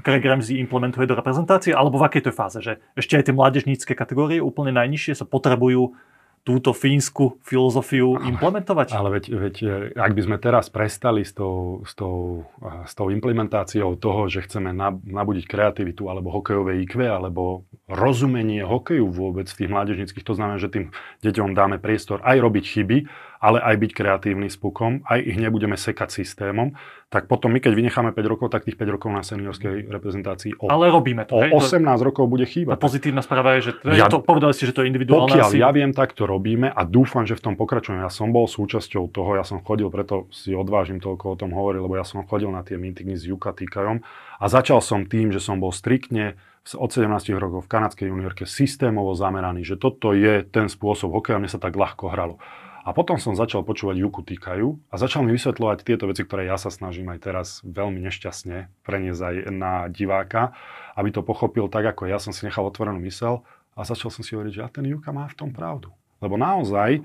Craig 0.05 0.23
Ramsey 0.23 0.61
implementuje 0.61 1.09
do 1.09 1.17
reprezentácie, 1.17 1.73
alebo 1.73 1.97
v 1.97 2.13
akej 2.13 2.29
to 2.29 2.31
je 2.31 2.37
fáze, 2.37 2.59
že 2.61 2.73
ešte 2.93 3.17
aj 3.17 3.33
tie 3.33 3.35
mládežnícke 3.35 3.93
kategórie 3.97 4.45
úplne 4.45 4.77
najnižšie 4.77 5.17
sa 5.17 5.25
potrebujú 5.25 5.97
túto 6.45 6.77
fínsku 6.77 7.41
filozofiu 7.41 8.21
implementovať? 8.21 8.93
Ale 8.93 9.17
veď, 9.17 9.25
veď 9.33 9.57
ak 9.97 10.13
by 10.13 10.21
sme 10.21 10.37
teraz 10.37 10.69
prestali 10.69 11.25
s 11.25 11.33
tou, 11.33 11.81
s, 11.89 11.97
tou, 11.97 12.45
s 12.85 12.93
tou 12.93 13.09
implementáciou 13.09 13.97
toho, 13.97 14.29
že 14.29 14.45
chceme 14.45 14.77
nabudiť 15.09 15.45
kreativitu 15.49 16.05
alebo 16.13 16.29
hokejové 16.29 16.85
IQ, 16.85 17.01
alebo 17.09 17.65
rozumenie 17.89 18.61
hokeju 18.61 19.09
vôbec 19.09 19.49
v 19.49 19.65
tých 19.65 19.73
mládežnických, 19.73 20.25
to 20.25 20.37
znamená, 20.37 20.61
že 20.61 20.69
tým 20.69 20.93
deťom 21.25 21.57
dáme 21.57 21.81
priestor 21.81 22.21
aj 22.21 22.37
robiť 22.45 22.65
chyby, 22.77 22.99
ale 23.45 23.61
aj 23.61 23.77
byť 23.77 23.91
kreatívny 23.93 24.49
s 24.49 24.57
pukom, 24.57 25.05
aj 25.05 25.21
ich 25.21 25.37
nebudeme 25.37 25.77
sekať 25.77 26.09
systémom, 26.09 26.73
tak 27.13 27.29
potom 27.29 27.53
my, 27.53 27.61
keď 27.61 27.77
vynecháme 27.77 28.11
5 28.17 28.33
rokov, 28.33 28.49
tak 28.49 28.65
tých 28.65 28.81
5 28.81 28.97
rokov 28.97 29.13
na 29.13 29.21
seniorskej 29.21 29.93
reprezentácii 29.93 30.57
o, 30.57 30.73
ale 30.73 30.89
robíme 30.89 31.29
to, 31.29 31.37
o 31.37 31.61
18 31.61 31.85
to, 31.85 32.01
rokov 32.01 32.25
bude 32.25 32.49
chýbať. 32.49 32.75
Tá 32.75 32.81
pozitívna 32.81 33.21
správa 33.21 33.61
je, 33.61 33.69
že 33.69 33.73
to, 33.85 33.93
ja, 33.93 34.09
to, 34.09 34.25
povedali 34.25 34.57
ste, 34.57 34.73
že 34.73 34.73
to 34.73 34.81
je 34.83 34.89
individuálne. 34.89 35.29
Pokiaľ 35.29 35.51
asi... 35.53 35.61
ja 35.61 35.69
viem, 35.77 35.93
tak 35.93 36.17
to 36.17 36.25
robíme 36.25 36.73
a 36.73 36.81
dúfam, 36.89 37.29
že 37.29 37.37
v 37.37 37.53
tom 37.53 37.55
pokračujeme. 37.61 38.01
Ja 38.01 38.11
som 38.11 38.33
bol 38.33 38.49
súčasťou 38.49 39.13
toho, 39.13 39.37
ja 39.37 39.45
som 39.45 39.61
chodil, 39.61 39.93
preto 39.93 40.27
si 40.33 40.57
odvážim 40.57 40.97
toľko 40.99 41.25
o 41.29 41.37
tom 41.37 41.53
hovoriť, 41.53 41.81
lebo 41.85 41.95
ja 42.01 42.09
som 42.09 42.25
chodil 42.25 42.49
na 42.49 42.65
tie 42.65 42.81
meetingy 42.81 43.15
s 43.15 43.29
Yucatýkajom 43.29 44.01
a 44.41 44.45
začal 44.49 44.81
som 44.81 45.05
tým, 45.05 45.29
že 45.29 45.39
som 45.39 45.61
bol 45.61 45.71
striktne 45.71 46.41
od 46.73 46.89
17 46.89 47.13
rokov 47.37 47.69
v 47.69 47.73
kanadskej 47.77 48.09
juniorke 48.09 48.49
systémovo 48.49 49.13
zameraný, 49.13 49.69
že 49.69 49.77
toto 49.77 50.17
je 50.17 50.41
ten 50.49 50.73
spôsob 50.73 51.13
hokeja, 51.13 51.37
mne 51.37 51.53
sa 51.53 51.61
tak 51.61 51.77
ľahko 51.77 52.09
hralo. 52.09 52.41
A 52.85 52.93
potom 52.93 53.17
som 53.17 53.33
začal 53.33 53.65
počúvať 53.65 53.97
Juku 53.97 54.21
Týkajú 54.21 54.93
a 54.93 54.95
začal 55.01 55.25
mi 55.25 55.33
vysvetľovať 55.33 55.89
tieto 55.89 56.05
veci, 56.05 56.21
ktoré 56.21 56.45
ja 56.45 56.61
sa 56.61 56.69
snažím 56.69 57.09
aj 57.09 57.21
teraz 57.25 57.49
veľmi 57.65 57.97
nešťastne 57.97 58.85
preniesť 58.85 59.23
aj 59.25 59.35
na 59.49 59.89
diváka, 59.89 60.53
aby 60.93 61.09
to 61.09 61.25
pochopil 61.25 61.73
tak, 61.73 61.89
ako 61.89 62.13
ja 62.13 62.21
som 62.21 62.37
si 62.37 62.45
nechal 62.45 62.69
otvorenú 62.69 63.01
mysel 63.09 63.41
a 63.73 63.89
začal 63.89 64.13
som 64.13 64.21
si 64.21 64.37
hovoriť, 64.37 64.53
že 64.53 64.63
a 64.63 64.69
ten 64.69 64.85
Juka 64.85 65.17
má 65.17 65.25
v 65.25 65.33
tom 65.33 65.49
pravdu. 65.49 65.97
Lebo 66.21 66.37
naozaj, 66.37 67.01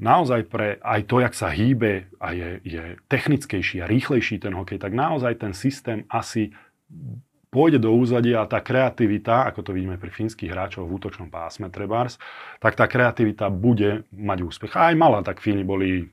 naozaj 0.00 0.48
pre 0.48 0.80
aj 0.80 1.00
to, 1.04 1.20
jak 1.20 1.36
sa 1.36 1.52
hýbe 1.52 2.08
a 2.16 2.32
je, 2.32 2.64
je 2.64 2.84
technickejší 3.12 3.84
a 3.84 3.90
rýchlejší 3.90 4.40
ten 4.40 4.56
hokej, 4.56 4.80
tak 4.80 4.96
naozaj 4.96 5.36
ten 5.36 5.52
systém 5.52 6.08
asi 6.08 6.56
pôjde 7.54 7.78
do 7.78 7.94
úzadia 7.94 8.42
a 8.42 8.50
tá 8.50 8.58
kreativita, 8.58 9.46
ako 9.46 9.62
to 9.62 9.70
vidíme 9.70 9.94
pri 9.94 10.10
fínskych 10.10 10.50
hráčoch 10.50 10.82
v 10.82 10.98
útočnom 10.98 11.30
pásme 11.30 11.70
Trebars, 11.70 12.18
tak 12.58 12.74
tá 12.74 12.90
kreativita 12.90 13.46
bude 13.46 14.02
mať 14.10 14.38
úspech. 14.42 14.74
A 14.74 14.90
aj 14.90 14.98
mala, 14.98 15.22
tak 15.22 15.38
Fíni 15.38 15.62
boli 15.62 16.10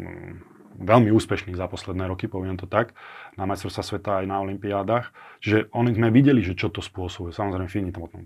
mm, 0.00 0.32
veľmi 0.80 1.12
úspešní 1.12 1.52
za 1.52 1.68
posledné 1.68 2.08
roky, 2.08 2.24
poviem 2.24 2.56
to 2.56 2.64
tak, 2.64 2.96
na 3.36 3.44
majstrovstvá 3.44 3.84
sveta 3.84 4.10
aj 4.24 4.26
na 4.32 4.40
olympiádach. 4.40 5.12
Čiže 5.44 5.68
oni 5.76 5.92
sme 5.92 6.08
videli, 6.08 6.40
že 6.40 6.56
čo 6.56 6.72
to 6.72 6.80
spôsobuje. 6.80 7.36
Samozrejme, 7.36 7.68
Fíni 7.68 7.92
to 7.92 8.00
potom 8.00 8.24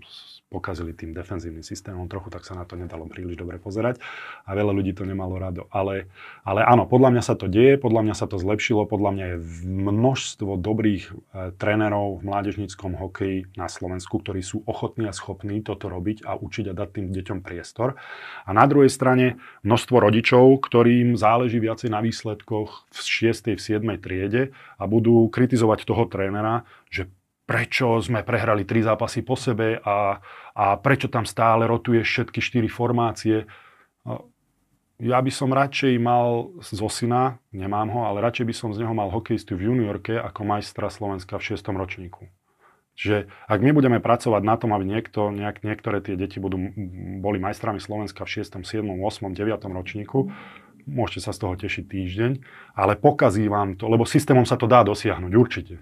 pokazili 0.51 0.91
tým 0.91 1.15
defenzívnym 1.15 1.63
systémom 1.63 2.11
trochu, 2.11 2.27
tak 2.27 2.43
sa 2.43 2.59
na 2.59 2.67
to 2.67 2.75
nedalo 2.75 3.07
príliš 3.07 3.39
dobre 3.39 3.55
pozerať 3.55 4.03
a 4.43 4.51
veľa 4.51 4.75
ľudí 4.75 4.91
to 4.91 5.07
nemalo 5.07 5.39
rado. 5.39 5.71
Ale, 5.71 6.11
ale 6.43 6.67
áno, 6.67 6.83
podľa 6.83 7.15
mňa 7.15 7.23
sa 7.23 7.39
to 7.39 7.47
deje, 7.47 7.79
podľa 7.79 8.03
mňa 8.03 8.15
sa 8.19 8.27
to 8.27 8.35
zlepšilo, 8.35 8.83
podľa 8.83 9.11
mňa 9.15 9.25
je 9.31 9.37
množstvo 9.71 10.59
dobrých 10.59 11.03
e, 11.07 11.13
trénerov 11.55 12.19
v 12.19 12.27
mládežníckom 12.27 12.99
hokeji 12.99 13.47
na 13.55 13.71
Slovensku, 13.71 14.19
ktorí 14.19 14.43
sú 14.43 14.67
ochotní 14.67 15.07
a 15.07 15.15
schopní 15.15 15.63
toto 15.63 15.87
robiť 15.87 16.27
a 16.27 16.35
učiť 16.35 16.67
a 16.67 16.75
dať 16.75 16.89
tým 16.99 17.07
deťom 17.15 17.39
priestor. 17.39 17.95
A 18.43 18.51
na 18.51 18.67
druhej 18.67 18.91
strane 18.91 19.39
množstvo 19.63 20.03
rodičov, 20.03 20.67
ktorým 20.67 21.15
záleží 21.15 21.63
viacej 21.63 21.87
na 21.87 22.03
výsledkoch 22.03 22.91
v 22.91 22.99
6. 22.99 23.55
v 23.55 23.61
7. 23.61 23.87
triede 24.03 24.51
a 24.75 24.83
budú 24.83 25.31
kritizovať 25.31 25.87
toho 25.87 26.03
trénera, 26.11 26.67
že 26.91 27.07
prečo 27.45 27.99
sme 27.99 28.23
prehrali 28.23 28.63
tri 28.63 28.85
zápasy 28.85 29.25
po 29.25 29.35
sebe 29.35 29.81
a, 29.81 30.21
a 30.55 30.65
prečo 30.79 31.11
tam 31.11 31.27
stále 31.27 31.67
rotuje 31.67 32.01
všetky 32.05 32.39
štyri 32.39 32.69
formácie. 32.71 33.49
Ja 35.01 35.17
by 35.17 35.31
som 35.33 35.49
radšej 35.49 35.97
mal 35.97 36.53
zo 36.61 36.85
syna, 36.85 37.41
nemám 37.49 37.89
ho, 37.89 38.05
ale 38.05 38.21
radšej 38.21 38.45
by 38.45 38.53
som 38.53 38.69
z 38.69 38.85
neho 38.85 38.93
mal 38.93 39.09
hokejistu 39.09 39.57
v 39.57 39.73
juniorke 39.73 40.13
ako 40.13 40.45
majstra 40.45 40.93
Slovenska 40.93 41.41
v 41.41 41.57
6. 41.57 41.73
ročníku. 41.73 42.29
Čiže 43.01 43.31
ak 43.49 43.59
my 43.65 43.73
budeme 43.73 43.97
pracovať 43.97 44.41
na 44.45 44.55
tom, 44.61 44.77
aby 44.77 44.85
niekto, 44.85 45.33
nejak, 45.33 45.65
niektoré 45.65 46.05
tie 46.05 46.13
deti 46.13 46.37
budú, 46.37 46.61
boli 47.17 47.41
majstrami 47.41 47.81
Slovenska 47.81 48.29
v 48.29 48.45
6., 48.45 48.61
7., 48.61 48.85
8., 48.85 49.33
9. 49.33 49.57
ročníku, 49.73 50.29
môžete 50.85 51.25
sa 51.25 51.31
z 51.33 51.39
toho 51.41 51.53
tešiť 51.57 51.85
týždeň, 51.87 52.31
ale 52.77 52.93
pokazí 52.99 53.49
vám 53.49 53.79
to, 53.79 53.89
lebo 53.89 54.05
systémom 54.05 54.45
sa 54.45 54.53
to 54.53 54.69
dá 54.69 54.85
dosiahnuť, 54.85 55.31
určite. 55.33 55.81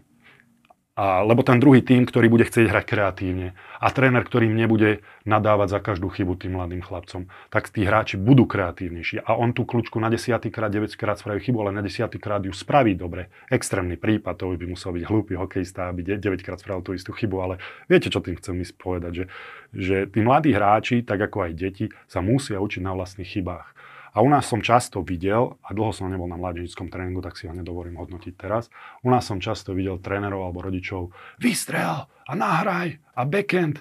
A, 1.00 1.24
lebo 1.24 1.48
ten 1.48 1.64
druhý 1.64 1.80
tým, 1.80 2.04
ktorý 2.04 2.28
bude 2.28 2.44
chcieť 2.44 2.68
hrať 2.68 2.84
kreatívne 2.84 3.56
a 3.80 3.88
tréner, 3.88 4.20
ktorý 4.20 4.52
nebude 4.52 5.00
nadávať 5.24 5.72
za 5.72 5.80
každú 5.80 6.12
chybu 6.12 6.36
tým 6.36 6.60
mladým 6.60 6.84
chlapcom, 6.84 7.32
tak 7.48 7.72
tí 7.72 7.88
hráči 7.88 8.20
budú 8.20 8.44
kreatívnejší. 8.44 9.24
A 9.24 9.40
on 9.40 9.56
tú 9.56 9.64
kľúčku 9.64 9.96
na 10.04 10.12
desiatýkrát, 10.12 10.68
9 10.68 11.00
krát 11.00 11.16
spraví 11.16 11.40
chybu, 11.40 11.64
ale 11.64 11.72
na 11.72 11.80
desiatýkrát 11.80 12.44
ju 12.44 12.52
spraví 12.52 13.00
dobre. 13.00 13.32
Extrémny 13.48 13.96
prípad, 13.96 14.44
to 14.44 14.52
by 14.60 14.68
musel 14.68 14.92
byť 14.92 15.08
hlúpy 15.08 15.40
hokejista, 15.40 15.88
aby 15.88 16.20
9 16.20 16.20
krát 16.44 16.60
spravil 16.60 16.84
tú 16.84 16.92
istú 16.92 17.16
chybu, 17.16 17.38
ale 17.40 17.56
viete, 17.88 18.12
čo 18.12 18.20
tým 18.20 18.36
chcem 18.36 18.60
povedať, 18.76 19.24
že, 19.24 19.26
že 19.72 19.96
tí 20.12 20.20
mladí 20.20 20.52
hráči, 20.52 21.08
tak 21.08 21.24
ako 21.32 21.48
aj 21.48 21.52
deti, 21.56 21.88
sa 22.12 22.20
musia 22.20 22.60
učiť 22.60 22.84
na 22.84 22.92
vlastných 22.92 23.40
chybách. 23.40 23.79
A 24.20 24.22
u 24.22 24.28
nás 24.28 24.52
som 24.52 24.60
často 24.60 25.00
videl, 25.00 25.56
a 25.64 25.72
dlho 25.72 25.96
som 25.96 26.12
nebol 26.12 26.28
na 26.28 26.36
mladíčskom 26.36 26.92
tréningu, 26.92 27.24
tak 27.24 27.40
si 27.40 27.48
ho 27.48 27.56
nedovolím 27.56 27.96
hodnotiť 28.04 28.36
teraz, 28.36 28.68
u 29.00 29.08
nás 29.08 29.24
som 29.24 29.40
často 29.40 29.72
videl 29.72 29.96
trénerov 29.96 30.44
alebo 30.44 30.60
rodičov, 30.60 31.16
vystrel 31.40 32.04
a 32.28 32.32
nahraj 32.36 33.00
a 33.16 33.24
backend. 33.24 33.80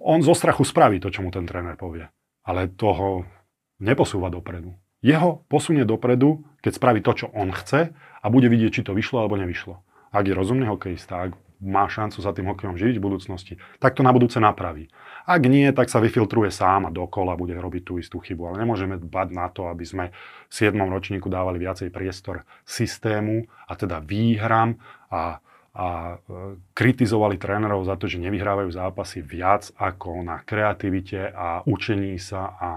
On 0.00 0.24
zo 0.24 0.32
strachu 0.32 0.64
spraví 0.64 1.04
to, 1.04 1.12
čo 1.12 1.20
mu 1.20 1.28
ten 1.28 1.44
tréner 1.44 1.76
povie. 1.76 2.08
Ale 2.48 2.72
toho 2.72 3.28
neposúva 3.76 4.32
dopredu. 4.32 4.72
Jeho 5.04 5.44
posunie 5.52 5.84
dopredu, 5.84 6.40
keď 6.64 6.72
spraví 6.72 7.04
to, 7.04 7.12
čo 7.12 7.26
on 7.36 7.52
chce 7.52 7.92
a 7.92 8.26
bude 8.32 8.48
vidieť, 8.48 8.80
či 8.80 8.86
to 8.88 8.96
vyšlo 8.96 9.20
alebo 9.20 9.36
nevyšlo. 9.36 9.84
Ak 10.16 10.24
je 10.24 10.32
rozumný 10.32 10.64
hokejista, 10.64 11.28
ak 11.28 11.36
má 11.64 11.88
šancu 11.88 12.20
sa 12.20 12.36
tým 12.36 12.52
hokejom 12.52 12.76
živiť 12.76 12.96
v 13.00 13.04
budúcnosti, 13.04 13.54
tak 13.80 13.96
to 13.96 14.04
na 14.04 14.12
budúce 14.12 14.36
napraví. 14.36 14.92
Ak 15.24 15.40
nie, 15.48 15.64
tak 15.72 15.88
sa 15.88 16.04
vyfiltruje 16.04 16.52
sám 16.52 16.84
a 16.86 16.92
dokola 16.92 17.32
bude 17.32 17.56
robiť 17.56 17.82
tú 17.82 17.96
istú 17.96 18.20
chybu. 18.20 18.52
Ale 18.52 18.60
nemôžeme 18.60 19.00
dbať 19.00 19.28
na 19.32 19.48
to, 19.48 19.72
aby 19.72 19.84
sme 19.88 20.04
v 20.46 20.52
7. 20.52 20.76
ročníku 20.76 21.32
dávali 21.32 21.56
viacej 21.64 21.88
priestor 21.88 22.44
systému 22.68 23.48
a 23.64 23.72
teda 23.72 24.04
výhram 24.04 24.76
a, 25.08 25.40
a 25.72 25.86
e, 26.12 26.60
kritizovali 26.76 27.40
trénerov 27.40 27.88
za 27.88 27.96
to, 27.96 28.04
že 28.04 28.20
nevyhrávajú 28.20 28.68
zápasy 28.68 29.24
viac 29.24 29.72
ako 29.80 30.20
na 30.20 30.44
kreativite 30.44 31.32
a 31.32 31.64
učení 31.64 32.20
sa 32.20 32.52
a 32.60 32.70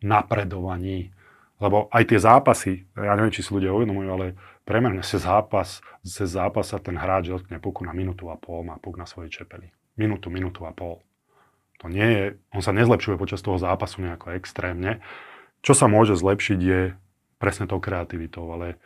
napredovaní 0.00 1.12
Lebo 1.60 1.92
aj 1.92 2.08
tie 2.08 2.16
zápasy, 2.16 2.72
ja 2.96 3.12
neviem, 3.12 3.36
či 3.36 3.44
si 3.44 3.52
ľudia 3.52 3.68
uvedomujú, 3.76 4.08
ale 4.08 4.26
premerne 4.70 5.02
sa 5.02 5.18
zápas, 5.18 5.82
cez 6.06 6.30
zápas 6.30 6.70
sa 6.70 6.78
ten 6.78 6.94
hráč 6.94 7.26
dotkne 7.26 7.58
puku 7.58 7.82
na 7.82 7.90
minútu 7.90 8.30
a 8.30 8.38
pol, 8.38 8.62
má 8.62 8.78
puk 8.78 8.94
na 8.94 9.02
svojej 9.02 9.42
čepeli. 9.42 9.74
Minútu, 9.98 10.30
minútu 10.30 10.62
a 10.62 10.70
pol. 10.70 11.02
To 11.82 11.90
nie 11.90 12.06
je, 12.06 12.24
on 12.54 12.62
sa 12.62 12.70
nezlepšuje 12.70 13.18
počas 13.18 13.42
toho 13.42 13.58
zápasu 13.58 13.98
nejako 13.98 14.38
extrémne. 14.38 15.02
Čo 15.66 15.74
sa 15.74 15.90
môže 15.90 16.14
zlepšiť 16.14 16.60
je 16.62 16.94
presne 17.42 17.66
tou 17.66 17.82
kreativitou, 17.82 18.46
ale 18.46 18.78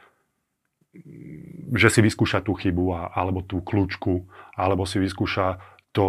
že 1.74 1.92
si 1.92 2.00
vyskúša 2.00 2.40
tú 2.40 2.56
chybu 2.56 2.84
a, 2.96 3.12
alebo 3.12 3.44
tú 3.44 3.60
kľúčku, 3.60 4.24
alebo 4.56 4.88
si 4.88 4.96
vyskúša 5.02 5.60
to, 5.92 6.06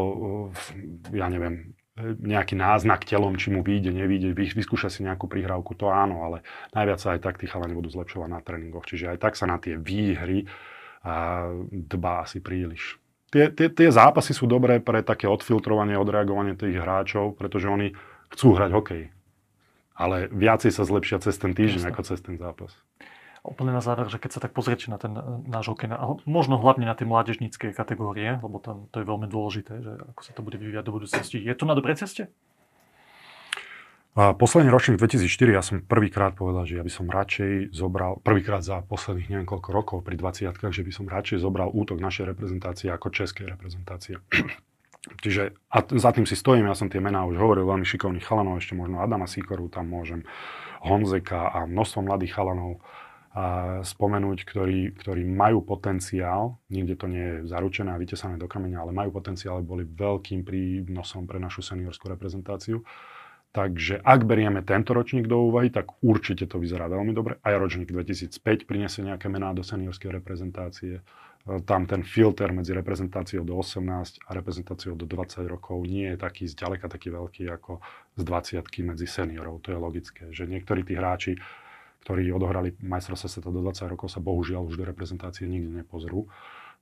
ja 1.11 1.27
neviem, 1.27 1.74
nejaký 1.95 2.59
náznak 2.59 3.07
telom, 3.07 3.39
či 3.39 3.55
mu 3.55 3.63
vyjde, 3.63 3.95
nevyjde, 3.95 4.35
vyskúša 4.35 4.91
si 4.91 5.07
nejakú 5.07 5.31
prihrávku, 5.31 5.79
to 5.79 5.87
áno, 5.87 6.27
ale 6.27 6.43
najviac 6.75 6.99
sa 6.99 7.15
aj 7.15 7.23
tak 7.23 7.39
tí 7.39 7.47
chalani 7.47 7.71
budú 7.71 7.87
zlepšovať 7.87 8.29
na 8.29 8.43
tréningoch. 8.43 8.83
Čiže 8.83 9.15
aj 9.15 9.17
tak 9.23 9.33
sa 9.39 9.47
na 9.47 9.55
tie 9.55 9.79
výhry 9.79 10.43
a 11.07 11.47
dbá 11.71 12.27
asi 12.27 12.43
príliš. 12.43 12.99
Tie, 13.31 13.47
tie, 13.47 13.71
tie 13.71 13.89
zápasy 13.91 14.35
sú 14.35 14.43
dobré 14.43 14.83
pre 14.83 15.07
také 15.07 15.31
odfiltrovanie, 15.31 15.95
odreagovanie 15.95 16.59
tých 16.59 16.75
hráčov, 16.75 17.39
pretože 17.39 17.71
oni 17.71 17.95
chcú 18.31 18.59
hrať 18.59 18.71
hokej. 18.75 19.03
Ale 19.95 20.27
viacej 20.27 20.75
sa 20.75 20.83
zlepšia 20.83 21.23
cez 21.23 21.39
ten 21.39 21.55
týždeň, 21.55 21.87
Jasne. 21.87 21.91
ako 21.95 22.01
cez 22.03 22.19
ten 22.19 22.35
zápas 22.35 22.75
úplne 23.45 23.71
na 23.71 23.81
záver, 23.81 24.09
že 24.09 24.17
keď 24.17 24.31
sa 24.33 24.43
tak 24.43 24.51
pozriete 24.51 24.89
na 24.89 24.97
ten 24.97 25.13
e, 25.13 25.21
náš 25.45 25.69
hokej, 25.71 25.93
možno 26.25 26.57
hlavne 26.57 26.89
na 26.89 26.97
tie 26.97 27.05
mládežnícke 27.05 27.71
kategórie, 27.71 28.41
lebo 28.41 28.57
tam 28.57 28.89
to 28.89 28.99
je 29.01 29.05
veľmi 29.05 29.29
dôležité, 29.29 29.73
že 29.81 29.91
ako 30.15 30.21
sa 30.25 30.31
to 30.33 30.41
bude 30.41 30.57
vyvíjať 30.57 30.85
do 30.85 30.95
budúcnosti. 30.95 31.37
Je 31.37 31.53
to 31.53 31.69
na 31.69 31.77
dobrej 31.77 32.01
ceste? 32.01 32.33
A 34.15 34.31
posledný 34.31 34.71
ročník 34.71 34.95
2004, 34.95 35.27
ja 35.51 35.59
som 35.59 35.83
prvýkrát 35.83 36.31
povedal, 36.39 36.63
že 36.63 36.79
ja 36.79 36.83
by 36.87 36.91
som 36.93 37.11
radšej 37.11 37.75
zobral, 37.75 38.15
prvýkrát 38.23 38.63
za 38.63 38.79
posledných 38.79 39.27
neviem 39.27 39.43
koľko 39.43 39.69
rokov 39.75 39.97
pri 40.07 40.15
20 40.15 40.55
že 40.71 40.87
by 40.87 40.91
som 40.95 41.05
radšej 41.11 41.43
zobral 41.43 41.67
útok 41.67 41.99
našej 41.99 42.31
reprezentácie 42.31 42.87
ako 42.95 43.11
českej 43.11 43.51
reprezentácie. 43.51 44.15
Čiže 45.23 45.59
a 45.67 45.83
za 45.83 46.15
tým 46.15 46.23
si 46.23 46.39
stojím, 46.39 46.71
ja 46.71 46.79
som 46.79 46.87
tie 46.87 47.03
mená 47.03 47.27
už 47.27 47.35
hovoril, 47.35 47.67
veľmi 47.67 47.83
šikovných 47.83 48.23
chalanov, 48.23 48.63
ešte 48.63 48.73
možno 48.73 49.03
Adama 49.03 49.27
Sikoru 49.27 49.67
tam 49.67 49.91
môžem, 49.91 50.23
Honzeka 50.79 51.51
a 51.51 51.67
množstvo 51.67 52.07
mladých 52.07 52.39
chalanov 52.39 52.79
a 53.35 53.45
spomenúť, 53.83 54.47
ktorí, 54.47 54.95
ktorí 54.95 55.27
majú 55.27 55.59
potenciál, 55.59 56.55
nikde 56.71 56.95
to 56.95 57.11
nie 57.11 57.19
je 57.19 57.35
zaručené 57.51 57.91
a 57.91 57.99
vytesané 57.99 58.39
do 58.39 58.47
kameňa, 58.47 58.79
ale 58.79 58.95
majú 58.95 59.11
potenciál, 59.11 59.59
boli 59.59 59.83
veľkým 59.83 60.47
prínosom 60.47 61.27
pre 61.27 61.35
našu 61.35 61.59
seniorskú 61.59 62.07
reprezentáciu. 62.07 62.79
Takže 63.51 63.99
ak 64.03 64.23
berieme 64.23 64.63
tento 64.63 64.95
ročník 64.95 65.27
do 65.27 65.51
úvahy, 65.51 65.67
tak 65.67 65.99
určite 65.99 66.47
to 66.47 66.63
vyzerá 66.63 66.87
veľmi 66.87 67.11
dobre. 67.11 67.35
Aj 67.43 67.55
ročník 67.59 67.91
2005 67.91 68.67
priniesie 68.67 69.03
nejaké 69.03 69.27
mená 69.27 69.51
do 69.51 69.67
seniorskej 69.67 70.15
reprezentácie. 70.15 71.03
Tam 71.67 71.87
ten 71.87 72.07
filter 72.07 72.55
medzi 72.55 72.71
reprezentáciou 72.71 73.43
do 73.43 73.59
18 73.59 74.27
a 74.27 74.29
reprezentáciou 74.31 74.95
do 74.95 75.03
20 75.03 75.43
rokov 75.47 75.83
nie 75.83 76.07
je 76.15 76.17
taký 76.19 76.47
zďaleka 76.47 76.87
taký 76.87 77.11
veľký 77.11 77.51
ako 77.51 77.83
z 78.15 78.21
20 78.23 78.63
medzi 78.91 79.07
seniorov. 79.07 79.59
To 79.67 79.75
je 79.75 79.79
logické, 79.79 80.23
že 80.31 80.47
niektorí 80.47 80.87
tí 80.87 80.95
hráči 80.95 81.35
ktorí 82.05 82.29
odohrali 82.29 82.77
majstrovstvo 82.85 83.27
sveta 83.27 83.49
do 83.49 83.65
20 83.65 83.89
rokov, 83.89 84.13
sa 84.13 84.21
bohužiaľ 84.21 84.69
už 84.69 84.77
do 84.77 84.85
reprezentácie 84.85 85.49
nikdy 85.49 85.81
nepozrú. 85.81 86.29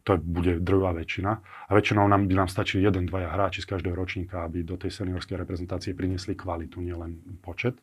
To 0.03 0.19
bude 0.19 0.59
druhá 0.59 0.91
väčšina. 0.91 1.32
A 1.39 1.71
väčšinou 1.71 2.03
nám 2.11 2.28
by 2.28 2.43
nám 2.43 2.51
stačí 2.51 2.84
jeden, 2.84 3.07
dvaja 3.07 3.32
hráči 3.32 3.63
z 3.63 3.71
každého 3.71 3.95
ročníka, 3.95 4.43
aby 4.43 4.59
do 4.67 4.76
tej 4.76 4.91
seniorskej 4.91 5.39
reprezentácie 5.39 5.95
priniesli 5.95 6.36
kvalitu, 6.36 6.84
nielen 6.84 7.24
počet. 7.39 7.80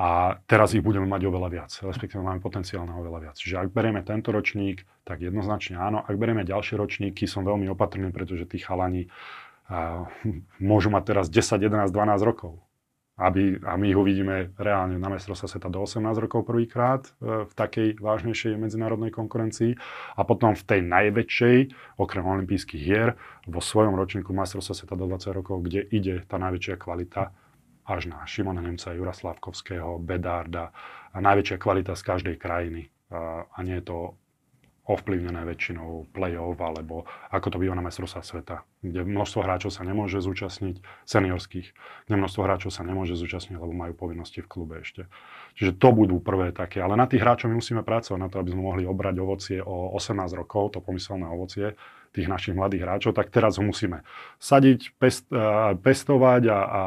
A 0.00 0.40
teraz 0.48 0.72
ich 0.72 0.80
budeme 0.80 1.04
mať 1.04 1.28
oveľa 1.28 1.48
viac, 1.52 1.70
respektíve 1.84 2.24
máme 2.24 2.40
potenciál 2.40 2.88
na 2.88 2.96
oveľa 2.96 3.28
viac. 3.28 3.36
Čiže 3.36 3.60
ak 3.60 3.76
berieme 3.76 4.00
tento 4.00 4.32
ročník, 4.32 4.88
tak 5.04 5.20
jednoznačne 5.20 5.76
áno. 5.76 6.00
Ak 6.00 6.16
berieme 6.16 6.48
ďalšie 6.48 6.80
ročníky, 6.80 7.28
som 7.28 7.44
veľmi 7.44 7.68
opatrný, 7.68 8.08
pretože 8.08 8.48
tí 8.48 8.56
chalani 8.56 9.12
a, 9.68 10.08
môžu 10.56 10.88
mať 10.88 11.02
teraz 11.04 11.28
10, 11.28 11.60
11, 11.68 11.92
12 11.92 12.24
rokov 12.24 12.64
aby, 13.22 13.62
a 13.62 13.78
my 13.78 13.86
ich 13.86 13.98
uvidíme 13.98 14.50
reálne 14.58 14.98
na 14.98 15.06
mestrovstve 15.06 15.46
sveta 15.46 15.70
do 15.70 15.86
18 15.86 16.02
rokov 16.18 16.42
prvýkrát 16.42 17.06
e, 17.06 17.46
v 17.46 17.52
takej 17.54 18.02
vážnejšej 18.02 18.58
medzinárodnej 18.58 19.14
konkurencii 19.14 19.78
a 20.18 20.22
potom 20.26 20.58
v 20.58 20.62
tej 20.66 20.80
najväčšej, 20.82 21.56
okrem 22.02 22.24
olympijských 22.26 22.82
hier, 22.82 23.14
vo 23.46 23.62
svojom 23.62 23.94
ročníku 23.94 24.34
majstrovstva 24.34 24.74
sveta 24.74 24.94
do 24.98 25.06
20 25.06 25.38
rokov, 25.38 25.62
kde 25.62 25.86
ide 25.94 26.26
tá 26.26 26.42
najväčšia 26.42 26.74
kvalita 26.74 27.30
až 27.86 28.10
na 28.10 28.22
Šimona 28.26 28.62
Nemca, 28.62 28.94
Jura 28.94 29.14
Slavkovského, 29.14 30.02
Bedárda 30.02 30.70
a 31.14 31.18
najväčšia 31.18 31.58
kvalita 31.58 31.98
z 31.98 32.02
každej 32.02 32.36
krajiny. 32.38 32.90
A 33.12 33.58
nie 33.60 33.82
je 33.82 33.84
to 33.84 34.21
ovplyvnené 34.82 35.46
väčšinou 35.46 36.10
play-off, 36.10 36.58
alebo 36.58 37.06
ako 37.30 37.54
to 37.54 37.60
býva 37.62 37.78
na 37.78 37.86
majstrovstvách 37.86 38.26
sveta, 38.26 38.56
kde 38.82 39.06
množstvo 39.06 39.40
hráčov 39.46 39.70
sa 39.70 39.86
nemôže 39.86 40.18
zúčastniť, 40.18 40.82
seniorských, 41.06 41.68
kde 42.10 42.14
množstvo 42.18 42.40
hráčov 42.42 42.74
sa 42.74 42.82
nemôže 42.82 43.14
zúčastniť, 43.14 43.62
lebo 43.62 43.70
majú 43.70 43.94
povinnosti 43.94 44.42
v 44.42 44.50
klube 44.50 44.82
ešte. 44.82 45.06
Čiže 45.54 45.78
to 45.78 45.88
budú 45.94 46.18
prvé 46.18 46.50
také, 46.50 46.82
ale 46.82 46.98
na 46.98 47.06
tých 47.06 47.22
hráčov 47.22 47.54
my 47.54 47.62
musíme 47.62 47.86
pracovať 47.86 48.18
na 48.18 48.26
to, 48.26 48.42
aby 48.42 48.50
sme 48.50 48.62
mohli 48.66 48.82
obrať 48.82 49.14
ovocie 49.22 49.58
o 49.62 49.94
18 49.94 50.18
rokov, 50.34 50.74
to 50.74 50.78
pomyselné 50.82 51.30
ovocie, 51.30 51.78
tých 52.12 52.28
našich 52.28 52.52
mladých 52.52 52.84
hráčov, 52.84 53.16
tak 53.16 53.32
teraz 53.32 53.56
ho 53.56 53.64
musíme 53.64 54.04
sadiť, 54.36 54.92
pest, 55.00 55.24
pestovať 55.80 56.42
a, 56.52 56.58
a... 56.60 56.82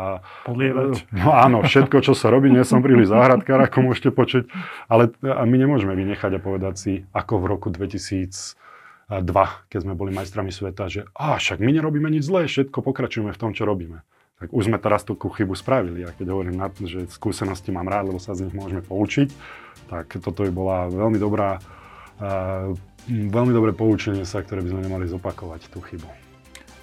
Podlievať. 0.45 1.01
No 1.26 1.34
áno, 1.34 1.65
všetko, 1.65 2.05
čo 2.05 2.13
sa 2.13 2.30
robí, 2.30 2.53
nie 2.53 2.61
som 2.61 2.86
príliš 2.86 3.09
záhradkár, 3.09 3.57
ako 3.65 3.91
môžete 3.91 4.13
počuť, 4.13 4.45
ale 4.86 5.09
a 5.26 5.41
my 5.43 5.55
nemôžeme 5.57 5.97
vynechať 5.97 6.38
a 6.38 6.39
povedať 6.39 6.76
si, 6.78 6.93
ako 7.09 7.41
v 7.41 7.45
roku 7.49 7.67
2002, 7.73 8.53
keď 9.69 9.80
sme 9.82 9.97
boli 9.97 10.13
majstrami 10.13 10.53
sveta, 10.53 10.86
že 10.86 11.01
a 11.17 11.41
však 11.41 11.57
my 11.57 11.73
nerobíme 11.73 12.07
nič 12.13 12.30
zlé, 12.30 12.45
všetko 12.45 12.86
pokračujeme 12.86 13.34
v 13.34 13.41
tom, 13.41 13.57
čo 13.57 13.65
robíme. 13.65 14.05
Tak 14.36 14.51
už 14.51 14.67
sme 14.67 14.78
teraz 14.78 15.07
tú 15.07 15.15
chybu 15.15 15.55
spravili 15.55 16.03
a 16.03 16.11
keď 16.11 16.28
hovorím, 16.36 16.59
na, 16.59 16.67
že 16.69 17.07
skúsenosti 17.07 17.71
mám 17.71 17.88
rád, 17.88 18.11
lebo 18.11 18.19
sa 18.19 18.36
z 18.36 18.45
nich 18.45 18.53
môžeme 18.53 18.84
poučiť, 18.84 19.32
tak 19.89 20.19
toto 20.19 20.43
by 20.43 20.51
bola 20.51 20.78
veľmi 20.91 21.17
dobrá 21.17 21.63
veľmi 23.10 23.53
dobré 23.53 23.72
poučenie 23.72 24.26
sa, 24.26 24.41
ktoré 24.41 24.62
by 24.66 24.70
sme 24.74 24.82
nemali 24.86 25.06
zopakovať, 25.10 25.70
tú 25.70 25.82
chybu. 25.82 26.08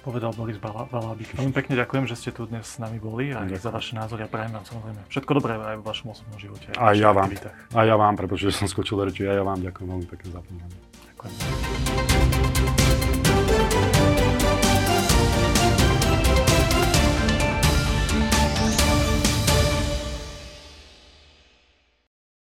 Povedal 0.03 0.35
Boris 0.35 0.59
Valábik. 0.59 1.31
Veľmi 1.39 1.55
pekne 1.55 1.79
ďakujem, 1.79 2.03
že 2.11 2.19
ste 2.19 2.29
tu 2.35 2.43
dnes 2.43 2.67
s 2.67 2.75
nami 2.75 2.99
boli 2.99 3.31
a 3.31 3.47
za 3.55 3.71
vaše 3.71 3.95
názory 3.95 4.27
a 4.27 4.29
prajem 4.31 4.51
vám 4.51 4.67
samozrejme 4.67 4.99
všetko 5.07 5.31
dobré 5.39 5.55
aj 5.55 5.79
v 5.79 5.83
vašom 5.87 6.11
osobnom 6.11 6.35
živote. 6.35 6.75
Aj 6.75 6.91
ja 6.91 7.15
vám. 7.15 7.31
A 7.71 7.79
ja 7.87 7.95
vám, 7.95 8.19
pretože 8.19 8.51
som 8.51 8.67
skočil 8.67 8.99
do 8.99 9.07
reči, 9.07 9.23
aj 9.23 9.39
ja 9.39 9.45
vám 9.47 9.63
ďakujem 9.63 9.87
veľmi 9.87 10.07
pekne 10.11 10.29
za 10.35 10.41
pomoc. 10.43 10.71
Ďakujem. 11.15 12.12